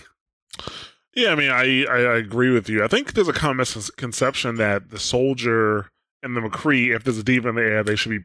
Yeah, 1.15 1.33
I 1.33 1.35
mean, 1.35 1.51
I, 1.51 1.85
I 1.85 2.17
agree 2.19 2.51
with 2.51 2.69
you. 2.69 2.85
I 2.85 2.89
think 2.89 3.15
there's 3.15 3.29
a 3.29 3.33
common 3.33 3.57
misconception 3.57 4.57
that 4.57 4.91
the 4.91 4.99
soldier 4.99 5.91
and 6.23 6.37
the 6.37 6.43
McCree, 6.43 6.95
if 6.95 7.05
there's 7.05 7.17
a 7.17 7.25
D.Va 7.25 7.49
in 7.49 7.55
the 7.55 7.63
air, 7.63 7.83
they 7.83 7.97
should 7.97 8.11
be 8.11 8.25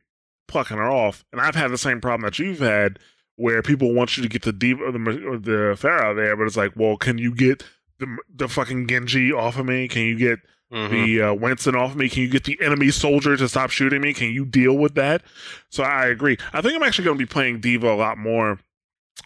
plucking 0.49 0.75
her 0.75 0.91
off. 0.91 1.23
And 1.31 1.39
I've 1.39 1.55
had 1.55 1.71
the 1.71 1.77
same 1.77 2.01
problem 2.01 2.23
that 2.25 2.37
you've 2.37 2.59
had, 2.59 2.99
where 3.37 3.61
people 3.61 3.93
want 3.93 4.17
you 4.17 4.23
to 4.23 4.29
get 4.29 4.41
the 4.41 4.51
D.Va 4.51 4.83
or 4.83 4.91
the 4.91 4.99
or 5.25 5.37
the 5.37 5.77
Pharah 5.79 6.15
there, 6.15 6.35
but 6.35 6.43
it's 6.45 6.57
like, 6.57 6.73
well, 6.75 6.97
can 6.97 7.17
you 7.17 7.33
get 7.33 7.63
the 7.99 8.17
the 8.33 8.49
fucking 8.49 8.87
Genji 8.87 9.31
off 9.31 9.57
of 9.57 9.65
me? 9.65 9.87
Can 9.87 10.01
you 10.01 10.17
get 10.17 10.39
Mhm. 10.71 10.89
the 10.89 11.21
uh, 11.21 11.33
Winston 11.33 11.75
off 11.75 11.95
me? 11.95 12.07
Can 12.09 12.21
you 12.23 12.29
get 12.29 12.45
the 12.45 12.57
enemy 12.61 12.91
soldier 12.91 13.35
to 13.35 13.49
stop 13.49 13.69
shooting 13.71 14.01
me? 14.01 14.13
Can 14.13 14.31
you 14.31 14.45
deal 14.45 14.77
with 14.77 14.95
that? 14.95 15.21
So 15.69 15.83
I 15.83 16.05
agree. 16.07 16.37
I 16.53 16.61
think 16.61 16.75
I'm 16.75 16.83
actually 16.83 17.05
going 17.05 17.17
to 17.17 17.25
be 17.25 17.29
playing 17.29 17.59
D.Va 17.59 17.91
a 17.91 17.95
lot 17.95 18.17
more, 18.17 18.59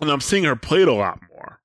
and 0.01 0.09
I'm 0.11 0.21
seeing 0.21 0.43
her 0.45 0.55
played 0.55 0.87
a 0.87 0.93
lot 0.93 1.19
more. 1.29 1.59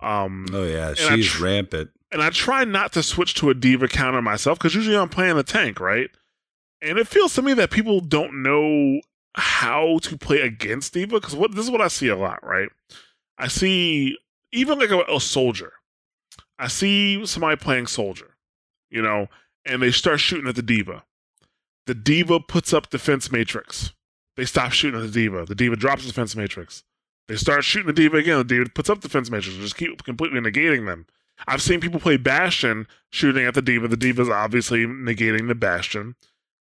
Um, 0.00 0.46
Oh 0.52 0.64
yeah, 0.64 0.94
she's 0.94 1.26
tr- 1.26 1.44
rampant. 1.44 1.90
and 2.10 2.22
I 2.22 2.30
try 2.30 2.64
not 2.64 2.92
to 2.94 3.02
switch 3.02 3.34
to 3.34 3.50
a 3.50 3.54
D.Va 3.54 3.88
counter 3.88 4.22
myself 4.22 4.58
because 4.58 4.74
usually 4.74 4.96
I'm 4.96 5.08
playing 5.10 5.36
a 5.38 5.42
tank, 5.42 5.78
right? 5.78 6.10
And 6.80 6.98
it 6.98 7.06
feels 7.06 7.34
to 7.34 7.42
me 7.42 7.54
that 7.54 7.70
people 7.70 8.00
don't 8.00 8.42
know 8.42 9.00
how 9.34 9.98
to 10.02 10.18
play 10.18 10.40
against 10.40 10.94
D.Va 10.94 11.20
because 11.20 11.36
what 11.36 11.54
this 11.54 11.64
is 11.66 11.70
what 11.70 11.80
I 11.82 11.88
see 11.88 12.08
a 12.08 12.16
lot, 12.16 12.42
right? 12.44 12.68
I 13.38 13.48
see 13.48 14.16
even 14.52 14.78
like 14.78 14.90
a, 14.90 15.00
a 15.14 15.20
soldier. 15.20 15.72
I 16.58 16.68
see 16.68 17.24
somebody 17.26 17.56
playing 17.56 17.86
soldier, 17.86 18.31
you 18.92 19.02
know, 19.02 19.28
and 19.64 19.82
they 19.82 19.90
start 19.90 20.20
shooting 20.20 20.48
at 20.48 20.54
the 20.54 20.62
D.Va. 20.62 21.04
The 21.86 21.94
D.Va 21.94 22.40
puts 22.40 22.72
up 22.72 22.90
defense 22.90 23.32
matrix. 23.32 23.92
They 24.36 24.44
stop 24.44 24.72
shooting 24.72 25.00
at 25.00 25.06
the 25.06 25.12
D.Va. 25.12 25.46
The 25.46 25.54
D.Va 25.54 25.76
drops 25.76 26.06
defense 26.06 26.36
matrix. 26.36 26.84
They 27.28 27.36
start 27.36 27.64
shooting 27.64 27.86
the 27.86 27.92
D.Va 27.92 28.18
again. 28.18 28.38
The 28.38 28.44
D.Va 28.44 28.70
puts 28.74 28.90
up 28.90 29.00
defense 29.00 29.30
matrix. 29.30 29.56
Just 29.58 29.76
keep 29.76 30.04
completely 30.04 30.40
negating 30.40 30.86
them. 30.86 31.06
I've 31.46 31.62
seen 31.62 31.80
people 31.80 32.00
play 32.00 32.16
Bastion 32.16 32.86
shooting 33.10 33.46
at 33.46 33.54
the 33.54 33.62
D.Va. 33.62 33.88
The 33.88 33.96
D.Va's 33.96 34.28
obviously 34.28 34.86
negating 34.86 35.48
the 35.48 35.54
Bastion. 35.54 36.14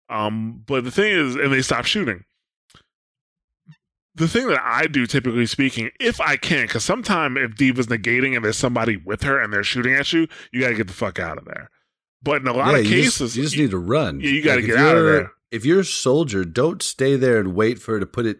Um, 0.08 0.62
but 0.66 0.84
the 0.84 0.90
thing 0.90 1.12
is, 1.12 1.34
and 1.34 1.52
they 1.52 1.62
stop 1.62 1.84
shooting. 1.84 2.24
The 4.14 4.28
thing 4.28 4.48
that 4.48 4.62
I 4.64 4.86
do, 4.86 5.06
typically 5.06 5.46
speaking, 5.46 5.90
if 6.00 6.20
I 6.20 6.36
can, 6.36 6.66
because 6.66 6.84
sometimes 6.84 7.36
if 7.38 7.54
D.Va's 7.54 7.86
negating 7.88 8.34
and 8.34 8.44
there's 8.44 8.56
somebody 8.56 8.96
with 8.96 9.22
her 9.22 9.40
and 9.40 9.52
they're 9.52 9.62
shooting 9.62 9.94
at 9.94 10.12
you, 10.12 10.26
you 10.52 10.60
got 10.60 10.68
to 10.68 10.74
get 10.74 10.86
the 10.86 10.94
fuck 10.94 11.18
out 11.18 11.36
of 11.38 11.44
there. 11.44 11.70
But 12.26 12.42
in 12.42 12.48
a 12.48 12.52
lot 12.52 12.72
yeah, 12.72 12.78
of 12.80 12.84
you 12.86 13.02
cases, 13.02 13.18
just, 13.18 13.36
you 13.36 13.42
just 13.44 13.56
need 13.56 13.70
to 13.70 13.78
run. 13.78 14.20
Yeah, 14.20 14.30
you 14.30 14.42
gotta 14.42 14.60
if 14.60 14.66
get 14.66 14.76
out 14.76 14.96
of 14.96 15.02
you're- 15.04 15.12
there. 15.20 15.32
If 15.52 15.64
you're 15.64 15.80
a 15.80 15.84
soldier, 15.84 16.44
don't 16.44 16.82
stay 16.82 17.16
there 17.16 17.38
and 17.38 17.54
wait 17.54 17.78
for 17.78 17.92
her 17.92 18.00
to 18.00 18.06
put 18.06 18.26
it 18.26 18.38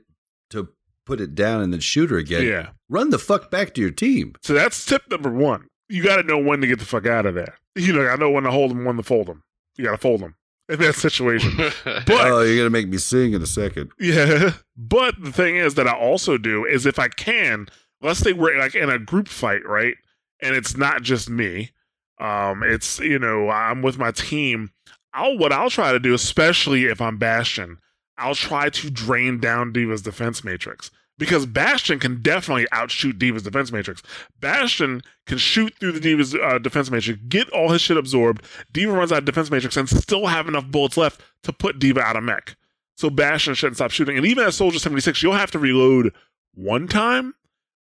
to 0.51 0.69
put 1.07 1.21
it 1.21 1.35
down 1.37 1.63
and 1.63 1.73
then 1.73 1.81
shoot 1.81 2.11
her 2.11 2.19
again. 2.19 2.45
yeah. 2.45 2.71
Run 2.89 3.11
the 3.11 3.19
fuck 3.19 3.49
back 3.51 3.73
to 3.75 3.81
your 3.81 3.93
team. 3.93 4.35
So 4.43 4.53
that's 4.55 4.85
tip 4.85 5.03
number 5.11 5.31
one. 5.31 5.69
You 5.89 6.03
got 6.03 6.17
to 6.17 6.25
know 6.25 6.37
when 6.37 6.61
to 6.61 6.67
get 6.67 6.81
the 6.81 6.85
fuck 6.85 7.07
out 7.07 7.25
of 7.25 7.35
there. 7.37 7.55
You 7.77 7.93
know, 7.93 8.07
I 8.09 8.17
know 8.17 8.29
when 8.31 8.43
to 8.43 8.51
hold 8.51 8.73
them, 8.73 8.85
when 8.85 8.97
to 8.97 9.03
fold 9.05 9.29
them. 9.29 9.45
You 9.77 9.85
got 9.85 9.93
to 9.93 9.99
fold 9.99 10.21
them 10.21 10.35
in 10.69 10.81
that 10.81 10.97
situation. 10.97 11.53
But 11.85 12.11
oh, 12.11 12.41
you're 12.43 12.57
gonna 12.57 12.71
make 12.71 12.89
me 12.89 12.99
sing 12.99 13.35
in 13.35 13.41
a 13.43 13.47
second. 13.47 13.93
Yeah. 14.01 14.55
But 14.77 15.15
the 15.23 15.31
thing 15.33 15.57
is 15.57 15.75
that 15.75 15.87
I 15.87 15.93
also 15.97 16.37
do 16.39 16.65
is 16.65 16.87
if 16.87 16.99
I 16.99 17.07
can, 17.09 17.69
let's 18.03 18.19
say 18.21 18.33
we're 18.33 18.59
like 18.59 18.75
in 18.75 18.91
a 18.91 18.99
group 18.99 19.29
fight, 19.29 19.65
right? 19.65 19.95
And 20.43 20.55
it's 20.57 20.77
not 20.77 21.03
just 21.03 21.31
me. 21.31 21.71
Um, 22.19 22.63
it's 22.63 22.99
you 22.99 23.19
know, 23.19 23.51
I'm 23.51 23.83
with 23.83 23.99
my 23.99 24.11
team. 24.11 24.71
I'll 25.13 25.39
what 25.39 25.53
I'll 25.53 25.71
try 25.71 25.93
to 25.93 25.99
do, 25.99 26.15
especially 26.15 26.85
if 26.85 27.01
I'm 27.01 27.19
Bastion, 27.19 27.79
I'll 28.19 28.35
try 28.35 28.71
to 28.71 28.91
drain 28.91 29.39
down 29.39 29.73
D.Va's 29.73 30.03
defense 30.03 30.45
matrix. 30.45 30.91
Because 31.19 31.47
Bastion 31.47 31.99
can 31.99 32.21
definitely 32.21 32.67
outshoot 32.73 33.19
D.Va's 33.19 33.43
defense 33.43 33.73
matrix. 33.73 34.03
Bastion 34.39 35.03
can 35.25 35.39
shoot 35.39 35.75
through 35.81 35.93
the 35.93 36.01
D.Va's 36.01 36.35
uh, 36.35 36.59
defense 36.59 36.91
matrix, 36.91 37.19
get 37.29 37.49
all 37.51 37.71
his 37.71 37.81
shit 37.81 37.97
absorbed. 37.97 38.45
D.Va 38.73 38.93
runs 38.93 39.13
out 39.13 39.21
of 39.21 39.25
defense 39.25 39.51
matrix 39.51 39.77
and 39.79 39.89
still 39.89 40.27
have 40.27 40.47
enough 40.47 40.67
bullets 40.67 40.99
left 40.99 41.23
to 41.45 41.53
put 41.53 41.79
D.Va 41.79 42.01
out 42.01 42.17
of 42.17 42.25
mech. 42.25 42.57
So 42.97 43.09
Bastion 43.09 43.55
shouldn't 43.55 43.77
stop 43.77 43.91
shooting. 43.91 44.17
And 44.17 44.27
even 44.27 44.45
at 44.45 44.55
Soldier 44.55 44.79
76, 44.79 45.23
you'll 45.23 45.33
have 45.33 45.51
to 45.53 45.59
reload 45.59 46.13
one 46.55 46.87
time, 46.89 47.35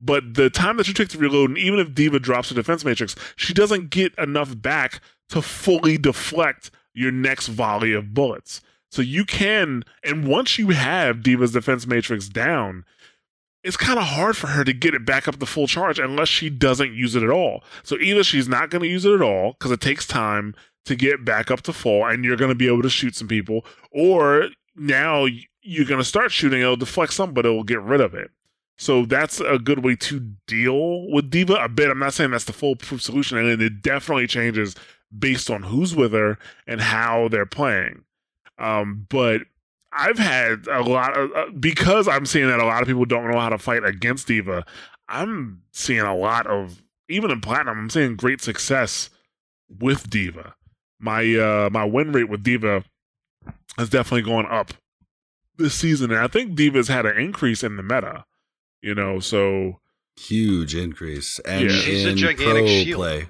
but 0.04 0.34
the 0.34 0.50
time 0.50 0.76
that 0.76 0.88
you 0.88 0.94
take 0.94 1.08
to 1.08 1.18
reload, 1.18 1.50
and 1.50 1.58
even 1.58 1.78
if 1.78 1.94
D.Va 1.94 2.18
drops 2.18 2.50
her 2.50 2.54
defense 2.54 2.84
matrix, 2.84 3.16
she 3.36 3.54
doesn't 3.54 3.90
get 3.90 4.14
enough 4.18 4.60
back 4.60 5.00
to 5.30 5.40
fully 5.40 5.96
deflect 5.96 6.70
your 6.92 7.10
next 7.10 7.48
volley 7.48 7.92
of 7.92 8.14
bullets. 8.14 8.60
So 8.90 9.02
you 9.02 9.24
can, 9.24 9.82
and 10.04 10.28
once 10.28 10.58
you 10.58 10.68
have 10.68 11.22
D.Va's 11.22 11.52
defense 11.52 11.86
matrix 11.86 12.28
down, 12.28 12.84
it's 13.64 13.76
kind 13.76 13.98
of 13.98 14.04
hard 14.04 14.36
for 14.36 14.48
her 14.48 14.62
to 14.62 14.72
get 14.72 14.94
it 14.94 15.06
back 15.06 15.26
up 15.26 15.38
to 15.40 15.46
full 15.46 15.66
charge 15.66 15.98
unless 15.98 16.28
she 16.28 16.50
doesn't 16.50 16.92
use 16.92 17.16
it 17.16 17.22
at 17.22 17.30
all. 17.30 17.64
So 17.82 17.96
either 17.96 18.22
she's 18.22 18.46
not 18.46 18.70
going 18.70 18.82
to 18.82 18.88
use 18.88 19.04
it 19.04 19.14
at 19.14 19.22
all 19.22 19.54
because 19.54 19.72
it 19.72 19.80
takes 19.80 20.06
time 20.06 20.54
to 20.84 20.94
get 20.94 21.24
back 21.24 21.50
up 21.50 21.62
to 21.62 21.72
full, 21.72 22.04
and 22.04 22.24
you're 22.24 22.36
going 22.36 22.50
to 22.50 22.54
be 22.54 22.66
able 22.66 22.82
to 22.82 22.90
shoot 22.90 23.16
some 23.16 23.26
people, 23.26 23.64
or 23.90 24.48
now 24.76 25.26
you're 25.62 25.86
going 25.86 26.00
to 26.00 26.04
start 26.04 26.30
shooting, 26.30 26.60
it'll 26.60 26.76
deflect 26.76 27.14
some, 27.14 27.32
but 27.32 27.46
it'll 27.46 27.64
get 27.64 27.80
rid 27.80 28.02
of 28.02 28.14
it. 28.14 28.30
So 28.76 29.04
that's 29.04 29.40
a 29.40 29.58
good 29.58 29.84
way 29.84 29.96
to 29.96 30.20
deal 30.46 31.10
with 31.10 31.30
D.Va 31.30 31.54
a 31.54 31.68
bit. 31.68 31.90
I'm 31.90 31.98
not 31.98 32.14
saying 32.14 32.32
that's 32.32 32.44
the 32.44 32.52
foolproof 32.52 33.00
solution, 33.00 33.38
and 33.38 33.62
it 33.62 33.82
definitely 33.82 34.26
changes 34.26 34.74
based 35.16 35.50
on 35.50 35.62
who's 35.62 35.94
with 35.94 36.12
her 36.12 36.38
and 36.66 36.80
how 36.80 37.28
they're 37.28 37.46
playing. 37.46 38.02
Um, 38.58 39.06
but 39.08 39.42
I've 39.92 40.18
had 40.18 40.66
a 40.66 40.82
lot 40.82 41.16
of 41.16 41.32
uh, 41.32 41.50
because 41.58 42.08
I'm 42.08 42.26
seeing 42.26 42.48
that 42.48 42.58
a 42.58 42.64
lot 42.64 42.82
of 42.82 42.88
people 42.88 43.04
don't 43.04 43.30
know 43.30 43.38
how 43.38 43.48
to 43.48 43.58
fight 43.58 43.84
against 43.84 44.26
D.Va. 44.26 44.64
I'm 45.08 45.62
seeing 45.72 46.00
a 46.00 46.16
lot 46.16 46.46
of 46.46 46.82
even 47.08 47.30
in 47.30 47.40
platinum. 47.40 47.78
I'm 47.78 47.90
seeing 47.90 48.16
great 48.16 48.40
success 48.40 49.10
with 49.68 50.10
D.Va. 50.10 50.54
My 50.98 51.34
uh 51.36 51.70
my 51.70 51.84
win 51.84 52.10
rate 52.12 52.28
with 52.28 52.42
D.Va 52.42 52.84
has 53.78 53.88
definitely 53.88 54.22
gone 54.22 54.46
up 54.50 54.72
this 55.56 55.74
season, 55.74 56.10
and 56.10 56.20
I 56.20 56.26
think 56.26 56.56
D.Va's 56.56 56.88
had 56.88 57.06
an 57.06 57.16
increase 57.16 57.62
in 57.62 57.76
the 57.76 57.82
meta. 57.82 58.24
You 58.84 58.94
know, 58.94 59.18
so 59.20 59.80
Huge 60.16 60.74
increase. 60.76 61.38
And 61.40 61.70
Yeah. 61.70 61.76
She's 61.76 62.04
a 62.04 62.10
in 62.10 62.16
gigantic 62.16 62.64
pro 62.64 62.66
shield. 62.66 62.98
play. 63.00 63.26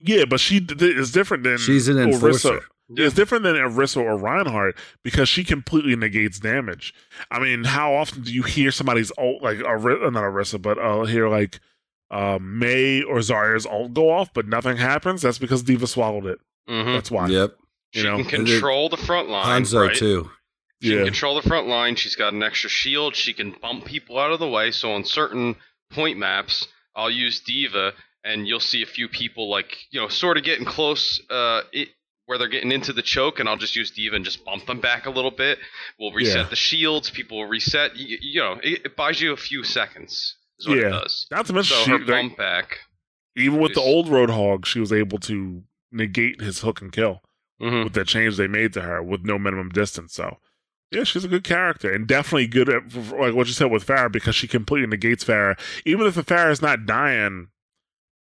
yeah, 0.00 0.24
but 0.26 0.40
she 0.40 0.60
d- 0.60 0.74
is 0.86 1.10
different 1.12 1.44
than 1.44 1.56
She's 1.58 1.88
an 1.88 1.96
Orisa. 1.96 2.12
enforcer. 2.12 2.60
It's 2.94 3.14
different 3.14 3.44
than 3.44 3.54
Orisa 3.56 3.96
or 4.02 4.18
Reinhardt 4.18 4.76
because 5.02 5.28
she 5.28 5.44
completely 5.44 5.96
negates 5.96 6.38
damage. 6.38 6.92
I 7.30 7.38
mean, 7.38 7.64
how 7.64 7.94
often 7.94 8.22
do 8.22 8.34
you 8.34 8.42
hear 8.42 8.70
somebody's 8.70 9.10
ult 9.16 9.42
like 9.42 9.62
Ari- 9.64 10.04
uh, 10.04 10.10
not 10.10 10.24
Orisa, 10.24 10.60
but 10.60 10.78
uh, 10.78 11.04
hear 11.04 11.28
like 11.30 11.60
uh, 12.10 12.38
Mei 12.42 13.02
or 13.02 13.18
Zarya's 13.20 13.64
ult 13.64 13.94
go 13.94 14.10
off, 14.10 14.34
but 14.34 14.46
nothing 14.46 14.76
happens? 14.76 15.22
That's 15.22 15.38
because 15.38 15.62
D.Va 15.62 15.86
swallowed 15.86 16.26
it. 16.26 16.40
Mhm. 16.68 16.92
That's 16.94 17.10
why. 17.10 17.28
Yep. 17.28 17.56
She 17.94 18.02
know, 18.02 18.16
can 18.24 18.44
control 18.44 18.90
the 18.90 18.98
front 18.98 19.30
line. 19.30 19.62
Hanzo 19.62 19.86
right? 19.86 19.96
too. 19.96 20.30
She 20.82 20.90
Yeah. 20.90 20.96
can 20.96 21.04
control 21.06 21.34
the 21.40 21.48
front 21.48 21.68
line. 21.68 21.94
She's 21.96 22.16
got 22.16 22.32
an 22.32 22.42
extra 22.42 22.68
shield. 22.68 23.14
She 23.16 23.32
can 23.32 23.52
bump 23.62 23.84
people 23.84 24.18
out 24.18 24.32
of 24.32 24.40
the 24.40 24.48
way. 24.48 24.70
So 24.72 24.92
on 24.92 25.04
certain 25.04 25.56
point 25.90 26.18
maps, 26.18 26.66
I'll 26.96 27.10
use 27.10 27.40
D.Va, 27.40 27.92
and 28.24 28.46
you'll 28.48 28.60
see 28.60 28.82
a 28.82 28.86
few 28.86 29.08
people 29.08 29.48
like 29.50 29.76
you 29.90 30.00
know 30.00 30.08
sort 30.08 30.36
of 30.36 30.44
getting 30.44 30.64
close, 30.66 31.20
uh, 31.30 31.62
it, 31.72 31.88
where 32.26 32.38
they're 32.38 32.48
getting 32.48 32.72
into 32.72 32.92
the 32.92 33.02
choke, 33.02 33.40
and 33.40 33.48
I'll 33.48 33.56
just 33.56 33.76
use 33.76 33.90
D.Va 33.92 34.14
and 34.16 34.24
just 34.24 34.44
bump 34.44 34.66
them 34.66 34.80
back 34.80 35.06
a 35.06 35.10
little 35.10 35.30
bit. 35.30 35.58
We'll 35.98 36.12
reset 36.12 36.36
Yeah. 36.36 36.48
the 36.50 36.56
shields. 36.56 37.10
People 37.10 37.38
will 37.38 37.46
reset. 37.48 37.96
You, 37.96 38.18
you 38.20 38.40
know, 38.40 38.58
it, 38.62 38.82
it 38.86 38.96
buys 38.96 39.20
you 39.20 39.32
a 39.32 39.36
few 39.36 39.62
seconds. 39.64 40.36
Is 40.58 40.68
what 40.68 40.78
Yeah. 40.78 40.86
it 40.88 40.90
does. 40.90 41.26
Not 41.30 41.46
to 41.46 41.52
mention, 41.52 41.76
So 41.76 41.84
she, 41.84 41.90
her 41.92 41.98
bump 41.98 42.36
back. 42.36 42.78
even 43.36 43.58
with 43.60 43.74
the 43.74 43.80
old 43.80 44.06
Roadhog, 44.08 44.66
she 44.66 44.78
was 44.80 44.92
able 44.92 45.18
to 45.20 45.62
negate 45.90 46.40
his 46.40 46.60
hook 46.60 46.80
and 46.80 46.92
kill 46.92 47.22
Mhm. 47.60 47.84
with 47.84 47.92
that 47.94 48.06
change 48.06 48.36
they 48.36 48.46
made 48.48 48.72
to 48.74 48.82
her 48.82 49.02
with 49.02 49.24
no 49.24 49.38
minimum 49.38 49.68
distance. 49.70 50.14
So. 50.14 50.38
Yeah, 50.92 51.04
she's 51.04 51.24
a 51.24 51.28
good 51.28 51.44
character 51.44 51.92
and 51.92 52.06
definitely 52.06 52.46
good 52.46 52.68
at 52.68 52.94
like 52.94 53.34
what 53.34 53.46
you 53.46 53.54
said 53.54 53.70
with 53.70 53.86
Pharah 53.86 54.12
because 54.12 54.34
she 54.34 54.46
completely 54.46 54.86
negates 54.86 55.24
Pharah. 55.24 55.58
Even 55.86 56.06
if 56.06 56.14
the 56.14 56.22
Pharah 56.22 56.50
is 56.50 56.60
not 56.60 56.86
dying, 56.86 57.48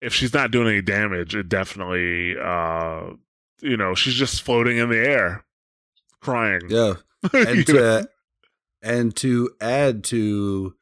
if 0.01 0.15
she's 0.15 0.33
not 0.33 0.51
doing 0.51 0.69
any 0.69 0.83
damage, 0.83 1.35
it 1.35 1.49
definitely, 1.49 2.37
uh, 2.39 3.11
you 3.61 3.77
know, 3.77 3.95
she's 3.95 4.15
just 4.15 4.43
floating 4.43 4.79
in 4.79 4.91
the 4.91 4.99
air, 4.99 5.45
crying. 6.21 6.63
Yeah. 6.69 6.95
And 7.33 7.69
know? 7.69 8.01
to 8.03 8.09
and 8.83 9.15
to 9.17 9.51
add 9.61 10.03
to 10.05 10.75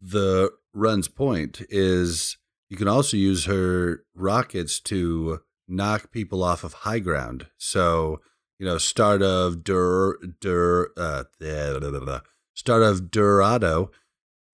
the 0.00 0.50
run's 0.72 1.08
point 1.08 1.62
is 1.68 2.38
you 2.70 2.78
can 2.78 2.88
also 2.88 3.16
use 3.16 3.44
her 3.44 4.04
rockets 4.14 4.80
to 4.80 5.40
knock 5.68 6.10
people 6.10 6.42
off 6.42 6.64
of 6.64 6.72
high 6.72 6.98
ground. 6.98 7.46
So, 7.58 8.20
you 8.62 8.68
know, 8.68 8.78
start 8.78 9.22
of 9.22 9.64
Dur 9.64 10.16
Dur 10.38 10.92
uh 10.96 11.24
blah, 11.40 11.78
blah, 11.80 11.90
blah, 11.90 11.98
blah. 11.98 12.20
start 12.54 12.84
of 12.84 13.10
Dorado, 13.10 13.90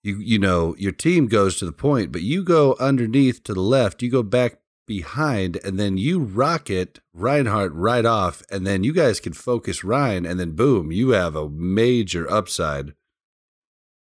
you 0.02 0.16
you 0.18 0.38
know, 0.38 0.74
your 0.78 0.92
team 0.92 1.26
goes 1.26 1.58
to 1.58 1.66
the 1.66 1.72
point, 1.72 2.10
but 2.10 2.22
you 2.22 2.42
go 2.42 2.74
underneath 2.80 3.42
to 3.42 3.52
the 3.52 3.60
left, 3.60 4.02
you 4.02 4.10
go 4.10 4.22
back 4.22 4.60
behind, 4.86 5.60
and 5.62 5.78
then 5.78 5.98
you 5.98 6.20
rocket 6.20 7.00
Reinhardt 7.12 7.74
right 7.74 8.06
off, 8.06 8.42
and 8.50 8.66
then 8.66 8.82
you 8.82 8.94
guys 8.94 9.20
can 9.20 9.34
focus 9.34 9.84
Rein, 9.84 10.24
and 10.24 10.40
then 10.40 10.52
boom, 10.52 10.90
you 10.90 11.10
have 11.10 11.36
a 11.36 11.50
major 11.50 12.30
upside. 12.32 12.94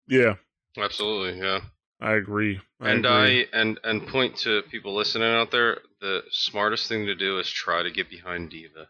yeah, 0.08 0.36
Absolutely, 0.78 1.40
yeah. 1.40 1.62
I 2.00 2.14
agree. 2.14 2.60
I 2.80 2.92
and 2.92 3.08
agree. 3.08 3.42
I 3.42 3.60
and 3.60 3.80
and 3.84 4.08
point 4.08 4.38
to 4.40 4.62
people 4.70 4.94
listening 4.94 5.34
out 5.34 5.50
there. 5.50 5.80
The 6.00 6.22
smartest 6.30 6.88
thing 6.88 7.08
to 7.08 7.16
do 7.16 7.40
is 7.40 7.50
try 7.50 7.82
to 7.82 7.90
get 7.90 8.08
behind 8.08 8.52
D.Va 8.52 8.90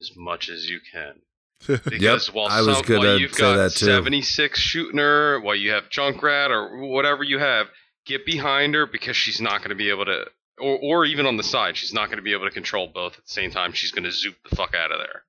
as 0.00 0.12
much 0.16 0.48
as 0.48 0.68
you 0.68 0.80
can. 0.92 1.14
Because 1.84 2.32
while, 2.32 2.46
I 2.46 2.62
was 2.62 2.78
some, 2.86 2.96
while 2.96 3.18
you've 3.18 3.34
got 3.34 3.56
that 3.56 3.72
too. 3.72 3.86
76 3.86 4.58
shooting 4.58 4.98
her, 4.98 5.40
while 5.40 5.56
you 5.56 5.72
have 5.72 5.88
Junkrat 5.90 6.50
or 6.50 6.86
whatever 6.86 7.24
you 7.24 7.40
have, 7.40 7.66
get 8.06 8.24
behind 8.24 8.74
her 8.74 8.86
because 8.86 9.16
she's 9.16 9.40
not 9.40 9.58
going 9.58 9.70
to 9.70 9.74
be 9.74 9.90
able 9.90 10.04
to 10.04 10.24
or 10.60 10.78
or 10.80 11.04
even 11.04 11.26
on 11.26 11.36
the 11.36 11.42
side. 11.42 11.76
She's 11.76 11.92
not 11.92 12.06
going 12.06 12.18
to 12.18 12.22
be 12.22 12.32
able 12.32 12.46
to 12.46 12.50
control 12.52 12.88
both 12.92 13.14
at 13.18 13.24
the 13.24 13.30
same 13.30 13.50
time. 13.50 13.72
She's 13.72 13.90
going 13.90 14.04
to 14.04 14.12
zoop 14.12 14.36
the 14.48 14.56
fuck 14.56 14.74
out 14.74 14.92
of 14.92 14.98
there. 14.98 15.22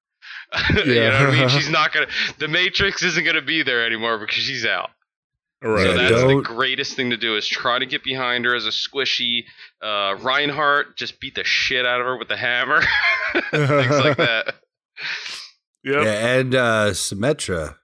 you 0.85 0.95
know 0.95 1.11
what 1.11 1.29
I 1.29 1.31
mean? 1.31 1.49
She's 1.49 1.69
not 1.69 1.93
going 1.93 2.07
to. 2.07 2.39
The 2.39 2.47
Matrix 2.47 3.03
isn't 3.03 3.23
going 3.23 3.35
to 3.35 3.41
be 3.41 3.63
there 3.63 3.85
anymore 3.85 4.17
because 4.17 4.43
she's 4.43 4.65
out. 4.65 4.89
Right. 5.61 5.83
So 5.87 5.93
that's 5.97 6.21
the 6.21 6.27
don't- 6.27 6.43
greatest 6.43 6.95
thing 6.95 7.09
to 7.09 7.17
do 7.17 7.35
is 7.35 7.45
try 7.47 7.79
to 7.79 7.85
get 7.85 8.03
behind 8.03 8.45
her 8.45 8.55
as 8.55 8.65
a 8.65 8.69
squishy 8.69 9.43
uh, 9.81 10.15
Reinhardt. 10.21 10.95
Just 10.97 11.19
beat 11.19 11.35
the 11.35 11.43
shit 11.43 11.85
out 11.85 11.99
of 11.99 12.05
her 12.07 12.17
with 12.17 12.29
the 12.29 12.37
hammer, 12.37 12.81
things 13.51 13.89
like 13.91 14.17
that. 14.17 14.55
Yep. 15.83 16.03
Yeah, 16.05 16.27
and 16.37 16.55
uh, 16.55 16.89
Symmetra, 16.91 17.75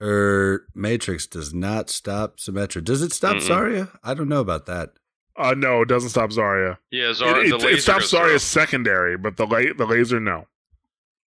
her 0.00 0.62
Matrix 0.74 1.26
does 1.26 1.52
not 1.54 1.90
stop 1.90 2.38
Symmetra. 2.38 2.82
Does 2.82 3.02
it 3.02 3.12
stop 3.12 3.36
Mm-mm. 3.36 3.48
Zarya? 3.48 3.98
I 4.02 4.14
don't 4.14 4.28
know 4.28 4.40
about 4.40 4.66
that. 4.66 4.90
Uh, 5.36 5.54
no, 5.56 5.82
it 5.82 5.88
doesn't 5.88 6.10
stop 6.10 6.30
Zarya. 6.30 6.78
Yeah, 6.90 7.10
Zarya, 7.12 7.44
it, 7.44 7.64
it, 7.64 7.74
it 7.74 7.82
stops 7.82 8.10
goes 8.10 8.10
through. 8.10 8.20
Zarya 8.36 8.40
secondary, 8.40 9.16
but 9.16 9.36
the 9.36 9.46
la- 9.46 9.72
the 9.76 9.86
laser 9.86 10.18
no. 10.20 10.46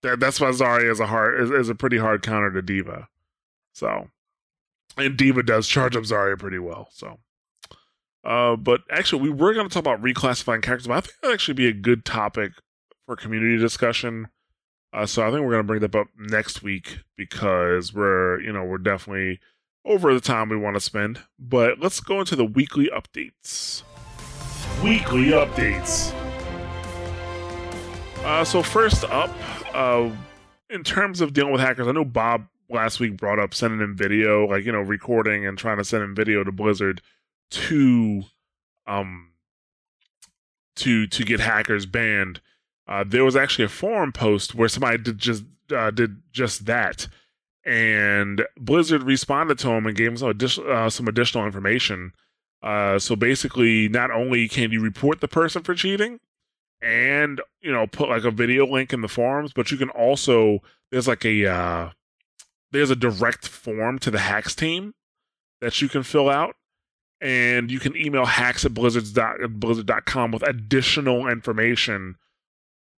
That, 0.02 0.20
that's 0.20 0.40
why 0.40 0.48
Zarya 0.51 0.90
is 0.90 1.01
a 1.01 1.06
hard 1.06 1.40
is, 1.40 1.51
is 1.51 1.68
a 1.68 1.74
pretty 1.74 1.98
hard 1.98 2.22
counter 2.22 2.51
to 2.52 2.60
D.Va. 2.62 3.09
So, 3.72 4.09
and 4.97 5.16
D.Va 5.16 5.43
does 5.43 5.69
charge 5.69 5.97
up 5.97 6.05
Zarya 6.05 6.39
pretty 6.39 6.59
well. 6.59 6.89
So, 6.93 7.19
uh, 8.25 8.57
but 8.57 8.83
actually, 8.91 9.23
we 9.23 9.31
were 9.31 9.55
going 9.55 9.69
to 9.69 9.73
talk 9.73 9.83
about 9.83 10.03
reclassifying 10.03 10.62
characters, 10.62 10.87
but 10.87 10.97
I 10.97 11.01
think 11.01 11.15
that'd 11.21 11.35
actually 11.35 11.55
be 11.55 11.69
a 11.69 11.73
good 11.73 12.05
topic 12.05 12.53
for 13.07 13.16
community 13.16 13.59
discussion. 13.59 14.29
Uh, 14.93 15.07
so 15.07 15.23
I 15.23 15.31
think 15.31 15.43
we're 15.43 15.51
going 15.51 15.62
to 15.62 15.66
bring 15.66 15.81
that 15.81 15.95
up 15.95 16.07
next 16.16 16.62
week 16.62 17.01
because 17.16 17.93
we're 17.93 18.41
you 18.41 18.53
know 18.53 18.65
we're 18.65 18.79
definitely 18.79 19.41
over 19.85 20.15
the 20.15 20.21
time 20.21 20.49
we 20.49 20.57
want 20.57 20.77
to 20.77 20.81
spend. 20.81 21.21
But 21.39 21.81
let's 21.81 22.01
go 22.01 22.21
into 22.21 22.37
the 22.37 22.45
weekly 22.45 22.91
updates. 22.95 23.83
Weekly 24.83 25.27
updates. 25.31 26.12
Uh, 28.25 28.45
so 28.45 28.62
first 28.62 29.05
up, 29.05 29.31
uh, 29.75 30.11
in 30.71 30.83
terms 30.83 31.21
of 31.21 31.33
dealing 31.33 31.53
with 31.53 31.61
hackers, 31.61 31.87
I 31.87 31.93
know 31.93 32.05
Bob 32.05 32.47
last 32.69 33.01
week 33.01 33.16
brought 33.16 33.39
up 33.39 33.55
sending 33.55 33.81
in 33.81 33.97
video, 33.97 34.47
like 34.47 34.65
you 34.65 34.73
know, 34.73 34.81
recording 34.81 35.47
and 35.47 35.59
trying 35.59 35.78
to 35.78 35.85
send 35.85 36.03
in 36.03 36.15
video 36.15 36.45
to 36.45 36.53
Blizzard 36.53 37.01
to, 37.51 38.23
um, 38.86 39.32
to 40.77 41.07
to 41.07 41.24
get 41.24 41.41
hackers 41.41 41.86
banned. 41.86 42.41
Uh, 42.86 43.05
there 43.07 43.24
was 43.24 43.36
actually 43.36 43.65
a 43.65 43.69
forum 43.69 44.12
post 44.12 44.55
where 44.55 44.69
somebody 44.69 44.99
did 44.99 45.19
just 45.19 45.45
uh, 45.74 45.91
did 45.91 46.23
just 46.32 46.66
that, 46.66 47.09
and 47.65 48.45
Blizzard 48.59 49.03
responded 49.03 49.59
to 49.61 49.70
him 49.70 49.86
and 49.86 49.97
gave 49.97 50.09
him 50.09 50.16
some 50.16 50.39
uh, 50.69 50.91
some 50.91 51.09
additional 51.09 51.47
information. 51.47 52.12
Uh, 52.62 52.99
so 52.99 53.15
basically, 53.15 53.89
not 53.89 54.11
only 54.11 54.49
can 54.49 54.70
you 54.70 54.81
report 54.81 55.20
the 55.20 55.28
person 55.28 55.62
for 55.62 55.74
cheating, 55.74 56.19
and 56.82 57.41
you 57.61 57.73
know 57.73 57.86
put 57.86 58.09
like 58.09 58.24
a 58.24 58.31
video 58.31 58.66
link 58.66 58.93
in 58.93 59.01
the 59.01 59.09
forums, 59.09 59.53
but 59.53 59.70
you 59.70 59.77
can 59.77 59.91
also 59.91 60.61
there's 60.91 61.09
like 61.09 61.24
a 61.24 61.47
uh, 61.47 61.91
there's 62.74 62.90
a 62.90 62.96
direct 62.96 63.48
form 63.48 63.98
to 64.01 64.10
the 64.10 64.18
hacks 64.18 64.55
team 64.55 64.92
that 65.60 65.80
you 65.80 65.88
can 65.88 66.02
fill 66.02 66.28
out, 66.28 66.56
and 67.20 67.70
you 67.70 67.78
can 67.80 67.96
email 67.96 68.26
hacks 68.26 68.64
at 68.66 68.74
blizzards 68.74 69.12
dot, 69.12 69.36
blizzard.com 69.48 70.30
with 70.32 70.42
additional 70.42 71.26
information 71.28 72.16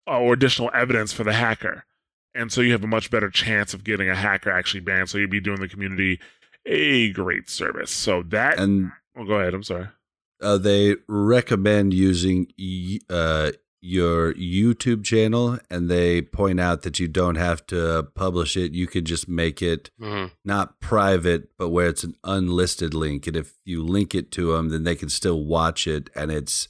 uh, 0.07 0.19
or 0.19 0.33
additional 0.33 0.71
evidence 0.73 1.13
for 1.13 1.23
the 1.23 1.33
hacker. 1.33 1.85
And 2.33 2.51
so 2.51 2.61
you 2.61 2.71
have 2.73 2.83
a 2.83 2.87
much 2.87 3.11
better 3.11 3.29
chance 3.29 3.73
of 3.73 3.83
getting 3.83 4.09
a 4.09 4.15
hacker 4.15 4.49
actually 4.51 4.81
banned. 4.81 5.09
So 5.09 5.17
you'd 5.17 5.29
be 5.29 5.39
doing 5.39 5.59
the 5.61 5.69
community 5.69 6.19
a 6.65 7.11
great 7.11 7.49
service. 7.49 7.91
So 7.91 8.23
that. 8.23 8.59
And 8.59 8.91
oh, 9.17 9.23
go 9.25 9.35
ahead. 9.35 9.53
I'm 9.53 9.63
sorry. 9.63 9.87
uh, 10.41 10.57
they 10.57 10.95
recommend 11.07 11.93
using 11.93 12.47
y- 12.59 12.99
uh, 13.09 13.51
your 13.85 14.33
YouTube 14.33 15.03
channel, 15.03 15.59
and 15.69 15.89
they 15.89 16.21
point 16.21 16.59
out 16.59 16.81
that 16.81 16.99
you 16.99 17.07
don't 17.07 17.35
have 17.35 17.65
to 17.67 18.07
publish 18.15 18.57
it. 18.57 18.73
You 18.73 18.87
can 18.87 19.05
just 19.05 19.29
make 19.29 19.61
it 19.61 19.91
Mhm. 20.01 20.31
not 20.43 20.79
private, 20.79 21.49
but 21.57 21.69
where 21.69 21.87
it's 21.87 22.03
an 22.03 22.15
unlisted 22.23 22.93
link. 22.93 23.27
And 23.27 23.37
if 23.37 23.53
you 23.63 23.83
link 23.83 24.15
it 24.15 24.31
to 24.31 24.53
them, 24.53 24.69
then 24.69 24.83
they 24.83 24.95
can 24.95 25.09
still 25.09 25.43
watch 25.45 25.87
it. 25.87 26.09
And 26.15 26.31
it's 26.31 26.67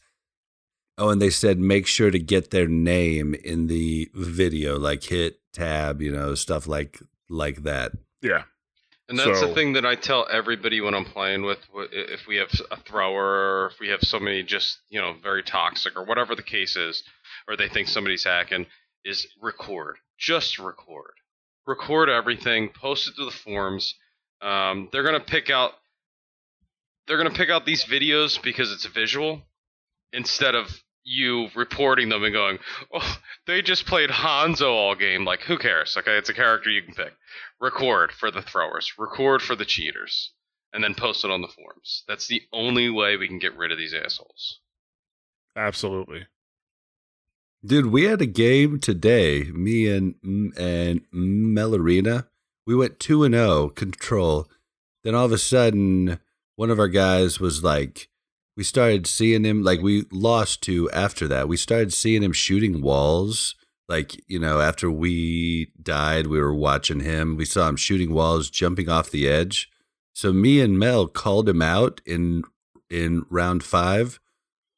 oh, 0.98 1.10
and 1.10 1.22
they 1.22 1.30
said 1.30 1.60
make 1.60 1.88
sure 1.88 2.12
to 2.12 2.20
get 2.20 2.52
their 2.52 2.68
name 2.68 3.34
in 3.34 3.68
the 3.68 4.10
video, 4.14 4.78
like 4.78 5.04
hit 5.04 5.40
tab, 5.54 6.02
you 6.02 6.12
know, 6.12 6.36
stuff 6.36 6.68
like 6.68 7.02
like 7.30 7.64
that. 7.64 7.94
Yeah. 8.22 8.44
And 9.08 9.20
that's 9.20 9.40
So- 9.40 9.48
the 9.50 9.54
thing 9.54 9.74
that 9.74 9.86
I 9.86 9.96
tell 9.96 10.28
everybody 10.32 10.82
when 10.82 10.96
I'm 10.96 11.06
playing 11.06 11.44
with. 11.44 11.60
If 11.92 12.26
we 12.28 12.38
have 12.38 12.50
a 12.72 12.78
thrower, 12.78 13.64
or 13.64 13.68
if 13.72 13.80
we 13.80 13.90
have 13.90 14.02
somebody 14.02 14.42
just 14.44 14.80
you 14.90 15.00
know 15.00 15.14
very 15.14 15.44
toxic, 15.44 15.96
or 15.96 16.04
whatever 16.04 16.34
the 16.36 16.42
case 16.44 16.76
is, 16.76 17.04
or 17.48 17.56
they 17.56 17.70
think 17.70 17.88
somebody's 17.88 18.24
hacking, 18.24 18.66
is 19.04 19.28
record. 19.42 19.98
Just 20.18 20.58
record. 20.58 21.14
Record 21.68 22.10
everything. 22.10 22.70
Post 22.70 23.08
it 23.08 23.16
to 23.18 23.26
the 23.26 23.32
forums. 23.32 23.94
Um, 24.42 24.90
they're 24.92 25.04
gonna 25.04 25.20
pick 25.20 25.50
out. 25.50 25.74
They're 27.08 27.18
gonna 27.18 27.30
pick 27.32 27.50
out 27.52 27.66
these 27.66 27.86
videos 27.86 28.42
because 28.42 28.72
it's 28.72 28.86
visual, 28.86 29.44
instead 30.14 30.56
of 30.56 30.82
you 31.04 31.50
reporting 31.54 32.10
them 32.10 32.24
and 32.24 32.34
going, 32.34 32.58
"Oh, 32.92 33.18
they 33.46 33.62
just 33.62 33.86
played 33.86 34.10
Hanzo 34.10 34.70
all 34.72 34.96
game." 34.96 35.24
Like, 35.26 35.42
who 35.44 35.60
cares? 35.60 35.96
Okay, 35.96 36.18
it's 36.18 36.30
a 36.30 36.34
character 36.34 36.72
you 36.72 36.82
can 36.82 36.96
pick 36.96 37.14
record 37.60 38.12
for 38.12 38.32
the 38.32 38.42
throwers, 38.42 38.94
record 38.98 39.42
for 39.42 39.56
the 39.56 39.66
cheaters, 39.66 40.32
and 40.74 40.84
then 40.84 40.96
post 40.96 41.24
it 41.24 41.32
on 41.32 41.42
the 41.42 41.48
forums. 41.48 42.04
That's 42.08 42.28
the 42.28 42.42
only 42.52 42.90
way 42.90 43.18
we 43.18 43.28
can 43.28 43.40
get 43.40 43.58
rid 43.58 43.72
of 43.72 43.78
these 43.78 43.94
assholes. 43.94 44.60
Absolutely. 45.56 46.28
Dude, 47.66 47.88
we 47.88 48.04
had 48.04 48.22
a 48.22 48.28
game 48.28 48.80
today. 48.80 49.46
Me 49.46 49.88
and 49.88 50.16
and 50.24 51.02
Melarina, 51.12 52.28
we 52.68 52.76
went 52.76 53.00
two 53.00 53.24
and 53.24 53.34
zero 53.34 53.70
control. 53.70 54.48
Then 55.04 55.16
all 55.16 55.26
of 55.26 55.32
a 55.32 55.38
sudden, 55.38 56.20
one 56.56 56.70
of 56.70 56.80
our 56.80 56.88
guys 56.88 57.40
was 57.40 57.64
like, 57.64 58.10
we 58.56 58.64
started 58.64 59.08
seeing 59.08 59.44
him 59.44 59.64
like 59.64 59.82
we 59.82 60.06
lost 60.12 60.62
to 60.64 60.90
after 60.92 61.28
that. 61.28 61.48
We 61.48 61.58
started 61.58 61.94
seeing 61.94 62.24
him 62.24 62.34
shooting 62.34 62.82
walls. 62.82 63.56
Like 63.88 64.22
you 64.28 64.40
know, 64.40 64.60
after 64.62 64.90
we 64.90 65.72
died, 65.82 66.28
we 66.28 66.40
were 66.40 66.56
watching 66.56 67.02
him. 67.02 67.38
We 67.38 67.46
saw 67.46 67.70
him 67.70 67.76
shooting 67.76 68.14
walls, 68.14 68.50
jumping 68.50 68.90
off 68.90 69.12
the 69.12 69.28
edge. 69.28 69.70
So 70.14 70.32
me 70.32 70.62
and 70.62 70.80
Mel 70.80 71.08
called 71.08 71.48
him 71.48 71.62
out 71.62 72.02
in 72.06 72.44
in 72.90 73.26
round 73.30 73.64
five. 73.64 74.20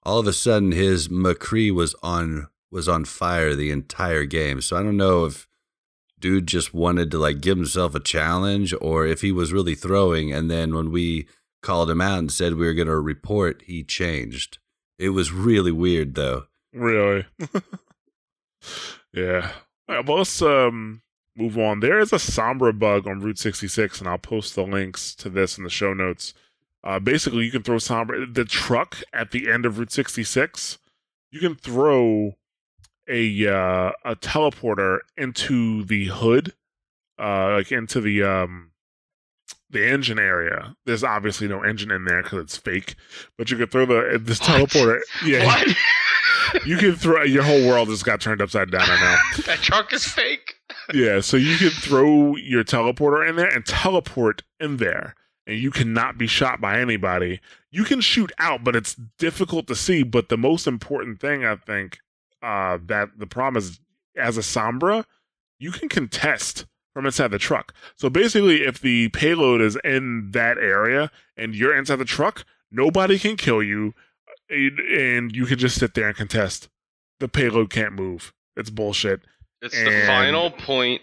All 0.03 0.19
of 0.19 0.27
a 0.27 0.33
sudden, 0.33 0.71
his 0.71 1.07
McCree 1.09 1.73
was 1.73 1.95
on 2.01 2.47
was 2.71 2.89
on 2.89 3.05
fire 3.05 3.55
the 3.55 3.71
entire 3.71 4.25
game. 4.25 4.61
So 4.61 4.77
I 4.77 4.83
don't 4.83 4.97
know 4.97 5.25
if 5.25 5.47
dude 6.19 6.47
just 6.47 6.73
wanted 6.73 7.11
to 7.11 7.17
like 7.17 7.41
give 7.41 7.57
himself 7.57 7.95
a 7.95 7.99
challenge 7.99 8.73
or 8.81 9.05
if 9.05 9.21
he 9.21 9.31
was 9.31 9.53
really 9.53 9.75
throwing. 9.75 10.33
And 10.33 10.49
then 10.49 10.73
when 10.73 10.91
we 10.91 11.27
called 11.61 11.89
him 11.89 12.01
out 12.01 12.19
and 12.19 12.31
said 12.31 12.55
we 12.55 12.65
were 12.65 12.73
going 12.73 12.87
to 12.87 12.99
report, 12.99 13.61
he 13.65 13.83
changed. 13.83 14.57
It 14.97 15.09
was 15.09 15.31
really 15.31 15.71
weird 15.71 16.15
though. 16.15 16.47
Really? 16.73 17.25
yeah. 19.17 19.51
All 19.89 19.95
right, 19.95 20.05
well, 20.05 20.17
let's 20.17 20.41
um, 20.41 21.01
move 21.35 21.57
on. 21.57 21.79
There 21.79 21.99
is 21.99 22.11
a 22.11 22.17
Sombra 22.17 22.77
bug 22.77 23.07
on 23.07 23.21
Route 23.21 23.39
66, 23.39 23.99
and 23.99 24.07
I'll 24.07 24.17
post 24.17 24.55
the 24.55 24.63
links 24.63 25.15
to 25.15 25.29
this 25.29 25.57
in 25.57 25.63
the 25.63 25.69
show 25.69 25.93
notes. 25.93 26.33
Uh, 26.83 26.99
basically, 26.99 27.45
you 27.45 27.51
can 27.51 27.63
throw 27.63 27.77
Sombra, 27.77 28.33
the 28.33 28.45
truck 28.45 28.97
at 29.13 29.31
the 29.31 29.49
end 29.49 29.65
of 29.65 29.79
Route 29.79 29.91
66, 29.91 30.77
you 31.31 31.39
can 31.39 31.55
throw 31.55 32.35
a 33.09 33.47
uh, 33.47 33.91
a 34.05 34.15
teleporter 34.17 34.99
into 35.17 35.83
the 35.85 36.05
hood, 36.07 36.53
uh, 37.19 37.51
like 37.53 37.71
into 37.71 37.99
the 38.01 38.23
um, 38.23 38.71
the 39.69 39.85
engine 39.85 40.19
area. 40.19 40.75
There's 40.85 41.03
obviously 41.03 41.47
no 41.47 41.61
engine 41.63 41.91
in 41.91 42.05
there 42.05 42.23
because 42.23 42.39
it's 42.43 42.57
fake, 42.57 42.95
but 43.37 43.49
you 43.51 43.57
could 43.57 43.71
throw 43.71 43.85
the 43.85 44.19
this 44.21 44.39
What? 44.41 44.49
teleporter. 44.69 44.99
Yeah, 45.25 45.45
What? 45.45 45.67
you 46.65 46.77
can 46.77 46.95
throw 46.95 47.23
your 47.23 47.43
whole 47.43 47.67
world 47.67 47.89
just 47.89 48.05
got 48.05 48.21
turned 48.21 48.41
upside 48.41 48.71
down. 48.71 48.83
I 48.83 48.95
know. 48.95 49.43
that 49.45 49.59
truck 49.59 49.93
is 49.93 50.05
fake. 50.05 50.55
Yeah, 50.93 51.19
so 51.19 51.37
you 51.37 51.57
can 51.57 51.69
throw 51.69 52.35
your 52.35 52.63
teleporter 52.63 53.27
in 53.27 53.35
there 53.35 53.47
and 53.47 53.65
teleport 53.65 54.43
in 54.59 54.77
there, 54.77 55.15
and 55.45 55.57
you 55.59 55.71
cannot 55.71 56.17
be 56.17 56.27
shot 56.27 56.61
by 56.61 56.79
anybody. 56.79 57.41
You 57.71 57.83
can 57.83 58.01
shoot 58.01 58.31
out, 58.39 58.63
but 58.63 58.75
it's 58.75 58.95
difficult 59.17 59.67
to 59.67 59.75
see. 59.75 60.03
But 60.03 60.29
the 60.29 60.37
most 60.37 60.67
important 60.67 61.19
thing, 61.19 61.45
I 61.45 61.55
think, 61.55 61.99
uh, 62.41 62.77
that 62.85 63.09
the 63.17 63.27
problem 63.27 63.57
is, 63.57 63.79
as 64.15 64.37
a 64.37 64.41
Sombra, 64.41 65.05
you 65.59 65.71
can 65.71 65.89
contest 65.89 66.65
from 66.93 67.05
inside 67.05 67.29
the 67.29 67.37
truck. 67.37 67.73
So 67.95 68.09
basically, 68.09 68.63
if 68.63 68.81
the 68.81 69.09
payload 69.09 69.61
is 69.61 69.77
in 69.83 70.31
that 70.31 70.57
area 70.57 71.11
and 71.35 71.53
you're 71.53 71.75
inside 71.75 71.97
the 71.97 72.05
truck, 72.05 72.43
nobody 72.71 73.19
can 73.19 73.37
kill 73.37 73.61
you, 73.61 73.93
and 74.49 74.79
and 74.79 75.35
you 75.35 75.45
can 75.45 75.57
just 75.57 75.79
sit 75.79 75.93
there 75.93 76.07
and 76.07 76.15
contest. 76.17 76.69
The 77.19 77.27
payload 77.27 77.69
can't 77.69 77.93
move. 77.93 78.33
It's 78.55 78.69
bullshit. 78.69 79.21
It's 79.61 79.75
the 79.75 80.03
final 80.05 80.51
point. 80.51 81.01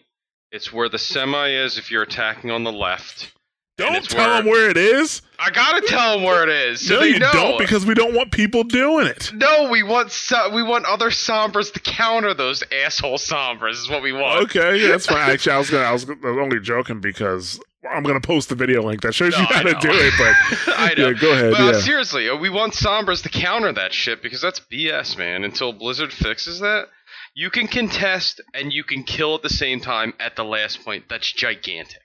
It's 0.53 0.73
where 0.73 0.89
the 0.89 0.99
semi 0.99 1.49
is 1.49 1.79
if 1.79 1.91
you're 1.91 2.03
attacking 2.03 2.51
on 2.51 2.63
the 2.65 2.73
left. 2.73 3.33
Don't 3.77 4.05
tell 4.09 4.25
where- 4.29 4.37
them 4.37 4.47
where 4.47 4.71
it 4.71 4.77
is. 4.77 5.21
I 5.41 5.51
gotta 5.51 5.81
tell 5.89 6.15
them 6.15 6.23
where 6.23 6.45
it 6.45 6.49
is. 6.49 6.87
So 6.87 7.01
no, 7.01 7.03
you 7.03 7.19
know. 7.19 7.33
don't 7.33 7.59
because 7.59 7.85
we 7.85 7.95
don't 7.95 8.15
want 8.15 8.31
people 8.31 8.63
doing 8.63 9.09
it. 9.09 9.33
No, 9.35 9.69
we 9.69 9.83
want 9.83 10.13
so- 10.13 10.51
we 10.51 10.63
want 10.63 10.85
other 10.85 11.11
sombras 11.11 11.73
to 11.73 11.81
counter 11.81 12.33
those 12.35 12.63
asshole 12.71 13.19
sombras. 13.19 13.73
Is 13.73 13.91
what 13.91 14.01
we 14.03 14.13
want. 14.13 14.45
Okay, 14.45 14.77
yeah, 14.81 14.89
that's 14.89 15.07
fine. 15.07 15.29
Actually, 15.31 15.55
I 15.55 15.59
was 15.59 15.71
gonna, 15.71 15.85
I 15.85 15.93
was 15.93 16.07
only 16.25 16.61
joking 16.61 17.01
because 17.01 17.59
I'm 17.91 18.03
gonna 18.03 18.21
post 18.21 18.49
the 18.49 18.55
video 18.55 18.83
link 18.83 19.03
that 19.03 19.15
shows 19.15 19.33
No, 19.33 19.41
you 19.41 19.47
how 19.47 19.63
to 19.63 19.75
do 19.75 19.91
it. 19.91 20.13
But 20.19 20.75
I 20.79 20.95
know. 20.97 21.09
yeah, 21.09 21.13
go 21.21 21.33
ahead. 21.33 21.51
But 21.53 21.61
uh, 21.61 21.81
seriously, 21.81 22.29
uh, 22.29 22.37
we 22.37 22.49
want 22.51 22.73
sombras 22.75 23.23
to 23.25 23.29
counter 23.29 23.73
that 23.73 23.93
shit 23.93 24.23
because 24.23 24.41
that's 24.41 24.61
BS, 24.61 25.19
man. 25.19 25.45
Until 25.45 25.73
Blizzard 25.73 26.13
fixes 26.13 26.61
that, 26.61 26.87
you 27.35 27.51
can 27.51 27.67
contest 27.67 28.41
and 28.55 28.73
you 28.73 28.85
can 28.85 29.03
kill 29.03 29.35
at 29.35 29.43
the 29.43 29.51
same 29.51 29.81
time 29.81 30.15
at 30.21 30.37
the 30.37 30.45
last 30.45 30.85
point. 30.85 31.05
That's 31.09 31.31
gigantic. 31.33 32.01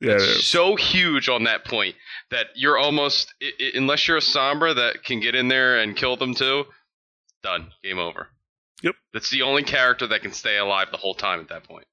yeah, 0.00 0.12
It's 0.14 0.46
so 0.46 0.76
huge 0.76 1.28
on 1.28 1.44
that 1.44 1.64
point 1.64 1.94
that 2.30 2.46
you're 2.54 2.76
almost 2.78 3.32
i- 3.42 3.50
i- 3.60 3.72
unless 3.74 4.06
you're 4.06 4.18
a 4.18 4.20
sombra 4.20 4.74
that 4.76 5.02
can 5.04 5.20
get 5.20 5.34
in 5.34 5.48
there 5.48 5.78
and 5.80 5.96
kill 5.96 6.16
them 6.16 6.34
too, 6.34 6.64
done. 7.42 7.72
Game 7.82 7.98
over. 7.98 8.28
Yep. 8.82 8.94
That's 9.14 9.30
the 9.30 9.42
only 9.42 9.62
character 9.62 10.06
that 10.08 10.20
can 10.22 10.32
stay 10.32 10.58
alive 10.58 10.88
the 10.90 10.98
whole 10.98 11.14
time 11.14 11.40
at 11.40 11.48
that 11.48 11.64
point. 11.64 11.86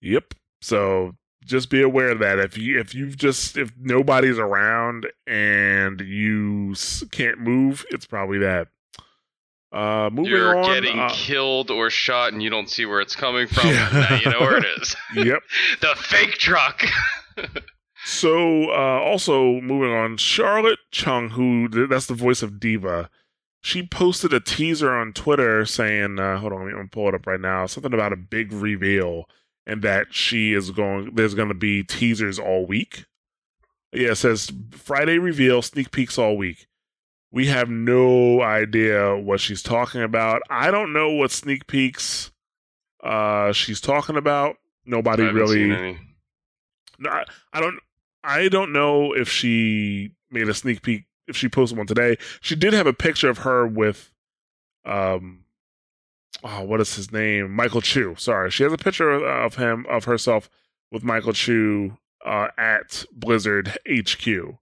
Yep. 0.00 0.34
So 0.62 1.14
just 1.44 1.70
be 1.70 1.82
aware 1.82 2.10
of 2.10 2.18
that. 2.20 2.38
If 2.38 2.56
you 2.58 2.78
if 2.80 2.94
you've 2.94 3.16
just 3.16 3.56
if 3.56 3.72
nobody's 3.78 4.38
around 4.38 5.06
and 5.26 6.00
you 6.00 6.74
can't 7.10 7.38
move, 7.38 7.84
it's 7.90 8.06
probably 8.06 8.38
that. 8.38 8.68
Uh, 9.72 10.08
moving 10.12 10.24
on 10.26 10.30
you're 10.30 10.56
on. 10.58 10.64
getting 10.72 10.98
uh, 10.98 11.08
killed 11.12 11.68
or 11.70 11.90
shot 11.90 12.32
and 12.32 12.40
you 12.40 12.48
don't 12.48 12.70
see 12.70 12.86
where 12.86 13.00
it's 13.00 13.16
coming 13.16 13.48
from. 13.48 13.66
Yeah. 13.68 13.88
now 13.92 14.16
you 14.16 14.30
know 14.30 14.40
where 14.40 14.58
it 14.58 14.64
is. 14.80 14.94
yep. 15.16 15.42
the 15.80 15.94
fake 15.96 16.32
truck. 16.34 16.82
So 18.06 18.70
uh, 18.70 19.00
also 19.00 19.62
moving 19.62 19.90
on, 19.90 20.18
Charlet 20.18 20.78
Chung, 20.90 21.30
who 21.30 21.86
that's 21.86 22.04
the 22.04 22.12
voice 22.12 22.42
of 22.42 22.60
D.Va, 22.60 23.08
she 23.62 23.82
posted 23.86 24.34
a 24.34 24.40
teaser 24.40 24.92
on 24.94 25.14
Twitter 25.14 25.64
saying, 25.64 26.18
uh, 26.18 26.36
"Hold 26.36 26.52
on, 26.52 26.66
let 26.66 26.76
me 26.76 26.88
pull 26.92 27.08
it 27.08 27.14
up 27.14 27.26
right 27.26 27.40
now. 27.40 27.64
Something 27.64 27.94
about 27.94 28.12
a 28.12 28.16
big 28.16 28.52
reveal 28.52 29.24
and 29.66 29.82
that 29.82 30.12
she 30.12 30.52
is 30.52 30.70
going. 30.70 31.14
There's 31.14 31.34
going 31.34 31.48
to 31.48 31.54
be 31.54 31.82
teasers 31.82 32.38
all 32.38 32.66
week. 32.66 33.06
Yeah, 33.92 34.10
it 34.10 34.16
says 34.16 34.50
Friday 34.72 35.18
reveal, 35.18 35.62
sneak 35.62 35.90
peeks 35.92 36.18
all 36.18 36.36
week. 36.36 36.66
We 37.30 37.46
have 37.46 37.68
no 37.68 38.42
idea 38.42 39.16
what 39.16 39.40
she's 39.40 39.62
talking 39.62 40.02
about. 40.02 40.42
I 40.50 40.70
don't 40.70 40.92
know 40.92 41.10
what 41.12 41.30
sneak 41.30 41.66
peeks 41.66 42.30
uh, 43.02 43.52
she's 43.52 43.80
talking 43.80 44.16
about. 44.16 44.56
Nobody 44.84 45.24
really. 45.24 45.98
No, 46.98 47.10
I, 47.10 47.24
I 47.52 47.60
don't. 47.60 47.78
I 48.22 48.48
don't 48.48 48.72
know 48.72 49.12
if 49.12 49.28
she 49.28 50.12
made 50.30 50.48
a 50.48 50.54
sneak 50.54 50.82
peek. 50.82 51.04
If 51.26 51.36
she 51.36 51.48
posted 51.48 51.78
one 51.78 51.86
today, 51.86 52.16
she 52.40 52.54
did 52.54 52.72
have 52.74 52.86
a 52.86 52.92
picture 52.92 53.30
of 53.30 53.38
her 53.38 53.66
with, 53.66 54.12
um, 54.84 55.43
oh, 56.44 56.62
what 56.62 56.80
is 56.80 56.94
his 56.94 57.10
name? 57.10 57.50
Michael 57.50 57.80
Chu. 57.80 58.14
Sorry, 58.18 58.50
she 58.50 58.62
has 58.62 58.72
a 58.72 58.78
picture 58.78 59.10
of 59.10 59.56
him 59.56 59.86
of 59.88 60.04
herself 60.04 60.48
with 60.92 61.02
Michael 61.02 61.32
Chu 61.32 61.96
uh, 62.24 62.48
at 62.58 63.04
Blizzard 63.12 63.76
HQ. 63.88 64.56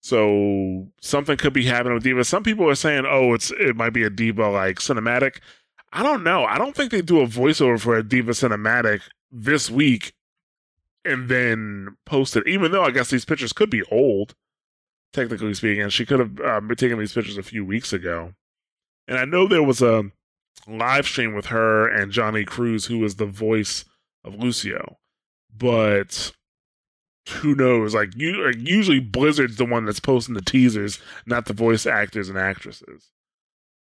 So 0.00 0.88
something 1.00 1.38
could 1.38 1.54
be 1.54 1.64
happening 1.64 1.94
with 1.94 2.04
D.Va. 2.04 2.24
Some 2.24 2.42
people 2.42 2.68
are 2.68 2.74
saying, 2.74 3.06
"Oh, 3.08 3.32
it's 3.32 3.50
it 3.52 3.74
might 3.74 3.94
be 3.94 4.02
a 4.02 4.10
D.Va 4.10 4.48
like 4.48 4.78
cinematic." 4.78 5.38
I 5.92 6.02
don't 6.02 6.22
know. 6.22 6.44
I 6.44 6.58
don't 6.58 6.76
think 6.76 6.90
they 6.90 7.02
do 7.02 7.20
a 7.20 7.26
voiceover 7.26 7.80
for 7.80 7.96
a 7.96 8.02
D.Va 8.02 8.32
cinematic 8.32 9.00
this 9.32 9.70
week 9.70 10.12
and 11.04 11.28
then 11.28 11.96
post 12.04 12.36
it. 12.36 12.46
Even 12.46 12.72
though 12.72 12.84
I 12.84 12.90
guess 12.90 13.10
these 13.10 13.24
pictures 13.24 13.52
could 13.52 13.70
be 13.70 13.82
old, 13.84 14.34
technically 15.12 15.54
speaking, 15.54 15.88
she 15.88 16.04
could 16.04 16.18
have 16.18 16.40
uh, 16.40 16.60
been 16.60 16.76
taking 16.76 16.98
these 16.98 17.12
pictures 17.12 17.38
a 17.38 17.42
few 17.42 17.64
weeks 17.64 17.92
ago. 17.92 18.34
And 19.08 19.18
I 19.18 19.24
know 19.24 19.46
there 19.46 19.62
was 19.62 19.80
a 19.80 20.10
live 20.66 21.06
stream 21.06 21.34
with 21.34 21.46
her 21.46 21.88
and 21.88 22.12
Jonny 22.12 22.44
Cruz, 22.44 22.86
who 22.86 22.98
was 22.98 23.16
the 23.16 23.26
voice 23.26 23.84
of 24.24 24.34
Lucio, 24.36 24.98
but 25.56 26.32
who 27.28 27.54
knows? 27.54 27.94
Like 27.94 28.10
you, 28.16 28.44
like 28.46 28.56
usually 28.58 29.00
Blizzard's 29.00 29.56
the 29.56 29.64
one 29.64 29.84
that's 29.84 30.00
posting 30.00 30.34
the 30.34 30.42
teasers, 30.42 30.98
not 31.26 31.46
the 31.46 31.52
voice 31.52 31.86
actors 31.86 32.28
and 32.28 32.38
actresses. 32.38 33.10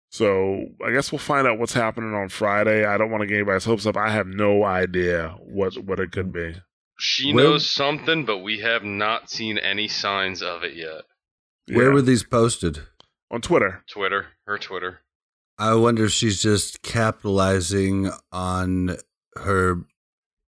So 0.09 0.67
I 0.85 0.91
guess 0.91 1.11
we'll 1.11 1.19
find 1.19 1.47
out 1.47 1.59
what's 1.59 1.73
happening 1.73 2.13
on 2.13 2.29
Friday. 2.29 2.85
I 2.85 2.97
don't 2.97 3.11
want 3.11 3.21
to 3.21 3.27
get 3.27 3.35
anybody's 3.35 3.65
hopes 3.65 3.85
up. 3.85 3.97
I 3.97 4.09
have 4.09 4.27
no 4.27 4.63
idea 4.63 5.35
what 5.39 5.77
what 5.79 5.99
it 5.99 6.11
could 6.11 6.31
be. 6.31 6.55
She 6.99 7.33
Where- 7.33 7.43
knows 7.43 7.69
something, 7.69 8.25
but 8.25 8.39
we 8.39 8.59
have 8.59 8.83
not 8.83 9.29
seen 9.29 9.57
any 9.57 9.87
signs 9.87 10.41
of 10.41 10.63
it 10.63 10.75
yet. 10.75 11.01
Where 11.67 11.87
Yeah. 11.89 11.93
were 11.93 12.01
these 12.01 12.23
posted? 12.23 12.87
on 13.29 13.41
Twitter? 13.41 13.83
Twitter, 13.91 14.27
her 14.45 14.57
Twitter. 14.57 15.01
I 15.59 15.73
wonder 15.75 16.05
if 16.05 16.11
she's 16.11 16.41
just 16.41 16.83
capitalizing 16.83 18.11
on 18.31 18.97
her 19.35 19.85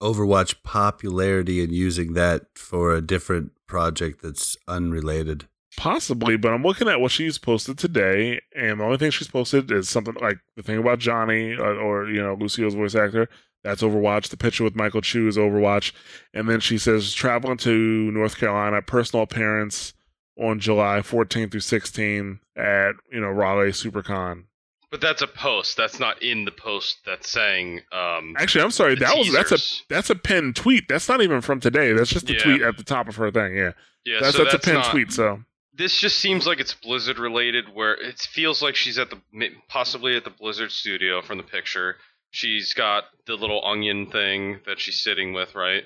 Overwatch 0.03 0.63
popularity 0.63 1.63
and 1.63 1.73
using 1.73 2.13
that 2.13 2.47
for 2.55 2.93
a 2.93 3.01
different 3.01 3.53
project 3.67 4.23
that's 4.23 4.57
unrelated. 4.69 5.49
Possibly, 5.77 6.37
but 6.37 6.53
I'm 6.53 6.63
looking 6.63 6.89
at 6.89 7.01
what 7.01 7.13
she's 7.13 7.39
posted 7.39 7.79
today, 7.79 8.41
and 8.55 8.81
the 8.81 8.85
only 8.85 8.97
thing 8.97 9.11
she's 9.11 9.29
posted 9.29 9.71
is 9.71 9.89
something 9.89 10.15
like 10.21 10.39
the 10.57 10.63
thing 10.63 10.79
about 10.79 10.99
Jonny 10.99 11.55
uh, 11.55 11.63
or 11.63 12.09
you 12.09 12.21
know 12.21 12.35
Lucio's 12.35 12.75
voice 12.75 12.95
actor. 12.95 13.29
That's 13.65 13.83
Overwatch. 13.83 14.29
The 14.29 14.37
picture 14.37 14.65
with 14.65 14.77
Michael 14.77 15.03
Chu 15.03 15.29
is 15.29 15.37
Overwatch, 15.37 15.93
and 16.35 16.49
then 16.49 16.61
she 16.61 16.79
says 16.79 17.13
traveling 17.13 17.59
to 17.59 18.11
North 18.11 18.39
Carolina, 18.39 18.83
personal 18.83 19.23
appearance 19.23 19.95
on 20.37 20.61
July 20.61 21.01
14th 21.01 21.51
through 21.51 21.61
16 21.61 22.41
at 22.57 22.93
you 23.13 23.21
know 23.21 23.29
Raleigh 23.29 23.71
SuperCon. 23.71 24.45
But 24.91 25.03
that's 25.03 25.21
a 25.21 25.27
post. 25.27 25.77
That's 25.77 26.01
not 26.01 26.23
in 26.23 26.47
the 26.47 26.51
post 26.51 27.01
that's 27.05 27.29
saying. 27.31 27.83
Um, 27.93 28.35
Actually, 28.39 28.65
I'm 28.65 28.71
sorry, 28.71 28.95
the 28.95 29.01
that 29.05 29.19
was 29.19 29.31
that's 29.33 29.53
a 29.53 29.59
that's 29.91 30.09
a 30.11 30.15
pinned 30.15 30.57
tweet. 30.57 30.89
That's 30.89 31.09
not 31.09 31.21
even 31.21 31.43
from 31.43 31.61
today. 31.61 31.93
That's 31.93 32.09
just 32.11 32.27
the 32.27 32.35
Yeah. 32.35 32.43
tweet 32.43 32.63
at 32.63 32.77
the 32.79 32.85
top 32.85 33.07
of 33.09 33.17
her 33.17 33.31
thing. 33.31 33.55
Yeah, 33.55 33.73
yeah, 34.07 34.21
that's 34.21 34.35
so 34.37 34.45
that's, 34.45 34.55
that's 34.55 34.67
a 34.67 34.71
pinned 34.71 34.79
not, 34.83 34.91
tweet. 34.91 35.13
So 35.13 35.43
This 35.75 35.95
just 35.99 36.19
seems 36.19 36.47
like 36.47 36.59
it's 36.59 36.73
Blizzard 36.73 37.19
related, 37.19 37.67
where 37.75 37.95
it 37.95 38.19
feels 38.19 38.63
like 38.63 38.77
she's 38.77 38.99
at 38.99 39.11
the 39.11 39.21
possibly 39.69 40.17
at 40.17 40.25
the 40.25 40.31
Blizzard 40.31 40.73
studio 40.73 41.21
from 41.21 41.37
the 41.37 41.45
picture. 41.45 41.97
She's 42.31 42.73
got 42.73 43.05
the 43.27 43.35
little 43.37 43.63
onion 43.67 44.11
thing 44.11 44.61
that 44.67 44.81
she's 44.81 45.01
sitting 45.03 45.33
with, 45.35 45.55
right? 45.55 45.85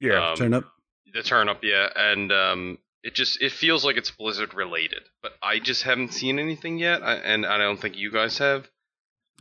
yeah, 0.00 0.30
Um, 0.30 0.36
Turn 0.36 0.54
up. 0.54 0.64
the 1.12 1.22
turn 1.22 1.48
up, 1.48 1.60
yeah, 1.62 1.88
and 1.94 2.32
um, 2.32 2.78
it 3.04 3.14
just 3.14 3.40
it 3.42 3.52
feels 3.52 3.84
like 3.84 3.96
it's 3.98 4.10
Blizzard 4.10 4.54
related, 4.54 5.02
but 5.22 5.32
I 5.42 5.58
just 5.58 5.82
haven't 5.82 6.14
seen 6.14 6.38
anything 6.38 6.78
yet, 6.78 7.02
I, 7.02 7.14
and 7.16 7.44
I 7.44 7.58
don't 7.58 7.78
think 7.78 7.98
you 7.98 8.10
guys 8.10 8.38
have. 8.38 8.68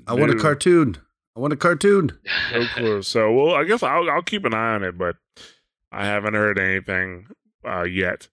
I 0.05 0.13
want 0.13 0.31
a 0.31 0.35
cartoon. 0.35 0.97
I 1.35 1.39
want 1.39 1.53
a 1.53 1.57
cartoon. 1.57 2.11
no 2.51 2.65
clue. 2.75 3.01
So, 3.01 3.31
well, 3.31 3.55
I 3.55 3.63
guess 3.63 3.81
I'll 3.81 4.09
I'll 4.09 4.21
keep 4.21 4.43
an 4.43 4.53
eye 4.53 4.75
on 4.75 4.83
it, 4.83 4.97
but 4.97 5.15
I 5.91 6.05
haven't 6.05 6.33
heard 6.33 6.59
anything 6.59 7.27
uh, 7.65 7.83
yet. 7.83 8.27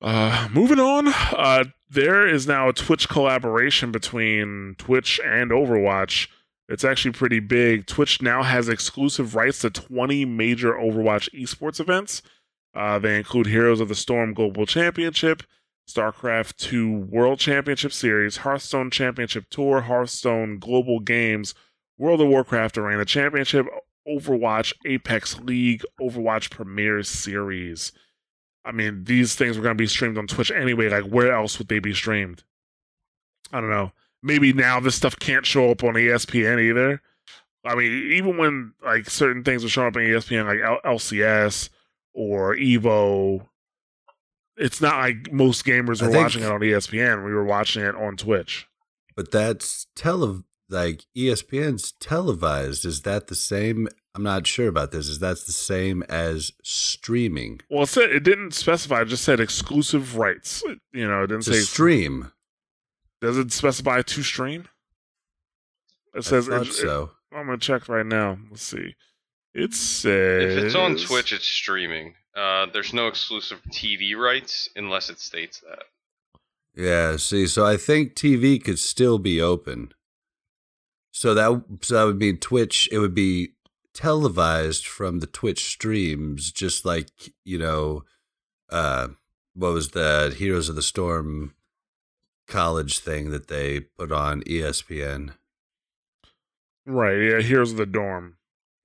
Uh, 0.00 0.48
moving 0.52 0.78
on, 0.78 1.08
uh, 1.08 1.64
there 1.90 2.26
is 2.28 2.46
now 2.46 2.68
a 2.68 2.72
Twitch 2.72 3.08
collaboration 3.08 3.90
between 3.90 4.76
Twitch 4.78 5.18
and 5.24 5.50
Overwatch. 5.50 6.28
It's 6.68 6.84
actually 6.84 7.12
pretty 7.12 7.40
big. 7.40 7.86
Twitch 7.86 8.22
now 8.22 8.44
has 8.44 8.68
exclusive 8.68 9.34
rights 9.34 9.60
to 9.60 9.70
20 9.70 10.24
major 10.24 10.74
Overwatch 10.74 11.28
esports 11.34 11.80
events. 11.80 12.22
Uh, 12.76 12.98
they 12.98 13.16
include 13.16 13.46
Heroes 13.46 13.80
of 13.80 13.88
the 13.88 13.94
Storm 13.94 14.34
Global 14.34 14.66
Championship, 14.66 15.42
StarCraft 15.88 16.56
2 16.56 16.92
World 16.92 17.38
Championship 17.38 17.92
Series, 17.92 18.38
Hearthstone 18.38 18.90
Championship 18.90 19.46
Tour, 19.48 19.80
Hearthstone 19.80 20.58
Global 20.58 21.00
Games, 21.00 21.54
World 21.96 22.20
of 22.20 22.28
Warcraft 22.28 22.76
Arena 22.76 23.06
Championship, 23.06 23.66
Overwatch 24.06 24.74
Apex 24.84 25.40
League, 25.40 25.84
Overwatch 25.98 26.50
Premier 26.50 27.02
Series. 27.02 27.92
I 28.62 28.72
mean, 28.72 29.04
these 29.04 29.34
things 29.34 29.56
were 29.56 29.62
going 29.62 29.76
to 29.76 29.82
be 29.82 29.86
streamed 29.86 30.18
on 30.18 30.26
Twitch 30.26 30.50
anyway. 30.50 30.90
Like, 30.90 31.04
where 31.04 31.32
else 31.32 31.58
would 31.58 31.68
they 31.68 31.78
be 31.78 31.94
streamed? 31.94 32.44
I 33.52 33.60
don't 33.62 33.70
know. 33.70 33.92
Maybe 34.22 34.52
now 34.52 34.80
this 34.80 34.96
stuff 34.96 35.18
can't 35.18 35.46
show 35.46 35.70
up 35.70 35.82
on 35.82 35.94
ESPN 35.94 36.60
either. 36.60 37.00
I 37.64 37.74
mean, 37.74 38.12
even 38.12 38.36
when 38.36 38.74
like 38.84 39.08
certain 39.08 39.44
things 39.44 39.62
were 39.62 39.70
showing 39.70 39.88
up 39.88 39.96
on 39.96 40.02
ESPN, 40.02 40.46
like 40.46 40.60
L- 40.60 40.96
LCS 40.96 41.70
or 42.16 42.56
Evo, 42.56 43.46
it's 44.56 44.80
not 44.80 44.96
like 44.98 45.30
most 45.30 45.64
gamers 45.66 46.00
were 46.00 46.10
think- 46.10 46.16
watching 46.24 46.42
it 46.42 46.50
on 46.50 46.60
ESPN. 46.60 47.24
We 47.24 47.32
were 47.34 47.44
watching 47.44 47.84
it 47.84 47.94
on 47.94 48.16
Twitch. 48.16 48.66
But 49.14 49.30
that's 49.30 49.86
tele 49.94 50.42
like 50.68 51.04
ESPN's 51.16 51.92
televised. 52.00 52.84
Is 52.84 53.02
that 53.02 53.28
the 53.28 53.34
same? 53.34 53.88
I'm 54.14 54.22
not 54.22 54.46
sure 54.46 54.68
about 54.68 54.92
this. 54.92 55.08
Is 55.08 55.18
that 55.20 55.38
the 55.46 55.52
same 55.52 56.02
as 56.08 56.50
streaming? 56.64 57.60
Well, 57.70 57.82
it 57.84 57.88
said 57.88 58.10
it 58.10 58.24
didn't 58.24 58.52
specify; 58.52 59.02
it 59.02 59.06
just 59.06 59.24
said 59.24 59.40
exclusive 59.40 60.16
rights. 60.16 60.62
You 60.92 61.06
know, 61.06 61.22
it 61.22 61.26
didn't 61.28 61.44
To 61.44 61.54
say 61.54 61.60
stream. 61.60 62.32
Does 63.20 63.36
it 63.38 63.52
specify 63.52 64.02
to 64.02 64.22
stream? 64.22 64.68
It 66.14 66.24
says. 66.24 66.48
I 66.48 66.58
thought 66.58 66.68
it- 66.68 66.72
so. 66.72 67.10
I'm 67.32 67.46
gonna 67.46 67.58
check 67.58 67.88
right 67.88 68.06
now. 68.06 68.38
Let's 68.50 68.62
see. 68.62 68.94
It 69.56 69.72
says 69.72 70.52
If 70.52 70.64
it's 70.64 70.74
on 70.74 70.96
Twitch, 70.96 71.32
it's 71.32 71.46
streaming. 71.46 72.14
Uh, 72.34 72.66
there's 72.74 72.92
no 72.92 73.06
exclusive 73.06 73.62
TV 73.70 74.14
rights 74.14 74.68
unless 74.76 75.08
it 75.08 75.18
states 75.18 75.60
that. 75.60 75.84
Yeah, 76.74 77.16
see, 77.16 77.46
so 77.46 77.64
I 77.64 77.78
think 77.78 78.12
TV 78.12 78.62
could 78.62 78.78
still 78.78 79.18
be 79.18 79.40
open. 79.40 79.92
So 81.10 81.32
that 81.32 81.64
so 81.80 81.94
that 81.94 82.04
would 82.04 82.18
mean 82.18 82.36
Twitch. 82.36 82.86
It 82.92 82.98
would 82.98 83.14
be 83.14 83.54
televised 83.94 84.86
from 84.86 85.20
the 85.20 85.26
Twitch 85.26 85.64
streams, 85.64 86.52
just 86.52 86.84
like 86.84 87.08
you 87.42 87.56
know, 87.56 88.04
uh, 88.68 89.08
what 89.54 89.72
was 89.72 89.92
the 89.92 90.34
Heroes 90.36 90.68
of 90.68 90.76
the 90.76 90.82
Storm 90.82 91.54
college 92.46 92.98
thing 92.98 93.30
that 93.30 93.48
they 93.48 93.80
put 93.80 94.12
on 94.12 94.42
ESPN? 94.42 95.32
Right. 96.84 97.16
Yeah. 97.16 97.40
Heroes 97.40 97.72
of 97.72 97.78
the 97.78 97.86
Dorm. 97.86 98.36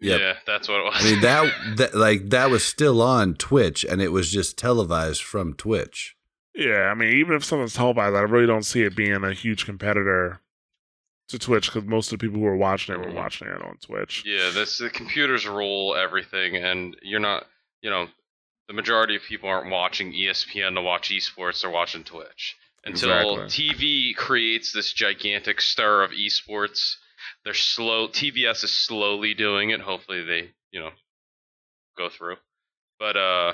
Yep. 0.02 0.20
Yeah, 0.20 0.34
that's 0.48 0.68
what 0.68 0.80
it 0.80 0.84
was. 0.86 0.96
I 1.00 1.04
mean 1.04 1.22
that 1.22 1.54
that 1.78 1.96
like 1.96 2.30
that 2.32 2.50
was 2.50 2.66
still 2.66 3.02
on 3.02 3.36
Twitch, 3.36 3.84
and 3.86 4.02
it 4.02 4.12
was 4.12 4.32
just 4.32 4.58
televised 4.58 5.22
from 5.24 5.54
Twitch. 5.54 6.16
Yeah. 6.56 6.90
I 6.92 6.94
mean, 6.96 7.14
even 7.14 7.36
if 7.36 7.44
something's 7.46 7.74
televised, 7.76 8.16
I 8.16 8.22
really 8.22 8.48
don't 8.48 8.66
see 8.66 8.82
it 8.82 8.96
being 8.96 9.24
a 9.24 9.34
huge 9.34 9.66
competitor 9.66 10.42
to 11.30 11.40
Twitch 11.40 11.68
because 11.72 11.88
most 11.88 12.12
of 12.12 12.20
the 12.20 12.26
people 12.28 12.40
who 12.42 12.48
are 12.48 12.58
watching 12.58 12.94
it 12.96 12.98
were 13.00 13.06
Mhm. 13.12 13.14
watching 13.14 13.48
it 13.48 13.62
on 13.62 13.78
Twitch. 13.78 14.24
Yeah, 14.26 14.50
this 14.50 14.80
the 14.80 14.90
computers 14.90 15.46
rule 15.48 15.96
everything, 15.96 16.58
and 16.58 16.98
you're 17.04 17.22
not, 17.22 17.48
you 17.82 17.90
know, 17.90 18.10
the 18.68 18.74
majority 18.74 19.16
of 19.16 19.22
people 19.24 19.48
aren't 19.50 19.70
watching 19.72 20.12
ESPN 20.14 20.76
to 20.76 20.82
watch 20.82 21.10
esports; 21.10 21.62
they're 21.62 21.70
watching 21.72 22.04
Twitch. 22.04 22.58
Until 22.84 23.12
Exactly. 23.44 23.68
TV 23.70 24.16
creates 24.16 24.72
this 24.72 24.92
gigantic 24.92 25.62
stir 25.62 26.02
of 26.04 26.12
esports, 26.12 26.96
they're 27.44 27.54
slow. 27.54 28.08
TBS 28.08 28.64
is 28.64 28.72
slowly 28.72 29.34
doing 29.34 29.72
it. 29.72 29.82
Hopefully, 29.82 30.24
they, 30.24 30.52
you 30.72 30.80
know, 30.80 30.92
go 31.98 32.10
through. 32.10 32.36
But 33.00 33.18
uh, 33.18 33.54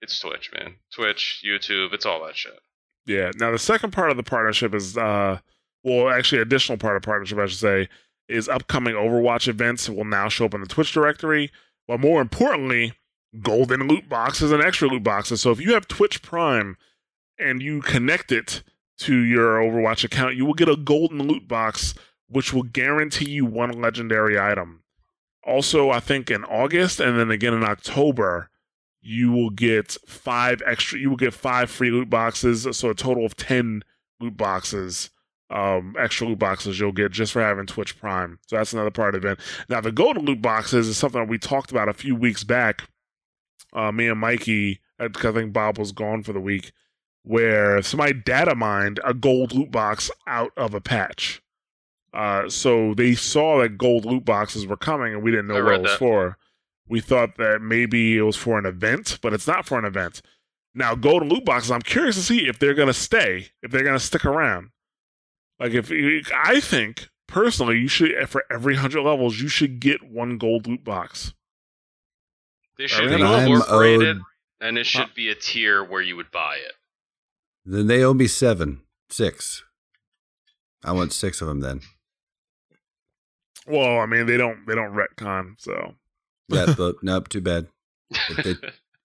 it's 0.00 0.18
Twitch, 0.20 0.50
man. 0.54 0.74
Twitch, 0.92 1.42
YouTube, 1.44 1.92
it's 1.92 2.06
all 2.06 2.24
that 2.26 2.36
shit. 2.36 2.58
Yeah. 3.06 3.30
Now 3.38 3.50
the 3.50 3.58
second 3.58 3.92
part 3.92 4.10
of 4.10 4.16
the 4.16 4.22
partnership 4.22 4.74
is 4.74 4.96
uh 4.96 5.38
well 5.82 6.08
actually 6.08 6.40
additional 6.40 6.78
part 6.78 6.96
of 6.96 7.02
partnership 7.02 7.38
I 7.38 7.46
should 7.46 7.58
say 7.58 7.88
is 8.28 8.48
upcoming 8.48 8.94
Overwatch 8.94 9.48
events 9.48 9.88
will 9.88 10.04
now 10.04 10.28
show 10.28 10.44
up 10.44 10.54
in 10.54 10.60
the 10.60 10.66
Twitch 10.66 10.92
directory. 10.92 11.50
But 11.88 11.98
more 11.98 12.20
importantly, 12.20 12.92
golden 13.40 13.88
loot 13.88 14.08
boxes 14.08 14.52
and 14.52 14.62
extra 14.62 14.88
loot 14.88 15.02
boxes. 15.02 15.40
So 15.40 15.50
if 15.50 15.60
you 15.60 15.74
have 15.74 15.88
Twitch 15.88 16.22
Prime 16.22 16.76
and 17.38 17.60
you 17.60 17.80
connect 17.80 18.30
it 18.30 18.62
to 18.98 19.16
your 19.16 19.58
Overwatch 19.58 20.04
account, 20.04 20.36
you 20.36 20.46
will 20.46 20.54
get 20.54 20.68
a 20.68 20.76
golden 20.76 21.26
loot 21.26 21.48
box 21.48 21.94
which 22.32 22.52
will 22.52 22.62
guarantee 22.62 23.30
you 23.30 23.44
one 23.44 23.70
legendary 23.80 24.38
item. 24.38 24.82
Also, 25.44 25.90
I 25.90 26.00
think 26.00 26.30
in 26.30 26.44
August 26.44 26.98
and 27.00 27.18
then 27.18 27.30
again 27.30 27.52
in 27.54 27.64
October, 27.64 28.48
you 29.02 29.30
will 29.32 29.50
get 29.50 29.96
five 30.06 30.62
extra 30.64 30.98
you 30.98 31.10
will 31.10 31.16
get 31.16 31.34
five 31.34 31.68
free 31.68 31.90
loot 31.90 32.08
boxes 32.08 32.66
so 32.76 32.90
a 32.90 32.94
total 32.94 33.26
of 33.26 33.34
10 33.34 33.82
loot 34.20 34.36
boxes 34.36 35.10
um 35.50 35.96
extra 35.98 36.28
loot 36.28 36.38
boxes 36.38 36.78
you'll 36.78 36.92
get 36.92 37.10
just 37.10 37.32
for 37.32 37.42
having 37.42 37.66
twitch 37.66 37.98
prime. 37.98 38.38
So 38.46 38.56
that's 38.56 38.72
another 38.72 38.92
part 38.92 39.14
of 39.14 39.24
it. 39.24 39.38
Now 39.68 39.80
the 39.80 39.92
golden 39.92 40.24
loot 40.24 40.40
boxes 40.40 40.88
is 40.88 40.96
something 40.96 41.20
that 41.20 41.28
we 41.28 41.38
talked 41.38 41.72
about 41.72 41.88
a 41.88 41.92
few 41.92 42.14
weeks 42.14 42.44
back 42.44 42.82
uh 43.74 43.92
me 43.92 44.08
and 44.08 44.20
mikey 44.20 44.80
i 44.98 45.04
I 45.06 45.32
think 45.32 45.52
bob 45.52 45.78
was 45.78 45.92
gone 45.92 46.22
for 46.22 46.32
the 46.32 46.40
week 46.40 46.72
where 47.24 47.82
somebody 47.82 48.12
data 48.12 48.54
mined 48.54 49.00
a 49.04 49.14
gold 49.14 49.52
loot 49.52 49.70
box 49.70 50.10
out 50.26 50.52
of 50.56 50.74
a 50.74 50.80
patch 50.80 51.42
uh 52.14 52.48
so 52.48 52.94
they 52.94 53.14
saw 53.14 53.60
that 53.60 53.78
gold 53.78 54.04
loot 54.04 54.24
boxes 54.24 54.66
were 54.66 54.76
coming 54.76 55.14
and 55.14 55.22
we 55.22 55.30
didn't 55.30 55.46
know 55.46 55.54
I 55.56 55.62
what 55.62 55.68
read 55.70 55.80
it 55.80 55.82
was 55.82 55.90
that. 55.92 55.98
for 55.98 56.36
we 56.88 57.00
thought 57.00 57.36
that 57.38 57.60
maybe 57.62 58.16
it 58.18 58.22
was 58.22 58.36
for 58.36 58.58
an 58.58 58.66
event, 58.66 59.18
but 59.22 59.32
it's 59.32 59.46
not 59.46 59.64
for 59.66 59.78
an 59.78 59.84
event. 59.86 60.20
Now, 60.74 60.94
golden 60.94 61.28
loot 61.28 61.44
boxes, 61.44 61.70
I'm 61.70 61.80
curious 61.82 62.16
to 62.16 62.22
see 62.22 62.48
if 62.48 62.58
they're 62.58 62.74
going 62.74 62.88
to 62.88 62.92
stay, 62.94 63.48
if 63.62 63.70
they're 63.70 63.84
going 63.84 63.94
to 63.98 64.04
stick 64.04 64.24
around. 64.26 64.70
Like, 65.60 65.72
if 65.72 65.90
I 66.34 66.60
think 66.60 67.08
personally, 67.28 67.78
you 67.78 67.88
should, 67.88 68.28
for 68.28 68.44
every 68.50 68.74
100 68.74 69.00
levels, 69.02 69.40
you 69.40 69.48
should 69.48 69.80
get 69.80 70.02
one 70.02 70.36
gold 70.38 70.66
loot 70.66 70.82
box. 70.84 71.32
They 72.78 72.88
should 72.88 73.12
And 73.12 73.22
I'm 73.24 73.52
incorporate 73.52 74.02
it, 74.02 74.16
owed- 74.16 74.22
and 74.60 74.76
it 74.76 74.84
should 74.84 75.14
be 75.14 75.30
a 75.30 75.34
tier 75.34 75.82
where 75.84 76.02
you 76.02 76.16
would 76.16 76.30
buy 76.30 76.56
it. 76.56 76.72
Then 77.64 77.86
they 77.86 78.02
owe 78.02 78.12
me 78.14 78.26
seven, 78.26 78.82
six. 79.08 79.62
I 80.84 80.92
want 80.92 81.12
six 81.12 81.40
of 81.40 81.48
them 81.48 81.60
then. 81.60 81.80
Well, 83.66 83.98
I 84.00 84.06
mean, 84.06 84.26
they 84.26 84.36
don't, 84.36 84.66
they 84.66 84.74
don't 84.74 84.94
retcon, 84.94 85.54
so. 85.58 85.94
Yeah, 86.48 86.74
but 86.76 86.96
nope, 87.02 87.28
too 87.28 87.40
bad. 87.40 87.68
If 88.10 88.44
they 88.44 88.54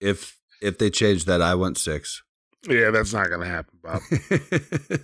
if 0.00 0.38
if 0.60 0.78
they 0.78 0.90
change 0.90 1.24
that, 1.26 1.40
I 1.40 1.54
want 1.54 1.78
six. 1.78 2.22
Yeah, 2.68 2.90
that's 2.90 3.12
not 3.12 3.28
going 3.28 3.40
to 3.40 3.46
happen, 3.46 3.78
Bob. 3.82 4.02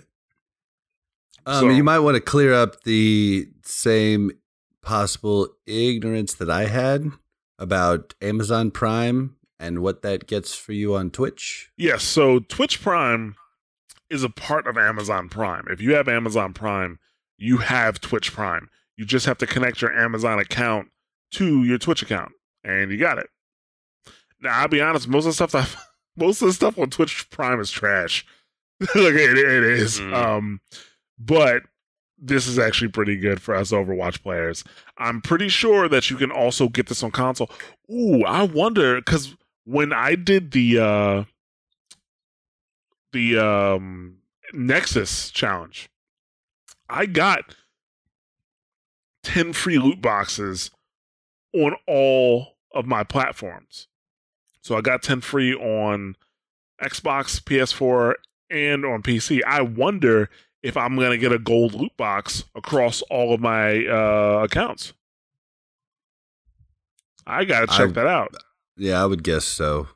um, 1.45 1.61
So- 1.61 1.69
you 1.69 1.83
might 1.83 1.99
want 1.99 2.15
to 2.15 2.21
clear 2.21 2.53
up 2.53 2.83
the 2.83 3.47
same 3.63 4.31
possible 4.81 5.49
ignorance 5.65 6.33
that 6.35 6.49
I 6.49 6.65
had 6.65 7.09
about 7.57 8.13
Amazon 8.21 8.71
Prime 8.71 9.35
and 9.59 9.79
what 9.79 10.01
that 10.01 10.27
gets 10.27 10.53
for 10.53 10.73
you 10.73 10.95
on 10.95 11.09
Twitch. 11.09 11.71
Yes, 11.77 12.03
so 12.03 12.39
Twitch 12.39 12.81
Prime 12.81 13.35
is 14.09 14.23
a 14.23 14.29
part 14.29 14.67
of 14.67 14.77
Amazon 14.77 15.29
Prime. 15.29 15.65
If 15.69 15.81
you 15.81 15.95
have 15.95 16.07
Amazon 16.07 16.53
Prime, 16.53 16.99
you 17.37 17.57
have 17.57 18.01
Twitch 18.01 18.33
Prime. 18.33 18.69
You 18.97 19.05
just 19.05 19.25
have 19.25 19.37
to 19.39 19.47
connect 19.47 19.81
your 19.81 19.91
Amazon 19.97 20.39
account 20.39 20.89
to 21.31 21.63
your 21.63 21.77
Twitch 21.77 22.01
account, 22.01 22.31
and 22.63 22.91
you 22.91 22.97
got 22.97 23.17
it. 23.17 23.27
Now, 24.41 24.59
I'll 24.59 24.67
be 24.67 24.81
honest, 24.81 25.07
most 25.07 25.25
of 25.25 25.29
the 25.29 25.33
stuff 25.33 25.51
that 25.51 25.75
most 26.17 26.41
of 26.41 26.47
the 26.47 26.53
stuff 26.53 26.77
on 26.77 26.89
Twitch 26.89 27.29
Prime 27.29 27.59
is 27.59 27.71
trash. 27.71 28.25
like 28.79 28.89
it, 28.95 29.37
it 29.37 29.63
is. 29.63 29.99
Mhm. 29.99 30.13
Um, 30.13 30.61
but 31.17 31.63
this 32.17 32.47
is 32.47 32.57
actually 32.57 32.87
pretty 32.89 33.17
good 33.17 33.41
for 33.41 33.55
us 33.55 33.71
Overwatch 33.71 34.21
players. 34.23 34.63
I'm 34.97 35.21
pretty 35.21 35.49
sure 35.49 35.87
that 35.89 36.09
you 36.09 36.15
can 36.17 36.31
also 36.31 36.69
get 36.69 36.87
this 36.87 37.03
on 37.03 37.11
console. 37.11 37.49
Ooh, 37.91 38.23
I 38.23 38.43
wonder 38.43 38.95
because 38.95 39.35
when 39.65 39.91
I 39.91 40.15
did 40.15 40.51
the 40.51 40.79
uh 40.79 41.23
the 43.13 43.37
um 43.37 44.17
Nexus 44.53 45.29
challenge, 45.31 45.89
I 46.89 47.05
got 47.05 47.55
10 49.25 49.53
free 49.53 49.77
loot 49.77 50.01
boxes 50.01 50.71
on 51.53 51.75
all 51.87 52.55
of 52.73 52.85
my 52.85 53.03
platforms. 53.03 53.87
So 54.61 54.75
I 54.77 54.81
got 54.81 55.03
10 55.03 55.21
free 55.21 55.53
on 55.53 56.15
Xbox, 56.81 57.41
PS4, 57.41 58.13
and 58.49 58.85
on 58.85 59.01
PC. 59.03 59.41
I 59.45 59.61
wonder 59.61 60.29
if 60.63 60.77
I'm 60.77 60.95
going 60.95 61.11
to 61.11 61.17
get 61.17 61.31
a 61.31 61.39
gold 61.39 61.73
loot 61.73 61.95
box 61.97 62.43
across 62.55 63.01
all 63.03 63.33
of 63.33 63.39
my 63.39 63.85
uh, 63.85 64.41
accounts. 64.43 64.93
I 67.27 67.45
got 67.45 67.61
to 67.61 67.67
check 67.67 67.89
I- 67.89 67.93
that 67.93 68.07
out. 68.07 68.35
Yeah, 68.77 69.01
I 69.01 69.05
would 69.05 69.23
guess 69.23 69.45
so. 69.45 69.87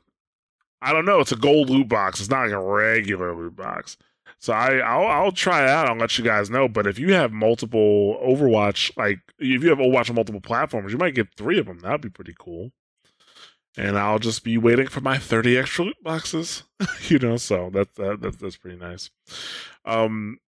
I 0.80 0.92
don't 0.94 1.04
know. 1.04 1.20
It's 1.20 1.32
a 1.32 1.36
gold 1.36 1.68
loot 1.68 1.88
box. 1.88 2.20
It's 2.20 2.30
not 2.30 2.44
like 2.44 2.52
a 2.52 2.58
regular 2.58 3.34
loot 3.36 3.54
box. 3.54 3.98
So 4.40 4.52
I 4.54 4.78
I'll, 4.78 5.06
I'll 5.06 5.32
try 5.32 5.62
it 5.64 5.68
out. 5.68 5.88
I'll 5.88 5.96
let 5.96 6.16
you 6.18 6.24
guys 6.24 6.48
know. 6.50 6.66
But 6.68 6.86
if 6.86 6.98
you 6.98 7.12
have 7.12 7.30
multiple 7.32 8.18
Overwatch, 8.26 8.96
like 8.96 9.18
if 9.38 9.62
you 9.62 9.68
have 9.68 9.78
Overwatch 9.78 10.08
on 10.08 10.16
multiple 10.16 10.40
platforms, 10.40 10.92
you 10.92 10.98
might 10.98 11.14
get 11.14 11.34
three 11.36 11.58
of 11.58 11.66
them. 11.66 11.80
That'd 11.80 12.00
be 12.00 12.08
pretty 12.08 12.34
cool. 12.38 12.72
And 13.76 13.96
I'll 13.98 14.18
just 14.18 14.42
be 14.42 14.58
waiting 14.58 14.88
for 14.88 15.00
my 15.00 15.18
thirty 15.18 15.56
extra 15.58 15.84
loot 15.84 16.02
boxes. 16.02 16.64
you 17.08 17.18
know, 17.18 17.36
so 17.36 17.70
that's 17.72 17.92
that, 17.96 18.20
that's 18.20 18.36
that's 18.36 18.56
pretty 18.56 18.78
nice. 18.78 19.10
Um, 19.84 20.38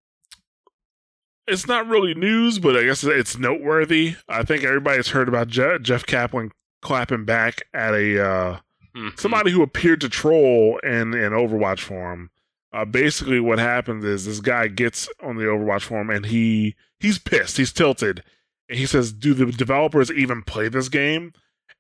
it's 1.47 1.67
not 1.67 1.87
really 1.87 2.15
news, 2.15 2.59
but 2.59 2.77
I 2.77 2.85
guess 2.85 3.05
it's 3.05 3.37
noteworthy. 3.39 4.17
I 4.29 4.43
think 4.43 4.65
everybody's 4.65 5.09
heard 5.09 5.29
about 5.29 5.49
Je- 5.49 5.79
Jeff 5.83 6.07
Kaplan 6.07 6.51
clapping 6.81 7.25
back 7.25 7.63
at 7.75 7.95
a. 7.95 8.25
Uh, 8.25 8.59
Mhm. 8.95 9.19
somebody 9.19 9.51
who 9.51 9.63
appeared 9.63 10.03
to 10.03 10.09
troll 10.11 10.77
in 10.83 11.15
an 11.15 11.33
Overwatch 11.33 11.81
forum. 11.81 12.29
Uh, 12.73 12.85
basically, 12.87 13.39
what 13.39 13.59
happens 13.59 14.05
is 14.05 14.25
this 14.25 14.41
guy 14.41 14.67
gets 14.69 15.09
on 15.23 15.37
the 15.37 15.45
Overwatch 15.45 15.83
forum 15.83 16.09
and 16.11 16.27
he 16.27 16.75
he's 16.99 17.19
pissed, 17.19 17.59
he's 17.59 17.73
tilted, 17.73 18.23
and 18.69 18.79
he 18.79 18.87
says, 18.87 19.13
"Do 19.13 19.35
the 19.35 19.47
developers 19.47 20.11
even 20.11 20.43
play 20.43 20.69
this 20.69 20.89
game?" 20.89 21.33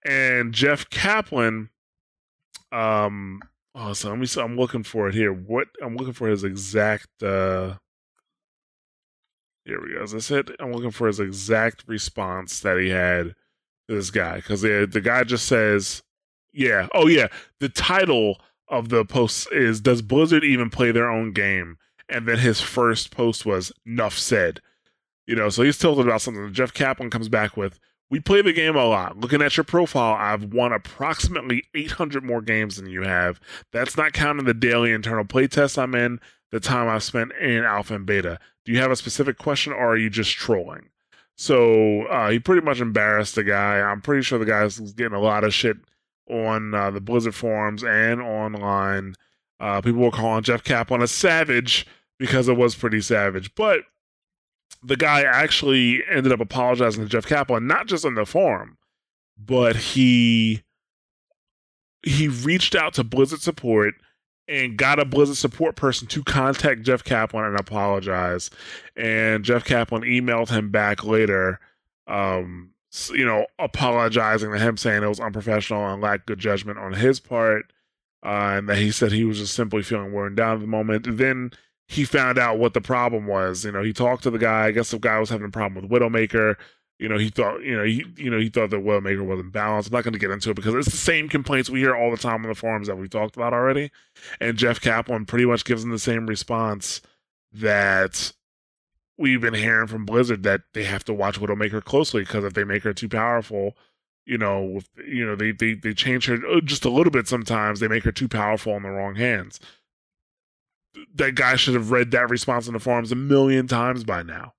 And 0.04 0.52
Jeff 0.52 0.90
Kaplan, 0.90 1.70
um, 2.72 3.40
oh, 3.74 3.92
so 3.92 4.10
let 4.10 4.18
me. 4.18 4.26
I'm 4.38 4.56
looking 4.56 4.82
for 4.82 5.08
it 5.08 5.14
here. 5.14 5.32
What 5.32 5.68
I'm 5.82 5.96
looking 5.96 6.12
for 6.14 6.28
his 6.28 6.44
exact. 6.44 7.22
uh 7.22 7.76
Here 9.64 9.80
we 9.80 9.94
go. 9.94 10.02
As 10.02 10.14
I 10.14 10.18
said, 10.18 10.50
I'm 10.60 10.72
looking 10.72 10.90
for 10.90 11.06
his 11.06 11.20
exact 11.20 11.84
response 11.86 12.60
that 12.60 12.78
he 12.78 12.90
had 12.90 13.34
to 13.88 13.94
this 13.94 14.10
guy 14.10 14.36
because 14.36 14.62
the 14.62 14.86
the 14.90 15.00
guy 15.00 15.24
just 15.24 15.46
says. 15.46 16.02
Yeah. 16.54 16.88
Oh, 16.92 17.06
yeah. 17.06 17.28
The 17.60 17.70
title 17.70 18.38
of 18.72 18.88
the 18.88 19.04
post 19.04 19.48
is 19.52 19.80
Does 19.80 20.02
Blizzard 20.02 20.42
even 20.42 20.70
play 20.70 20.90
their 20.90 21.10
own 21.10 21.32
game? 21.32 21.76
And 22.08 22.26
then 22.26 22.38
his 22.38 22.60
first 22.60 23.10
post 23.10 23.46
was 23.46 23.70
Nuff 23.84 24.18
said. 24.18 24.60
You 25.26 25.36
know, 25.36 25.50
so 25.50 25.62
he's 25.62 25.78
tilted 25.78 26.06
about 26.06 26.20
something. 26.20 26.52
Jeff 26.52 26.74
Kaplan 26.74 27.10
comes 27.10 27.28
back 27.28 27.56
with 27.56 27.78
We 28.10 28.18
play 28.18 28.42
the 28.42 28.52
game 28.52 28.74
a 28.74 28.84
lot. 28.84 29.18
Looking 29.18 29.42
at 29.42 29.56
your 29.56 29.64
profile, 29.64 30.14
I've 30.18 30.52
won 30.52 30.72
approximately 30.72 31.64
800 31.74 32.24
more 32.24 32.42
games 32.42 32.76
than 32.76 32.88
you 32.88 33.02
have. 33.02 33.40
That's 33.72 33.96
not 33.96 34.12
counting 34.14 34.46
the 34.46 34.54
daily 34.54 34.92
internal 34.92 35.24
playtest 35.24 35.78
I'm 35.78 35.94
in, 35.94 36.18
the 36.50 36.60
time 36.60 36.88
I've 36.88 37.04
spent 37.04 37.32
in 37.40 37.64
alpha 37.64 37.94
and 37.94 38.06
beta. 38.06 38.38
Do 38.64 38.72
you 38.72 38.78
have 38.78 38.90
a 38.90 38.96
specific 38.96 39.38
question 39.38 39.72
or 39.72 39.92
are 39.92 39.96
you 39.96 40.10
just 40.10 40.32
trolling? 40.32 40.88
So 41.36 42.02
uh, 42.06 42.30
he 42.30 42.38
pretty 42.38 42.64
much 42.64 42.80
embarrassed 42.80 43.34
the 43.34 43.44
guy. 43.44 43.80
I'm 43.80 44.00
pretty 44.00 44.22
sure 44.22 44.38
the 44.38 44.44
guy's 44.44 44.78
getting 44.92 45.16
a 45.16 45.20
lot 45.20 45.44
of 45.44 45.54
shit 45.54 45.76
on 46.28 46.74
uh, 46.74 46.90
the 46.90 47.00
Blizzard 47.00 47.34
forums 47.34 47.82
and 47.82 48.20
online. 48.20 49.14
Uh, 49.60 49.80
people 49.80 50.00
were 50.00 50.10
calling 50.10 50.42
Jeff 50.42 50.64
Kaplan 50.64 51.02
a 51.02 51.06
savage 51.06 51.86
because 52.18 52.48
it 52.48 52.56
was 52.56 52.74
pretty 52.74 53.00
savage. 53.00 53.54
But 53.54 53.80
the 54.82 54.96
guy 54.96 55.22
actually 55.22 56.02
ended 56.10 56.32
up 56.32 56.40
apologizing 56.40 57.02
to 57.02 57.08
Jeff 57.08 57.26
Kaplan, 57.26 57.66
not 57.66 57.86
just 57.86 58.04
on 58.04 58.14
the 58.14 58.26
forum, 58.26 58.76
but 59.36 59.76
he 59.76 60.62
he 62.04 62.26
reached 62.28 62.74
out 62.74 62.94
to 62.94 63.04
Blizzard 63.04 63.40
support 63.40 63.94
and 64.48 64.76
got 64.76 64.98
a 64.98 65.04
Blizzard 65.04 65.36
support 65.36 65.76
person 65.76 66.08
to 66.08 66.24
contact 66.24 66.82
Jeff 66.82 67.04
Kaplan 67.04 67.44
and 67.44 67.58
apologize. 67.58 68.50
And 68.96 69.44
Jeff 69.44 69.64
Kaplan 69.64 70.02
emailed 70.02 70.50
him 70.50 70.70
back 70.70 71.04
later, 71.04 71.60
um, 72.08 72.71
you 73.14 73.24
know, 73.24 73.46
apologizing 73.58 74.52
to 74.52 74.58
him, 74.58 74.76
saying 74.76 75.02
it 75.02 75.08
was 75.08 75.20
unprofessional 75.20 75.86
and 75.86 76.02
lacked 76.02 76.26
good 76.26 76.38
judgment 76.38 76.78
on 76.78 76.92
his 76.92 77.20
part, 77.20 77.72
uh, 78.24 78.54
and 78.56 78.68
that 78.68 78.78
he 78.78 78.90
said 78.90 79.12
he 79.12 79.24
was 79.24 79.38
just 79.38 79.54
simply 79.54 79.82
feeling 79.82 80.12
worn 80.12 80.34
down 80.34 80.54
at 80.54 80.60
the 80.60 80.66
moment. 80.66 81.06
Then 81.16 81.52
he 81.88 82.04
found 82.04 82.38
out 82.38 82.58
what 82.58 82.74
the 82.74 82.80
problem 82.80 83.26
was. 83.26 83.64
You 83.64 83.72
know, 83.72 83.82
he 83.82 83.92
talked 83.92 84.22
to 84.24 84.30
the 84.30 84.38
guy. 84.38 84.66
I 84.66 84.70
guess 84.72 84.90
the 84.90 84.98
guy 84.98 85.18
was 85.18 85.30
having 85.30 85.46
a 85.46 85.50
problem 85.50 85.82
with 85.82 85.90
Widowmaker. 85.90 86.56
You 86.98 87.08
know, 87.08 87.18
he 87.18 87.30
thought, 87.30 87.62
you 87.62 87.76
know, 87.76 87.82
he, 87.82 88.04
you 88.16 88.30
know, 88.30 88.38
he 88.38 88.48
thought 88.48 88.70
that 88.70 88.84
Widowmaker 88.84 89.24
wasn't 89.24 89.52
balanced. 89.52 89.88
I'm 89.88 89.94
not 89.94 90.04
going 90.04 90.12
to 90.12 90.20
get 90.20 90.30
into 90.30 90.50
it 90.50 90.56
because 90.56 90.74
it's 90.74 90.90
the 90.90 90.96
same 90.96 91.28
complaints 91.28 91.68
we 91.68 91.80
hear 91.80 91.96
all 91.96 92.10
the 92.10 92.16
time 92.16 92.42
on 92.44 92.48
the 92.48 92.54
forums 92.54 92.86
that 92.86 92.96
we 92.96 93.08
talked 93.08 93.36
about 93.36 93.52
already. 93.52 93.90
And 94.40 94.56
Jeff 94.56 94.80
Kaplan 94.80 95.26
pretty 95.26 95.46
much 95.46 95.64
gives 95.64 95.82
him 95.82 95.90
the 95.90 95.98
same 95.98 96.26
response 96.26 97.00
that 97.52 98.32
we've 99.18 99.40
been 99.40 99.54
hearing 99.54 99.86
from 99.86 100.04
Blizzard 100.04 100.42
that 100.42 100.62
they 100.74 100.84
have 100.84 101.04
to 101.04 101.14
watch 101.14 101.40
Widowmaker 101.40 101.84
closely 101.84 102.22
because 102.22 102.44
if 102.44 102.54
they 102.54 102.64
make 102.64 102.82
her 102.82 102.92
too 102.92 103.08
powerful, 103.08 103.76
you 104.24 104.38
know, 104.38 104.80
you 105.06 105.26
know, 105.26 105.36
they 105.36 105.52
they 105.52 105.74
they 105.74 105.94
change 105.94 106.26
her 106.26 106.38
uh, 106.46 106.60
just 106.60 106.84
a 106.84 106.90
little 106.90 107.10
bit 107.10 107.28
sometimes. 107.28 107.80
They 107.80 107.88
make 107.88 108.04
her 108.04 108.12
too 108.12 108.28
powerful 108.28 108.76
in 108.76 108.82
the 108.82 108.90
wrong 108.90 109.16
hands 109.16 109.60
that 111.14 111.34
guy 111.34 111.56
should 111.56 111.74
have 111.74 111.90
read 111.90 112.10
that 112.10 112.30
response 112.30 112.66
in 112.66 112.72
the 112.72 112.78
forums 112.80 113.12
a 113.12 113.16
million 113.16 113.66
times 113.66 114.04
by 114.04 114.22
now. 114.22 114.54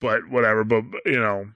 But 0.00 0.28
whatever. 0.28 0.64
But 0.64 0.84
you 1.04 1.20
know, 1.20 1.50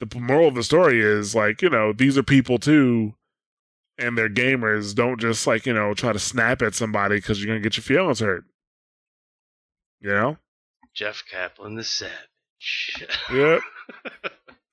the 0.00 0.18
moral 0.18 0.48
of 0.48 0.54
the 0.54 0.62
story 0.62 1.00
is 1.00 1.34
like 1.34 1.62
you 1.62 1.70
know 1.70 1.92
these 1.92 2.18
are 2.18 2.22
people 2.22 2.58
too, 2.58 3.14
and 3.98 4.16
they're 4.16 4.28
gamers. 4.28 4.94
Don't 4.94 5.20
just 5.20 5.46
like 5.46 5.66
you 5.66 5.72
know 5.72 5.94
try 5.94 6.12
to 6.12 6.18
snap 6.18 6.62
at 6.62 6.74
somebody 6.74 7.16
because 7.16 7.42
you're 7.42 7.48
gonna 7.48 7.62
get 7.62 7.76
your 7.76 7.84
feelings 7.84 8.20
hurt. 8.20 8.44
You 10.00 10.10
know. 10.10 10.36
Jeff 10.96 11.22
Kaplan, 11.30 11.74
the 11.76 11.84
savage. 11.84 12.12
Yep. 13.32 13.60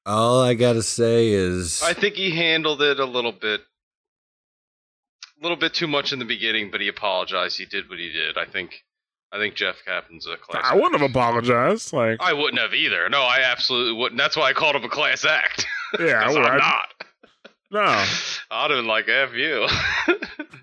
All 0.05 0.41
I 0.41 0.53
gotta 0.53 0.81
say 0.81 1.29
is, 1.29 1.81
I 1.83 1.93
think 1.93 2.15
he 2.15 2.31
handled 2.35 2.81
it 2.81 2.99
a 2.99 3.05
little 3.05 3.31
bit 3.31 3.61
a 5.39 5.43
little 5.43 5.57
bit 5.57 5.73
too 5.73 5.87
much 5.87 6.11
in 6.13 6.19
the 6.19 6.25
beginning, 6.25 6.71
but 6.71 6.81
he 6.81 6.87
apologized. 6.87 7.57
He 7.57 7.65
did 7.65 7.89
what 7.89 7.99
he 7.99 8.09
did. 8.11 8.37
I 8.37 8.45
think. 8.45 8.83
I 9.31 9.37
think 9.39 9.55
Jeff 9.55 9.77
Kaplan's 9.85 10.27
a 10.27 10.37
class. 10.37 10.63
I 10.63 10.75
wouldn't 10.75 10.99
have 11.01 11.09
apologized. 11.09 11.91
Like 11.91 12.21
I 12.21 12.33
wouldn't 12.33 12.61
have 12.61 12.73
either. 12.73 13.09
No, 13.09 13.21
I 13.23 13.39
absolutely 13.45 13.93
wouldn't. 13.99 14.17
That's 14.19 14.37
why 14.37 14.49
I 14.49 14.53
called 14.53 14.75
him 14.75 14.83
a 14.83 14.89
class 14.89 15.25
act. 15.25 15.65
Yeah, 15.99 16.19
I 16.21 16.25
'Cause 16.25 16.35
would. 16.35 16.45
I'm 16.45 16.51
I'd- 16.53 16.59
not. 16.59 17.07
No. 17.73 18.05
I'd 18.51 18.71
have 18.71 18.85
like, 18.85 19.09
"F 19.09 19.33
you." 19.33 19.67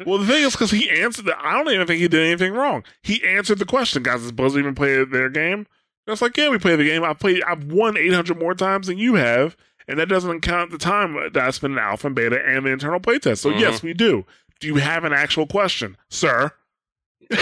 Well, 0.07 0.17
the 0.17 0.27
thing 0.27 0.45
is, 0.45 0.53
because 0.53 0.71
he 0.71 0.89
answered 0.89 1.27
the, 1.27 1.39
I 1.39 1.53
don't 1.63 1.69
even 1.75 1.87
think 1.87 2.01
he 2.01 2.09
did 2.09 2.25
anything 2.27 2.55
wrong. 2.55 2.85
He 3.03 3.23
answered 3.23 3.59
the 3.59 3.67
question. 3.67 4.03
Guys, 4.03 4.23
does 4.23 4.33
Blizzard 4.33 4.61
even 4.61 4.75
play 4.75 5.05
their 5.05 5.29
game? 5.29 5.67
That's 6.07 6.23
like, 6.23 6.39
yeah, 6.39 6.49
we 6.49 6.59
play 6.59 6.75
the 6.75 6.85
game. 6.85 7.05
I 7.05 7.13
played. 7.13 7.43
I've 7.43 7.65
won 7.65 7.99
800 7.99 8.39
more 8.39 8.55
times 8.55 8.87
than 8.87 8.97
you 8.97 9.17
have, 9.17 9.59
and 9.87 9.99
that 9.99 10.09
doesn't 10.09 10.41
count 10.41 10.71
the 10.71 10.79
time 10.79 11.13
that 11.35 11.37
I 11.37 11.51
spent 11.51 11.75
in 11.75 11.79
alpha 11.79 12.07
and 12.07 12.17
beta 12.17 12.43
and 12.43 12.65
the 12.65 12.71
internal 12.71 12.99
playtest. 12.99 13.39
So 13.41 13.51
Mhm. 13.51 13.61
yes, 13.61 13.83
we 13.83 13.93
do. 13.93 14.25
Do 14.59 14.69
you 14.69 14.77
have 14.77 15.05
an 15.05 15.13
actual 15.13 15.47
question, 15.47 15.99
sir? 16.09 16.51
but 17.29 17.39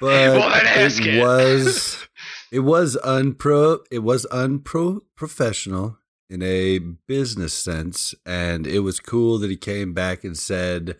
Well, 0.00 0.52
it 0.54 1.06
it. 1.06 1.22
was 1.22 2.08
it 2.50 2.60
was 2.60 2.96
unpro 3.04 3.78
it 3.92 4.00
was 4.00 4.26
unpro 4.32 5.02
professional 5.14 5.98
in 6.30 6.42
a 6.42 6.78
business 6.78 7.52
sense, 7.52 8.14
and 8.24 8.66
it 8.66 8.80
was 8.80 9.00
cool 9.00 9.38
that 9.38 9.50
he 9.50 9.56
came 9.56 9.92
back 9.92 10.24
and 10.24 10.38
said, 10.38 10.96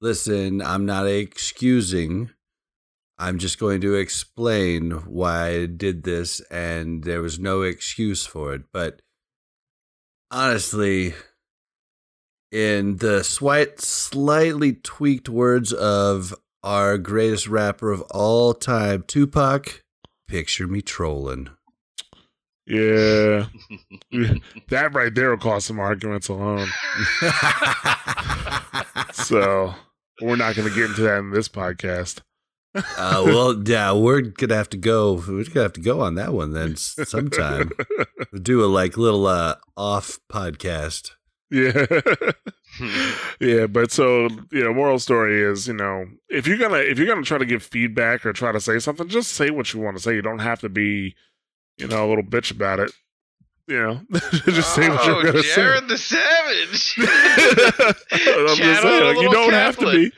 "Listen, 0.00 0.62
I'm 0.62 0.86
not 0.86 1.06
excusing." 1.06 2.30
I'm 3.20 3.38
just 3.38 3.58
going 3.58 3.80
to 3.80 3.94
explain 3.94 4.92
why 4.92 5.48
I 5.48 5.66
did 5.66 6.04
this, 6.04 6.40
and 6.52 7.02
there 7.02 7.20
was 7.20 7.36
no 7.40 7.62
excuse 7.62 8.24
for 8.24 8.54
it. 8.54 8.62
But 8.72 9.02
honestly, 10.30 11.14
in 12.52 12.98
the 12.98 13.24
slight, 13.24 13.80
slightly 13.80 14.72
tweaked 14.72 15.28
words 15.28 15.72
of 15.72 16.32
our 16.62 16.96
greatest 16.96 17.48
rapper 17.48 17.90
of 17.90 18.02
all 18.02 18.54
time, 18.54 19.02
Tupac, 19.06 19.82
picture 20.28 20.68
me 20.68 20.80
trolling. 20.80 21.50
yeah, 24.10 24.34
that 24.68 24.90
right 24.92 25.14
there 25.14 25.30
will 25.30 25.38
cause 25.38 25.64
some 25.64 25.80
arguments 25.80 26.28
alone. 26.28 26.68
So 29.12 29.74
we're 30.22 30.36
not 30.36 30.56
going 30.56 30.68
to 30.68 30.74
get 30.74 30.90
into 30.90 31.02
that 31.02 31.18
in 31.18 31.30
this 31.30 31.48
podcast. 31.48 32.20
uh, 32.74 33.22
well, 33.24 33.62
yeah, 33.66 33.92
we're 33.92 34.20
gonna 34.20 34.54
have 34.54 34.68
to 34.70 34.76
go. 34.76 35.14
We're 35.14 35.44
gonna 35.44 35.62
have 35.62 35.72
to 35.74 35.80
go 35.80 36.00
on 36.00 36.14
that 36.16 36.32
one 36.32 36.52
then 36.52 36.76
sometime. 36.76 37.70
We'll 38.32 38.42
do 38.42 38.64
a 38.64 38.66
like 38.66 38.96
little 38.96 39.26
uh, 39.26 39.56
off 39.76 40.18
podcast. 40.30 41.12
Yeah. 41.50 41.86
yeah, 43.40 43.66
but 43.66 43.90
so 43.90 44.28
you 44.52 44.64
know, 44.64 44.74
moral 44.74 44.98
story 44.98 45.42
is, 45.42 45.66
you 45.66 45.74
know, 45.74 46.04
if 46.28 46.46
you're 46.46 46.58
gonna 46.58 46.76
if 46.78 46.98
you're 46.98 47.06
gonna 47.06 47.22
try 47.22 47.38
to 47.38 47.46
give 47.46 47.62
feedback 47.62 48.26
or 48.26 48.32
try 48.32 48.52
to 48.52 48.60
say 48.60 48.78
something, 48.78 49.08
just 49.08 49.32
say 49.32 49.50
what 49.50 49.72
you 49.72 49.80
want 49.80 49.96
to 49.96 50.02
say. 50.02 50.14
You 50.14 50.22
don't 50.22 50.40
have 50.40 50.60
to 50.60 50.68
be, 50.68 51.16
you 51.78 51.86
know, 51.86 52.06
a 52.06 52.08
little 52.08 52.24
bitch 52.24 52.50
about 52.50 52.80
it. 52.80 52.92
You 53.66 53.78
know, 53.78 54.00
just 54.46 54.74
say 54.74 54.88
what 54.88 55.00
oh, 55.02 55.06
you're 55.20 55.24
gonna 55.32 55.42
Jared 55.42 55.88
the 55.88 55.98
Savage. 55.98 56.94
I'm 56.98 58.56
just 58.56 58.82
saying, 58.82 59.04
like, 59.04 59.20
you 59.22 59.30
don't 59.30 59.52
have 59.52 59.76
to 59.78 59.90
be, 59.90 60.10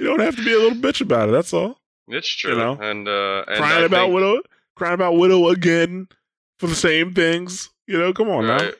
you 0.00 0.06
don't 0.06 0.20
have 0.20 0.36
to 0.36 0.44
be 0.44 0.54
a 0.54 0.58
little 0.58 0.78
bitch 0.78 1.00
about 1.02 1.28
it. 1.28 1.32
That's 1.32 1.52
all. 1.52 1.78
It's 2.08 2.28
true. 2.28 2.52
You 2.52 2.58
know, 2.58 2.78
and 2.80 3.06
uh, 3.06 3.44
and 3.46 3.58
crying 3.58 3.82
I 3.82 3.86
about 3.86 4.04
think- 4.06 4.14
widow, 4.14 4.40
crying 4.74 4.94
about 4.94 5.16
widow 5.16 5.48
again 5.48 6.08
for 6.58 6.66
the 6.66 6.74
same 6.74 7.12
things. 7.12 7.68
You 7.86 7.98
know, 7.98 8.12
come 8.14 8.30
on 8.30 8.46
now. 8.46 8.56
Right. 8.56 8.74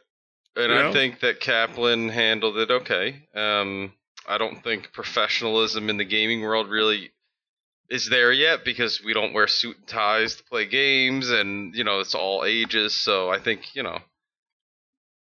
And 0.57 0.73
You 0.73 0.79
I 0.79 0.83
know? 0.85 0.93
think 0.93 1.21
that 1.21 1.41
Kaplan 1.41 2.09
handled 2.09 2.57
it 2.59 2.71
okay. 2.71 3.27
Um, 3.35 3.93
I 4.27 4.39
don't 4.39 4.63
think 4.63 4.93
professionalism 4.93 5.91
in 5.91 5.97
the 5.99 6.05
gaming 6.05 6.41
world 6.43 6.69
really 6.71 7.11
is 7.91 8.09
there 8.09 8.33
yet 8.33 8.65
because 8.65 9.03
we 9.05 9.13
don't 9.13 9.33
wear 9.33 9.47
suit 9.47 9.77
and 9.77 9.87
ties 9.87 10.37
to 10.37 10.45
play 10.45 10.67
games, 10.67 11.31
and 11.31 11.75
you 11.75 11.85
know 11.85 12.01
it's 12.01 12.15
all 12.15 12.45
ages. 12.45 12.95
So 12.95 13.31
I 13.31 13.39
think 13.39 13.75
you 13.75 13.83
know, 13.83 13.99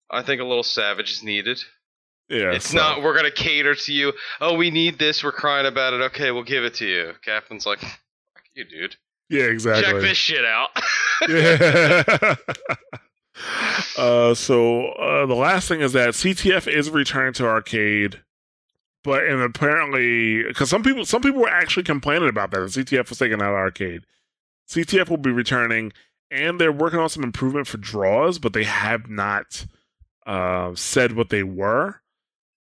I 0.10 0.22
think 0.22 0.41
a 0.41 0.45
little 0.45 0.64
savage 0.64 1.11
is 1.11 1.23
needed. 1.23 1.60
Yeah, 2.30 2.52
it's 2.53 2.69
so- 2.69 2.78
not 2.78 3.02
we're 3.02 3.15
gonna 3.15 3.32
cater 3.32 3.76
to 3.76 3.94
you. 3.94 4.14
Oh, 4.40 4.56
we 4.56 4.72
need 4.72 4.99
this. 4.99 5.23
We're 5.23 5.32
crying 5.32 5.65
about 5.65 5.94
it. 5.94 6.02
Okay, 6.02 6.32
we'll 6.32 6.44
give 6.44 6.64
it 6.64 6.76
to 6.76 6.86
you. 6.86 7.14
Kaplan's 7.26 7.65
like, 7.65 7.80
fuck 7.80 8.44
you, 8.53 8.65
dude. 8.65 8.95
Yeah, 9.30 9.45
exactly. 9.45 9.84
Check 9.84 10.02
this 10.02 10.18
shit 10.18 10.45
out. 10.45 10.69
yeah. 11.30 12.36
uh, 13.98 14.34
so 14.34 14.88
uh, 14.90 15.26
the 15.26 15.36
last 15.36 15.68
thing 15.68 15.82
is 15.82 15.94
that 15.94 16.10
CTF 16.10 16.68
is 16.68 16.90
returning 16.90 17.34
to 17.34 17.45
arcade, 17.45 18.22
but 19.03 19.23
and 19.26 19.41
apparently 19.41 20.44
because 20.44 20.69
some 20.69 20.84
people 20.84 21.06
some 21.06 21.22
people 21.22 21.41
were 21.41 21.49
actually 21.49 21.84
complaining 21.84 22.30
about 22.30 22.52
that 22.52 22.60
the 22.60 22.68
CTF 22.84 23.10
was 23.10 23.19
taken 23.19 23.41
out 23.41 23.49
of 23.49 23.56
arcade. 23.56 24.03
CTF 24.69 25.10
will 25.10 25.18
be 25.18 25.32
returning, 25.32 25.91
and 26.30 26.60
they're 26.60 26.72
working 26.72 26.99
on 26.99 27.10
some 27.10 27.23
improvement 27.23 27.68
for 27.68 27.78
draws, 27.78 28.40
but 28.40 28.53
they 28.53 28.64
have 28.64 29.10
not 29.10 29.65
uh, 30.26 30.73
said 30.76 31.14
what 31.14 31.30
they 31.30 31.44
were. 31.44 32.02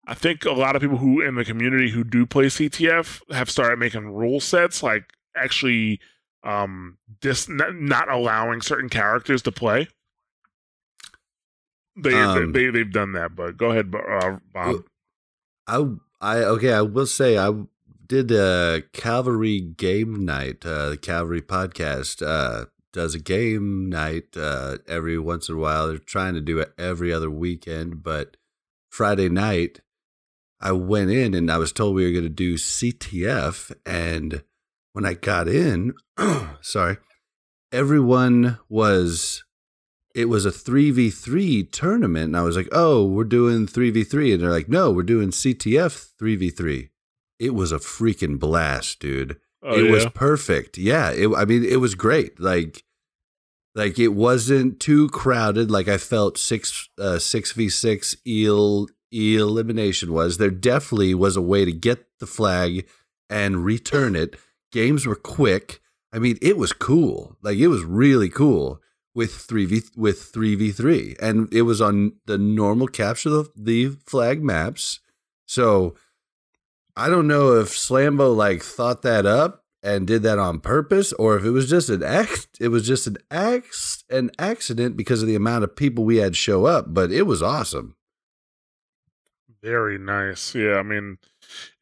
I 0.07 0.15
think 0.15 0.45
a 0.45 0.53
lot 0.53 0.75
of 0.75 0.83
people 0.83 0.97
who 0.97 1.21
in 1.21 1.37
the 1.37 1.45
community 1.45 1.91
who 1.91 2.03
do 2.03 2.27
play 2.27 2.47
CTF 2.47 3.21
have 3.33 3.51
started 3.51 3.79
making 3.79 4.09
rule 4.13 4.41
sets, 4.41 4.83
like 4.83 5.05
actually 5.37 6.01
um 6.43 6.97
dis 7.21 7.49
not 7.51 8.11
allowing 8.11 8.63
certain 8.63 8.89
characters 8.89 9.43
to 9.43 9.53
play. 9.53 9.87
They, 11.97 12.15
Um, 12.15 12.53
they 12.53 12.71
they've 12.71 12.91
done 12.91 13.13
that, 13.13 13.37
but 13.37 13.57
go 13.57 13.71
ahead, 13.71 13.95
uh, 13.95 14.39
Bob. 14.53 14.85
I 15.67 15.85
I 16.21 16.39
okay, 16.39 16.73
I 16.73 16.83
will 16.83 17.07
say 17.07 17.39
I 17.39 17.53
did 18.07 18.31
a 18.31 18.83
Calvary 18.93 19.61
game 19.61 20.25
night, 20.25 20.67
uh, 20.67 20.91
the 20.91 20.97
Calvary 20.97 21.43
podcast 21.43 22.27
uh, 22.27 22.67
does 22.93 23.15
a 23.15 23.21
game 23.21 23.89
night 23.89 24.37
uh, 24.37 24.79
every 24.89 25.19
once 25.19 25.49
in 25.49 25.55
a 25.55 25.59
while. 25.59 25.89
They're 25.89 25.99
trying 25.99 26.35
to 26.35 26.41
do 26.41 26.59
it 26.59 26.73
every 26.77 27.13
other 27.13 27.31
weekend, 27.31 28.03
but 28.03 28.37
Friday 28.91 29.29
night, 29.29 29.81
I 30.61 30.73
went 30.73 31.11
in 31.11 31.35
and 31.35 31.51
I 31.51 31.59
was 31.59 31.73
told 31.73 31.95
we 31.95 32.05
were 32.05 32.13
going 32.13 32.25
to 32.25 32.29
do 32.29 32.55
CTF. 32.55 33.73
And 33.87 34.43
when 34.93 35.07
I 35.07 35.15
got 35.15 35.49
in, 35.49 35.95
sorry, 36.61 36.99
everyone 37.73 38.59
was, 38.69 39.45
it 40.15 40.27
was 40.27 40.45
a 40.45 40.51
3v3 40.51 41.71
tournament. 41.71 42.27
And 42.27 42.37
I 42.37 42.43
was 42.43 42.57
like, 42.57 42.69
oh, 42.73 43.05
we're 43.05 43.25
doing 43.25 43.67
3v3. 43.67 44.35
And 44.35 44.43
they're 44.43 44.51
like, 44.51 44.69
no, 44.69 44.91
we're 44.91 45.03
doing 45.03 45.31
CTF 45.31 46.11
3v3. 46.21 46.89
It 47.39 47.55
was 47.55 47.73
a 47.73 47.79
freaking 47.79 48.39
blast, 48.39 49.01
dude. 49.01 49.39
Oh, 49.63 49.79
it 49.79 49.87
yeah? 49.87 49.91
was 49.91 50.07
perfect. 50.07 50.79
Yeah, 50.79 51.11
it, 51.11 51.29
I 51.35 51.45
mean, 51.45 51.65
it 51.65 51.81
was 51.81 51.95
great. 51.95 52.41
Like, 52.41 52.85
like 53.75 53.99
it 53.99 54.09
wasn't 54.09 54.81
too 54.81 55.09
crowded. 55.11 55.71
Like 55.71 55.89
I 55.89 55.97
felt 55.97 56.39
six 56.39 56.89
uh, 56.99 57.19
six 57.19 57.53
v 57.53 57.69
six 57.69 58.17
eel 58.27 58.89
elimination 59.13 60.13
was. 60.13 60.39
There 60.39 60.51
definitely 60.51 61.15
was 61.15 61.37
a 61.37 61.43
way 61.43 61.65
to 61.65 61.73
get 61.73 62.07
the 62.19 62.27
flag 62.27 62.87
and 63.29 63.65
return 63.65 64.17
it. 64.17 64.37
Games 64.73 65.07
were 65.07 65.17
quick. 65.17 65.81
I 66.13 66.19
mean, 66.19 66.39
it 66.43 66.57
was 66.57 66.73
cool. 66.73 67.37
Like 67.43 67.59
it 67.59 67.69
was 67.69 67.85
really 67.85 68.29
cool 68.29 68.81
with 69.15 69.35
three 69.35 69.65
v 69.65 69.83
with 69.97 70.23
three 70.23 70.55
v 70.55 70.71
three, 70.73 71.17
and 71.21 71.53
it 71.53 71.63
was 71.63 71.81
on 71.81 72.13
the 72.27 72.39
normal 72.39 72.87
capture 72.87 73.31
the, 73.31 73.51
the 73.57 73.89
flag 74.07 74.43
maps. 74.43 75.01
So 75.47 75.95
I 76.97 77.09
don't 77.09 77.27
know 77.27 77.59
if 77.59 77.69
Slambo 77.69 78.35
like 78.35 78.63
thought 78.63 79.03
that 79.03 79.27
up 79.27 79.65
and 79.83 80.07
did 80.07 80.23
that 80.23 80.39
on 80.39 80.61
purpose, 80.61 81.13
or 81.15 81.37
if 81.37 81.45
it 81.45 81.51
was 81.51 81.69
just 81.69 81.89
an 81.89 82.03
act. 82.03 82.49
It 82.61 82.69
was 82.69 82.87
just 82.87 83.07
an 83.07 83.17
ax 83.31 84.05
an 84.11 84.31
accident 84.39 84.97
because 84.97 85.23
of 85.23 85.29
the 85.29 85.37
amount 85.37 85.65
of 85.65 85.77
people 85.77 86.05
we 86.05 86.19
had 86.19 86.37
show 86.37 86.67
up. 86.67 86.93
But 86.93 87.11
it 87.11 87.23
was 87.23 87.43
awesome. 87.43 87.97
Very 89.63 89.99
nice. 89.99 90.55
Yeah, 90.55 90.77
I 90.77 90.83
mean, 90.83 91.19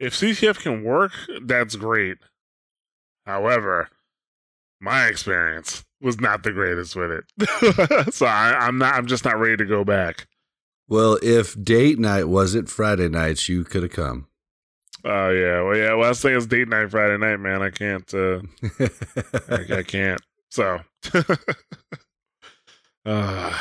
if 0.01 0.15
CTF 0.15 0.61
can 0.61 0.83
work, 0.83 1.13
that's 1.43 1.77
great. 1.77 2.19
However, 3.27 3.91
my 4.81 5.07
experience 5.07 5.85
was 6.01 6.21
not 6.21 6.43
the 6.43 6.53
greatest 6.53 6.97
with 6.97 7.11
it, 7.11 7.25
so 8.15 8.27
I, 8.27 8.55
I'm 8.61 8.79
not. 8.79 8.95
I'm 8.95 9.07
just 9.07 9.25
not 9.25 9.39
ready 9.39 9.57
to 9.57 9.65
go 9.65 9.85
back. 9.85 10.27
Well, 10.89 11.19
if 11.23 11.63
date 11.63 11.99
night 11.99 12.25
wasn't 12.25 12.71
Friday 12.71 13.09
nights, 13.09 13.49
you 13.49 13.65
could 13.65 13.83
have 13.83 13.93
come. 13.93 14.29
Oh 15.05 15.31
yeah, 15.31 15.63
well 15.63 15.77
yeah. 15.77 15.95
Well, 15.95 16.11
I 16.11 16.13
say 16.13 16.33
it's 16.33 16.47
date 16.47 16.69
night 16.69 16.91
Friday 16.91 17.19
night, 17.19 17.39
man. 17.39 17.63
I 17.63 17.71
can't. 17.71 18.13
uh 18.15 18.41
I, 19.49 19.79
I 19.79 19.83
can't. 19.83 20.21
So, 20.51 20.81
uh, 23.05 23.53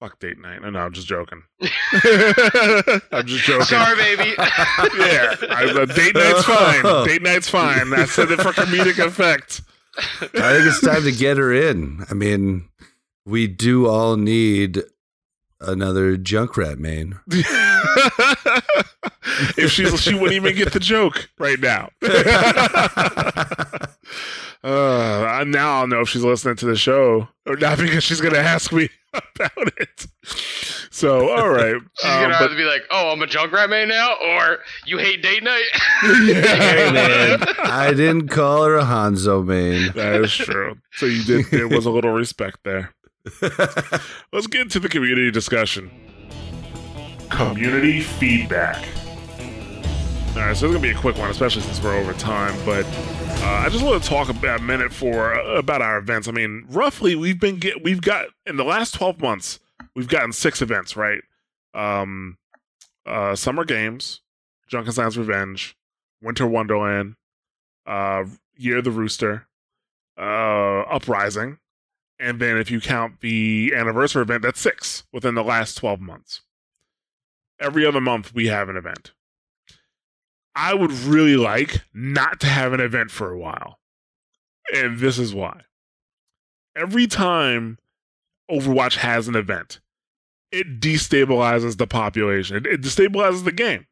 fuck 0.00 0.18
date 0.18 0.38
night. 0.38 0.60
No, 0.62 0.70
no, 0.70 0.80
I'm 0.80 0.92
just 0.92 1.06
joking. 1.06 1.42
I'm 1.62 3.26
just 3.26 3.44
joking. 3.44 3.64
Sorry, 3.64 3.96
baby. 3.96 4.34
yeah, 4.36 5.36
I, 5.48 5.72
uh, 5.74 5.84
date 5.86 6.14
night's 6.14 6.44
fine. 6.44 7.06
Date 7.06 7.22
night's 7.22 7.48
fine. 7.48 7.94
I 7.94 8.04
said 8.04 8.30
it 8.32 8.40
for 8.40 8.52
comedic 8.52 8.98
effect. 9.04 9.62
I 9.98 10.52
think 10.54 10.66
it's 10.66 10.80
time 10.80 11.02
to 11.02 11.12
get 11.12 11.38
her 11.38 11.52
in. 11.52 12.04
I 12.10 12.14
mean, 12.14 12.68
we 13.24 13.46
do 13.46 13.88
all 13.88 14.16
need 14.16 14.82
another 15.60 16.16
Junkrat 16.16 16.78
main. 16.78 17.18
if 19.56 19.70
she's 19.70 20.00
she 20.00 20.14
wouldn't 20.14 20.32
even 20.32 20.54
get 20.56 20.72
the 20.72 20.80
joke 20.80 21.28
right 21.38 21.58
now. 21.60 21.90
uh, 24.64 25.44
now 25.46 25.80
I'll 25.80 25.86
know 25.86 26.00
if 26.00 26.08
she's 26.08 26.24
listening 26.24 26.56
to 26.56 26.66
the 26.66 26.76
show 26.76 27.28
or 27.46 27.56
not 27.56 27.78
because 27.78 28.04
she's 28.04 28.20
gonna 28.20 28.38
ask 28.38 28.72
me 28.72 28.88
about 29.12 29.72
it. 29.78 30.06
So 30.90 31.30
all 31.36 31.48
right, 31.48 31.76
She's 32.00 32.10
um, 32.10 32.22
gonna 32.22 32.34
have 32.34 32.50
to 32.50 32.56
be 32.56 32.64
like, 32.64 32.82
"Oh, 32.90 33.12
I'm 33.12 33.22
a 33.22 33.26
Junkrat 33.26 33.70
man 33.70 33.88
now," 33.88 34.14
or 34.22 34.58
"You 34.86 34.98
hate 34.98 35.22
date 35.22 35.42
night." 35.42 35.64
Hey 36.02 36.90
man, 36.92 37.42
I 37.64 37.92
didn't 37.94 38.28
call 38.28 38.64
her 38.64 38.76
a 38.76 38.84
Hanzo 38.84 39.44
main. 39.44 39.92
that 39.92 40.20
is 40.22 40.32
true. 40.34 40.76
So 40.92 41.06
you 41.06 41.22
did. 41.24 41.46
There 41.46 41.68
was 41.68 41.86
a 41.86 41.90
little 41.90 42.12
respect 42.12 42.58
there. 42.64 42.92
Let's 44.32 44.46
get 44.46 44.62
into 44.62 44.80
the 44.80 44.88
community 44.88 45.30
discussion. 45.30 45.90
Community 47.30 48.00
feedback. 48.00 48.84
All 50.34 50.44
right, 50.44 50.56
so 50.56 50.66
it's 50.66 50.74
gonna 50.74 50.78
be 50.80 50.90
a 50.90 50.94
quick 50.98 51.18
one, 51.18 51.30
especially 51.30 51.62
since 51.62 51.82
we're 51.82 51.96
over 51.96 52.12
time. 52.14 52.54
But 52.64 52.84
uh, 53.40 53.62
I 53.64 53.68
just 53.70 53.84
want 53.84 54.02
to 54.02 54.08
talk 54.08 54.28
about 54.28 54.60
a 54.60 54.62
minute 54.62 54.92
for 54.92 55.32
about 55.32 55.80
our 55.80 55.98
events. 55.98 56.28
I 56.28 56.32
mean, 56.32 56.64
roughly, 56.68 57.14
we've 57.14 57.38
been 57.38 57.58
get 57.58 57.82
we've 57.82 58.00
got 58.00 58.26
in 58.46 58.56
the 58.56 58.64
last 58.64 58.94
twelve 58.94 59.20
months, 59.20 59.60
we've 59.94 60.08
gotten 60.08 60.32
six 60.32 60.60
events, 60.60 60.96
right? 60.96 61.22
Um, 61.74 62.36
uh, 63.06 63.34
Summer 63.36 63.64
Games, 63.64 64.20
Junkenstein's 64.70 65.16
Revenge, 65.16 65.76
Winter 66.20 66.46
Wonderland, 66.46 67.14
uh, 67.86 68.24
Year 68.56 68.78
of 68.78 68.84
the 68.84 68.90
Rooster, 68.90 69.46
uh, 70.18 70.80
Uprising, 70.80 71.58
and 72.18 72.40
then 72.40 72.56
if 72.56 72.70
you 72.70 72.80
count 72.80 73.20
the 73.20 73.72
anniversary 73.74 74.22
event, 74.22 74.42
that's 74.42 74.60
six 74.60 75.04
within 75.12 75.34
the 75.34 75.44
last 75.44 75.76
12 75.76 76.00
months. 76.00 76.42
Every 77.60 77.86
other 77.86 78.00
month, 78.00 78.34
we 78.34 78.48
have 78.48 78.68
an 78.68 78.76
event. 78.76 79.12
I 80.58 80.74
would 80.74 80.90
really 80.90 81.36
like 81.36 81.82
not 81.94 82.40
to 82.40 82.48
have 82.48 82.72
an 82.72 82.80
event 82.80 83.12
for 83.12 83.30
a 83.30 83.38
while. 83.38 83.78
And 84.74 84.98
this 84.98 85.16
is 85.16 85.32
why. 85.32 85.62
Every 86.76 87.06
time 87.06 87.78
Overwatch 88.50 88.96
has 88.96 89.28
an 89.28 89.36
event, 89.36 89.78
it 90.50 90.80
destabilizes 90.80 91.76
the 91.76 91.86
population, 91.86 92.66
it, 92.66 92.82
destabilizes 92.82 93.44
the 93.44 93.52
game 93.52 93.86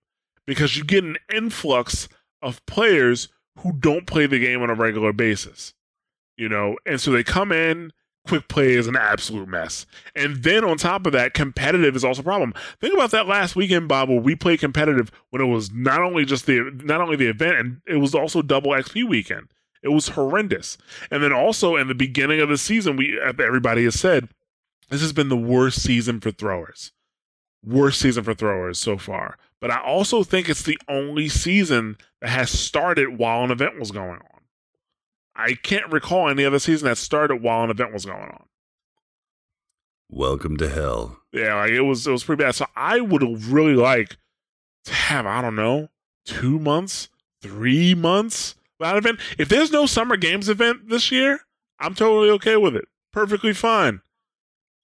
because 0.45 0.77
you 0.77 0.83
get 0.83 1.05
an 1.05 1.19
influx 1.33 2.09
of 2.43 2.65
players 2.67 3.29
who 3.61 3.73
don't 3.73 4.07
play 4.07 4.27
the 4.27 4.41
game 4.41 4.61
on 4.61 4.69
a 4.69 4.75
regular 4.75 5.13
basis. 5.13 5.73
You 6.37 6.49
know, 6.49 6.77
and 6.85 7.01
so 7.01 7.13
they 7.13 7.23
come 7.23 7.53
in, 7.53 7.93
quick 8.27 8.49
play 8.49 8.73
is 8.73 8.87
an 8.87 8.97
absolute 8.97 9.49
mess. 9.49 9.87
And 10.15 10.43
then 10.43 10.65
on 10.65 10.77
top 10.77 11.07
of 11.07 11.13
that, 11.13 11.35
competitive 11.35 11.97
is 11.97 12.05
also 12.05 12.21
a 12.21 12.25
problem. 12.25 12.55
Think 12.81 12.95
about 12.95 13.11
that 13.13 13.27
last 13.27 13.57
weekend, 13.57 13.89
Bob, 13.89 14.09
where 14.09 14.21
we 14.21 14.35
played 14.35 14.61
competitive 14.61 15.11
when 15.31 15.43
it 15.43 15.47
was 15.47 15.71
not 15.73 16.03
only 16.03 16.25
just 16.25 16.47
the 16.47 16.71
not 16.85 17.01
only 17.01 17.17
the 17.17 17.29
event, 17.29 17.57
and 17.57 17.81
it 17.87 17.97
was 17.97 18.15
also 18.15 18.43
double 18.43 18.73
XP 18.73 19.09
weekend. 19.09 19.49
It 19.83 19.89
was 19.89 20.09
horrendous. 20.09 20.79
And 21.11 21.23
then 21.23 21.33
also 21.33 21.77
in 21.77 21.89
the 21.89 21.95
beginning 21.95 22.41
of 22.41 22.49
the 22.49 22.59
season, 22.59 22.97
we 22.97 23.19
everybody 23.21 23.85
has 23.85 23.99
said 23.99 24.29
this 24.89 25.01
has 25.01 25.13
been 25.13 25.29
the 25.29 25.37
worst 25.37 25.83
season 25.83 26.21
for 26.21 26.31
throwers. 26.31 26.93
Worst 27.65 28.01
season 28.01 28.25
for 28.25 28.35
throwers 28.35 28.79
so 28.79 28.99
far. 28.99 29.39
But 29.61 29.71
I 29.71 29.81
also 29.81 30.23
think 30.23 30.49
it's 30.49 30.63
the 30.63 30.79
only 30.89 31.29
season 31.29 31.97
that 32.21 32.31
has 32.31 32.51
started 32.51 33.19
while 33.19 33.43
an 33.43 33.51
event 33.51 33.81
was 33.81 33.91
going 33.91 34.19
on. 34.19 34.36
I 35.37 35.55
can't 35.55 35.91
recall 35.93 36.29
any 36.29 36.45
other 36.45 36.59
season 36.59 36.89
that 36.89 36.97
started 36.99 37.37
while 37.37 37.63
an 37.65 37.71
event 37.71 37.93
was 37.93 38.05
going 38.07 38.19
on. 38.23 38.45
Welcome 40.09 40.57
to 40.59 40.69
hell. 40.69 41.19
Yeah, 41.33 41.55
like 41.57 41.71
it 41.71 41.81
was 41.83 42.07
it 42.07 42.11
was 42.13 42.25
pretty 42.25 42.43
bad. 42.43 42.55
So 42.55 42.67
I 42.77 43.01
would 43.01 43.23
really 43.45 43.75
like 43.75 44.17
to 44.85 44.93
have, 44.95 45.27
I 45.27 45.43
don't 45.43 45.57
know, 45.57 45.89
two 46.25 46.59
months, 46.59 47.09
three 47.43 47.95
months 47.95 48.55
without 48.79 48.97
event. 48.99 49.19
If 49.37 49.49
there's 49.49 49.73
no 49.73 49.87
summer 49.87 50.17
games 50.17 50.49
event 50.49 50.89
this 50.89 51.11
year, 51.11 51.41
I'm 51.81 51.95
totally 51.95 52.31
okay 52.31 52.57
with 52.57 52.77
it. 52.77 52.87
Perfectly 53.13 53.53
fine. 53.53 54.01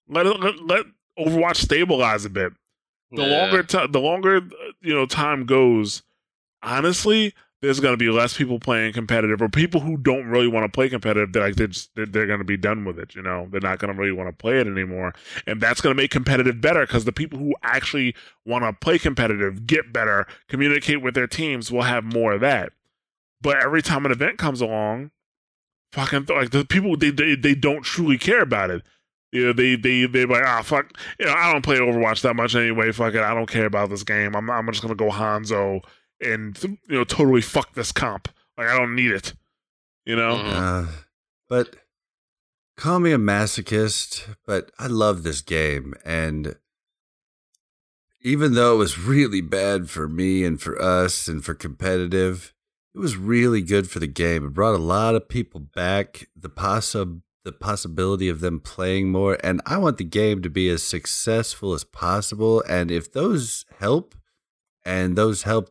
Let 0.09 0.25
it 0.25 0.39
let, 0.39 0.61
let 0.61 0.85
Overwatch 1.17 1.55
stabilize 1.55 2.25
a 2.25 2.29
bit. 2.29 2.51
The 3.11 3.23
Yeah. 3.23 3.41
longer 3.41 3.63
ti 3.63 3.87
the 3.87 3.99
longer 4.01 4.37
uh, 4.37 4.71
you 4.81 4.93
know 4.93 5.05
time 5.05 5.45
goes, 5.45 6.03
honestly, 6.61 7.33
there's 7.63 7.79
going 7.79 7.93
to 7.93 7.97
be 7.97 8.09
less 8.09 8.35
people 8.35 8.59
playing 8.59 8.91
competitive, 8.91 9.41
or 9.41 9.47
people 9.47 9.79
who 9.79 9.95
don't 9.95 10.25
really 10.25 10.49
want 10.49 10.65
to 10.65 10.69
play 10.69 10.89
competitive. 10.89 11.31
They're 11.31 11.43
like 11.43 11.55
they're 11.55 11.67
just, 11.67 11.95
they're, 11.95 12.05
they're 12.05 12.27
going 12.27 12.39
to 12.39 12.45
be 12.45 12.57
done 12.57 12.83
with 12.83 12.99
it. 12.99 13.15
You 13.15 13.21
know, 13.21 13.47
they're 13.49 13.61
not 13.61 13.79
going 13.79 13.91
to 13.93 13.97
really 13.97 14.11
want 14.11 14.27
to 14.27 14.35
play 14.35 14.59
it 14.59 14.67
anymore, 14.67 15.13
and 15.47 15.61
that's 15.61 15.79
going 15.79 15.95
to 15.95 16.01
make 16.01 16.11
competitive 16.11 16.59
better 16.59 16.85
because 16.85 17.05
the 17.05 17.13
people 17.13 17.39
who 17.39 17.55
actually 17.63 18.15
want 18.45 18.65
to 18.65 18.73
play 18.73 18.99
competitive, 18.99 19.65
get 19.65 19.93
better, 19.93 20.27
communicate 20.49 21.01
with 21.01 21.13
their 21.15 21.25
teams, 21.25 21.71
will 21.71 21.83
have 21.83 22.03
more 22.03 22.33
of 22.33 22.41
that. 22.41 22.73
But 23.39 23.63
every 23.63 23.81
time 23.81 24.05
an 24.05 24.11
event 24.11 24.37
comes 24.37 24.59
along, 24.59 25.11
fucking 25.93 26.25
like 26.25 26.51
the 26.51 26.65
people 26.65 26.97
they 26.97 27.11
they, 27.11 27.35
they 27.35 27.55
don't 27.55 27.83
truly 27.83 28.17
care 28.17 28.41
about 28.41 28.71
it. 28.71 28.83
You 29.31 29.45
know, 29.45 29.53
they 29.53 29.77
they 29.77 30.05
they're 30.05 30.27
like, 30.27 30.43
ah, 30.43 30.63
fuck. 30.63 30.97
You 31.17 31.27
know, 31.27 31.33
I 31.33 31.53
don't 31.53 31.63
play 31.63 31.77
Overwatch 31.77 32.23
that 32.23 32.35
much 32.35 32.55
anyway. 32.55 32.91
Fuck 32.91 33.13
it, 33.13 33.21
I 33.21 33.33
don't 33.33 33.49
care 33.49 33.65
about 33.65 33.89
this 33.89 34.03
game. 34.03 34.35
I'm 34.35 34.51
I'm 34.51 34.67
just 34.67 34.81
gonna 34.81 34.95
go 34.95 35.09
Hanzo 35.09 35.81
and 36.23 36.61
you 36.63 36.77
know 36.89 37.03
totally 37.03 37.41
fuck 37.41 37.73
this 37.73 37.91
comp. 37.91 38.29
Like 38.57 38.67
I 38.67 38.77
don't 38.77 38.95
need 38.95 39.11
it. 39.11 39.33
You 40.05 40.15
know. 40.15 40.35
Mhm. 40.35 40.51
Uh, 40.87 40.91
but 41.49 41.75
call 42.77 42.99
me 42.99 43.11
a 43.11 43.17
masochist, 43.17 44.35
but 44.45 44.71
I 44.79 44.87
love 44.87 45.23
this 45.23 45.41
game. 45.41 45.93
And 46.03 46.55
even 48.21 48.53
though 48.53 48.75
it 48.75 48.77
was 48.77 48.97
really 48.97 49.41
bad 49.41 49.89
for 49.89 50.07
me 50.07 50.43
and 50.45 50.61
for 50.61 50.81
us 50.81 51.27
and 51.27 51.43
for 51.43 51.53
competitive, 51.53 52.53
it 52.95 52.99
was 52.99 53.17
really 53.17 53.61
good 53.61 53.89
for 53.89 53.99
the 53.99 54.07
game. 54.07 54.45
It 54.45 54.53
brought 54.53 54.75
a 54.75 54.77
lot 54.77 55.15
of 55.15 55.29
people 55.29 55.59
back. 55.59 56.27
The 56.35 56.49
possible 56.49 57.21
the 57.43 57.51
possibility 57.51 58.29
of 58.29 58.39
them 58.39 58.59
playing 58.59 59.11
more, 59.11 59.37
and 59.43 59.61
I 59.65 59.77
want 59.77 59.97
the 59.97 60.05
game 60.05 60.41
to 60.43 60.49
be 60.49 60.69
as 60.69 60.81
successful 60.81 61.73
as 61.73 61.83
possible. 61.83 62.63
And 62.69 62.89
if 62.89 63.11
those 63.11 63.65
help, 63.79 64.15
and 64.85 65.17
those 65.17 65.43
help 65.43 65.69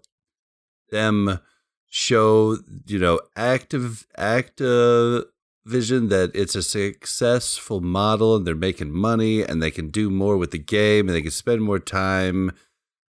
them 0.92 1.40
show, 1.88 2.58
you 2.86 3.00
know, 3.00 3.20
active 3.34 4.06
active 4.16 5.24
vision 5.64 6.08
that 6.08 6.30
it's 6.34 6.54
a 6.54 6.62
successful 6.62 7.80
model 7.80 8.36
and 8.36 8.46
they're 8.46 8.54
making 8.54 8.92
money 8.92 9.42
and 9.42 9.62
they 9.62 9.70
can 9.70 9.90
do 9.90 10.10
more 10.10 10.36
with 10.36 10.50
the 10.52 10.58
game 10.58 11.08
and 11.08 11.16
they 11.16 11.22
can 11.22 11.30
spend 11.30 11.62
more 11.62 11.78
time 11.78 12.52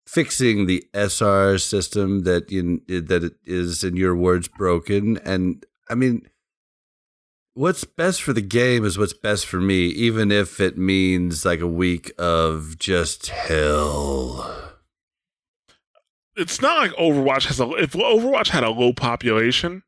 fixing 0.06 0.66
the 0.66 0.84
SR 0.92 1.58
system 1.58 2.24
that 2.24 2.50
in 2.50 2.80
that 2.88 3.24
it 3.24 3.34
is 3.44 3.84
in 3.84 3.96
your 3.96 4.14
words 4.14 4.48
broken. 4.48 5.18
And 5.18 5.64
I 5.88 5.94
mean 5.94 6.28
what's 7.54 7.84
best 7.84 8.20
for 8.20 8.32
the 8.32 8.42
game 8.42 8.84
is 8.84 8.98
what's 8.98 9.12
best 9.12 9.46
for 9.46 9.60
me 9.60 9.86
even 9.86 10.32
if 10.32 10.58
it 10.58 10.76
means 10.76 11.44
like 11.44 11.60
a 11.60 11.68
week 11.68 12.12
of 12.18 12.76
just 12.78 13.28
hell 13.28 14.63
it's 16.36 16.60
not 16.60 16.78
like 16.78 16.92
Overwatch 16.92 17.46
has 17.46 17.60
a 17.60 17.68
if 17.74 17.92
Overwatch 17.92 18.48
had 18.48 18.64
a 18.64 18.70
low 18.70 18.92
population, 18.92 19.82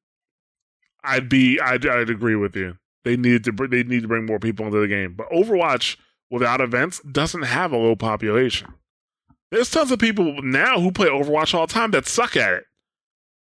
I'd 1.05 1.29
be 1.29 1.61
I'd 1.61 1.87
I'd 1.87 2.11
agree 2.11 2.37
with 2.37 2.57
you. 2.57 2.77
They 3.05 3.17
needed 3.17 3.45
to 3.45 3.53
br- 3.53 3.67
they 3.67 3.83
need 3.85 4.03
to 4.03 4.09
bring 4.09 4.27
more 4.27 4.39
people 4.39 4.67
into 4.67 4.81
the 4.81 4.89
game. 4.89 5.15
But 5.15 5.31
Overwatch 5.31 5.97
without 6.31 6.61
events 6.61 7.01
doesn't 7.01 7.43
have 7.43 7.73
a 7.73 7.77
low 7.77 7.97
population. 7.97 8.75
There's 9.51 9.71
tons 9.71 9.93
of 9.93 10.01
people 10.01 10.43
now 10.43 10.81
who 10.81 10.91
play 10.91 11.09
Overwatch 11.09 11.55
all 11.55 11.67
the 11.67 11.73
time 11.73 11.93
that 11.93 12.07
suck 12.07 12.37
at 12.37 12.53
it. 12.55 12.65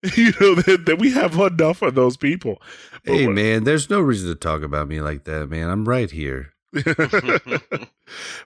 you 0.16 0.32
know 0.40 0.54
that, 0.54 0.86
that 0.86 0.98
we 1.00 1.10
have 1.10 1.34
enough 1.38 1.82
of 1.82 1.96
those 1.96 2.16
people. 2.16 2.62
But 3.04 3.14
hey 3.14 3.26
what- 3.26 3.34
man 3.34 3.64
there's 3.64 3.90
no 3.90 4.00
reason 4.00 4.28
to 4.28 4.36
talk 4.36 4.62
about 4.62 4.86
me 4.86 5.00
like 5.00 5.24
that 5.24 5.50
man 5.50 5.70
I'm 5.70 5.88
right 5.88 6.08
here 6.08 6.52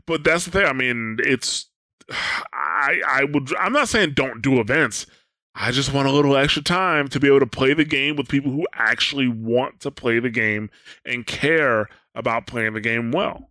but 0.06 0.24
that's 0.24 0.44
the 0.46 0.50
thing. 0.50 0.64
I 0.64 0.72
mean, 0.72 1.18
it's 1.20 1.68
I 2.10 3.00
I 3.06 3.24
would 3.24 3.54
I'm 3.56 3.72
not 3.72 3.88
saying 3.88 4.12
don't 4.14 4.42
do 4.42 4.60
events. 4.60 5.06
I 5.54 5.70
just 5.70 5.92
want 5.92 6.08
a 6.08 6.12
little 6.12 6.36
extra 6.36 6.62
time 6.62 7.08
to 7.08 7.20
be 7.20 7.26
able 7.28 7.40
to 7.40 7.46
play 7.46 7.74
the 7.74 7.84
game 7.84 8.16
with 8.16 8.28
people 8.28 8.50
who 8.52 8.66
actually 8.72 9.28
want 9.28 9.80
to 9.80 9.90
play 9.90 10.18
the 10.18 10.30
game 10.30 10.70
and 11.04 11.26
care 11.26 11.88
about 12.14 12.46
playing 12.46 12.72
the 12.72 12.80
game 12.80 13.12
well. 13.12 13.50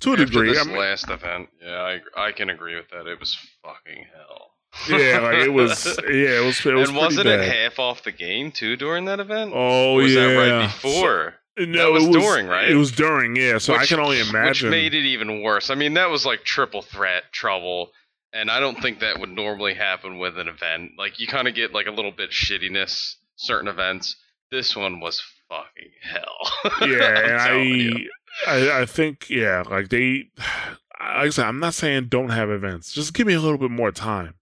To 0.00 0.14
a 0.14 0.16
After 0.16 0.24
degree, 0.24 0.48
this 0.48 0.58
I 0.58 0.64
mean, 0.64 0.76
last 0.78 1.10
event, 1.10 1.50
yeah, 1.62 1.98
I 2.16 2.26
I 2.28 2.32
can 2.32 2.50
agree 2.50 2.74
with 2.74 2.88
that. 2.90 3.06
It 3.06 3.20
was 3.20 3.36
fucking 3.62 4.06
hell. 4.14 4.48
yeah, 4.88 5.18
like 5.20 5.36
it 5.36 5.52
was, 5.52 5.84
yeah, 6.08 6.40
it 6.40 6.44
was, 6.46 6.64
it 6.64 6.72
was 6.74 6.88
and 6.88 6.96
wasn't 6.96 7.26
bad. 7.26 7.40
it 7.40 7.52
half 7.52 7.78
off 7.78 8.02
the 8.02 8.12
game 8.12 8.50
too 8.50 8.74
during 8.76 9.04
that 9.04 9.20
event? 9.20 9.52
Oh 9.54 9.96
Or 9.96 9.96
was 9.96 10.12
yeah, 10.14 10.26
that 10.28 10.34
right 10.34 10.66
before? 10.66 11.34
No, 11.58 11.92
was 11.92 12.04
it 12.04 12.08
was 12.08 12.22
during, 12.22 12.46
right? 12.46 12.70
It 12.70 12.76
was 12.76 12.92
during, 12.92 13.36
yeah. 13.36 13.58
So 13.58 13.74
I 13.74 13.84
can 13.84 14.00
only 14.00 14.20
imagine. 14.20 14.68
Which 14.68 14.70
made 14.70 14.94
it 14.94 15.04
even 15.04 15.42
worse. 15.42 15.68
I 15.68 15.74
mean, 15.74 15.94
that 15.94 16.08
was 16.08 16.24
like 16.24 16.44
triple 16.44 16.82
threat 16.82 17.24
trouble, 17.32 17.90
and 18.32 18.50
I 18.50 18.58
don't 18.58 18.80
think 18.80 19.00
that 19.00 19.20
would 19.20 19.28
normally 19.28 19.74
happen 19.74 20.18
with 20.18 20.38
an 20.38 20.48
event. 20.48 20.92
Like 20.96 21.20
you 21.20 21.26
kind 21.26 21.46
of 21.46 21.54
get 21.54 21.72
like 21.72 21.86
a 21.86 21.90
little 21.90 22.12
bit 22.12 22.30
shittiness 22.30 23.16
certain 23.36 23.68
events. 23.68 24.16
This 24.50 24.74
one 24.74 25.00
was 25.00 25.22
fucking 25.48 25.90
hell. 26.02 26.88
yeah. 26.88 27.36
I, 27.40 28.06
I, 28.46 28.80
I 28.82 28.86
think, 28.86 29.28
yeah, 29.28 29.62
like 29.68 29.88
they, 29.88 30.30
like 30.38 31.26
I 31.26 31.28
said, 31.30 31.46
I'm 31.46 31.60
not 31.60 31.74
saying 31.74 32.08
don't 32.08 32.30
have 32.30 32.50
events. 32.50 32.92
Just 32.92 33.14
give 33.14 33.26
me 33.26 33.34
a 33.34 33.40
little 33.40 33.58
bit 33.58 33.70
more 33.70 33.92
time. 33.92 34.34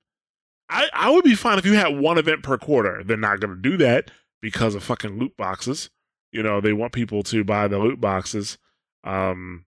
I, 0.68 0.88
I 0.92 1.10
would 1.10 1.24
be 1.24 1.34
fine 1.34 1.58
if 1.58 1.66
you 1.66 1.74
had 1.74 1.98
one 1.98 2.18
event 2.18 2.42
per 2.44 2.56
quarter. 2.56 3.02
They're 3.04 3.16
not 3.16 3.40
going 3.40 3.54
to 3.56 3.60
do 3.60 3.76
that 3.78 4.10
because 4.40 4.74
of 4.74 4.84
fucking 4.84 5.18
loot 5.18 5.36
boxes. 5.36 5.90
You 6.32 6.42
know, 6.42 6.60
they 6.60 6.72
want 6.72 6.92
people 6.92 7.22
to 7.24 7.44
buy 7.44 7.68
the 7.68 7.78
loot 7.78 8.00
boxes, 8.00 8.58
um, 9.04 9.64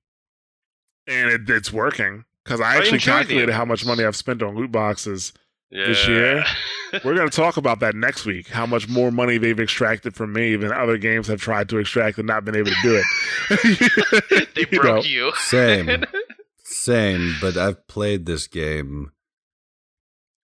and 1.08 1.30
it, 1.30 1.50
it's 1.50 1.74
working 1.74 2.26
because 2.44 2.62
I 2.62 2.74
I 2.74 2.78
actually 2.78 3.00
calculated 3.00 3.54
how 3.54 3.66
much 3.66 3.86
money 3.86 4.04
I've 4.04 4.16
spent 4.16 4.42
on 4.42 4.56
loot 4.56 4.72
boxes 4.72 5.34
yeah. 5.70 5.88
this 5.88 6.08
year. 6.08 6.44
we're 7.04 7.16
going 7.16 7.30
to 7.30 7.36
talk 7.36 7.58
about 7.58 7.80
that 7.80 7.96
next 7.96 8.26
week. 8.26 8.48
How 8.48 8.66
much 8.66 8.88
more 8.88 9.12
money 9.12 9.38
they've 9.38 9.60
extracted 9.60 10.16
from 10.16 10.34
me 10.34 10.56
than 10.56 10.72
other 10.72 10.98
games 10.98 11.28
have 11.28 11.42
tried 11.42 11.70
to 11.70 11.80
extract 11.80 12.18
and 12.18 12.28
not 12.28 12.46
been 12.46 12.56
able 12.56 12.72
to 12.72 12.82
do 12.82 13.02
it. 13.50 14.48
they 14.56 14.66
You 14.72 14.80
broke 14.80 15.04
know, 15.04 15.10
you. 15.10 15.34
Same. 15.36 16.04
Same, 16.64 17.36
but 17.42 17.58
I've 17.58 17.88
played 17.88 18.26
this 18.26 18.48
game 18.48 19.12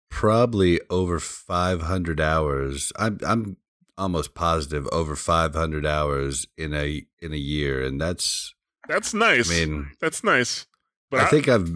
probably 0.10 0.80
over 0.90 1.20
500 1.20 2.20
hours. 2.20 2.92
I'm 2.98 3.20
I'm 3.26 3.58
almost 3.98 4.34
positive 4.34 4.88
over 4.92 5.16
500 5.16 5.86
hours 5.86 6.48
in 6.58 6.74
a 6.74 7.06
in 7.20 7.34
a 7.34 7.38
year 7.38 7.84
and 7.84 8.00
that's 8.00 8.54
That's 8.88 9.14
nice. 9.14 9.50
I 9.50 9.66
mean 9.66 9.92
That's 10.00 10.24
nice. 10.24 10.68
But 11.10 11.22
I 11.22 11.26
think 11.28 11.48
I've 11.48 11.70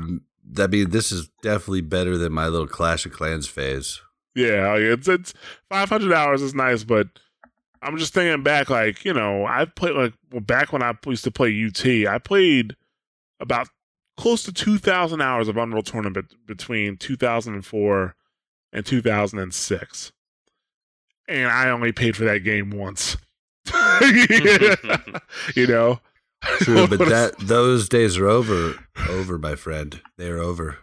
I 0.57 0.68
mean 0.68 0.89
this 0.89 1.11
is 1.11 1.30
definitely 1.41 1.81
better 1.81 2.18
than 2.18 2.34
my 2.34 2.48
little 2.48 2.68
Clash 2.68 3.06
of 3.06 3.14
Clans 3.14 3.48
phase. 3.48 4.02
yeah, 4.35 4.76
it's 4.76 5.07
it's 5.07 5.34
500 5.69 6.14
hours 6.14 6.41
is 6.41 6.53
nice, 6.53 6.84
but 6.84 7.07
I'm 7.81 7.98
just 7.98 8.14
thinking 8.14 8.43
back, 8.43 8.69
like 8.69 9.03
you 9.03 9.14
know, 9.14 9.45
I 9.45 9.65
played 9.65 9.95
like 9.95 10.14
well, 10.31 10.41
back 10.41 10.72
when 10.72 10.84
I 10.84 10.95
used 11.06 11.23
to 11.23 11.31
play 11.31 11.49
UT. 11.49 11.85
I 12.07 12.19
played 12.19 12.76
about 13.39 13.69
close 14.18 14.43
to 14.43 14.53
2,000 14.53 15.19
hours 15.19 15.48
of 15.48 15.57
Unreal 15.57 15.81
Tournament 15.81 16.35
between 16.45 16.98
2004 16.98 18.15
and 18.73 18.85
2006, 18.85 20.11
and 21.32 21.49
I 21.49 21.70
only 21.70 21.91
paid 21.91 22.16
for 22.16 22.26
that 22.26 22.40
game 22.40 22.72
once. 22.72 23.18
you 25.56 25.68
know, 25.68 25.99
True, 26.41 26.88
but 26.88 26.99
that 26.99 27.36
those 27.40 27.88
days 27.88 28.18
are 28.18 28.28
over 28.28 28.76
over 29.10 29.38
my 29.38 29.56
friend. 29.56 30.02
They 30.18 30.30
are 30.30 30.40
over. 30.40 30.80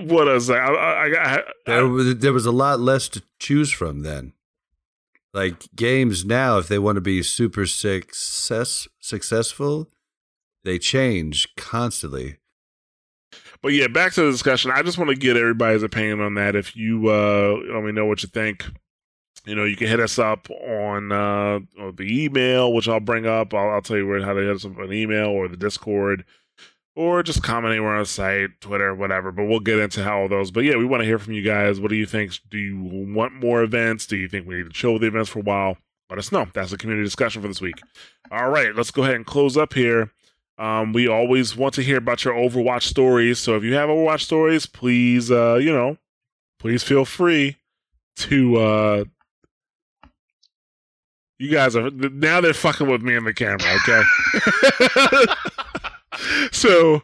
what 0.00 0.28
is 0.28 0.48
that? 0.48 0.58
I, 0.58 0.72
I, 0.72 1.06
I, 1.06 1.38
I, 1.38 1.42
There 1.66 1.88
was 1.88 2.16
there 2.18 2.32
was 2.32 2.46
a 2.46 2.52
lot 2.52 2.80
less 2.80 3.08
to 3.10 3.22
choose 3.38 3.70
from 3.70 4.00
then. 4.00 4.32
Like 5.32 5.74
games 5.74 6.26
now, 6.26 6.58
if 6.58 6.68
they 6.68 6.78
want 6.78 6.96
to 6.96 7.00
be 7.00 7.22
super 7.22 7.64
success 7.64 8.86
successful, 9.00 9.88
they 10.62 10.78
change 10.78 11.54
constantly. 11.56 12.36
But 13.62 13.72
yeah, 13.72 13.86
back 13.86 14.12
to 14.14 14.24
the 14.24 14.30
discussion. 14.30 14.72
I 14.72 14.82
just 14.82 14.98
want 14.98 15.08
to 15.08 15.16
get 15.16 15.36
everybody's 15.36 15.82
opinion 15.82 16.20
on 16.20 16.34
that. 16.34 16.54
If 16.54 16.76
you 16.76 17.08
uh, 17.08 17.56
let 17.72 17.82
me 17.82 17.92
know 17.92 18.04
what 18.04 18.22
you 18.22 18.28
think, 18.28 18.66
you 19.44 19.56
know, 19.56 19.64
you 19.64 19.76
can 19.76 19.88
hit 19.88 20.00
us 20.00 20.18
up 20.18 20.48
on 20.50 21.10
uh, 21.10 21.58
the 21.96 22.24
email, 22.24 22.72
which 22.72 22.88
I'll 22.88 23.00
bring 23.00 23.26
up. 23.26 23.52
I'll, 23.52 23.70
I'll 23.70 23.82
tell 23.82 23.96
you 23.96 24.06
where 24.06 24.22
how 24.22 24.34
to 24.34 24.40
hit 24.40 24.54
us 24.54 24.64
up 24.64 24.78
on 24.78 24.92
email 24.92 25.28
or 25.28 25.48
the 25.48 25.56
Discord, 25.56 26.24
or 26.94 27.22
just 27.22 27.42
comment 27.42 27.72
anywhere 27.72 27.94
on 27.94 28.00
the 28.00 28.06
site, 28.06 28.60
Twitter, 28.60 28.94
whatever. 28.94 29.32
But 29.32 29.44
we'll 29.44 29.60
get 29.60 29.80
into 29.80 30.04
how 30.04 30.20
all 30.20 30.28
those. 30.28 30.52
But 30.52 30.64
yeah, 30.64 30.76
we 30.76 30.84
want 30.84 31.00
to 31.00 31.06
hear 31.06 31.18
from 31.18 31.32
you 31.32 31.42
guys. 31.42 31.80
What 31.80 31.88
do 31.88 31.96
you 31.96 32.06
think? 32.06 32.38
Do 32.50 32.58
you 32.58 32.80
want 32.80 33.34
more 33.34 33.62
events? 33.62 34.06
Do 34.06 34.16
you 34.16 34.28
think 34.28 34.46
we 34.46 34.56
need 34.56 34.66
to 34.66 34.70
chill 34.70 34.92
with 34.92 35.02
the 35.02 35.08
events 35.08 35.30
for 35.30 35.40
a 35.40 35.42
while? 35.42 35.76
Let 36.08 36.18
us 36.18 36.30
know. 36.30 36.46
That's 36.52 36.70
the 36.70 36.78
community 36.78 37.06
discussion 37.06 37.42
for 37.42 37.48
this 37.48 37.60
week. 37.60 37.80
All 38.30 38.50
right, 38.50 38.74
let's 38.76 38.90
go 38.90 39.02
ahead 39.02 39.16
and 39.16 39.26
close 39.26 39.56
up 39.56 39.74
here. 39.74 40.12
Um, 40.58 40.92
we 40.92 41.08
always 41.08 41.56
want 41.56 41.74
to 41.74 41.82
hear 41.82 41.96
about 41.96 42.24
your 42.24 42.34
Overwatch 42.34 42.82
stories. 42.82 43.38
So 43.40 43.56
if 43.56 43.64
you 43.64 43.74
have 43.74 43.88
Overwatch 43.88 44.20
stories, 44.20 44.66
please, 44.66 45.30
uh, 45.30 45.54
you 45.54 45.72
know, 45.72 45.96
please 46.60 46.84
feel 46.84 47.04
free 47.04 47.56
to. 48.18 48.56
Uh, 48.56 49.04
you 51.42 51.50
guys 51.50 51.74
are 51.74 51.90
now 51.90 52.40
they're 52.40 52.54
fucking 52.54 52.88
with 52.88 53.02
me 53.02 53.16
in 53.16 53.24
the 53.24 53.34
camera, 53.34 53.76
okay? 53.82 54.02
so 56.52 57.02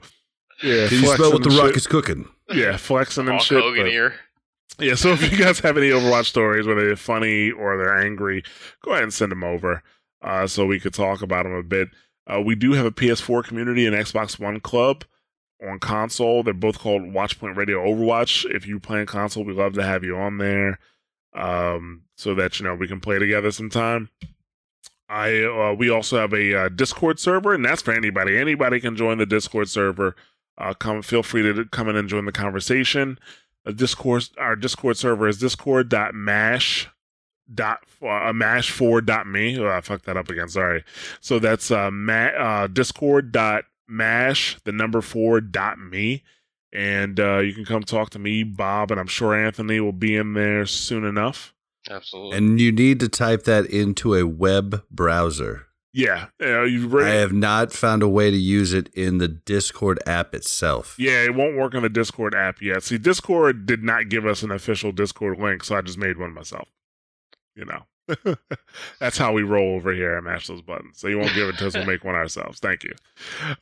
yeah, 0.62 0.88
Can 0.88 0.98
you 1.02 1.06
smell 1.16 1.32
what 1.32 1.42
the 1.42 1.48
and 1.50 1.58
rock 1.58 1.66
shit. 1.68 1.76
is 1.76 1.86
cooking? 1.86 2.28
Yeah, 2.52 2.76
flexing 2.76 3.22
and 3.22 3.30
Hulk 3.30 3.42
shit. 3.42 3.62
Hogan 3.62 3.84
but- 3.84 3.90
here. 3.90 4.14
yeah, 4.78 4.94
so 4.94 5.10
if 5.10 5.30
you 5.30 5.36
guys 5.38 5.58
have 5.60 5.76
any 5.76 5.90
Overwatch 5.90 6.26
stories, 6.26 6.66
whether 6.66 6.86
they're 6.86 6.96
funny 6.96 7.50
or 7.50 7.76
they're 7.76 7.98
angry, 7.98 8.42
go 8.84 8.92
ahead 8.92 9.02
and 9.02 9.12
send 9.14 9.32
them 9.32 9.44
over 9.44 9.82
uh, 10.22 10.46
so 10.46 10.66
we 10.66 10.80
could 10.80 10.94
talk 10.94 11.22
about 11.22 11.44
them 11.44 11.52
a 11.54 11.62
bit. 11.62 11.88
Uh, 12.26 12.40
we 12.40 12.54
do 12.54 12.72
have 12.72 12.86
a 12.86 12.90
PS4 12.90 13.42
community 13.44 13.86
and 13.86 13.96
Xbox 13.96 14.38
One 14.38 14.60
club 14.60 15.04
on 15.66 15.78
console. 15.78 16.42
They're 16.42 16.54
both 16.54 16.78
called 16.78 17.02
Watchpoint 17.02 17.56
Radio 17.56 17.84
Overwatch. 17.84 18.44
If 18.54 18.66
you 18.66 18.78
play 18.78 19.00
on 19.00 19.06
console, 19.06 19.44
we'd 19.44 19.56
love 19.56 19.72
to 19.74 19.82
have 19.82 20.04
you 20.04 20.16
on 20.16 20.38
there 20.38 20.78
um, 21.34 22.02
so 22.16 22.34
that 22.34 22.58
you 22.58 22.66
know 22.66 22.74
we 22.74 22.88
can 22.88 23.00
play 23.00 23.18
together 23.18 23.50
sometime. 23.50 24.10
I 25.08 25.42
uh, 25.42 25.74
we 25.74 25.90
also 25.90 26.18
have 26.18 26.32
a 26.32 26.54
uh, 26.54 26.68
Discord 26.68 27.18
server, 27.18 27.54
and 27.54 27.64
that's 27.64 27.82
for 27.82 27.92
anybody. 27.92 28.36
Anybody 28.36 28.80
can 28.80 28.96
join 28.96 29.18
the 29.18 29.26
Discord 29.26 29.68
server. 29.68 30.14
Uh, 30.58 30.74
come, 30.74 31.02
feel 31.02 31.22
free 31.22 31.42
to 31.42 31.64
come 31.66 31.88
in 31.88 31.96
and 31.96 32.08
join 32.08 32.24
the 32.24 32.32
conversation. 32.32 33.18
A 33.64 33.72
Discord, 33.72 34.28
our 34.38 34.56
Discord 34.56 34.96
server 34.96 35.28
is 35.28 35.38
discord.mash 35.38 36.88
dot 37.52 37.80
uh, 38.02 38.32
mash 38.32 38.70
four 38.70 39.00
dot 39.00 39.26
me. 39.26 39.58
Oh, 39.58 39.68
I 39.68 39.80
fucked 39.80 40.04
that 40.06 40.16
up 40.16 40.28
again. 40.30 40.48
Sorry. 40.48 40.84
So 41.20 41.38
that's 41.38 41.70
uh, 41.70 41.90
ma- 41.90 42.36
uh 42.36 42.66
discord 42.66 43.32
dot 43.32 43.64
mash 43.86 44.58
the 44.64 44.72
number 44.72 45.00
four 45.00 45.40
dot 45.40 45.78
me, 45.78 46.22
and 46.72 47.18
uh, 47.18 47.38
you 47.38 47.54
can 47.54 47.64
come 47.64 47.82
talk 47.82 48.10
to 48.10 48.18
me, 48.18 48.42
Bob, 48.42 48.90
and 48.90 49.00
I'm 49.00 49.06
sure 49.06 49.34
Anthony 49.34 49.80
will 49.80 49.92
be 49.92 50.16
in 50.16 50.34
there 50.34 50.66
soon 50.66 51.04
enough. 51.04 51.54
Absolutely. 51.90 52.36
And 52.36 52.60
you 52.60 52.72
need 52.72 53.00
to 53.00 53.08
type 53.08 53.44
that 53.44 53.66
into 53.66 54.14
a 54.14 54.26
web 54.26 54.84
browser. 54.90 55.66
Yeah, 55.94 56.26
yeah, 56.38 56.64
you 56.64 57.00
I 57.00 57.08
have 57.08 57.32
not 57.32 57.72
found 57.72 58.02
a 58.02 58.08
way 58.08 58.30
to 58.30 58.36
use 58.36 58.74
it 58.74 58.88
in 58.94 59.18
the 59.18 59.26
Discord 59.26 59.98
app 60.06 60.34
itself. 60.34 60.94
Yeah, 60.98 61.24
it 61.24 61.34
won't 61.34 61.56
work 61.56 61.74
on 61.74 61.82
the 61.82 61.88
Discord 61.88 62.34
app 62.34 62.60
yet. 62.60 62.82
See, 62.82 62.98
Discord 62.98 63.64
did 63.64 63.82
not 63.82 64.10
give 64.10 64.26
us 64.26 64.42
an 64.42 64.50
official 64.50 64.92
Discord 64.92 65.40
link, 65.40 65.64
so 65.64 65.76
I 65.76 65.80
just 65.80 65.98
made 65.98 66.18
one 66.18 66.34
myself. 66.34 66.68
You 67.56 67.64
know, 67.64 67.84
that's 69.00 69.18
how 69.18 69.32
we 69.32 69.42
roll 69.42 69.74
over 69.74 69.92
here 69.92 70.14
at 70.16 70.24
Mash 70.24 70.46
Those 70.46 70.62
Buttons. 70.62 70.98
So 70.98 71.08
you 71.08 71.18
won't 71.18 71.34
give 71.34 71.48
it 71.48 71.58
to 71.58 71.66
us; 71.66 71.74
we'll 71.74 71.86
make 71.86 72.04
one 72.04 72.14
ourselves. 72.14 72.58
Thank 72.58 72.84
you. 72.84 72.92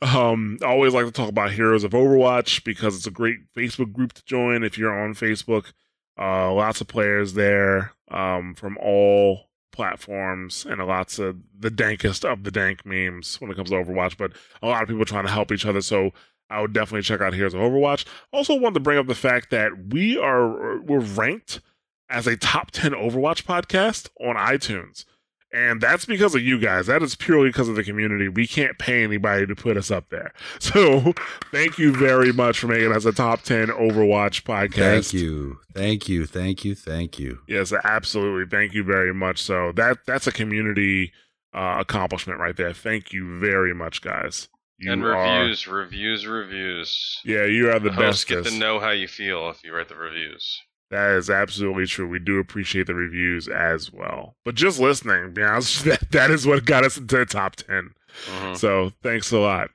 Um, 0.01 0.57
I 0.61 0.67
always 0.67 0.93
like 0.93 1.05
to 1.05 1.11
talk 1.11 1.29
about 1.29 1.51
Heroes 1.51 1.83
of 1.83 1.91
Overwatch 1.91 2.63
because 2.63 2.95
it's 2.95 3.07
a 3.07 3.11
great 3.11 3.39
Facebook 3.55 3.93
group 3.93 4.13
to 4.13 4.25
join 4.25 4.63
if 4.63 4.77
you're 4.77 4.97
on 4.97 5.13
Facebook. 5.13 5.73
Uh, 6.19 6.51
lots 6.51 6.81
of 6.81 6.87
players 6.87 7.33
there 7.33 7.93
um, 8.09 8.55
from 8.55 8.77
all 8.77 9.47
platforms 9.71 10.65
and 10.65 10.85
lots 10.85 11.19
of 11.19 11.37
the 11.57 11.69
dankest 11.69 12.25
of 12.25 12.43
the 12.43 12.49
dank 12.51 12.83
memes 12.85 13.39
when 13.39 13.51
it 13.51 13.55
comes 13.55 13.69
to 13.69 13.75
Overwatch, 13.75 14.17
but 14.17 14.31
a 14.63 14.67
lot 14.67 14.81
of 14.81 14.89
people 14.89 15.05
trying 15.05 15.25
to 15.25 15.31
help 15.31 15.51
each 15.51 15.65
other. 15.65 15.81
So 15.81 16.11
I 16.49 16.61
would 16.61 16.73
definitely 16.73 17.03
check 17.03 17.21
out 17.21 17.33
Heroes 17.33 17.53
of 17.53 17.61
Overwatch. 17.61 18.05
Also, 18.33 18.55
wanted 18.55 18.75
to 18.75 18.79
bring 18.79 18.97
up 18.97 19.07
the 19.07 19.15
fact 19.15 19.51
that 19.51 19.71
we 19.89 20.17
are 20.17 20.81
we're 20.81 20.99
ranked 20.99 21.61
as 22.09 22.27
a 22.27 22.37
top 22.37 22.71
ten 22.71 22.91
Overwatch 22.91 23.43
podcast 23.43 24.09
on 24.19 24.35
iTunes. 24.35 25.05
And 25.53 25.79
that's 25.79 26.03
because 26.05 26.35
of 26.35 26.41
you 26.41 26.59
guys. 26.59 26.87
That 26.87 27.01
is 27.01 27.15
purely 27.15 27.47
because 27.49 27.69
of 27.69 27.75
the 27.77 27.83
community. 27.83 28.27
We 28.27 28.45
can't 28.47 28.77
pay 28.77 29.03
anybody 29.05 29.47
to 29.47 29.55
put 29.55 29.77
us 29.77 29.89
up 29.89 30.09
there. 30.09 30.33
So 30.59 31.13
thank 31.53 31.77
you 31.79 31.93
very 31.95 32.33
much 32.33 32.59
for 32.59 32.67
making 32.67 32.91
us 32.91 33.05
a 33.05 33.13
top 33.13 33.43
10 33.43 33.67
Overwatch 33.67 34.43
podcast. 34.43 34.73
Thank 35.11 35.13
you. 35.13 35.57
Thank 35.73 36.09
you. 36.09 36.25
Thank 36.25 36.65
you. 36.65 36.75
Thank 36.75 37.17
you. 37.17 37.39
Yes, 37.47 37.71
absolutely. 37.71 38.45
Thank 38.49 38.73
you 38.73 38.83
very 38.83 39.13
much. 39.13 39.41
So 39.41 39.71
that 39.77 39.99
that's 40.05 40.27
a 40.27 40.31
community 40.33 41.13
uh, 41.53 41.77
accomplishment 41.79 42.39
right 42.39 42.55
there. 42.57 42.73
Thank 42.73 43.13
you 43.13 43.39
very 43.39 43.73
much, 43.73 44.01
guys. 44.01 44.49
You 44.79 44.91
and 44.91 45.03
are- 45.03 45.11
reviews, 45.39 45.65
reviews, 45.65 46.27
reviews. 46.27 47.19
yeah, 47.23 47.45
you 47.45 47.69
are 47.71 47.79
the 47.79 47.89
The 47.89 47.95
hosts 47.95 48.25
best. 48.25 48.43
get 48.43 48.51
to 48.51 48.59
know 48.59 48.79
how 48.79 48.91
you 48.91 49.07
feel 49.07 49.49
if 49.49 49.63
you 49.63 49.73
write 49.73 49.87
the 49.89 49.95
reviews. 49.95 50.61
That 50.89 51.11
is 51.17 51.29
absolutely 51.29 51.85
true. 51.85 52.07
We 52.07 52.19
do 52.19 52.39
appreciate 52.39 52.87
the 52.87 52.95
reviews 52.95 53.47
as 53.47 53.91
well. 53.91 54.35
But 54.45 54.55
just 54.55 54.79
listening, 54.79 55.33
be 55.33 55.43
honest, 55.43 55.83
that, 55.85 56.11
that 56.11 56.31
is 56.31 56.45
what 56.47 56.65
got 56.65 56.85
us 56.85 56.97
into 56.97 57.17
the 57.17 57.25
top 57.25 57.55
10. 57.57 57.89
Mhm. 58.27 58.57
So 58.57 58.91
thanks 59.03 59.31
a 59.31 59.37
lot. 59.39 59.69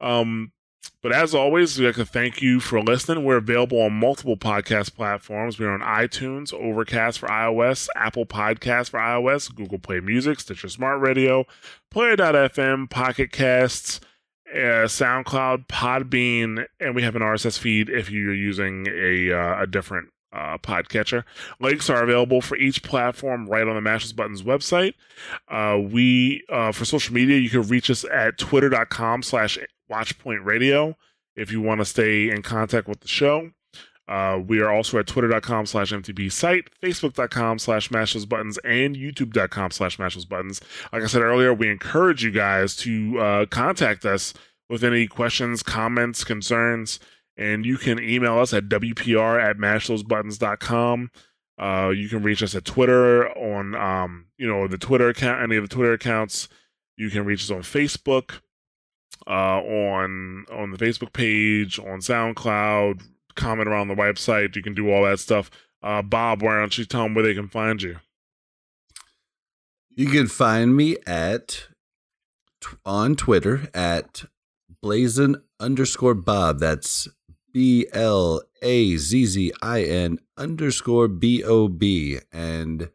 Um, 0.00 0.52
but 1.00 1.12
as 1.12 1.32
always, 1.32 1.78
we'd 1.78 1.86
like 1.86 1.94
to 1.94 2.04
thank 2.04 2.42
you 2.42 2.58
for 2.58 2.82
listening. 2.82 3.24
We're 3.24 3.36
available 3.36 3.80
on 3.80 3.92
multiple 3.92 4.36
podcast 4.36 4.94
platforms. 4.96 5.58
We're 5.58 5.70
on 5.70 5.80
iTunes, 5.80 6.52
Overcast 6.52 7.20
for 7.20 7.28
iOS, 7.28 7.88
Apple 7.94 8.26
Podcasts 8.26 8.90
for 8.90 8.98
iOS, 8.98 9.54
Google 9.54 9.78
Play 9.78 10.00
Music, 10.00 10.40
Stitcher 10.40 10.68
Smart 10.68 11.00
Radio, 11.00 11.44
Player.fm, 11.92 12.90
Pocket 12.90 13.30
Casts, 13.30 14.00
uh, 14.52 14.86
SoundCloud, 14.86 15.68
Podbean, 15.68 16.64
and 16.80 16.94
we 16.96 17.02
have 17.02 17.14
an 17.14 17.22
RSS 17.22 17.58
feed 17.58 17.88
if 17.88 18.10
you're 18.10 18.34
using 18.34 18.86
a 18.90 19.32
uh, 19.32 19.62
a 19.62 19.66
different 19.68 20.08
uh, 20.32 20.58
podcatcher. 20.58 21.24
Links 21.60 21.88
are 21.88 22.02
available 22.02 22.40
for 22.40 22.56
each 22.56 22.82
platform 22.82 23.46
right 23.46 23.66
on 23.66 23.74
the 23.74 23.80
Mash 23.80 24.04
Those 24.04 24.12
Buttons 24.12 24.42
website. 24.42 24.94
Uh, 25.48 25.78
we 25.78 26.44
uh, 26.50 26.72
for 26.72 26.84
social 26.84 27.14
media, 27.14 27.38
you 27.38 27.50
can 27.50 27.62
reach 27.62 27.90
us 27.90 28.04
at 28.12 28.38
twitter.com 28.38 29.22
slash 29.22 29.58
watchpoint 29.90 30.44
radio 30.44 30.96
if 31.36 31.52
you 31.52 31.60
want 31.60 31.80
to 31.80 31.84
stay 31.84 32.30
in 32.30 32.42
contact 32.42 32.88
with 32.88 33.00
the 33.00 33.08
show. 33.08 33.50
Uh, 34.08 34.40
we 34.46 34.60
are 34.60 34.70
also 34.70 34.98
at 34.98 35.06
twitter.com 35.06 35.66
slash 35.66 35.92
mtb 35.92 36.32
site, 36.32 36.70
facebook.com 36.82 37.58
slash 37.58 37.90
mash 37.90 38.14
those 38.14 38.24
buttons, 38.24 38.56
and 38.64 38.96
youtube.com 38.96 39.70
slash 39.70 39.98
mash 39.98 40.14
those 40.14 40.24
buttons. 40.24 40.62
Like 40.92 41.02
I 41.02 41.06
said 41.06 41.20
earlier, 41.20 41.52
we 41.52 41.68
encourage 41.68 42.24
you 42.24 42.30
guys 42.30 42.74
to 42.76 43.18
uh, 43.18 43.46
contact 43.46 44.06
us 44.06 44.32
with 44.70 44.82
any 44.82 45.06
questions, 45.06 45.62
comments, 45.62 46.24
concerns, 46.24 46.98
and 47.38 47.64
you 47.64 47.78
can 47.78 48.02
email 48.02 48.38
us 48.38 48.52
at 48.52 48.68
wpr 48.68 49.40
at 49.40 49.56
mashthosebuttons.com. 49.56 51.10
Uh, 51.58 51.92
you 51.94 52.08
can 52.08 52.22
reach 52.22 52.42
us 52.42 52.54
at 52.54 52.64
Twitter 52.64 53.28
on, 53.36 53.74
um, 53.74 54.26
you 54.36 54.46
know, 54.46 54.68
the 54.68 54.78
Twitter 54.78 55.08
account, 55.08 55.42
any 55.42 55.56
of 55.56 55.62
the 55.62 55.74
Twitter 55.74 55.92
accounts. 55.92 56.48
You 56.96 57.10
can 57.10 57.24
reach 57.24 57.42
us 57.42 57.50
on 57.50 57.62
Facebook, 57.62 58.40
uh, 59.26 59.60
on 59.60 60.46
on 60.52 60.72
the 60.72 60.78
Facebook 60.78 61.12
page, 61.12 61.78
on 61.78 62.00
SoundCloud, 62.00 63.02
comment 63.36 63.68
around 63.68 63.88
the 63.88 63.94
website. 63.94 64.56
You 64.56 64.62
can 64.62 64.74
do 64.74 64.90
all 64.90 65.04
that 65.04 65.20
stuff. 65.20 65.50
Uh, 65.82 66.02
Bob, 66.02 66.42
why 66.42 66.58
don't 66.58 66.76
you 66.76 66.84
tell 66.84 67.04
them 67.04 67.14
where 67.14 67.24
they 67.24 67.34
can 67.34 67.48
find 67.48 67.80
you? 67.80 67.98
You 69.90 70.06
can 70.06 70.26
find 70.26 70.76
me 70.76 70.96
at 71.06 71.66
on 72.84 73.16
Twitter 73.16 73.68
at 73.74 74.24
blazzin 74.84 75.40
underscore 75.60 76.14
bob. 76.14 76.60
That's 76.60 77.08
B 77.58 77.88
L 77.92 78.40
A 78.62 78.96
Z 78.98 79.26
Z 79.26 79.52
I 79.60 79.82
N 79.82 80.20
underscore 80.36 81.08
B 81.08 81.42
O 81.42 81.66
B. 81.66 82.20
And 82.32 82.88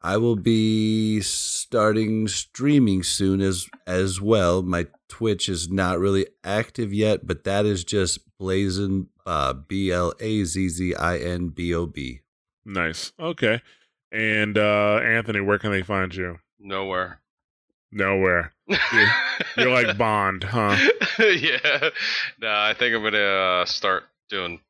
I 0.00 0.16
will 0.16 0.36
be 0.36 1.20
starting 1.22 2.28
streaming 2.28 3.02
soon 3.02 3.40
as 3.40 3.66
as 3.84 4.20
well. 4.20 4.62
My 4.62 4.86
Twitch 5.08 5.48
is 5.48 5.68
not 5.68 5.98
really 5.98 6.28
active 6.44 6.94
yet, 6.94 7.26
but 7.26 7.42
that 7.42 7.66
is 7.66 7.82
just 7.82 8.20
Blazzin 8.38 9.08
bob. 9.24 9.66
B 9.66 9.90
L 9.90 10.12
A 10.20 10.44
Z 10.44 10.68
Z 10.68 10.94
I 10.94 11.18
N 11.18 11.48
B 11.48 11.74
O 11.74 11.86
B. 11.86 12.20
Nice. 12.64 13.10
Okay. 13.18 13.60
And 14.12 14.56
uh, 14.56 15.00
Anthony, 15.02 15.40
where 15.40 15.58
can 15.58 15.72
they 15.72 15.82
find 15.82 16.14
you? 16.14 16.38
Nowhere. 16.60 17.22
Nowhere. 17.96 18.52
You're 19.56 19.70
like 19.70 19.96
Bond, 19.98 20.44
huh? 20.44 20.76
yeah. 21.18 21.88
No, 22.38 22.48
I 22.50 22.74
think 22.78 22.94
I'm 22.94 23.02
gonna 23.02 23.18
uh, 23.62 23.64
start 23.64 24.04
doing 24.28 24.60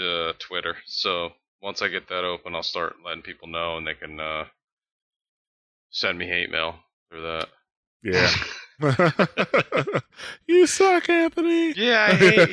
uh, 0.00 0.32
Twitter. 0.40 0.76
So 0.84 1.30
once 1.62 1.82
I 1.82 1.88
get 1.88 2.08
that 2.08 2.24
open, 2.24 2.56
I'll 2.56 2.64
start 2.64 2.96
letting 3.04 3.22
people 3.22 3.46
know, 3.46 3.76
and 3.76 3.86
they 3.86 3.94
can 3.94 4.18
uh, 4.18 4.46
send 5.90 6.18
me 6.18 6.26
hate 6.26 6.50
mail 6.50 6.74
through 7.10 7.22
that. 7.22 7.48
Yeah. 8.02 8.28
you 10.48 10.66
suck, 10.66 11.08
Anthony. 11.08 11.74
yeah, 11.76 12.08
I 12.10 12.14
hate 12.16 12.50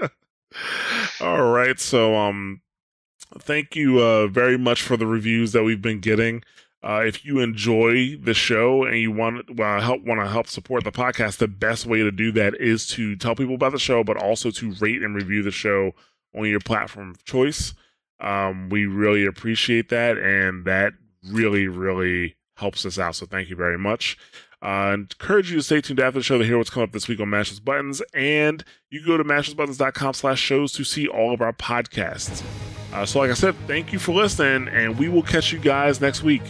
you. 0.00 1.26
All 1.26 1.42
right. 1.42 1.78
So, 1.78 2.16
um, 2.16 2.62
thank 3.38 3.76
you 3.76 4.00
uh, 4.00 4.28
very 4.28 4.56
much 4.56 4.80
for 4.80 4.96
the 4.96 5.06
reviews 5.06 5.52
that 5.52 5.62
we've 5.62 5.82
been 5.82 6.00
getting. 6.00 6.42
Uh, 6.82 7.02
if 7.04 7.24
you 7.24 7.40
enjoy 7.40 8.16
the 8.16 8.34
show 8.34 8.84
and 8.84 8.98
you 8.98 9.10
want 9.10 9.48
uh, 9.58 9.80
help 9.80 10.02
want 10.04 10.20
to 10.20 10.28
help 10.28 10.46
support 10.46 10.84
the 10.84 10.92
podcast, 10.92 11.38
the 11.38 11.48
best 11.48 11.86
way 11.86 11.98
to 11.98 12.12
do 12.12 12.30
that 12.32 12.54
is 12.60 12.86
to 12.86 13.16
tell 13.16 13.34
people 13.34 13.54
about 13.54 13.72
the 13.72 13.78
show, 13.78 14.04
but 14.04 14.16
also 14.16 14.50
to 14.50 14.72
rate 14.74 15.02
and 15.02 15.14
review 15.14 15.42
the 15.42 15.50
show 15.50 15.92
on 16.36 16.46
your 16.48 16.60
platform 16.60 17.10
of 17.10 17.24
choice. 17.24 17.74
Um, 18.20 18.68
we 18.68 18.86
really 18.86 19.26
appreciate 19.26 19.88
that, 19.88 20.16
and 20.18 20.64
that 20.64 20.92
really, 21.26 21.66
really 21.66 22.36
helps 22.56 22.86
us 22.86 22.98
out. 22.98 23.16
So 23.16 23.26
thank 23.26 23.50
you 23.50 23.56
very 23.56 23.78
much. 23.78 24.16
Uh, 24.62 24.92
encourage 24.94 25.50
you 25.50 25.58
to 25.58 25.62
stay 25.62 25.80
tuned 25.80 26.00
after 26.00 26.18
the 26.18 26.24
show 26.24 26.38
to 26.38 26.44
hear 26.44 26.56
what's 26.56 26.70
coming 26.70 26.88
up 26.88 26.92
this 26.92 27.08
week 27.08 27.20
on 27.20 27.28
Mash 27.28 27.50
Those 27.50 27.60
Buttons, 27.60 28.02
and 28.14 28.64
you 28.90 29.04
go 29.04 29.16
to 29.16 29.24
mashthosebuttons.com 29.24 30.14
slash 30.14 30.40
shows 30.40 30.72
to 30.72 30.84
see 30.84 31.06
all 31.06 31.34
of 31.34 31.40
our 31.40 31.52
podcasts. 31.52 32.42
Uh, 32.92 33.04
so 33.04 33.18
like 33.18 33.30
I 33.30 33.34
said, 33.34 33.54
thank 33.66 33.92
you 33.92 33.98
for 33.98 34.12
listening, 34.12 34.68
and 34.68 34.98
we 34.98 35.08
will 35.08 35.22
catch 35.22 35.52
you 35.52 35.58
guys 35.58 36.00
next 36.00 36.22
week. 36.22 36.42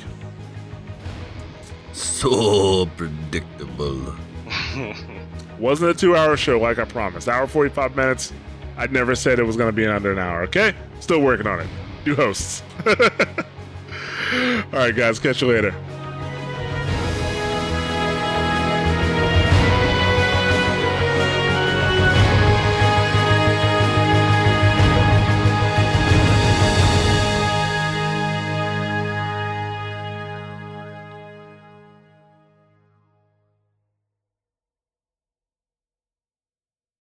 So 1.97 2.85
predictable. 2.97 4.15
Wasn't 5.59 5.91
a 5.91 5.95
two-hour 5.95 6.37
show 6.37 6.61
like 6.61 6.79
I 6.79 6.85
promised. 6.85 7.27
Hour 7.27 7.47
45 7.47 7.97
minutes. 7.97 8.33
I 8.77 8.87
never 8.89 9.15
said 9.15 9.39
it 9.39 9.45
was 9.45 9.57
going 9.57 9.69
to 9.69 9.73
be 9.73 9.87
under 9.87 10.13
an 10.13 10.19
hour, 10.19 10.43
okay? 10.43 10.75
Still 11.01 11.23
working 11.23 11.47
on 11.47 11.61
it. 11.61 11.69
New 12.05 12.15
hosts. 12.15 12.63
all 12.87 12.93
right, 14.73 14.95
guys. 14.95 15.19
Catch 15.19 15.41
you 15.41 15.49
later. 15.49 15.75